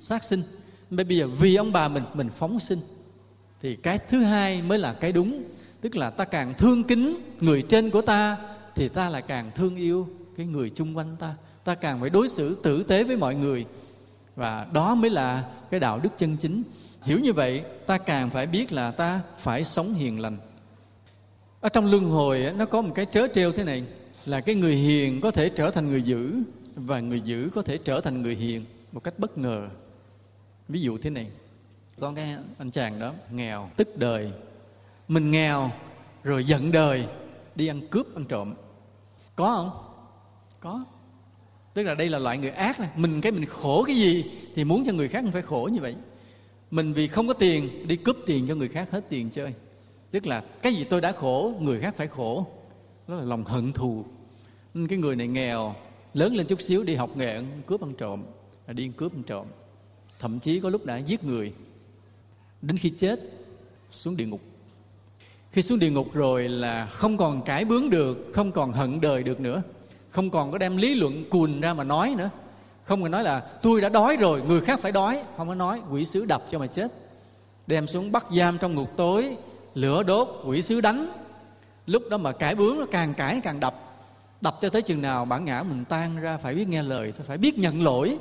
sát 0.00 0.24
sinh. 0.24 0.42
Bây 0.90 1.16
giờ 1.16 1.26
vì 1.26 1.56
ông 1.56 1.72
bà 1.72 1.88
mình 1.88 2.02
mình 2.14 2.28
phóng 2.36 2.60
sinh. 2.60 2.78
Thì 3.62 3.76
cái 3.76 3.98
thứ 3.98 4.22
hai 4.22 4.62
mới 4.62 4.78
là 4.78 4.92
cái 4.92 5.12
đúng 5.12 5.42
tức 5.80 5.96
là 5.96 6.10
ta 6.10 6.24
càng 6.24 6.54
thương 6.58 6.84
kính 6.84 7.16
người 7.40 7.62
trên 7.62 7.90
của 7.90 8.02
ta 8.02 8.36
thì 8.74 8.88
ta 8.88 9.08
lại 9.08 9.22
càng 9.22 9.50
thương 9.54 9.76
yêu 9.76 10.08
cái 10.36 10.46
người 10.46 10.70
chung 10.70 10.96
quanh 10.96 11.16
ta. 11.18 11.34
Ta 11.64 11.74
càng 11.74 12.00
phải 12.00 12.10
đối 12.10 12.28
xử 12.28 12.54
tử 12.62 12.82
tế 12.82 13.04
với 13.04 13.16
mọi 13.16 13.34
người. 13.34 13.66
Và 14.36 14.66
đó 14.72 14.94
mới 14.94 15.10
là 15.10 15.50
cái 15.70 15.80
đạo 15.80 16.00
đức 16.02 16.08
chân 16.18 16.36
chính. 16.36 16.62
Hiểu 17.02 17.18
như 17.18 17.32
vậy 17.32 17.62
ta 17.86 17.98
càng 17.98 18.30
phải 18.30 18.46
biết 18.46 18.72
là 18.72 18.90
ta 18.90 19.20
phải 19.38 19.64
sống 19.64 19.94
hiền 19.94 20.20
lành. 20.20 20.36
Ở 21.60 21.68
trong 21.68 21.90
luân 21.90 22.04
hồi 22.04 22.52
nó 22.56 22.66
có 22.66 22.82
một 22.82 22.92
cái 22.94 23.06
trớ 23.06 23.26
trêu 23.34 23.52
thế 23.52 23.64
này 23.64 23.84
là 24.26 24.40
cái 24.40 24.54
người 24.54 24.74
hiền 24.74 25.20
có 25.20 25.30
thể 25.30 25.48
trở 25.48 25.70
thành 25.70 25.88
người 25.88 26.02
dữ 26.02 26.34
và 26.74 27.00
người 27.00 27.20
dữ 27.20 27.50
có 27.54 27.62
thể 27.62 27.78
trở 27.78 28.00
thành 28.00 28.22
người 28.22 28.34
hiền 28.34 28.64
một 28.92 29.04
cách 29.04 29.18
bất 29.18 29.38
ngờ. 29.38 29.68
Ví 30.68 30.80
dụ 30.80 30.98
thế 30.98 31.10
này. 31.10 31.26
Có 32.00 32.12
cái 32.16 32.36
anh 32.58 32.70
chàng 32.70 32.98
đó 32.98 33.12
nghèo. 33.30 33.70
Tức 33.76 33.96
đời 33.96 34.32
mình 35.10 35.30
nghèo, 35.30 35.70
rồi 36.24 36.44
giận 36.44 36.72
đời, 36.72 37.06
đi 37.54 37.66
ăn 37.66 37.80
cướp, 37.90 38.14
ăn 38.14 38.24
trộm. 38.24 38.54
Có 39.36 39.56
không? 39.56 39.70
Có. 40.60 40.84
Tức 41.74 41.82
là 41.82 41.94
đây 41.94 42.08
là 42.08 42.18
loại 42.18 42.38
người 42.38 42.50
ác 42.50 42.80
này. 42.80 42.88
Mình 42.96 43.20
cái 43.20 43.32
mình 43.32 43.44
khổ 43.46 43.84
cái 43.86 43.96
gì 43.96 44.24
thì 44.54 44.64
muốn 44.64 44.84
cho 44.86 44.92
người 44.92 45.08
khác 45.08 45.24
phải 45.32 45.42
khổ 45.42 45.70
như 45.72 45.80
vậy. 45.80 45.94
Mình 46.70 46.92
vì 46.92 47.08
không 47.08 47.28
có 47.28 47.34
tiền, 47.34 47.88
đi 47.88 47.96
cướp 47.96 48.16
tiền 48.26 48.48
cho 48.48 48.54
người 48.54 48.68
khác 48.68 48.90
hết 48.90 49.04
tiền 49.08 49.30
chơi. 49.30 49.54
Tức 50.10 50.26
là 50.26 50.44
cái 50.62 50.74
gì 50.74 50.84
tôi 50.84 51.00
đã 51.00 51.12
khổ, 51.12 51.54
người 51.60 51.80
khác 51.80 51.94
phải 51.96 52.06
khổ. 52.06 52.46
Đó 53.08 53.14
là 53.14 53.22
lòng 53.22 53.44
hận 53.44 53.72
thù. 53.72 54.04
Nên 54.74 54.88
cái 54.88 54.98
người 54.98 55.16
này 55.16 55.26
nghèo, 55.26 55.74
lớn 56.14 56.34
lên 56.34 56.46
chút 56.46 56.60
xíu 56.60 56.82
đi 56.82 56.94
học 56.94 57.16
nghề 57.16 57.42
cướp, 57.66 57.80
ăn 57.80 57.94
trộm, 57.94 58.24
là 58.66 58.72
đi 58.72 58.90
cướp, 58.96 59.12
ăn 59.12 59.22
trộm. 59.22 59.46
Thậm 60.18 60.40
chí 60.40 60.60
có 60.60 60.70
lúc 60.70 60.86
đã 60.86 60.96
giết 60.96 61.24
người. 61.24 61.52
Đến 62.62 62.78
khi 62.78 62.92
chết, 62.96 63.20
xuống 63.90 64.16
địa 64.16 64.26
ngục 64.26 64.40
khi 65.52 65.62
xuống 65.62 65.78
địa 65.78 65.90
ngục 65.90 66.14
rồi 66.14 66.48
là 66.48 66.86
không 66.86 67.16
còn 67.16 67.42
cải 67.42 67.64
bướng 67.64 67.90
được, 67.90 68.30
không 68.34 68.52
còn 68.52 68.72
hận 68.72 69.00
đời 69.00 69.22
được 69.22 69.40
nữa. 69.40 69.62
Không 70.10 70.30
còn 70.30 70.52
có 70.52 70.58
đem 70.58 70.76
lý 70.76 70.94
luận 70.94 71.24
cùn 71.30 71.60
ra 71.60 71.74
mà 71.74 71.84
nói 71.84 72.14
nữa. 72.18 72.30
Không 72.84 73.02
còn 73.02 73.10
nói 73.10 73.24
là, 73.24 73.40
tôi 73.40 73.80
đã 73.80 73.88
đói 73.88 74.16
rồi, 74.16 74.42
người 74.42 74.60
khác 74.60 74.80
phải 74.80 74.92
đói. 74.92 75.22
Không 75.36 75.48
có 75.48 75.54
nói, 75.54 75.80
quỷ 75.90 76.04
sứ 76.04 76.24
đập 76.24 76.42
cho 76.50 76.58
mà 76.58 76.66
chết. 76.66 76.92
Đem 77.66 77.86
xuống 77.86 78.12
bắt 78.12 78.26
giam 78.36 78.58
trong 78.58 78.74
ngục 78.74 78.88
tối, 78.96 79.36
lửa 79.74 80.02
đốt, 80.02 80.28
quỷ 80.44 80.62
sứ 80.62 80.80
đánh. 80.80 81.12
Lúc 81.86 82.02
đó 82.10 82.16
mà 82.16 82.32
cải 82.32 82.54
bướng 82.54 82.78
nó 82.78 82.84
càng 82.90 83.14
cãi 83.14 83.34
nó 83.34 83.40
càng 83.44 83.60
đập. 83.60 83.74
Đập 84.40 84.58
cho 84.60 84.68
tới 84.68 84.82
chừng 84.82 85.02
nào 85.02 85.24
bản 85.24 85.44
ngã 85.44 85.62
mình 85.62 85.84
tan 85.84 86.20
ra, 86.20 86.36
phải 86.36 86.54
biết 86.54 86.68
nghe 86.68 86.82
lời, 86.82 87.12
phải 87.26 87.38
biết 87.38 87.58
nhận 87.58 87.82
lỗi. 87.82 88.18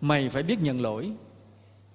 Mày 0.00 0.28
phải 0.28 0.42
biết 0.42 0.60
nhận 0.62 0.80
lỗi. 0.80 1.12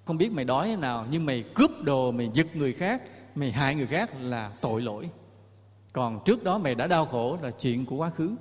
Không 0.05 0.17
biết 0.17 0.31
mày 0.31 0.45
đói 0.45 0.67
thế 0.67 0.75
nào, 0.75 1.05
nhưng 1.11 1.25
mày 1.25 1.43
cướp 1.53 1.71
đồ, 1.83 2.11
mày 2.11 2.29
giật 2.33 2.47
người 2.55 2.73
khác 2.73 3.01
mày 3.35 3.51
hại 3.51 3.75
người 3.75 3.87
khác 3.87 4.11
là 4.21 4.51
tội 4.61 4.81
lỗi. 4.81 5.09
Còn 5.93 6.19
trước 6.25 6.43
đó 6.43 6.57
mày 6.57 6.75
đã 6.75 6.87
đau 6.87 7.05
khổ 7.05 7.37
là 7.41 7.51
chuyện 7.51 7.85
của 7.85 7.95
quá 7.95 8.09
khứ, 8.09 8.35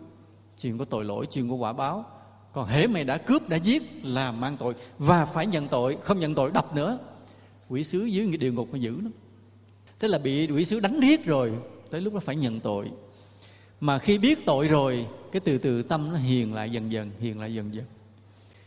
chuyện 0.60 0.78
của 0.78 0.84
tội 0.84 1.04
lỗi, 1.04 1.26
chuyện 1.26 1.48
của 1.48 1.56
quả 1.56 1.72
báo. 1.72 2.04
Còn 2.52 2.66
hễ 2.66 2.86
mày 2.86 3.04
đã 3.04 3.18
cướp, 3.18 3.48
đã 3.48 3.56
giết 3.56 3.82
là 4.02 4.32
mang 4.32 4.56
tội. 4.56 4.74
Và 4.98 5.24
phải 5.24 5.46
nhận 5.46 5.68
tội, 5.68 5.98
không 6.02 6.20
nhận 6.20 6.34
tội 6.34 6.50
đập 6.50 6.74
nữa. 6.74 6.98
Quỷ 7.68 7.84
sứ 7.84 8.04
dưới 8.04 8.36
địa 8.36 8.50
ngục 8.50 8.68
nó 8.72 8.78
dữ 8.78 9.00
lắm 9.00 9.12
thế 10.02 10.08
là 10.08 10.18
bị 10.18 10.46
quỷ 10.46 10.64
sứ 10.64 10.80
đánh 10.80 11.00
riết 11.00 11.26
rồi, 11.26 11.52
tới 11.90 12.00
lúc 12.00 12.14
đó 12.14 12.20
phải 12.20 12.36
nhận 12.36 12.60
tội. 12.60 12.90
Mà 13.80 13.98
khi 13.98 14.18
biết 14.18 14.44
tội 14.44 14.68
rồi, 14.68 15.06
cái 15.32 15.40
từ 15.40 15.58
từ 15.58 15.82
tâm 15.82 16.12
nó 16.12 16.16
hiền 16.18 16.54
lại 16.54 16.70
dần 16.70 16.92
dần, 16.92 17.10
hiền 17.20 17.40
lại 17.40 17.54
dần 17.54 17.74
dần. 17.74 17.84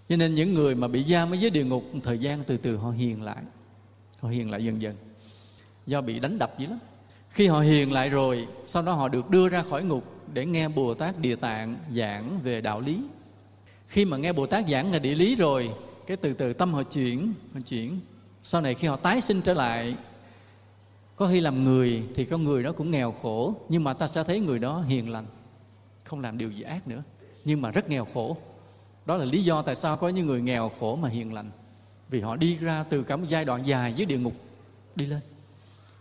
Cho 0.10 0.16
nên 0.16 0.36
những 0.36 0.54
người 0.54 0.76
mà 0.76 0.88
bị 0.88 1.04
giam 1.04 1.32
ở 1.32 1.36
dưới 1.36 1.50
địa 1.50 1.64
ngục 1.66 1.84
thời 2.04 2.18
gian, 2.18 2.44
từ 2.44 2.58
từ 2.58 2.78
họ 2.78 2.90
hiền 2.90 3.24
lại, 3.24 3.44
họ 4.20 4.30
hiền 4.30 4.52
lại 4.52 4.66
dần 4.66 4.82
dần 4.82 4.96
do 5.88 6.02
bị 6.02 6.20
đánh 6.20 6.40
đập 6.40 6.60
dữ 6.60 6.68
lắm. 6.68 6.80
Khi 7.30 7.48
họ 7.48 7.60
hiền 7.60 7.92
lại 7.92 8.10
rồi, 8.10 8.48
sau 8.66 8.82
đó 8.82 8.94
họ 8.94 9.08
được 9.08 9.30
đưa 9.30 9.50
ra 9.50 9.64
khỏi 9.64 9.84
ngục 9.84 10.04
để 10.34 10.46
nghe 10.46 10.68
bồ 10.68 10.94
tát 10.94 11.20
địa 11.20 11.36
tạng 11.36 11.78
giảng 11.92 12.40
về 12.44 12.62
đạo 12.62 12.82
lý. 12.82 13.02
Khi 13.88 14.06
mà 14.06 14.18
nghe 14.18 14.34
bồ 14.34 14.46
tát 14.46 14.68
giảng 14.68 14.92
về 14.92 15.00
địa 15.00 15.16
lý 15.16 15.36
rồi, 15.36 15.72
cái 16.08 16.18
từ 16.18 16.34
từ 16.34 16.54
tâm 16.54 16.74
họ 16.74 16.84
chuyển 16.84 17.34
họ 17.54 17.60
chuyển. 17.68 18.00
Sau 18.44 18.62
này 18.62 18.76
khi 18.76 18.88
họ 18.88 18.96
tái 18.96 19.22
sinh 19.22 19.42
trở 19.42 19.54
lại, 19.54 19.96
có 21.16 21.28
khi 21.28 21.40
làm 21.40 21.64
người 21.64 22.04
thì 22.16 22.26
con 22.26 22.44
người 22.44 22.64
đó 22.64 22.72
cũng 22.72 22.92
nghèo 22.92 23.12
khổ, 23.22 23.54
nhưng 23.70 23.84
mà 23.84 23.94
ta 23.94 24.08
sẽ 24.08 24.24
thấy 24.24 24.40
người 24.40 24.60
đó 24.60 24.82
hiền 24.88 25.10
lành, 25.10 25.26
không 26.04 26.20
làm 26.20 26.38
điều 26.38 26.52
gì 26.52 26.62
ác 26.62 26.88
nữa. 26.88 27.04
Nhưng 27.46 27.62
mà 27.62 27.72
rất 27.72 27.90
nghèo 27.90 28.06
khổ. 28.06 28.38
Đó 29.06 29.18
là 29.18 29.26
lý 29.26 29.44
do 29.44 29.62
tại 29.62 29.76
sao 29.76 29.98
có 29.98 30.10
những 30.10 30.28
người 30.28 30.42
nghèo 30.42 30.72
khổ 30.80 30.96
mà 30.96 31.10
hiền 31.10 31.34
lành. 31.34 31.52
Vì 32.10 32.22
họ 32.22 32.36
đi 32.36 32.56
ra 32.56 32.86
từ 32.90 33.04
cả 33.04 33.16
một 33.16 33.26
giai 33.30 33.46
đoạn 33.46 33.68
dài 33.68 33.94
dưới 33.94 34.06
địa 34.06 34.18
ngục, 34.18 34.34
đi 34.96 35.06
lên 35.06 35.20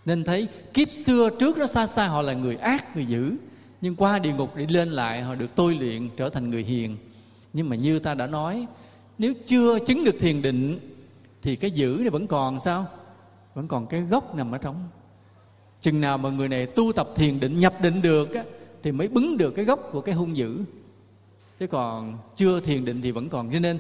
nên 0.07 0.25
thấy 0.25 0.49
kiếp 0.75 0.91
xưa 0.91 1.31
trước 1.41 1.59
đó 1.59 1.67
xa 1.67 1.87
xa 1.87 2.07
họ 2.07 2.23
là 2.23 2.33
người 2.33 2.57
ác 2.57 2.97
người 2.97 3.07
dữ. 3.07 3.37
Nhưng 3.81 3.97
qua 3.97 4.19
địa 4.19 4.33
ngục 4.33 4.57
đi 4.57 4.67
lên 4.67 4.91
lại 4.91 5.23
họ 5.23 5.35
được 5.35 5.55
tôi 5.55 5.75
luyện 5.75 6.09
trở 6.17 6.29
thành 6.31 6.51
người 6.51 6.63
hiền. 6.63 6.97
Nhưng 7.53 7.69
mà 7.69 7.77
như 7.77 7.99
ta 7.99 8.15
đã 8.15 8.27
nói 8.27 8.67
nếu 9.19 9.33
chưa 9.47 9.79
chứng 9.79 10.05
được 10.05 10.15
thiền 10.21 10.43
định 10.43 10.79
thì 11.43 11.57
cái 11.57 11.71
dữ 11.71 11.97
này 12.01 12.11
vẫn 12.11 12.27
còn 12.27 12.61
sao? 12.61 12.87
Vẫn 13.55 13.69
còn 13.69 13.87
cái 13.87 14.01
gốc 14.01 14.35
nằm 14.35 14.53
ở 14.53 14.59
trong. 14.59 14.89
Chừng 15.81 16.01
nào 16.01 16.19
mà 16.19 16.31
người 16.31 16.49
này 16.49 16.67
tu 16.67 16.93
tập 16.93 17.09
thiền 17.15 17.41
định 17.41 17.61
nhập 17.61 17.75
định 17.83 18.03
được 18.03 18.35
á, 18.35 18.45
thì 18.83 18.93
mới 18.93 19.09
bứng 19.09 19.37
được 19.37 19.51
cái 19.51 19.65
gốc 19.65 19.89
của 19.93 20.01
cái 20.01 20.15
hung 20.15 20.37
dữ. 20.37 20.59
Chứ 21.59 21.67
còn 21.67 22.19
chưa 22.37 22.61
thiền 22.61 22.85
định 22.85 23.03
thì 23.03 23.11
vẫn 23.11 23.29
còn. 23.29 23.53
Cho 23.53 23.59
nên 23.59 23.79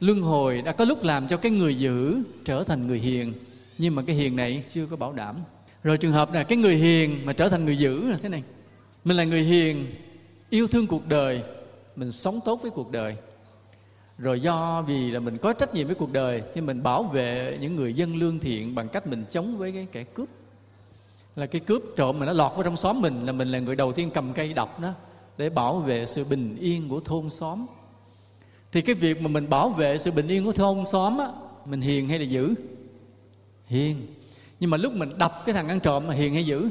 luân 0.00 0.22
hồi 0.22 0.62
đã 0.62 0.72
có 0.72 0.84
lúc 0.84 1.02
làm 1.02 1.28
cho 1.28 1.36
cái 1.36 1.52
người 1.52 1.78
dữ 1.78 2.22
trở 2.44 2.62
thành 2.62 2.86
người 2.86 2.98
hiền. 2.98 3.32
Nhưng 3.78 3.94
mà 3.94 4.02
cái 4.06 4.16
hiền 4.16 4.36
này 4.36 4.64
chưa 4.68 4.86
có 4.86 4.96
bảo 4.96 5.12
đảm 5.12 5.36
rồi 5.86 5.98
trường 5.98 6.12
hợp 6.12 6.32
là 6.32 6.44
cái 6.44 6.58
người 6.58 6.74
hiền 6.74 7.20
mà 7.24 7.32
trở 7.32 7.48
thành 7.48 7.64
người 7.64 7.78
dữ 7.78 8.08
là 8.08 8.16
thế 8.22 8.28
này. 8.28 8.42
Mình 9.04 9.16
là 9.16 9.24
người 9.24 9.42
hiền, 9.42 9.86
yêu 10.50 10.66
thương 10.68 10.86
cuộc 10.86 11.08
đời, 11.08 11.42
mình 11.96 12.12
sống 12.12 12.40
tốt 12.44 12.62
với 12.62 12.70
cuộc 12.70 12.90
đời. 12.90 13.16
Rồi 14.18 14.40
do 14.40 14.82
vì 14.82 15.10
là 15.10 15.20
mình 15.20 15.38
có 15.38 15.52
trách 15.52 15.74
nhiệm 15.74 15.86
với 15.86 15.94
cuộc 15.94 16.12
đời, 16.12 16.42
thì 16.54 16.60
mình 16.60 16.82
bảo 16.82 17.02
vệ 17.02 17.58
những 17.60 17.76
người 17.76 17.94
dân 17.94 18.16
lương 18.16 18.38
thiện 18.38 18.74
bằng 18.74 18.88
cách 18.88 19.06
mình 19.06 19.24
chống 19.30 19.58
với 19.58 19.72
cái 19.72 19.86
kẻ 19.92 20.04
cướp. 20.04 20.28
Là 21.36 21.46
cái 21.46 21.60
cướp 21.60 21.82
trộm 21.96 22.18
mà 22.18 22.26
nó 22.26 22.32
lọt 22.32 22.52
vào 22.54 22.62
trong 22.62 22.76
xóm 22.76 23.00
mình 23.00 23.26
là 23.26 23.32
mình 23.32 23.48
là 23.48 23.58
người 23.58 23.76
đầu 23.76 23.92
tiên 23.92 24.10
cầm 24.14 24.32
cây 24.32 24.52
độc 24.52 24.80
đó 24.80 24.92
để 25.38 25.50
bảo 25.50 25.78
vệ 25.78 26.06
sự 26.06 26.24
bình 26.24 26.56
yên 26.60 26.88
của 26.88 27.00
thôn 27.00 27.30
xóm. 27.30 27.66
Thì 28.72 28.80
cái 28.80 28.94
việc 28.94 29.22
mà 29.22 29.28
mình 29.28 29.50
bảo 29.50 29.68
vệ 29.68 29.98
sự 29.98 30.10
bình 30.10 30.28
yên 30.28 30.44
của 30.44 30.52
thôn 30.52 30.84
xóm 30.84 31.18
á, 31.18 31.28
mình 31.64 31.80
hiền 31.80 32.08
hay 32.08 32.18
là 32.18 32.24
dữ? 32.24 32.54
Hiền 33.66 34.06
nhưng 34.60 34.70
mà 34.70 34.76
lúc 34.76 34.92
mình 34.92 35.18
đập 35.18 35.42
cái 35.46 35.52
thằng 35.54 35.68
ăn 35.68 35.80
trộm 35.80 36.06
mà 36.06 36.14
hiền 36.14 36.34
hay 36.34 36.46
dữ, 36.46 36.68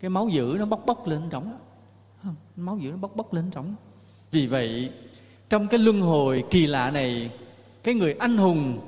cái 0.00 0.08
máu 0.10 0.28
dữ 0.28 0.56
nó 0.58 0.66
bốc 0.66 0.82
bốc 0.86 1.06
lên 1.06 1.22
trống. 1.30 1.58
Máu 2.56 2.78
dữ 2.78 2.90
nó 2.90 2.96
bốc 2.96 3.16
bốc 3.16 3.34
lên 3.34 3.50
trống. 3.50 3.74
Vì 4.30 4.46
vậy, 4.46 4.90
trong 5.48 5.68
cái 5.68 5.80
luân 5.80 6.00
hồi 6.00 6.44
kỳ 6.50 6.66
lạ 6.66 6.90
này, 6.90 7.30
cái 7.82 7.94
người 7.94 8.14
anh 8.14 8.36
hùng, 8.36 8.80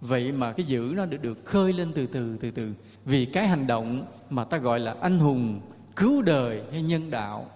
vậy 0.00 0.32
mà 0.32 0.52
cái 0.52 0.66
dữ 0.66 0.92
nó 0.96 1.06
được 1.06 1.22
được 1.22 1.44
khơi 1.44 1.72
lên 1.72 1.92
từ 1.92 2.06
từ 2.06 2.36
từ 2.40 2.50
từ. 2.50 2.74
Vì 3.04 3.24
cái 3.24 3.46
hành 3.46 3.66
động 3.66 4.04
mà 4.30 4.44
ta 4.44 4.58
gọi 4.58 4.80
là 4.80 4.96
anh 5.00 5.18
hùng, 5.18 5.60
cứu 5.96 6.22
đời 6.22 6.62
hay 6.70 6.82
nhân 6.82 7.10
đạo, 7.10 7.46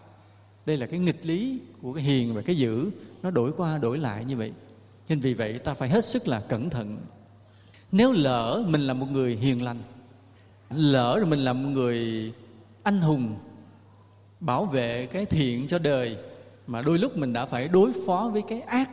đây 0.66 0.76
là 0.76 0.86
cái 0.86 0.98
nghịch 0.98 1.26
lý 1.26 1.60
của 1.82 1.92
cái 1.92 2.04
hiền 2.04 2.34
và 2.34 2.42
cái 2.42 2.56
dữ, 2.56 2.90
nó 3.22 3.30
đổi 3.30 3.52
qua 3.56 3.78
đổi 3.78 3.98
lại 3.98 4.24
như 4.24 4.36
vậy. 4.36 4.52
Nên 5.08 5.20
vì 5.20 5.34
vậy 5.34 5.58
ta 5.58 5.74
phải 5.74 5.88
hết 5.88 6.04
sức 6.04 6.28
là 6.28 6.40
cẩn 6.40 6.70
thận 6.70 6.98
nếu 7.92 8.12
lỡ 8.12 8.64
mình 8.66 8.80
là 8.80 8.94
một 8.94 9.06
người 9.10 9.36
hiền 9.36 9.62
lành, 9.62 9.78
lỡ 10.70 11.16
rồi 11.18 11.26
mình 11.26 11.38
là 11.38 11.52
một 11.52 11.68
người 11.68 12.32
anh 12.82 13.00
hùng, 13.00 13.34
bảo 14.40 14.64
vệ 14.64 15.06
cái 15.06 15.24
thiện 15.24 15.68
cho 15.68 15.78
đời, 15.78 16.16
mà 16.66 16.82
đôi 16.82 16.98
lúc 16.98 17.16
mình 17.16 17.32
đã 17.32 17.46
phải 17.46 17.68
đối 17.68 17.92
phó 18.06 18.30
với 18.32 18.42
cái 18.48 18.60
ác, 18.60 18.90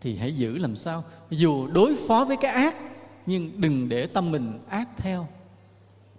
thì 0.00 0.16
hãy 0.16 0.36
giữ 0.36 0.58
làm 0.58 0.76
sao? 0.76 1.04
Dù 1.30 1.66
đối 1.66 1.96
phó 1.96 2.24
với 2.24 2.36
cái 2.36 2.50
ác, 2.52 2.76
nhưng 3.26 3.60
đừng 3.60 3.88
để 3.88 4.06
tâm 4.06 4.30
mình 4.30 4.58
ác 4.68 4.88
theo. 4.96 5.28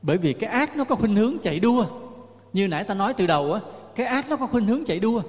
Bởi 0.01 0.17
vì 0.17 0.33
cái 0.33 0.49
ác 0.49 0.77
nó 0.77 0.83
có 0.83 0.95
khuynh 0.95 1.15
hướng 1.15 1.37
chạy 1.41 1.59
đua. 1.59 1.85
Như 2.53 2.67
nãy 2.67 2.83
ta 2.83 2.93
nói 2.93 3.13
từ 3.13 3.27
đầu 3.27 3.53
á, 3.53 3.61
cái 3.95 4.05
ác 4.05 4.29
nó 4.29 4.35
có 4.35 4.47
khuynh 4.47 4.67
hướng 4.67 4.85
chạy 4.85 4.99
đua. 4.99 5.21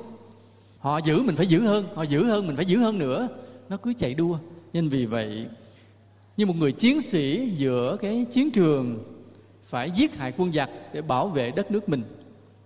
Họ 0.79 0.99
giữ 0.99 1.23
mình 1.23 1.37
phải 1.37 1.47
giữ 1.47 1.61
hơn, 1.61 1.87
họ 1.95 2.03
giữ 2.03 2.25
hơn, 2.25 2.47
mình 2.47 2.57
phải 2.57 2.65
giữ 2.65 2.79
hơn 2.79 2.99
nữa. 2.99 3.29
Nó 3.69 3.77
cứ 3.77 3.93
chạy 3.93 4.15
đua. 4.15 4.39
Nên 4.73 4.89
vì 4.89 5.07
vậy 5.07 5.47
như 6.41 6.47
một 6.47 6.57
người 6.57 6.73
chiến 6.73 7.01
sĩ 7.01 7.51
giữa 7.57 7.97
cái 8.01 8.27
chiến 8.31 8.51
trường 8.51 9.05
phải 9.65 9.91
giết 9.91 10.15
hại 10.15 10.33
quân 10.37 10.53
giặc 10.53 10.71
để 10.93 11.03
bảo 11.03 11.29
vệ 11.29 11.51
đất 11.51 11.71
nước 11.71 11.89
mình, 11.89 12.03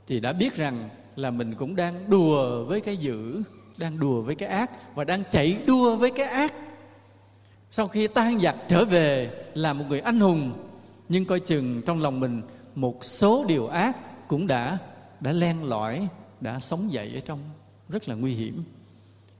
thì 0.06 0.20
đã 0.20 0.32
biết 0.32 0.56
rằng 0.56 0.88
là 1.16 1.30
mình 1.30 1.54
cũng 1.54 1.76
đang 1.76 2.10
đùa 2.10 2.64
với 2.64 2.80
cái 2.80 2.96
dữ, 2.96 3.42
đang 3.76 3.98
đùa 3.98 4.22
với 4.22 4.34
cái 4.34 4.48
ác 4.48 4.94
và 4.94 5.04
đang 5.04 5.22
chạy 5.30 5.56
đua 5.66 5.96
với 5.96 6.10
cái 6.10 6.26
ác. 6.26 6.52
Sau 7.70 7.88
khi 7.88 8.06
tan 8.06 8.40
giặc 8.40 8.56
trở 8.68 8.84
về 8.84 9.30
là 9.54 9.72
một 9.72 9.84
người 9.88 10.00
anh 10.00 10.20
hùng, 10.20 10.52
nhưng 11.08 11.24
coi 11.24 11.40
chừng 11.40 11.82
trong 11.86 12.00
lòng 12.00 12.20
mình 12.20 12.42
một 12.74 13.04
số 13.04 13.44
điều 13.48 13.66
ác 13.66 14.28
cũng 14.28 14.46
đã 14.46 14.78
đã 15.20 15.32
len 15.32 15.64
lỏi, 15.64 16.08
đã 16.40 16.60
sống 16.60 16.92
dậy 16.92 17.12
ở 17.14 17.20
trong 17.20 17.38
rất 17.88 18.08
là 18.08 18.14
nguy 18.14 18.34
hiểm 18.34 18.64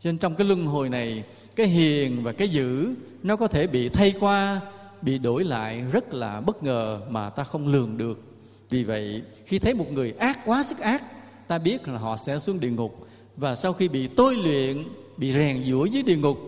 cho 0.05 0.11
nên 0.11 0.19
trong 0.19 0.35
cái 0.35 0.47
luân 0.47 0.67
hồi 0.67 0.89
này, 0.89 1.25
cái 1.57 1.67
hiền 1.67 2.23
và 2.23 2.33
cái 2.33 2.49
dữ, 2.49 2.95
nó 3.23 3.37
có 3.37 3.49
thể 3.49 3.67
bị 3.67 3.89
thay 3.89 4.15
qua, 4.21 4.61
bị 5.03 5.19
đổi 5.19 5.45
lại 5.45 5.85
rất 5.93 6.15
là 6.15 6.41
bất 6.41 6.63
ngờ 6.63 7.01
mà 7.09 7.31
ta 7.31 7.45
không 7.45 7.69
lường 7.69 7.97
được. 7.97 8.23
Vì 8.71 8.85
vậy, 8.85 9.23
khi 9.47 9.59
thấy 9.59 9.75
một 9.75 9.93
người 9.93 10.15
ác 10.19 10.39
quá 10.45 10.63
sức 10.63 10.79
ác, 10.79 11.03
ta 11.49 11.59
biết 11.59 11.89
là 11.89 11.99
họ 11.99 12.17
sẽ 12.17 12.39
xuống 12.39 12.61
địa 12.61 12.71
ngục. 12.71 13.07
Và 13.37 13.55
sau 13.55 13.73
khi 13.73 13.89
bị 13.89 14.07
tôi 14.07 14.37
luyện, 14.37 14.85
bị 15.17 15.33
rèn 15.33 15.65
giũa 15.65 15.85
dưới 15.85 16.03
địa 16.03 16.17
ngục, 16.17 16.39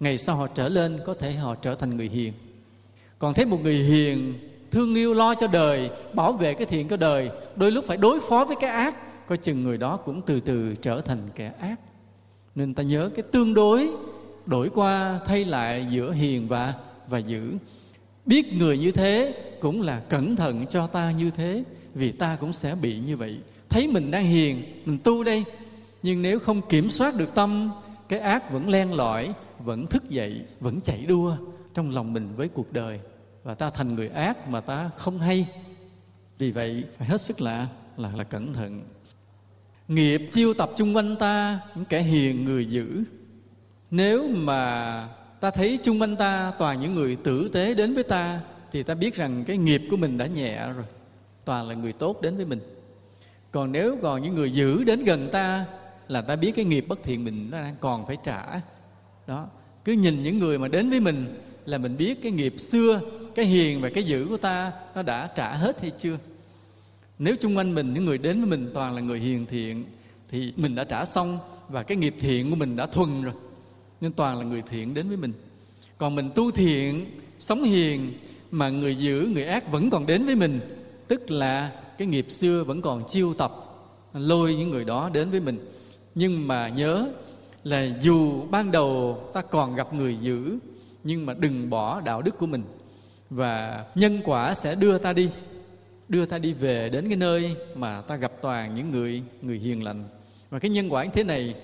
ngày 0.00 0.18
sau 0.18 0.36
họ 0.36 0.46
trở 0.46 0.68
lên, 0.68 1.00
có 1.06 1.14
thể 1.14 1.32
họ 1.32 1.54
trở 1.54 1.74
thành 1.74 1.96
người 1.96 2.08
hiền. 2.08 2.32
Còn 3.18 3.34
thấy 3.34 3.44
một 3.44 3.60
người 3.62 3.76
hiền, 3.76 4.34
thương 4.70 4.94
yêu 4.94 5.14
lo 5.14 5.34
cho 5.34 5.46
đời, 5.46 5.90
bảo 6.12 6.32
vệ 6.32 6.54
cái 6.54 6.66
thiện 6.66 6.88
cho 6.88 6.96
đời, 6.96 7.30
đôi 7.56 7.72
lúc 7.72 7.84
phải 7.88 7.96
đối 7.96 8.20
phó 8.20 8.44
với 8.44 8.56
cái 8.60 8.70
ác, 8.70 9.26
coi 9.28 9.38
chừng 9.38 9.64
người 9.64 9.78
đó 9.78 9.96
cũng 9.96 10.22
từ 10.22 10.40
từ 10.40 10.74
trở 10.82 11.00
thành 11.00 11.18
kẻ 11.34 11.52
ác 11.60 11.76
nên 12.54 12.74
ta 12.74 12.82
nhớ 12.82 13.10
cái 13.14 13.22
tương 13.32 13.54
đối 13.54 13.90
đổi 14.46 14.70
qua 14.74 15.20
thay 15.26 15.44
lại 15.44 15.86
giữa 15.90 16.12
hiền 16.12 16.48
và 16.48 16.74
và 17.08 17.18
dữ. 17.18 17.56
Biết 18.26 18.52
người 18.52 18.78
như 18.78 18.92
thế 18.92 19.34
cũng 19.60 19.82
là 19.82 20.00
cẩn 20.00 20.36
thận 20.36 20.66
cho 20.66 20.86
ta 20.86 21.10
như 21.10 21.30
thế, 21.30 21.64
vì 21.94 22.12
ta 22.12 22.36
cũng 22.36 22.52
sẽ 22.52 22.74
bị 22.74 22.98
như 22.98 23.16
vậy. 23.16 23.38
Thấy 23.68 23.88
mình 23.88 24.10
đang 24.10 24.24
hiền, 24.24 24.62
mình 24.84 24.98
tu 25.04 25.24
đây. 25.24 25.44
Nhưng 26.02 26.22
nếu 26.22 26.38
không 26.38 26.62
kiểm 26.68 26.90
soát 26.90 27.16
được 27.16 27.34
tâm, 27.34 27.72
cái 28.08 28.18
ác 28.18 28.52
vẫn 28.52 28.68
len 28.68 28.92
lỏi, 28.92 29.34
vẫn 29.58 29.86
thức 29.86 30.10
dậy, 30.10 30.40
vẫn 30.60 30.80
chạy 30.80 31.04
đua 31.08 31.36
trong 31.74 31.90
lòng 31.90 32.12
mình 32.12 32.28
với 32.36 32.48
cuộc 32.48 32.72
đời. 32.72 33.00
Và 33.42 33.54
ta 33.54 33.70
thành 33.70 33.94
người 33.94 34.08
ác 34.08 34.48
mà 34.48 34.60
ta 34.60 34.90
không 34.96 35.18
hay. 35.18 35.46
Vì 36.38 36.50
vậy, 36.50 36.84
phải 36.98 37.08
hết 37.08 37.20
sức 37.20 37.40
là 37.40 37.66
là 37.96 38.12
là 38.16 38.24
cẩn 38.24 38.54
thận 38.54 38.82
nghiệp 39.88 40.28
chiêu 40.32 40.54
tập 40.54 40.70
chung 40.76 40.96
quanh 40.96 41.16
ta, 41.16 41.60
những 41.74 41.84
kẻ 41.84 42.00
hiền 42.00 42.44
người 42.44 42.66
dữ. 42.66 43.02
Nếu 43.90 44.28
mà 44.28 45.08
ta 45.40 45.50
thấy 45.50 45.78
chung 45.82 46.00
quanh 46.00 46.16
ta 46.16 46.52
toàn 46.58 46.80
những 46.80 46.94
người 46.94 47.16
tử 47.16 47.50
tế 47.52 47.74
đến 47.74 47.94
với 47.94 48.02
ta, 48.02 48.40
thì 48.72 48.82
ta 48.82 48.94
biết 48.94 49.14
rằng 49.14 49.44
cái 49.46 49.56
nghiệp 49.56 49.82
của 49.90 49.96
mình 49.96 50.18
đã 50.18 50.26
nhẹ 50.26 50.72
rồi. 50.72 50.84
Toàn 51.44 51.68
là 51.68 51.74
người 51.74 51.92
tốt 51.92 52.22
đến 52.22 52.36
với 52.36 52.46
mình. 52.46 52.60
Còn 53.50 53.72
nếu 53.72 53.98
còn 54.02 54.22
những 54.22 54.34
người 54.34 54.52
dữ 54.52 54.84
đến 54.84 55.04
gần 55.04 55.28
ta, 55.32 55.64
là 56.08 56.22
ta 56.22 56.36
biết 56.36 56.52
cái 56.56 56.64
nghiệp 56.64 56.84
bất 56.88 57.02
thiện 57.02 57.24
mình 57.24 57.48
nó 57.50 57.60
đang 57.60 57.76
còn 57.80 58.06
phải 58.06 58.16
trả. 58.24 58.60
Đó. 59.26 59.46
Cứ 59.84 59.92
nhìn 59.92 60.22
những 60.22 60.38
người 60.38 60.58
mà 60.58 60.68
đến 60.68 60.90
với 60.90 61.00
mình 61.00 61.26
là 61.66 61.78
mình 61.78 61.96
biết 61.96 62.22
cái 62.22 62.32
nghiệp 62.32 62.54
xưa, 62.58 63.00
cái 63.34 63.44
hiền 63.44 63.80
và 63.80 63.90
cái 63.94 64.04
dữ 64.04 64.26
của 64.28 64.36
ta 64.36 64.72
nó 64.94 65.02
đã 65.02 65.30
trả 65.34 65.52
hết 65.52 65.80
hay 65.80 65.90
chưa 65.90 66.18
nếu 67.18 67.36
chung 67.40 67.56
quanh 67.56 67.74
mình, 67.74 67.94
những 67.94 68.04
người 68.04 68.18
đến 68.18 68.40
với 68.40 68.50
mình 68.50 68.70
toàn 68.74 68.94
là 68.94 69.00
người 69.00 69.18
hiền 69.18 69.46
thiện, 69.46 69.84
thì 70.28 70.52
mình 70.56 70.74
đã 70.74 70.84
trả 70.84 71.04
xong 71.04 71.38
và 71.68 71.82
cái 71.82 71.96
nghiệp 71.96 72.14
thiện 72.20 72.50
của 72.50 72.56
mình 72.56 72.76
đã 72.76 72.86
thuần 72.86 73.22
rồi. 73.22 73.34
Nên 74.00 74.12
toàn 74.12 74.38
là 74.38 74.44
người 74.44 74.62
thiện 74.62 74.94
đến 74.94 75.08
với 75.08 75.16
mình. 75.16 75.32
Còn 75.98 76.14
mình 76.14 76.30
tu 76.34 76.50
thiện, 76.50 77.06
sống 77.38 77.62
hiền 77.62 78.12
mà 78.50 78.68
người 78.68 78.96
dữ 78.96 79.28
người 79.34 79.44
ác 79.44 79.72
vẫn 79.72 79.90
còn 79.90 80.06
đến 80.06 80.24
với 80.24 80.36
mình, 80.36 80.60
tức 81.08 81.30
là 81.30 81.82
cái 81.98 82.08
nghiệp 82.08 82.26
xưa 82.28 82.64
vẫn 82.64 82.82
còn 82.82 83.08
chiêu 83.08 83.34
tập, 83.34 83.52
lôi 84.14 84.54
những 84.54 84.70
người 84.70 84.84
đó 84.84 85.10
đến 85.12 85.30
với 85.30 85.40
mình. 85.40 85.58
Nhưng 86.14 86.48
mà 86.48 86.68
nhớ 86.68 87.08
là 87.64 87.88
dù 88.02 88.46
ban 88.50 88.70
đầu 88.70 89.20
ta 89.34 89.42
còn 89.42 89.74
gặp 89.74 89.94
người 89.94 90.16
dữ 90.20 90.58
nhưng 91.04 91.26
mà 91.26 91.34
đừng 91.34 91.70
bỏ 91.70 92.00
đạo 92.00 92.22
đức 92.22 92.38
của 92.38 92.46
mình 92.46 92.62
và 93.30 93.84
nhân 93.94 94.20
quả 94.24 94.54
sẽ 94.54 94.74
đưa 94.74 94.98
ta 94.98 95.12
đi 95.12 95.28
đưa 96.14 96.26
ta 96.26 96.38
đi 96.38 96.52
về 96.52 96.88
đến 96.88 97.08
cái 97.08 97.16
nơi 97.16 97.56
mà 97.74 98.00
ta 98.00 98.16
gặp 98.16 98.32
toàn 98.42 98.74
những 98.74 98.90
người 98.90 99.22
người 99.42 99.58
hiền 99.58 99.84
lành. 99.84 100.04
Và 100.50 100.58
cái 100.58 100.70
nhân 100.70 100.92
quả 100.92 101.04
như 101.04 101.10
thế 101.14 101.24
này, 101.24 101.54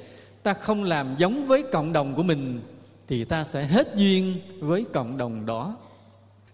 ta 0.43 0.55
không 0.55 0.85
làm 0.85 1.15
giống 1.19 1.47
với 1.47 1.63
cộng 1.73 1.93
đồng 1.93 2.15
của 2.15 2.23
mình, 2.23 2.61
thì 3.09 3.25
ta 3.25 3.45
sẽ 3.45 3.65
hết 3.65 3.89
duyên 3.95 4.41
với 4.59 4.85
cộng 4.93 5.17
đồng 5.19 5.47
đó. 5.47 5.77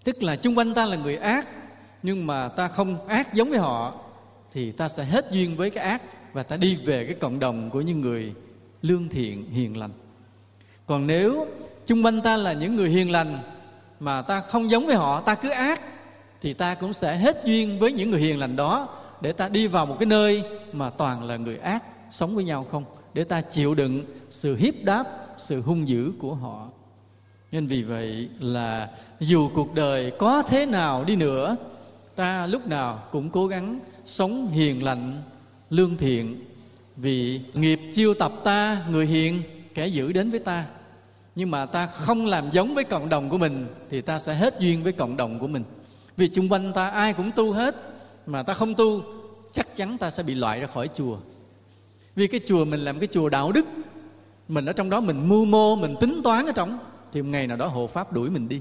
Tức 0.05 0.23
là 0.23 0.37
chung 0.37 0.59
quanh 0.59 0.75
ta 0.75 0.87
là 0.87 0.97
người 0.97 1.17
ác, 1.17 1.49
nhưng 2.03 2.27
mà 2.27 2.49
ta 2.49 2.69
không 2.69 3.09
ác 3.09 3.35
giống 3.35 3.51
với 3.51 3.59
họ, 3.59 3.95
thì 4.53 4.73
ta 4.73 4.89
sẽ 4.89 5.05
hết 5.05 5.31
duyên 5.31 5.57
với 5.57 5.71
cái 5.71 5.85
ác 5.85 6.03
và 6.33 6.43
ta 6.43 6.57
đi 6.57 6.77
về 6.85 7.05
cái 7.05 7.15
cộng 7.15 7.39
đồng 7.39 7.71
của 7.71 7.81
những 7.81 8.01
người 8.01 8.33
lương 8.83 9.09
thiện, 9.09 9.51
hiền 9.51 9.77
lành. 9.77 9.93
Còn 10.87 11.07
nếu 11.07 11.47
chung 11.87 12.05
quanh 12.05 12.21
ta 12.21 12.37
là 12.37 12.53
những 12.53 12.77
người 12.77 12.89
hiền 12.89 13.11
lành 13.11 13.39
mà 14.01 14.23
ta 14.23 14.41
không 14.41 14.71
giống 14.71 14.87
với 14.87 14.97
họ, 14.97 15.21
ta 15.21 15.35
cứ 15.35 15.51
ác 15.51 15.81
thì 16.43 16.53
ta 16.53 16.75
cũng 16.75 16.93
sẽ 16.93 17.17
hết 17.17 17.45
duyên 17.45 17.79
với 17.79 17.93
những 17.93 18.11
người 18.11 18.21
hiền 18.21 18.39
lành 18.39 18.57
đó 18.57 18.89
để 19.21 19.33
ta 19.33 19.49
đi 19.49 19.67
vào 19.67 19.87
một 19.87 19.97
cái 20.01 20.07
nơi 20.07 20.43
mà 20.73 20.91
toàn 20.91 21.25
là 21.27 21.37
người 21.37 21.59
ác, 21.59 21.83
sống 22.11 22.35
với 22.35 22.45
nhau 22.45 22.67
không? 22.71 22.85
Để 23.15 23.25
ta 23.25 23.41
chịu 23.41 23.75
đựng 23.75 24.05
sự 24.31 24.57
hiếp 24.57 24.75
đáp, 24.85 25.05
sự 25.39 25.61
hung 25.61 25.89
dữ 25.89 26.13
của 26.19 26.35
họ. 26.35 26.69
Nên 27.53 27.67
vì 27.67 27.83
vậy 27.83 28.29
là 28.41 28.89
dù 29.21 29.51
cuộc 29.55 29.75
đời 29.75 30.13
có 30.19 30.43
thế 30.43 30.67
nào 30.67 31.05
đi 31.05 31.17
nữa, 31.17 31.57
ta 32.17 32.47
lúc 32.47 32.67
nào 32.67 33.03
cũng 33.13 33.31
cố 33.31 33.47
gắng 33.47 33.81
sống 34.05 34.49
hiền 34.49 34.85
lành, 34.85 35.23
lương 35.71 35.97
thiện. 35.97 36.45
Vì 36.97 37.41
nghiệp 37.55 37.81
chiêu 37.95 38.15
tập 38.15 38.33
ta, 38.45 38.87
người 38.91 39.07
hiền, 39.07 39.43
kẻ 39.75 39.87
giữ 39.87 40.13
đến 40.13 40.31
với 40.31 40.41
ta. 40.41 40.65
Nhưng 41.35 41.51
mà 41.51 41.67
ta 41.67 41.87
không 41.87 42.27
làm 42.27 42.51
giống 42.51 42.75
với 42.75 42.85
cộng 42.85 43.09
đồng 43.09 43.31
của 43.31 43.39
mình, 43.39 43.67
thì 43.91 44.01
ta 44.01 44.19
sẽ 44.19 44.35
hết 44.35 44.61
duyên 44.61 44.83
với 44.83 44.93
cộng 44.93 45.17
đồng 45.17 45.39
của 45.39 45.47
mình 45.47 45.65
vì 46.17 46.29
chung 46.29 46.49
quanh 46.49 46.73
ta 46.73 46.89
ai 46.89 47.13
cũng 47.13 47.31
tu 47.37 47.53
hết, 47.53 47.75
mà 48.27 48.43
ta 48.43 48.55
không 48.55 48.75
tu, 48.75 49.03
chắc 49.53 49.77
chắn 49.77 49.99
ta 49.99 50.11
sẽ 50.11 50.23
bị 50.23 50.35
loại 50.35 50.61
ra 50.61 50.67
khỏi 50.67 50.89
chùa. 50.95 51.17
Vì 52.17 52.27
cái 52.27 52.41
chùa 52.47 52.65
mình 52.65 52.81
làm 52.81 52.99
cái 52.99 53.09
chùa 53.13 53.29
đạo 53.29 53.53
đức. 53.53 53.67
Mình 54.49 54.67
ở 54.67 54.73
trong 54.73 54.91
đó 54.91 55.01
mình 55.01 55.29
mưu 55.29 55.45
mô, 55.45 55.77
mình 55.77 55.95
tính 56.01 56.21
toán 56.25 56.47
ở 56.47 56.53
trong, 56.53 56.79
thì 57.13 57.23
một 57.23 57.29
ngày 57.29 57.47
nào 57.47 57.57
đó 57.57 57.67
hộ 57.67 57.87
pháp 57.87 58.13
đuổi 58.13 58.31
mình 58.31 58.49
đi. 58.49 58.61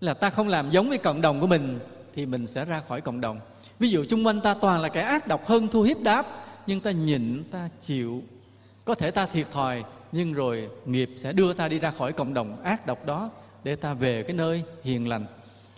Là 0.00 0.14
ta 0.14 0.30
không 0.30 0.48
làm 0.48 0.70
giống 0.70 0.88
với 0.88 0.98
cộng 0.98 1.20
đồng 1.20 1.40
của 1.40 1.46
mình, 1.46 1.78
thì 2.14 2.26
mình 2.26 2.46
sẽ 2.46 2.64
ra 2.64 2.82
khỏi 2.88 3.00
cộng 3.00 3.20
đồng. 3.20 3.40
Ví 3.78 3.88
dụ 3.88 4.04
chung 4.08 4.26
quanh 4.26 4.40
ta 4.40 4.54
toàn 4.54 4.80
là 4.80 4.88
kẻ 4.88 5.00
ác 5.00 5.28
độc, 5.28 5.46
hơn 5.46 5.68
thu 5.68 5.82
hiếp 5.82 6.00
đáp, 6.00 6.26
nhưng 6.66 6.80
ta 6.80 6.90
nhịn, 6.90 7.44
ta 7.50 7.68
chịu. 7.82 8.22
Có 8.84 8.94
thể 8.94 9.10
ta 9.10 9.26
thiệt 9.26 9.46
thòi, 9.52 9.84
nhưng 10.12 10.32
rồi 10.32 10.68
nghiệp 10.86 11.10
sẽ 11.16 11.32
đưa 11.32 11.52
ta 11.52 11.68
đi 11.68 11.78
ra 11.78 11.90
khỏi 11.90 12.12
cộng 12.12 12.34
đồng 12.34 12.62
ác 12.62 12.86
độc 12.86 13.06
đó 13.06 13.30
để 13.64 13.76
ta 13.76 13.94
về 13.94 14.22
cái 14.22 14.36
nơi 14.36 14.62
hiền 14.84 15.08
lành 15.08 15.26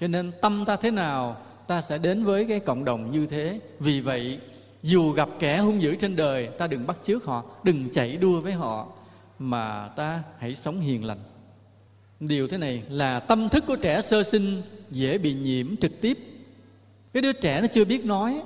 cho 0.00 0.06
nên 0.06 0.32
tâm 0.42 0.64
ta 0.66 0.76
thế 0.76 0.90
nào, 0.90 1.36
ta 1.66 1.80
sẽ 1.80 1.98
đến 1.98 2.24
với 2.24 2.44
cái 2.44 2.60
cộng 2.60 2.84
đồng 2.84 3.12
như 3.12 3.26
thế. 3.26 3.60
Vì 3.80 4.00
vậy, 4.00 4.38
dù 4.82 5.12
gặp 5.12 5.28
kẻ 5.38 5.58
hung 5.58 5.82
dữ 5.82 5.96
trên 5.96 6.16
đời, 6.16 6.46
ta 6.46 6.66
đừng 6.66 6.86
bắt 6.86 6.96
chước 7.02 7.24
họ, 7.24 7.44
đừng 7.62 7.88
chạy 7.92 8.16
đua 8.16 8.40
với 8.40 8.52
họ, 8.52 8.86
mà 9.38 9.88
ta 9.88 10.22
hãy 10.38 10.54
sống 10.54 10.80
hiền 10.80 11.04
lành. 11.04 11.18
Điều 12.20 12.48
thế 12.48 12.58
này 12.58 12.82
là 12.88 13.20
tâm 13.20 13.48
thức 13.48 13.64
của 13.66 13.76
trẻ 13.76 14.00
sơ 14.00 14.22
sinh 14.22 14.62
dễ 14.90 15.18
bị 15.18 15.32
nhiễm 15.32 15.76
trực 15.76 16.00
tiếp. 16.00 16.18
Cái 17.12 17.22
đứa 17.22 17.32
trẻ 17.32 17.60
nó 17.60 17.66
chưa 17.72 17.84
biết 17.84 18.04
nói, 18.04 18.42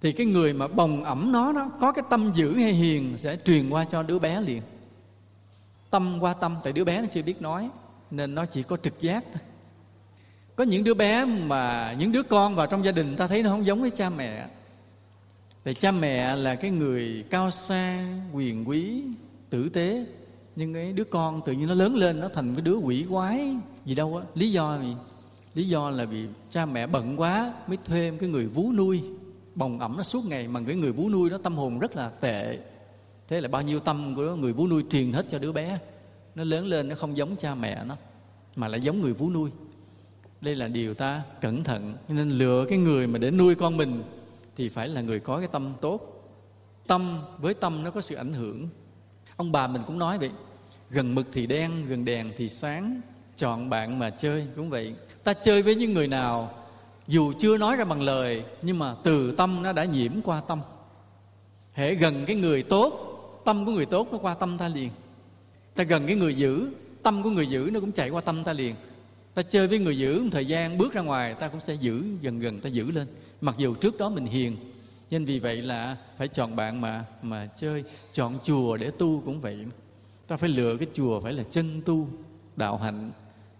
thì 0.00 0.12
cái 0.12 0.26
người 0.26 0.52
mà 0.52 0.68
bồng 0.68 1.04
ẩm 1.04 1.32
nó 1.32 1.52
đó, 1.52 1.70
có 1.80 1.92
cái 1.92 2.04
tâm 2.10 2.32
dữ 2.34 2.56
hay 2.56 2.72
hiền 2.72 3.14
sẽ 3.18 3.36
truyền 3.44 3.70
qua 3.70 3.84
cho 3.84 4.02
đứa 4.02 4.18
bé 4.18 4.40
liền. 4.40 4.62
Tâm 5.90 6.18
qua 6.20 6.34
tâm, 6.34 6.56
tại 6.64 6.72
đứa 6.72 6.84
bé 6.84 7.00
nó 7.00 7.06
chưa 7.10 7.22
biết 7.22 7.42
nói, 7.42 7.70
nên 8.10 8.34
nó 8.34 8.46
chỉ 8.46 8.62
có 8.62 8.76
trực 8.76 9.00
giác 9.00 9.24
thôi 9.32 9.42
có 10.60 10.64
những 10.64 10.84
đứa 10.84 10.94
bé 10.94 11.24
mà, 11.24 11.94
những 11.98 12.12
đứa 12.12 12.22
con 12.22 12.54
vào 12.54 12.66
trong 12.66 12.84
gia 12.84 12.92
đình, 12.92 13.16
ta 13.16 13.26
thấy 13.26 13.42
nó 13.42 13.50
không 13.50 13.66
giống 13.66 13.80
với 13.80 13.90
cha 13.90 14.10
mẹ. 14.10 14.46
Thì 15.64 15.74
cha 15.74 15.92
mẹ 15.92 16.36
là 16.36 16.54
cái 16.54 16.70
người 16.70 17.24
cao 17.30 17.50
xa, 17.50 18.06
quyền 18.32 18.68
quý, 18.68 19.02
tử 19.50 19.68
tế. 19.68 20.06
Nhưng 20.56 20.74
cái 20.74 20.92
đứa 20.92 21.04
con 21.04 21.40
tự 21.44 21.52
nhiên 21.52 21.68
nó 21.68 21.74
lớn 21.74 21.96
lên, 21.96 22.20
nó 22.20 22.28
thành 22.34 22.54
cái 22.54 22.62
đứa 22.62 22.74
quỷ 22.74 23.04
quái 23.10 23.56
gì 23.84 23.94
đâu 23.94 24.16
á. 24.16 24.24
Lý 24.34 24.52
do 24.52 24.78
gì? 24.82 24.96
Lý 25.54 25.68
do 25.68 25.90
là 25.90 26.04
vì 26.04 26.26
cha 26.50 26.66
mẹ 26.66 26.86
bận 26.86 27.20
quá 27.20 27.52
mới 27.66 27.78
thuê 27.84 28.12
cái 28.20 28.28
người 28.28 28.46
vú 28.46 28.72
nuôi. 28.72 29.02
Bồng 29.54 29.78
ẩm 29.78 29.94
nó 29.96 30.02
suốt 30.02 30.24
ngày, 30.26 30.48
mà 30.48 30.60
cái 30.66 30.76
người 30.76 30.92
vú 30.92 31.10
nuôi 31.10 31.30
nó 31.30 31.38
tâm 31.38 31.56
hồn 31.56 31.78
rất 31.78 31.96
là 31.96 32.08
tệ. 32.08 32.58
Thế 33.28 33.40
là 33.40 33.48
bao 33.48 33.62
nhiêu 33.62 33.80
tâm 33.80 34.14
của 34.16 34.34
người 34.34 34.52
vú 34.52 34.68
nuôi 34.68 34.84
truyền 34.90 35.12
hết 35.12 35.26
cho 35.30 35.38
đứa 35.38 35.52
bé. 35.52 35.78
Nó 36.34 36.44
lớn 36.44 36.66
lên, 36.66 36.88
nó 36.88 36.94
không 36.94 37.16
giống 37.16 37.36
cha 37.36 37.54
mẹ 37.54 37.84
nó, 37.84 37.96
mà 38.56 38.68
lại 38.68 38.80
giống 38.80 39.00
người 39.00 39.12
vú 39.12 39.30
nuôi 39.30 39.50
đây 40.40 40.56
là 40.56 40.68
điều 40.68 40.94
ta 40.94 41.22
cẩn 41.40 41.64
thận, 41.64 41.94
nên 42.08 42.30
lựa 42.30 42.64
cái 42.68 42.78
người 42.78 43.06
mà 43.06 43.18
để 43.18 43.30
nuôi 43.30 43.54
con 43.54 43.76
mình 43.76 44.02
thì 44.56 44.68
phải 44.68 44.88
là 44.88 45.00
người 45.00 45.20
có 45.20 45.38
cái 45.38 45.48
tâm 45.52 45.72
tốt. 45.80 46.00
Tâm, 46.86 47.22
với 47.38 47.54
tâm 47.54 47.84
nó 47.84 47.90
có 47.90 48.00
sự 48.00 48.14
ảnh 48.14 48.32
hưởng. 48.32 48.68
Ông 49.36 49.52
bà 49.52 49.66
mình 49.66 49.82
cũng 49.86 49.98
nói 49.98 50.18
vậy, 50.18 50.30
gần 50.90 51.14
mực 51.14 51.26
thì 51.32 51.46
đen, 51.46 51.86
gần 51.88 52.04
đèn 52.04 52.32
thì 52.36 52.48
sáng, 52.48 53.00
chọn 53.36 53.70
bạn 53.70 53.98
mà 53.98 54.10
chơi. 54.10 54.46
Cũng 54.56 54.70
vậy, 54.70 54.94
ta 55.24 55.32
chơi 55.32 55.62
với 55.62 55.74
những 55.74 55.94
người 55.94 56.08
nào, 56.08 56.50
dù 57.06 57.32
chưa 57.38 57.58
nói 57.58 57.76
ra 57.76 57.84
bằng 57.84 58.02
lời, 58.02 58.44
nhưng 58.62 58.78
mà 58.78 58.94
từ 59.02 59.32
tâm 59.32 59.62
nó 59.62 59.72
đã 59.72 59.84
nhiễm 59.84 60.22
qua 60.22 60.40
tâm. 60.40 60.60
Hễ 61.72 61.94
gần 61.94 62.24
cái 62.26 62.36
người 62.36 62.62
tốt, 62.62 63.06
tâm 63.44 63.66
của 63.66 63.72
người 63.72 63.86
tốt 63.86 64.08
nó 64.12 64.18
qua 64.18 64.34
tâm 64.34 64.58
ta 64.58 64.68
liền. 64.68 64.90
Ta 65.74 65.84
gần 65.84 66.06
cái 66.06 66.16
người 66.16 66.34
dữ, 66.34 66.70
tâm 67.02 67.22
của 67.22 67.30
người 67.30 67.46
dữ 67.46 67.70
nó 67.72 67.80
cũng 67.80 67.92
chạy 67.92 68.10
qua 68.10 68.20
tâm 68.20 68.44
ta 68.44 68.52
liền 68.52 68.74
ta 69.34 69.42
chơi 69.42 69.68
với 69.68 69.78
người 69.78 69.98
giữ 69.98 70.22
một 70.22 70.28
thời 70.32 70.46
gian, 70.46 70.78
bước 70.78 70.92
ra 70.92 71.00
ngoài, 71.00 71.34
ta 71.34 71.48
cũng 71.48 71.60
sẽ 71.60 71.74
giữ 71.74 72.04
dần 72.20 72.42
dần, 72.42 72.60
ta 72.60 72.68
giữ 72.68 72.90
lên. 72.90 73.06
Mặc 73.40 73.54
dù 73.58 73.74
trước 73.74 73.98
đó 73.98 74.08
mình 74.08 74.26
hiền, 74.26 74.56
nên 75.10 75.24
vì 75.24 75.38
vậy 75.38 75.56
là 75.56 75.96
phải 76.18 76.28
chọn 76.28 76.56
bạn 76.56 76.80
mà 76.80 77.04
mà 77.22 77.48
chơi, 77.56 77.84
chọn 78.12 78.38
chùa 78.44 78.76
để 78.76 78.90
tu 78.98 79.22
cũng 79.24 79.40
vậy. 79.40 79.64
Ta 80.26 80.36
phải 80.36 80.48
lựa 80.48 80.76
cái 80.76 80.86
chùa 80.92 81.20
phải 81.20 81.32
là 81.32 81.42
chân 81.50 81.82
tu, 81.86 82.08
đạo 82.56 82.76
hạnh. 82.76 83.10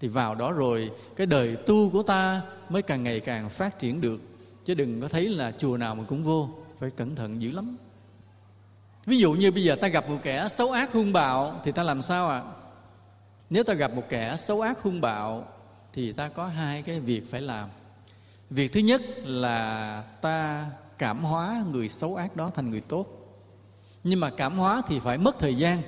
Thì 0.01 0.09
vào 0.09 0.35
đó 0.35 0.53
rồi, 0.53 0.91
cái 1.17 1.27
đời 1.27 1.57
tu 1.57 1.91
của 1.91 2.03
ta 2.03 2.43
mới 2.69 2.83
càng 2.83 3.05
ngày 3.05 3.21
càng 3.21 3.51
phát 3.51 3.79
triển 3.79 4.01
được. 4.01 4.21
Chứ 4.65 4.75
đừng 4.75 5.01
có 5.01 5.09
thấy 5.09 5.29
là 5.29 5.53
chùa 5.59 5.77
nào 5.77 5.95
mình 5.95 6.07
cũng 6.09 6.25
vô, 6.25 6.49
phải 6.81 6.91
cẩn 6.91 7.17
thận 7.17 7.43
dữ 7.43 7.51
lắm. 7.51 7.77
Ví 9.07 9.19
dụ 9.19 9.33
như 9.33 9.51
bây 9.51 9.65
giờ 9.65 9.77
ta 9.77 9.89
gặp 9.89 10.09
một 10.09 10.19
kẻ 10.23 10.49
xấu 10.49 10.71
ác 10.71 10.93
hung 10.93 11.13
bạo, 11.13 11.61
thì 11.65 11.73
ta 11.73 11.83
làm 11.83 12.03
sao 12.03 12.29
ạ? 12.29 12.43
À? 12.47 12.53
nếu 13.51 13.65
ta 13.65 13.75
gặp 13.75 13.95
một 13.95 14.03
kẻ 14.09 14.37
xấu 14.37 14.61
ác 14.61 14.83
hung 14.83 15.01
bạo 15.01 15.45
thì 15.93 16.12
ta 16.12 16.29
có 16.29 16.47
hai 16.47 16.83
cái 16.83 17.01
việc 17.01 17.31
phải 17.31 17.41
làm. 17.41 17.69
Việc 18.51 18.73
thứ 18.73 18.81
nhất 18.81 19.03
là 19.25 20.03
ta 20.21 20.67
cảm 20.99 21.25
hóa 21.25 21.65
người 21.71 21.89
xấu 21.89 22.17
ác 22.17 22.37
đó 22.37 22.51
thành 22.55 22.71
người 22.71 22.81
tốt. 22.81 23.07
Nhưng 24.05 24.21
mà 24.21 24.31
cảm 24.31 24.59
hóa 24.59 24.83
thì 24.87 25.01
phải 25.01 25.19
mất 25.19 25.39
thời 25.39 25.55
gian. 25.55 25.83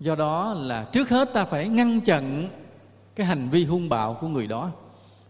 Do 0.00 0.14
đó 0.14 0.54
là 0.54 0.84
trước 0.92 1.08
hết 1.08 1.32
ta 1.32 1.44
phải 1.44 1.68
ngăn 1.68 2.00
chặn 2.00 2.48
cái 3.16 3.26
hành 3.26 3.48
vi 3.48 3.64
hung 3.64 3.88
bạo 3.88 4.14
của 4.20 4.28
người 4.28 4.46
đó. 4.46 4.70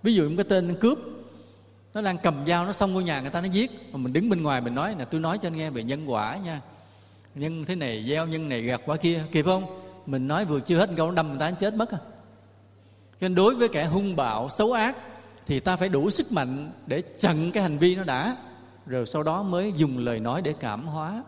Ví 0.03 0.15
dụ 0.15 0.29
một 0.29 0.35
cái 0.37 0.45
tên 0.49 0.77
cướp, 0.81 0.99
nó 1.95 2.03
đang 2.03 2.19
cầm 2.19 2.47
dao 2.47 2.67
nó 2.67 2.73
xông 2.73 2.95
vô 2.95 3.01
nhà 3.01 3.21
người 3.21 3.31
ta, 3.31 3.41
nó 3.41 3.49
giết. 3.49 3.71
Mà 3.93 3.99
mình 3.99 4.13
đứng 4.13 4.29
bên 4.29 4.43
ngoài 4.43 4.61
mình 4.61 4.75
nói 4.75 4.95
là 4.99 5.05
tôi 5.05 5.21
nói 5.21 5.39
cho 5.39 5.47
anh 5.47 5.57
nghe 5.57 5.71
về 5.71 5.83
nhân 5.83 6.11
quả 6.11 6.37
nha. 6.37 6.61
Nhân 7.35 7.65
thế 7.65 7.75
này 7.75 8.07
gieo, 8.09 8.27
nhân 8.27 8.49
này 8.49 8.63
gặt 8.63 8.81
quả 8.87 8.97
kia. 8.97 9.25
Kịp 9.33 9.45
không? 9.45 9.83
Mình 10.07 10.29
nói 10.29 10.45
vừa 10.45 10.61
chưa 10.61 10.79
hết 10.79 10.91
câu 10.97 11.11
đâm 11.11 11.29
người 11.29 11.39
ta 11.39 11.51
chết 11.51 11.75
mất 11.75 11.91
à 11.91 11.99
nên 13.21 13.35
đối 13.35 13.55
với 13.55 13.69
kẻ 13.69 13.85
hung 13.85 14.17
bạo, 14.17 14.49
xấu 14.49 14.73
ác, 14.73 14.97
thì 15.47 15.61
ta 15.61 15.77
phải 15.77 15.89
đủ 15.89 16.11
sức 16.11 16.33
mạnh 16.33 16.73
để 16.87 17.03
chặn 17.03 17.53
cái 17.53 17.63
hành 17.63 17.79
vi 17.79 17.97
nó 17.97 18.05
đã. 18.05 18.37
Rồi 18.87 19.07
sau 19.07 19.23
đó 19.23 19.43
mới 19.43 19.73
dùng 19.77 19.99
lời 19.99 20.21
nói 20.21 20.43
để 20.43 20.55
cảm 20.61 20.87
hóa. 20.87 21.25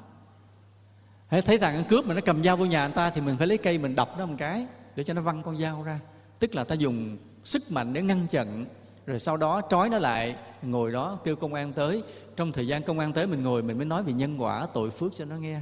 Hãy 1.27 1.43
thấy 1.43 1.59
thằng 1.59 1.75
ăn 1.75 1.85
cướp 1.85 2.07
mà 2.07 2.15
nó 2.15 2.21
cầm 2.21 2.45
dao 2.45 2.57
vô 2.57 2.65
nhà 2.65 2.87
người 2.87 2.95
ta 2.95 3.11
thì 3.11 3.21
mình 3.21 3.37
phải 3.37 3.47
lấy 3.47 3.59
cây 3.59 3.79
mình 3.79 3.95
đập 3.95 4.11
nó 4.19 4.27
một 4.27 4.35
cái 4.39 4.67
để 4.97 5.05
cho 5.05 5.15
nó 5.15 5.23
văng 5.23 5.43
con 5.43 5.57
dao 5.57 5.83
ra. 5.83 6.01
Tức 6.39 6.55
là 6.55 6.65
ta 6.65 6.75
dùng 6.75 7.17
sức 7.45 7.63
mạnh 7.71 7.93
để 7.93 8.03
ngăn 8.03 8.27
chặn. 8.31 8.65
Rồi 9.07 9.19
sau 9.19 9.37
đó 9.37 9.63
trói 9.71 9.89
nó 9.89 9.99
lại, 9.99 10.37
ngồi 10.63 10.93
đó 10.93 11.19
kêu 11.25 11.37
công 11.37 11.55
an 11.55 11.73
tới. 11.73 12.03
Trong 12.37 12.53
thời 12.53 12.67
gian 12.67 12.83
công 12.83 12.99
an 12.99 13.13
tới 13.13 13.27
mình 13.27 13.43
ngồi, 13.43 13.63
mình 13.63 13.77
mới 13.77 13.87
nói 13.87 14.03
về 14.03 14.13
nhân 14.13 14.43
quả, 14.43 14.67
tội 14.75 14.91
phước 14.91 15.15
cho 15.17 15.25
nó 15.25 15.37
nghe. 15.37 15.61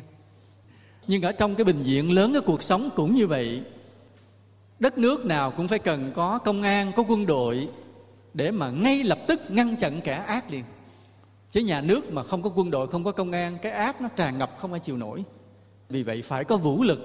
Nhưng 1.07 1.23
ở 1.23 1.33
trong 1.33 1.55
cái 1.55 1.65
bình 1.65 1.83
diện 1.83 2.13
lớn 2.13 2.33
của 2.35 2.41
cuộc 2.47 2.63
sống 2.63 2.89
cũng 2.97 3.15
như 3.15 3.27
vậy 3.27 3.63
đất 4.79 4.99
nước 4.99 5.25
nào 5.25 5.51
cũng 5.51 5.69
phải 5.69 5.79
cần 5.79 6.13
có 6.15 6.39
công 6.39 6.63
an, 6.63 6.93
có 6.97 7.05
quân 7.09 7.27
đội 7.27 7.69
để 8.35 8.51
mà 8.51 8.71
ngay 8.71 9.05
lập 9.05 9.19
tức 9.29 9.41
ngăn 9.49 9.77
chặn 9.77 10.01
kẻ 10.05 10.15
ác 10.15 10.51
liền. 10.51 10.65
Chứ 11.51 11.61
nhà 11.61 11.81
nước 11.81 12.13
mà 12.13 12.23
không 12.23 12.43
có 12.43 12.51
quân 12.55 12.71
đội, 12.71 12.87
không 12.87 13.05
có 13.05 13.13
công 13.13 13.33
an, 13.33 13.59
cái 13.63 13.73
ác 13.73 14.01
nó 14.01 14.09
tràn 14.09 14.39
ngập 14.39 14.59
không 14.59 14.73
ai 14.73 14.81
chịu 14.81 14.97
nổi. 14.97 15.25
Vì 15.89 16.03
vậy 16.03 16.23
phải 16.23 16.45
có 16.45 16.57
vũ 16.57 16.83
lực 16.83 17.01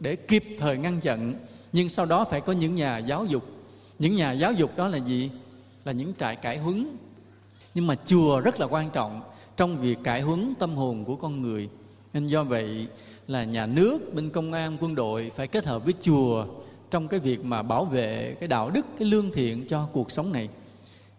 để 0.00 0.16
kịp 0.16 0.44
thời 0.58 0.78
ngăn 0.78 1.00
chặn, 1.00 1.34
nhưng 1.72 1.88
sau 1.88 2.06
đó 2.06 2.24
phải 2.24 2.40
có 2.40 2.52
những 2.52 2.74
nhà 2.74 2.98
giáo 2.98 3.24
dục. 3.24 3.44
Những 3.98 4.16
nhà 4.16 4.32
giáo 4.32 4.52
dục 4.52 4.76
đó 4.76 4.88
là 4.88 4.98
gì? 4.98 5.30
Là 5.84 5.92
những 5.92 6.14
trại 6.14 6.36
cải 6.36 6.58
huấn. 6.58 6.96
Nhưng 7.74 7.86
mà 7.86 7.94
chùa 8.06 8.40
rất 8.40 8.60
là 8.60 8.66
quan 8.66 8.90
trọng 8.90 9.20
trong 9.56 9.80
việc 9.80 9.98
cải 10.04 10.20
huấn 10.20 10.54
tâm 10.58 10.74
hồn 10.74 11.04
của 11.04 11.16
con 11.16 11.42
người. 11.42 11.68
Nên 12.12 12.26
do 12.26 12.44
vậy 12.44 12.86
là 13.28 13.44
nhà 13.44 13.66
nước, 13.66 14.14
bên 14.14 14.30
công 14.30 14.52
an, 14.52 14.76
quân 14.80 14.94
đội 14.94 15.30
phải 15.36 15.46
kết 15.46 15.66
hợp 15.66 15.84
với 15.84 15.94
chùa 16.00 16.46
trong 16.90 17.08
cái 17.08 17.20
việc 17.20 17.44
mà 17.44 17.62
bảo 17.62 17.84
vệ 17.84 18.36
cái 18.40 18.48
đạo 18.48 18.70
đức 18.70 18.86
cái 18.98 19.08
lương 19.08 19.30
thiện 19.32 19.66
cho 19.68 19.88
cuộc 19.92 20.10
sống 20.10 20.32
này. 20.32 20.48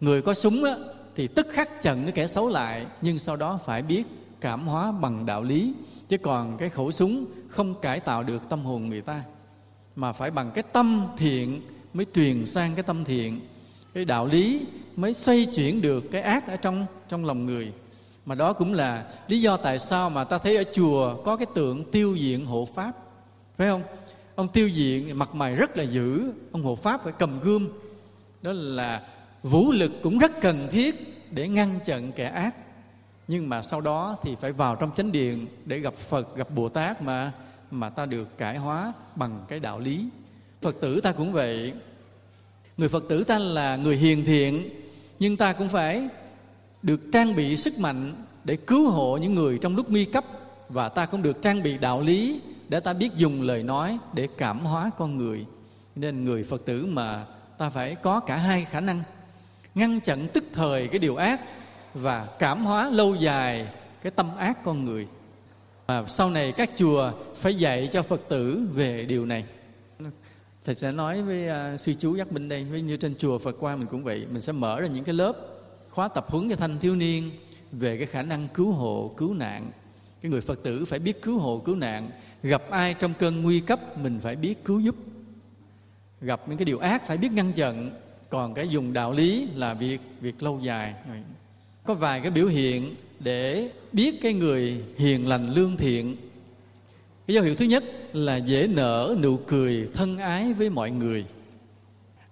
Người 0.00 0.22
có 0.22 0.34
súng 0.34 0.64
á, 0.64 0.76
thì 1.16 1.26
tức 1.26 1.46
khắc 1.52 1.82
chận 1.82 2.02
cái 2.02 2.12
kẻ 2.12 2.26
xấu 2.26 2.48
lại 2.48 2.86
nhưng 3.00 3.18
sau 3.18 3.36
đó 3.36 3.58
phải 3.64 3.82
biết 3.82 4.02
cảm 4.40 4.66
hóa 4.66 4.92
bằng 4.92 5.26
đạo 5.26 5.42
lý. 5.42 5.74
Chứ 6.08 6.18
còn 6.18 6.56
cái 6.58 6.68
khẩu 6.68 6.90
súng 6.92 7.24
không 7.48 7.74
cải 7.80 8.00
tạo 8.00 8.22
được 8.22 8.48
tâm 8.48 8.64
hồn 8.64 8.88
người 8.88 9.00
ta 9.00 9.22
mà 9.96 10.12
phải 10.12 10.30
bằng 10.30 10.50
cái 10.54 10.62
tâm 10.72 11.06
thiện 11.16 11.62
mới 11.94 12.06
truyền 12.14 12.46
sang 12.46 12.74
cái 12.74 12.82
tâm 12.82 13.04
thiện. 13.04 13.40
Cái 13.94 14.04
đạo 14.04 14.26
lý 14.26 14.66
mới 14.96 15.14
xoay 15.14 15.46
chuyển 15.54 15.80
được 15.80 16.04
cái 16.10 16.22
ác 16.22 16.48
ở 16.48 16.56
trong 16.56 16.86
trong 17.08 17.24
lòng 17.24 17.46
người. 17.46 17.72
Mà 18.26 18.34
đó 18.34 18.52
cũng 18.52 18.72
là 18.72 19.04
lý 19.28 19.40
do 19.40 19.56
tại 19.56 19.78
sao 19.78 20.10
mà 20.10 20.24
ta 20.24 20.38
thấy 20.38 20.56
ở 20.56 20.64
chùa 20.72 21.14
có 21.24 21.36
cái 21.36 21.46
tượng 21.54 21.90
tiêu 21.90 22.14
diện 22.14 22.46
hộ 22.46 22.68
pháp 22.74 22.92
phải 23.56 23.68
không? 23.68 23.82
Ông 24.34 24.48
tiêu 24.48 24.68
diện 24.68 25.18
mặt 25.18 25.34
mày 25.34 25.54
rất 25.54 25.76
là 25.76 25.84
dữ. 25.84 26.32
Ông 26.52 26.62
hộ 26.62 26.76
pháp 26.76 27.04
phải 27.04 27.12
cầm 27.18 27.40
gươm. 27.40 27.68
Đó 28.42 28.52
là 28.52 29.02
vũ 29.42 29.72
lực 29.72 29.92
cũng 30.02 30.18
rất 30.18 30.40
cần 30.40 30.68
thiết 30.70 30.94
để 31.30 31.48
ngăn 31.48 31.78
chặn 31.84 32.12
kẻ 32.12 32.24
ác. 32.24 32.54
Nhưng 33.28 33.48
mà 33.48 33.62
sau 33.62 33.80
đó 33.80 34.16
thì 34.22 34.36
phải 34.40 34.52
vào 34.52 34.76
trong 34.76 34.90
chánh 34.94 35.12
điện 35.12 35.46
để 35.64 35.78
gặp 35.78 35.94
phật, 35.94 36.36
gặp 36.36 36.50
bồ 36.50 36.68
tát 36.68 37.02
mà 37.02 37.32
mà 37.70 37.90
ta 37.90 38.06
được 38.06 38.38
cải 38.38 38.58
hóa 38.58 38.92
bằng 39.16 39.44
cái 39.48 39.60
đạo 39.60 39.78
lý. 39.78 40.08
Phật 40.60 40.80
tử 40.80 41.00
ta 41.00 41.12
cũng 41.12 41.32
vậy. 41.32 41.72
Người 42.76 42.88
phật 42.88 43.04
tử 43.08 43.24
ta 43.24 43.38
là 43.38 43.76
người 43.76 43.96
hiền 43.96 44.24
thiện, 44.24 44.70
nhưng 45.18 45.36
ta 45.36 45.52
cũng 45.52 45.68
phải 45.68 46.08
được 46.82 47.00
trang 47.12 47.36
bị 47.36 47.56
sức 47.56 47.78
mạnh 47.78 48.24
để 48.44 48.56
cứu 48.56 48.90
hộ 48.90 49.16
những 49.16 49.34
người 49.34 49.58
trong 49.58 49.76
lúc 49.76 49.90
nguy 49.90 50.04
cấp, 50.04 50.24
và 50.68 50.88
ta 50.88 51.06
cũng 51.06 51.22
được 51.22 51.42
trang 51.42 51.62
bị 51.62 51.78
đạo 51.78 52.00
lý 52.00 52.40
để 52.72 52.80
ta 52.80 52.92
biết 52.92 53.14
dùng 53.16 53.42
lời 53.42 53.62
nói 53.62 53.98
để 54.12 54.28
cảm 54.36 54.60
hóa 54.60 54.90
con 54.98 55.18
người 55.18 55.46
nên 55.94 56.24
người 56.24 56.44
phật 56.44 56.64
tử 56.64 56.86
mà 56.86 57.24
ta 57.58 57.70
phải 57.70 57.94
có 57.94 58.20
cả 58.20 58.36
hai 58.36 58.64
khả 58.64 58.80
năng 58.80 59.02
ngăn 59.74 60.00
chặn 60.00 60.28
tức 60.32 60.44
thời 60.52 60.88
cái 60.88 60.98
điều 60.98 61.16
ác 61.16 61.40
và 61.94 62.26
cảm 62.38 62.64
hóa 62.64 62.90
lâu 62.90 63.14
dài 63.14 63.68
cái 64.02 64.12
tâm 64.16 64.36
ác 64.36 64.64
con 64.64 64.84
người. 64.84 65.06
Và 65.86 66.04
sau 66.08 66.30
này 66.30 66.52
các 66.52 66.70
chùa 66.76 67.12
phải 67.34 67.54
dạy 67.54 67.88
cho 67.92 68.02
phật 68.02 68.20
tử 68.28 68.66
về 68.72 69.04
điều 69.04 69.26
này. 69.26 69.44
Thầy 70.64 70.74
sẽ 70.74 70.92
nói 70.92 71.22
với 71.22 71.48
uh, 71.74 71.80
sư 71.80 71.94
chú 71.98 72.14
giác 72.14 72.32
minh 72.32 72.48
đây 72.48 72.64
với 72.64 72.82
như 72.82 72.96
trên 72.96 73.14
chùa 73.14 73.38
phật 73.38 73.56
quan 73.60 73.78
mình 73.78 73.88
cũng 73.88 74.04
vậy 74.04 74.26
mình 74.30 74.40
sẽ 74.40 74.52
mở 74.52 74.80
ra 74.80 74.86
những 74.86 75.04
cái 75.04 75.14
lớp 75.14 75.32
khóa 75.90 76.08
tập 76.08 76.26
huấn 76.28 76.48
cho 76.50 76.56
thanh 76.56 76.78
thiếu 76.78 76.96
niên 76.96 77.30
về 77.72 77.96
cái 77.96 78.06
khả 78.06 78.22
năng 78.22 78.48
cứu 78.48 78.72
hộ 78.72 79.14
cứu 79.16 79.34
nạn 79.34 79.70
cái 80.22 80.30
người 80.30 80.40
phật 80.40 80.62
tử 80.62 80.84
phải 80.84 80.98
biết 80.98 81.22
cứu 81.22 81.38
hộ, 81.38 81.58
cứu 81.58 81.76
nạn. 81.76 82.10
Gặp 82.42 82.70
ai 82.70 82.94
trong 82.94 83.14
cơn 83.18 83.42
nguy 83.42 83.60
cấp, 83.60 83.98
mình 83.98 84.20
phải 84.22 84.36
biết 84.36 84.64
cứu 84.64 84.80
giúp. 84.80 84.96
Gặp 86.20 86.40
những 86.48 86.58
cái 86.58 86.64
điều 86.64 86.78
ác, 86.78 87.06
phải 87.06 87.16
biết 87.16 87.32
ngăn 87.32 87.52
chặn. 87.52 87.90
Còn 88.30 88.54
cái 88.54 88.68
dùng 88.68 88.92
đạo 88.92 89.12
lý 89.12 89.48
là 89.54 89.74
việc 89.74 90.00
việc 90.20 90.42
lâu 90.42 90.60
dài. 90.62 90.94
Có 91.84 91.94
vài 91.94 92.20
cái 92.20 92.30
biểu 92.30 92.46
hiện 92.46 92.94
để 93.20 93.70
biết 93.92 94.22
cái 94.22 94.32
người 94.32 94.84
hiền 94.96 95.28
lành, 95.28 95.54
lương 95.54 95.76
thiện. 95.76 96.16
Cái 97.26 97.34
dấu 97.34 97.44
hiệu 97.44 97.54
thứ 97.54 97.64
nhất 97.64 97.84
là 98.12 98.36
dễ 98.36 98.66
nở 98.66 99.16
nụ 99.22 99.36
cười 99.36 99.88
thân 99.92 100.18
ái 100.18 100.52
với 100.52 100.70
mọi 100.70 100.90
người. 100.90 101.24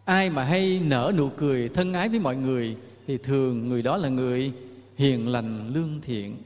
Ai 0.04 0.30
mà 0.30 0.44
hay 0.44 0.80
nở 0.84 1.12
nụ 1.16 1.28
cười 1.28 1.68
thân 1.68 1.92
ái 1.92 2.08
với 2.08 2.20
mọi 2.20 2.36
người 2.36 2.76
thì 3.06 3.16
thường 3.16 3.68
người 3.68 3.82
đó 3.82 3.96
là 3.96 4.08
người 4.08 4.52
hiền 4.96 5.28
lành, 5.28 5.70
lương 5.74 6.00
thiện 6.02 6.36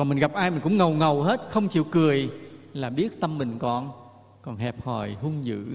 còn 0.00 0.08
mình 0.08 0.18
gặp 0.18 0.32
ai 0.32 0.50
mình 0.50 0.60
cũng 0.60 0.76
ngầu 0.76 0.90
ngầu 0.90 1.22
hết, 1.22 1.40
không 1.50 1.68
chịu 1.68 1.84
cười 1.84 2.30
là 2.74 2.90
biết 2.90 3.20
tâm 3.20 3.38
mình 3.38 3.58
còn 3.58 3.90
còn 4.42 4.56
hẹp 4.56 4.84
hòi, 4.84 5.16
hung 5.20 5.46
dữ. 5.46 5.66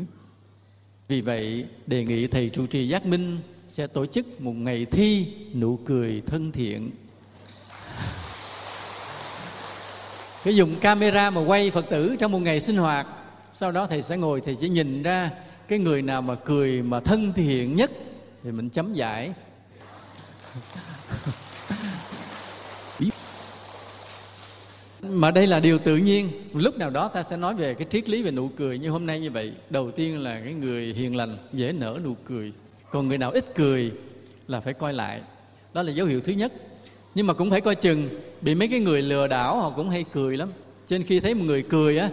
Vì 1.07 1.21
vậy, 1.21 1.65
đề 1.87 2.03
nghị 2.03 2.27
thầy 2.27 2.49
trụ 2.49 2.65
trì 2.65 2.87
giác 2.87 3.05
minh 3.05 3.39
sẽ 3.67 3.87
tổ 3.87 4.05
chức 4.05 4.41
một 4.41 4.51
ngày 4.51 4.85
thi 4.85 5.27
nụ 5.53 5.77
cười 5.85 6.21
thân 6.25 6.51
thiện. 6.51 6.91
Cái 10.43 10.55
dùng 10.55 10.75
camera 10.75 11.29
mà 11.29 11.41
quay 11.47 11.71
phật 11.71 11.89
tử 11.89 12.15
trong 12.19 12.31
một 12.31 12.39
ngày 12.39 12.59
sinh 12.59 12.77
hoạt, 12.77 13.07
sau 13.53 13.71
đó 13.71 13.87
thầy 13.87 14.01
sẽ 14.01 14.17
ngồi, 14.17 14.41
thầy 14.41 14.55
sẽ 14.55 14.69
nhìn 14.69 15.03
ra 15.03 15.31
cái 15.67 15.79
người 15.79 16.01
nào 16.01 16.21
mà 16.21 16.35
cười 16.35 16.81
mà 16.81 16.99
thân 16.99 17.33
thiện 17.33 17.75
nhất 17.75 17.91
thì 18.43 18.51
mình 18.51 18.69
chấm 18.69 18.93
giải. 18.93 19.33
Mà 25.09 25.31
đây 25.31 25.47
là 25.47 25.59
điều 25.59 25.77
tự 25.77 25.97
nhiên. 25.97 26.29
Lúc 26.53 26.77
nào 26.77 26.89
đó 26.89 27.07
ta 27.07 27.23
sẽ 27.23 27.37
nói 27.37 27.55
về 27.55 27.73
cái 27.73 27.87
triết 27.89 28.09
lý 28.09 28.23
về 28.23 28.31
nụ 28.31 28.47
cười 28.47 28.79
như 28.79 28.89
hôm 28.89 29.05
nay 29.05 29.19
như 29.19 29.31
vậy, 29.31 29.53
đầu 29.69 29.91
tiên 29.91 30.19
là 30.19 30.41
cái 30.43 30.53
người 30.53 30.93
hiền 30.93 31.15
lành 31.15 31.37
dễ 31.53 31.71
nở 31.71 31.99
nụ 32.03 32.13
cười. 32.25 32.51
Còn 32.91 33.07
người 33.07 33.17
nào 33.17 33.31
ít 33.31 33.45
cười 33.55 33.91
là 34.47 34.59
phải 34.59 34.73
coi 34.73 34.93
lại. 34.93 35.21
Đó 35.73 35.81
là 35.81 35.91
dấu 35.91 36.07
hiệu 36.07 36.19
thứ 36.19 36.33
nhất. 36.33 36.53
Nhưng 37.15 37.27
mà 37.27 37.33
cũng 37.33 37.49
phải 37.49 37.61
coi 37.61 37.75
chừng 37.75 38.09
bị 38.41 38.55
mấy 38.55 38.67
cái 38.67 38.79
người 38.79 39.01
lừa 39.01 39.27
đảo 39.27 39.59
họ 39.59 39.69
cũng 39.69 39.89
hay 39.89 40.05
cười 40.13 40.37
lắm. 40.37 40.49
Cho 40.87 40.97
nên 40.97 41.07
khi 41.07 41.19
thấy 41.19 41.33
một 41.33 41.43
người 41.45 41.63
cười 41.63 41.97
á, 41.97 42.09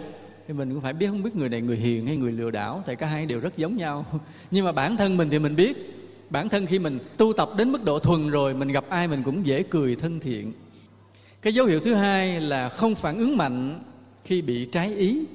thì 0.47 0.53
mình 0.53 0.73
cũng 0.73 0.81
phải 0.81 0.93
biết 0.93 1.07
không 1.07 1.23
biết 1.23 1.35
người 1.35 1.49
này 1.49 1.61
người 1.61 1.77
hiền 1.77 2.07
hay 2.07 2.17
người 2.17 2.31
lừa 2.31 2.51
đảo, 2.51 2.83
tại 2.85 2.95
cả 2.95 3.07
hai 3.07 3.25
đều 3.25 3.39
rất 3.39 3.57
giống 3.57 3.77
nhau. 3.77 4.05
Nhưng 4.51 4.65
mà 4.65 4.71
bản 4.71 4.97
thân 4.97 5.17
mình 5.17 5.29
thì 5.29 5.39
mình 5.39 5.55
biết. 5.55 5.89
Bản 6.29 6.49
thân 6.49 6.65
khi 6.65 6.79
mình 6.79 6.99
tu 7.17 7.33
tập 7.33 7.49
đến 7.57 7.71
mức 7.71 7.83
độ 7.83 7.99
thuần 7.99 8.29
rồi, 8.29 8.53
mình 8.53 8.67
gặp 8.67 8.85
ai 8.89 9.07
mình 9.07 9.23
cũng 9.23 9.47
dễ 9.47 9.63
cười 9.63 9.95
thân 9.95 10.19
thiện 10.19 10.53
cái 11.43 11.53
dấu 11.53 11.65
hiệu 11.65 11.79
thứ 11.79 11.93
hai 11.93 12.41
là 12.41 12.69
không 12.69 12.95
phản 12.95 13.17
ứng 13.17 13.37
mạnh 13.37 13.83
khi 14.23 14.41
bị 14.41 14.65
trái 14.65 14.95
ý. 14.95 15.25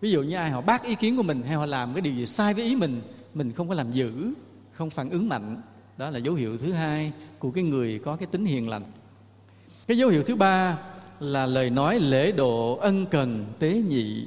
Ví 0.00 0.10
dụ 0.10 0.22
như 0.22 0.36
ai 0.36 0.50
họ 0.50 0.60
bác 0.60 0.84
ý 0.84 0.94
kiến 0.94 1.16
của 1.16 1.22
mình 1.22 1.42
hay 1.42 1.56
họ 1.56 1.66
làm 1.66 1.94
cái 1.94 2.00
điều 2.00 2.14
gì 2.14 2.26
sai 2.26 2.54
với 2.54 2.64
ý 2.64 2.76
mình 2.76 3.00
mình 3.34 3.52
không 3.52 3.68
có 3.68 3.74
làm 3.74 3.92
dữ, 3.92 4.32
không 4.72 4.90
phản 4.90 5.10
ứng 5.10 5.28
mạnh. 5.28 5.62
Đó 5.96 6.10
là 6.10 6.18
dấu 6.18 6.34
hiệu 6.34 6.58
thứ 6.58 6.72
hai 6.72 7.12
của 7.38 7.50
cái 7.50 7.64
người 7.64 7.98
có 7.98 8.16
cái 8.16 8.26
tính 8.26 8.44
hiền 8.44 8.68
lành. 8.68 8.82
Cái 9.86 9.98
dấu 9.98 10.08
hiệu 10.08 10.22
thứ 10.22 10.36
ba 10.36 10.78
là 11.20 11.46
lời 11.46 11.70
nói 11.70 12.00
lễ 12.00 12.32
độ 12.32 12.76
ân 12.76 13.06
cần 13.06 13.46
tế 13.58 13.82
nhị. 13.88 14.26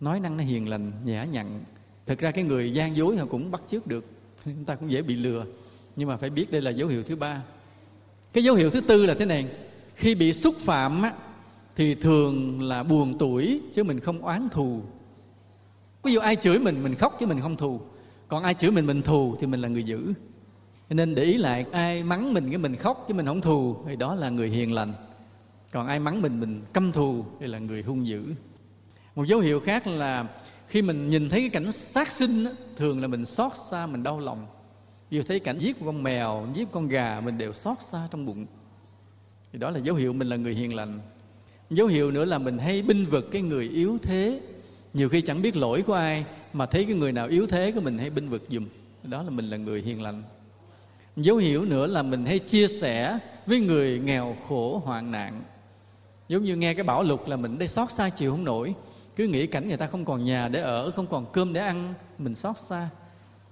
Nói 0.00 0.20
năng 0.20 0.36
nó 0.36 0.44
hiền 0.44 0.68
lành, 0.68 0.92
nhã 1.04 1.24
nhặn. 1.24 1.60
Thực 2.06 2.18
ra 2.18 2.30
cái 2.30 2.44
người 2.44 2.70
gian 2.70 2.96
dối 2.96 3.16
họ 3.16 3.26
cũng 3.26 3.50
bắt 3.50 3.62
chước 3.68 3.86
được. 3.86 4.04
Chúng 4.44 4.64
ta 4.64 4.74
cũng 4.74 4.92
dễ 4.92 5.02
bị 5.02 5.16
lừa. 5.16 5.44
Nhưng 5.96 6.08
mà 6.08 6.16
phải 6.16 6.30
biết 6.30 6.50
đây 6.50 6.60
là 6.60 6.70
dấu 6.70 6.88
hiệu 6.88 7.02
thứ 7.02 7.16
ba. 7.16 7.42
Cái 8.32 8.44
dấu 8.44 8.54
hiệu 8.54 8.70
thứ 8.70 8.80
tư 8.80 9.06
là 9.06 9.14
thế 9.14 9.26
này 9.26 9.46
khi 9.94 10.14
bị 10.14 10.32
xúc 10.32 10.54
phạm 10.58 11.02
á, 11.02 11.12
thì 11.76 11.94
thường 11.94 12.62
là 12.62 12.82
buồn 12.82 13.18
tuổi 13.18 13.60
chứ 13.74 13.84
mình 13.84 14.00
không 14.00 14.24
oán 14.24 14.48
thù. 14.48 14.82
Ví 16.02 16.12
dụ 16.12 16.20
ai 16.20 16.36
chửi 16.36 16.58
mình 16.58 16.82
mình 16.82 16.94
khóc 16.94 17.16
chứ 17.20 17.26
mình 17.26 17.40
không 17.40 17.56
thù. 17.56 17.80
Còn 18.28 18.42
ai 18.42 18.54
chửi 18.54 18.70
mình 18.70 18.86
mình 18.86 19.02
thù 19.02 19.36
thì 19.40 19.46
mình 19.46 19.60
là 19.60 19.68
người 19.68 19.82
dữ. 19.82 20.12
Cho 20.88 20.94
nên 20.94 21.14
để 21.14 21.22
ý 21.22 21.36
lại 21.36 21.66
ai 21.72 22.02
mắng 22.02 22.34
mình 22.34 22.48
cái 22.48 22.58
mình 22.58 22.76
khóc 22.76 23.04
chứ 23.08 23.14
mình 23.14 23.26
không 23.26 23.40
thù 23.40 23.76
thì 23.86 23.96
đó 23.96 24.14
là 24.14 24.30
người 24.30 24.48
hiền 24.48 24.72
lành. 24.72 24.92
Còn 25.72 25.86
ai 25.86 26.00
mắng 26.00 26.22
mình 26.22 26.40
mình 26.40 26.62
căm 26.72 26.92
thù 26.92 27.24
thì 27.40 27.46
là 27.46 27.58
người 27.58 27.82
hung 27.82 28.06
dữ. 28.06 28.24
Một 29.14 29.24
dấu 29.24 29.40
hiệu 29.40 29.60
khác 29.60 29.86
là 29.86 30.28
khi 30.68 30.82
mình 30.82 31.10
nhìn 31.10 31.28
thấy 31.28 31.40
cái 31.40 31.50
cảnh 31.50 31.72
sát 31.72 32.12
sinh 32.12 32.46
thường 32.76 33.00
là 33.00 33.08
mình 33.08 33.24
xót 33.24 33.52
xa 33.70 33.86
mình 33.86 34.02
đau 34.02 34.20
lòng. 34.20 34.46
Ví 35.10 35.16
dụ 35.16 35.22
thấy 35.22 35.40
cảnh 35.40 35.58
giết 35.58 35.76
con 35.84 36.02
mèo 36.02 36.46
giết 36.54 36.68
con 36.72 36.88
gà 36.88 37.20
mình 37.24 37.38
đều 37.38 37.52
xót 37.52 37.76
xa 37.80 38.08
trong 38.10 38.26
bụng 38.26 38.46
thì 39.52 39.58
đó 39.58 39.70
là 39.70 39.78
dấu 39.78 39.94
hiệu 39.94 40.12
mình 40.12 40.28
là 40.28 40.36
người 40.36 40.54
hiền 40.54 40.74
lành. 40.74 41.00
Dấu 41.70 41.86
hiệu 41.86 42.10
nữa 42.10 42.24
là 42.24 42.38
mình 42.38 42.58
hay 42.58 42.82
binh 42.82 43.06
vực 43.06 43.28
cái 43.32 43.42
người 43.42 43.68
yếu 43.68 43.98
thế. 44.02 44.40
Nhiều 44.94 45.08
khi 45.08 45.20
chẳng 45.20 45.42
biết 45.42 45.56
lỗi 45.56 45.82
của 45.82 45.94
ai, 45.94 46.24
mà 46.52 46.66
thấy 46.66 46.84
cái 46.84 46.94
người 46.94 47.12
nào 47.12 47.28
yếu 47.28 47.46
thế 47.46 47.72
của 47.72 47.80
mình 47.80 47.98
hay 47.98 48.10
binh 48.10 48.28
vực 48.28 48.42
dùm 48.48 48.66
đó 49.02 49.22
là 49.22 49.30
mình 49.30 49.44
là 49.50 49.56
người 49.56 49.82
hiền 49.82 50.02
lành. 50.02 50.22
Dấu 51.16 51.36
hiệu 51.36 51.64
nữa 51.64 51.86
là 51.86 52.02
mình 52.02 52.26
hay 52.26 52.38
chia 52.38 52.68
sẻ 52.68 53.18
với 53.46 53.60
người 53.60 53.98
nghèo 53.98 54.36
khổ 54.48 54.82
hoạn 54.84 55.10
nạn. 55.10 55.42
Giống 56.28 56.44
như 56.44 56.56
nghe 56.56 56.74
cái 56.74 56.84
bảo 56.84 57.02
lục 57.02 57.28
là 57.28 57.36
mình 57.36 57.58
đây 57.58 57.68
xót 57.68 57.92
xa 57.92 58.08
chịu 58.08 58.30
không 58.30 58.44
nổi. 58.44 58.74
Cứ 59.16 59.26
nghĩ 59.26 59.46
cảnh 59.46 59.68
người 59.68 59.76
ta 59.76 59.86
không 59.86 60.04
còn 60.04 60.24
nhà 60.24 60.48
để 60.48 60.60
ở, 60.60 60.90
không 60.90 61.06
còn 61.06 61.26
cơm 61.32 61.52
để 61.52 61.60
ăn, 61.60 61.94
mình 62.18 62.34
xót 62.34 62.58
xa. 62.58 62.88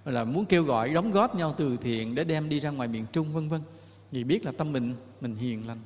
Là 0.05 0.25
muốn 0.25 0.45
kêu 0.45 0.63
gọi 0.65 0.89
đóng 0.89 1.11
góp 1.11 1.35
nhau 1.35 1.55
từ 1.57 1.77
thiện 1.77 2.15
để 2.15 2.25
đem 2.25 2.49
đi 2.49 2.61
ra 2.61 2.71
ngoài 2.71 2.89
miền 2.89 3.07
trung, 3.13 3.33
vân 3.33 3.49
vân 3.49 3.61
vì 4.13 4.25
biết 4.25 4.45
là 4.45 4.53
tâm 4.53 4.73
mình 4.73 4.95
mình 5.21 5.35
hiền 5.35 5.67
lành. 5.67 5.79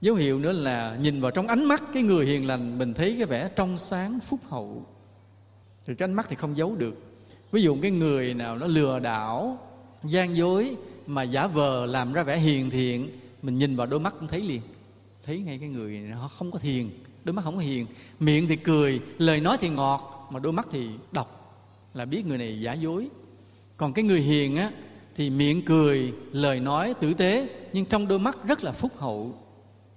Dấu 0.00 0.14
hiệu 0.14 0.38
nữa 0.38 0.52
là 0.52 0.96
nhìn 1.00 1.20
vào 1.20 1.30
trong 1.30 1.46
ánh 1.46 1.64
mắt 1.64 1.82
cái 1.94 2.02
người 2.02 2.26
hiền 2.26 2.46
lành, 2.46 2.78
mình 2.78 2.94
thấy 2.94 3.14
cái 3.18 3.26
vẻ 3.26 3.50
trong 3.56 3.78
sáng, 3.78 4.18
phúc 4.20 4.40
hậu. 4.48 4.86
Thì 5.86 5.94
cái 5.94 6.08
ánh 6.08 6.14
mắt 6.14 6.26
thì 6.28 6.36
không 6.36 6.56
giấu 6.56 6.76
được. 6.76 6.94
Ví 7.52 7.62
dụ 7.62 7.76
cái 7.82 7.90
người 7.90 8.34
nào 8.34 8.58
nó 8.58 8.66
lừa 8.66 8.98
đảo, 8.98 9.58
gian 10.04 10.36
dối 10.36 10.76
mà 11.06 11.22
giả 11.22 11.46
vờ 11.46 11.86
làm 11.86 12.12
ra 12.12 12.22
vẻ 12.22 12.38
hiền 12.38 12.70
thiện, 12.70 13.08
mình 13.42 13.58
nhìn 13.58 13.76
vào 13.76 13.86
đôi 13.86 14.00
mắt 14.00 14.14
cũng 14.18 14.28
thấy 14.28 14.40
liền. 14.40 14.60
Thấy 15.22 15.38
ngay 15.40 15.58
cái 15.58 15.68
người 15.68 15.98
này, 15.98 16.10
nó 16.10 16.28
không 16.28 16.50
có 16.50 16.58
hiền, 16.62 16.90
đôi 17.24 17.34
mắt 17.34 17.42
không 17.44 17.54
có 17.54 17.60
hiền. 17.60 17.86
Miệng 18.20 18.48
thì 18.48 18.56
cười, 18.56 19.00
lời 19.18 19.40
nói 19.40 19.56
thì 19.60 19.68
ngọt, 19.68 20.28
mà 20.32 20.40
đôi 20.40 20.52
mắt 20.52 20.66
thì 20.70 20.88
độc, 21.12 21.58
là 21.94 22.04
biết 22.04 22.26
người 22.26 22.38
này 22.38 22.60
giả 22.60 22.72
dối. 22.72 23.08
Còn 23.76 23.92
cái 23.92 24.04
người 24.04 24.20
hiền 24.20 24.56
á 24.56 24.70
thì 25.14 25.30
miệng 25.30 25.64
cười 25.64 26.12
lời 26.32 26.60
nói 26.60 26.94
tử 27.00 27.14
tế 27.14 27.48
nhưng 27.72 27.84
trong 27.84 28.08
đôi 28.08 28.18
mắt 28.18 28.38
rất 28.46 28.64
là 28.64 28.72
phúc 28.72 28.92
hậu. 28.98 29.34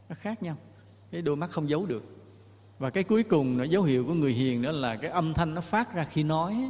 Nó 0.09 0.15
khác 0.19 0.43
nhau. 0.43 0.55
Cái 1.11 1.21
đôi 1.21 1.35
mắt 1.35 1.49
không 1.51 1.69
giấu 1.69 1.85
được. 1.85 2.03
Và 2.79 2.89
cái 2.89 3.03
cuối 3.03 3.23
cùng 3.23 3.57
nó 3.57 3.63
dấu 3.63 3.83
hiệu 3.83 4.05
của 4.05 4.13
người 4.13 4.33
hiền 4.33 4.61
đó 4.61 4.71
là 4.71 4.95
cái 4.95 5.11
âm 5.11 5.33
thanh 5.33 5.53
nó 5.53 5.61
phát 5.61 5.93
ra 5.95 6.03
khi 6.03 6.23
nói. 6.23 6.69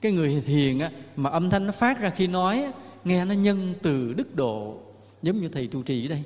Cái 0.00 0.12
người 0.12 0.28
hiền 0.28 0.80
á, 0.80 0.90
mà 1.16 1.30
âm 1.30 1.50
thanh 1.50 1.66
nó 1.66 1.72
phát 1.72 2.00
ra 2.00 2.10
khi 2.10 2.26
nói 2.26 2.72
nghe 3.04 3.24
nó 3.24 3.34
nhân 3.34 3.74
từ 3.82 4.12
đức 4.12 4.34
độ 4.34 4.80
giống 5.22 5.40
như 5.40 5.48
thầy 5.48 5.66
trụ 5.66 5.82
trì 5.82 6.06
ở 6.06 6.08
đây. 6.08 6.22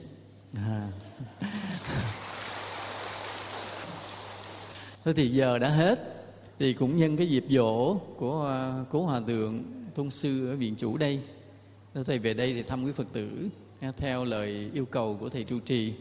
À. 0.55 0.89
thôi 5.05 5.15
thì 5.17 5.29
giờ 5.29 5.59
đã 5.59 5.69
hết. 5.69 6.17
Thì 6.59 6.73
cũng 6.73 6.97
nhân 6.97 7.17
cái 7.17 7.29
dịp 7.29 7.45
dỗ 7.51 7.95
của 7.95 8.47
à, 8.47 8.85
cố 8.91 9.03
hòa 9.03 9.21
thượng 9.27 9.65
tôn 9.95 10.11
sư 10.11 10.51
ở 10.51 10.57
viện 10.57 10.75
chủ 10.77 10.97
đây 10.97 11.21
thầy, 11.95 12.19
về 12.19 12.35
đây 12.35 12.53
thì 12.53 12.63
thăm 12.63 12.85
quý 12.85 12.93
phật 12.93 13.07
tử 13.13 13.49
theo 13.97 14.25
lời 14.25 14.71
yêu 14.75 14.85
cầu 14.85 15.17
của 15.21 15.29
thầy 15.29 15.45
trụ 15.45 15.59
trì. 15.59 15.93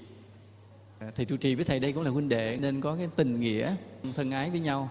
À, 0.99 1.11
thầy 1.15 1.25
trụ 1.25 1.37
trì 1.37 1.55
với 1.55 1.65
thầy 1.65 1.79
đây 1.79 1.91
cũng 1.91 2.03
là 2.03 2.09
huynh 2.09 2.29
đệ, 2.29 2.57
nên 2.61 2.81
có 2.81 2.95
cái 2.95 3.07
tình 3.15 3.39
nghĩa, 3.39 3.75
thân 4.15 4.31
ái 4.31 4.49
với 4.49 4.59
nhau. 4.59 4.89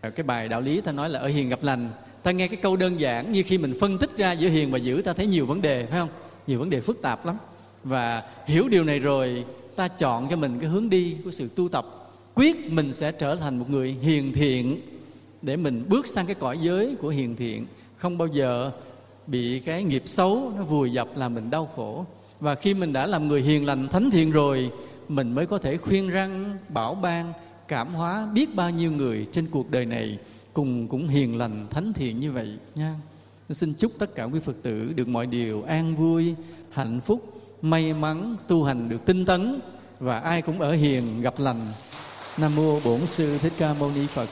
À, 0.00 0.10
cái 0.10 0.24
bài 0.24 0.48
đạo 0.48 0.60
lý 0.60 0.80
ta 0.80 0.92
nói 0.92 1.10
là 1.10 1.18
ở 1.18 1.28
hiền 1.28 1.48
gặp 1.48 1.62
lành. 1.62 1.90
Ta 2.22 2.30
nghe 2.30 2.48
cái 2.48 2.56
câu 2.56 2.76
đơn 2.76 3.00
giản 3.00 3.32
như 3.32 3.42
khi 3.46 3.58
mình 3.58 3.74
phân 3.80 3.98
tích 3.98 4.10
ra 4.16 4.32
giữa 4.32 4.48
hiền 4.48 4.70
và 4.70 4.78
dữ, 4.78 5.02
ta 5.02 5.12
thấy 5.12 5.26
nhiều 5.26 5.46
vấn 5.46 5.62
đề, 5.62 5.86
phải 5.86 6.00
không? 6.00 6.08
Nhiều 6.46 6.58
vấn 6.58 6.70
đề 6.70 6.80
phức 6.80 7.02
tạp 7.02 7.26
lắm. 7.26 7.36
Và 7.84 8.22
hiểu 8.46 8.68
điều 8.68 8.84
này 8.84 8.98
rồi, 8.98 9.44
ta 9.76 9.88
chọn 9.88 10.28
cho 10.30 10.36
mình 10.36 10.60
cái 10.60 10.68
hướng 10.68 10.90
đi 10.90 11.16
của 11.24 11.30
sự 11.30 11.48
tu 11.56 11.68
tập. 11.68 11.86
Quyết 12.34 12.56
mình 12.70 12.92
sẽ 12.92 13.12
trở 13.12 13.36
thành 13.36 13.58
một 13.58 13.70
người 13.70 13.96
hiền 14.02 14.32
thiện 14.32 14.80
để 15.42 15.56
mình 15.56 15.84
bước 15.88 16.06
sang 16.06 16.26
cái 16.26 16.34
cõi 16.34 16.58
giới 16.58 16.96
của 17.00 17.08
hiền 17.08 17.36
thiện. 17.36 17.66
Không 17.96 18.18
bao 18.18 18.28
giờ 18.28 18.70
bị 19.26 19.60
cái 19.60 19.84
nghiệp 19.84 20.02
xấu 20.06 20.52
nó 20.56 20.62
vùi 20.62 20.92
dập 20.92 21.08
làm 21.16 21.34
mình 21.34 21.50
đau 21.50 21.68
khổ. 21.76 22.06
Và 22.40 22.54
khi 22.54 22.74
mình 22.74 22.92
đã 22.92 23.06
làm 23.06 23.28
người 23.28 23.42
hiền 23.42 23.66
lành, 23.66 23.88
thánh 23.88 24.10
thiện 24.10 24.30
rồi, 24.30 24.70
mình 25.08 25.32
mới 25.32 25.46
có 25.46 25.58
thể 25.58 25.76
khuyên 25.76 26.08
răng, 26.08 26.58
bảo 26.68 26.94
ban, 26.94 27.32
cảm 27.68 27.94
hóa 27.94 28.28
biết 28.34 28.54
bao 28.54 28.70
nhiêu 28.70 28.92
người 28.92 29.26
trên 29.32 29.46
cuộc 29.46 29.70
đời 29.70 29.86
này 29.86 30.18
cùng 30.52 30.88
cũng 30.88 31.08
hiền 31.08 31.38
lành, 31.38 31.66
thánh 31.70 31.92
thiện 31.92 32.20
như 32.20 32.32
vậy 32.32 32.56
nha. 32.74 32.94
Xin 33.50 33.74
chúc 33.74 33.92
tất 33.98 34.14
cả 34.14 34.24
quý 34.24 34.40
phật 34.40 34.56
tử 34.62 34.92
được 34.96 35.08
mọi 35.08 35.26
điều 35.26 35.62
an 35.62 35.96
vui, 35.96 36.34
hạnh 36.70 37.00
phúc, 37.00 37.42
may 37.62 37.94
mắn, 37.94 38.36
tu 38.48 38.64
hành 38.64 38.88
được 38.88 39.04
tinh 39.06 39.24
tấn 39.24 39.60
và 40.00 40.18
ai 40.18 40.42
cũng 40.42 40.60
ở 40.60 40.72
hiền, 40.72 41.20
gặp 41.20 41.34
lành. 41.38 41.60
Nam 42.38 42.56
mô 42.56 42.80
bổn 42.80 43.06
sư 43.06 43.38
thích 43.38 43.52
ca 43.58 43.74
mâu 43.80 43.90
ni 43.94 44.06
phật. 44.06 44.28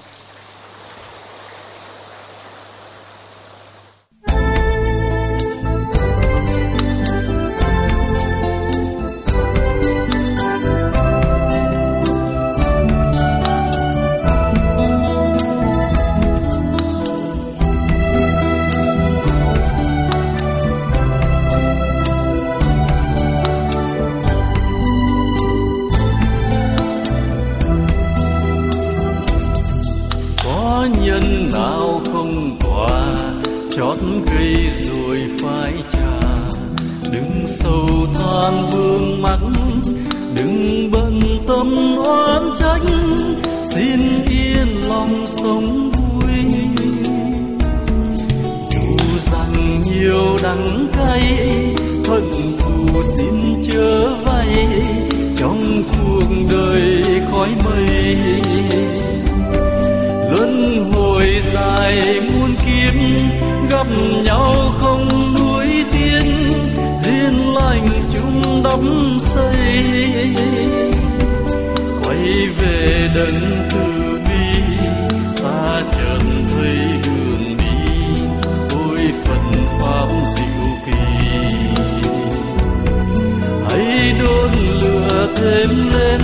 Đắng 50.42 50.88
cay 50.96 51.22
hận 52.08 52.22
thù 52.58 53.02
xin 53.02 53.62
chớ 53.70 54.16
vay, 54.24 54.66
trong 55.36 55.82
cuộc 55.92 56.24
đời 56.52 57.04
khói 57.30 57.48
mây. 57.64 58.16
Luân 60.30 60.84
hồi 60.92 61.42
dài 61.52 62.20
muôn 62.20 62.50
kiếp, 62.66 62.94
gặp 63.70 63.86
nhau 64.24 64.74
không 64.80 65.34
nuối 65.38 65.66
tiên 65.92 66.52
duyên 67.04 67.54
lành 67.54 68.10
chung 68.14 68.62
đắm 68.64 69.18
xây 69.20 69.84
quay 72.02 72.48
về 72.58 73.10
đấng 73.14 73.68
thương 73.70 73.89
thêm 85.40 85.68
lên 85.92 86.20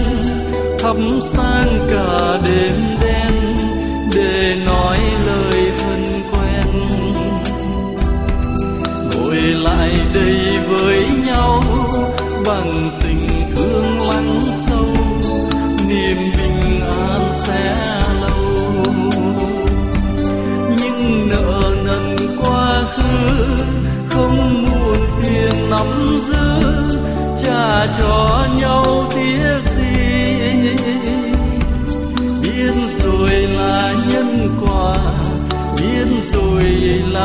thắp 0.78 0.96
sang 1.22 1.85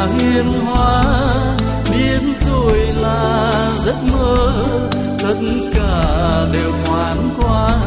là 0.02 0.08
hiến 0.08 0.46
hóa, 0.46 1.04
biết 1.92 2.22
rồi 2.48 2.78
là 2.78 3.52
giấc 3.86 3.96
mơ. 4.14 4.64
Tất 5.20 5.36
cả 5.74 6.46
đều 6.54 6.72
thoáng 6.86 7.30
qua, 7.42 7.80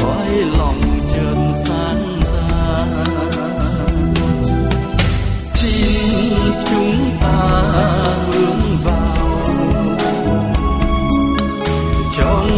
cõi 0.00 0.28
lòng 0.58 0.80
trần 1.14 1.52
sáng 1.64 2.20
ra. 2.32 2.84
Xin 5.54 6.34
chúng 6.66 7.18
ta 7.20 7.60
hướng 8.32 8.60
vào. 8.84 9.40
Trong 12.18 12.48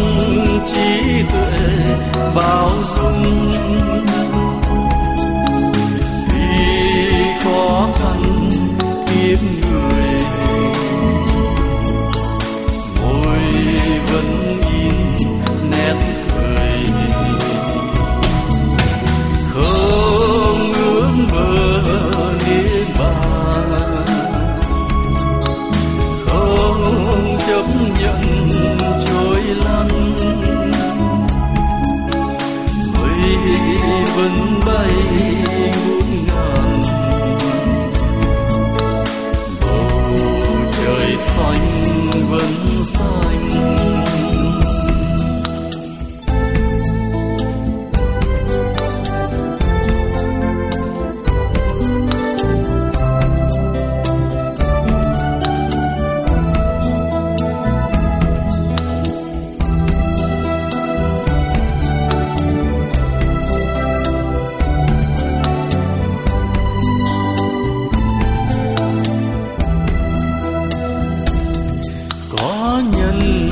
trí 0.75 1.23
tuệ 1.33 1.95
bao 2.35 2.71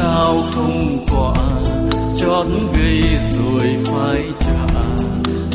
sao 0.09 0.35
không 0.53 0.99
quả 1.11 1.35
chót 2.19 2.47
gây 2.79 3.03
rồi 3.33 3.77
phải 3.85 4.23
trả. 4.41 4.81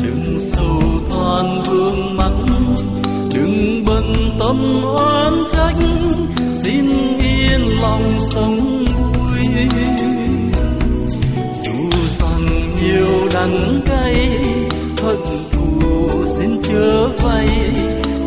Đừng 0.04 0.38
sâu 0.38 0.80
than 1.10 1.62
vương 1.62 2.16
mắc 2.16 2.32
đừng 3.34 3.84
bận 3.86 4.30
tâm 4.38 4.82
oán 4.82 5.44
trách. 5.52 5.76
Xin 6.62 6.86
yên 7.18 7.60
lòng 7.82 8.18
sống 8.20 8.84
vui. 8.94 9.68
Dù 11.62 11.90
rằng 12.18 12.44
nhiều 12.82 13.28
đắng 13.34 13.80
cay 13.86 14.38
thật 14.96 15.16
thù 15.52 16.08
xin 16.38 16.62
chớ 16.62 17.08
vay. 17.08 17.48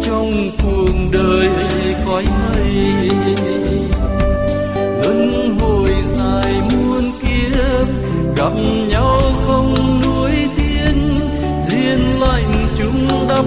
Trong 0.03 0.31
cuộc 0.63 0.93
đời 1.11 1.49
khói 2.05 2.25
mây 2.25 3.09
gặp 8.47 8.61
nhau 8.87 9.21
không 9.47 10.01
nuối 10.01 10.31
tiên 10.57 11.15
duyên 11.69 12.19
lành 12.19 12.67
chúng 12.77 13.07
đắm 13.29 13.45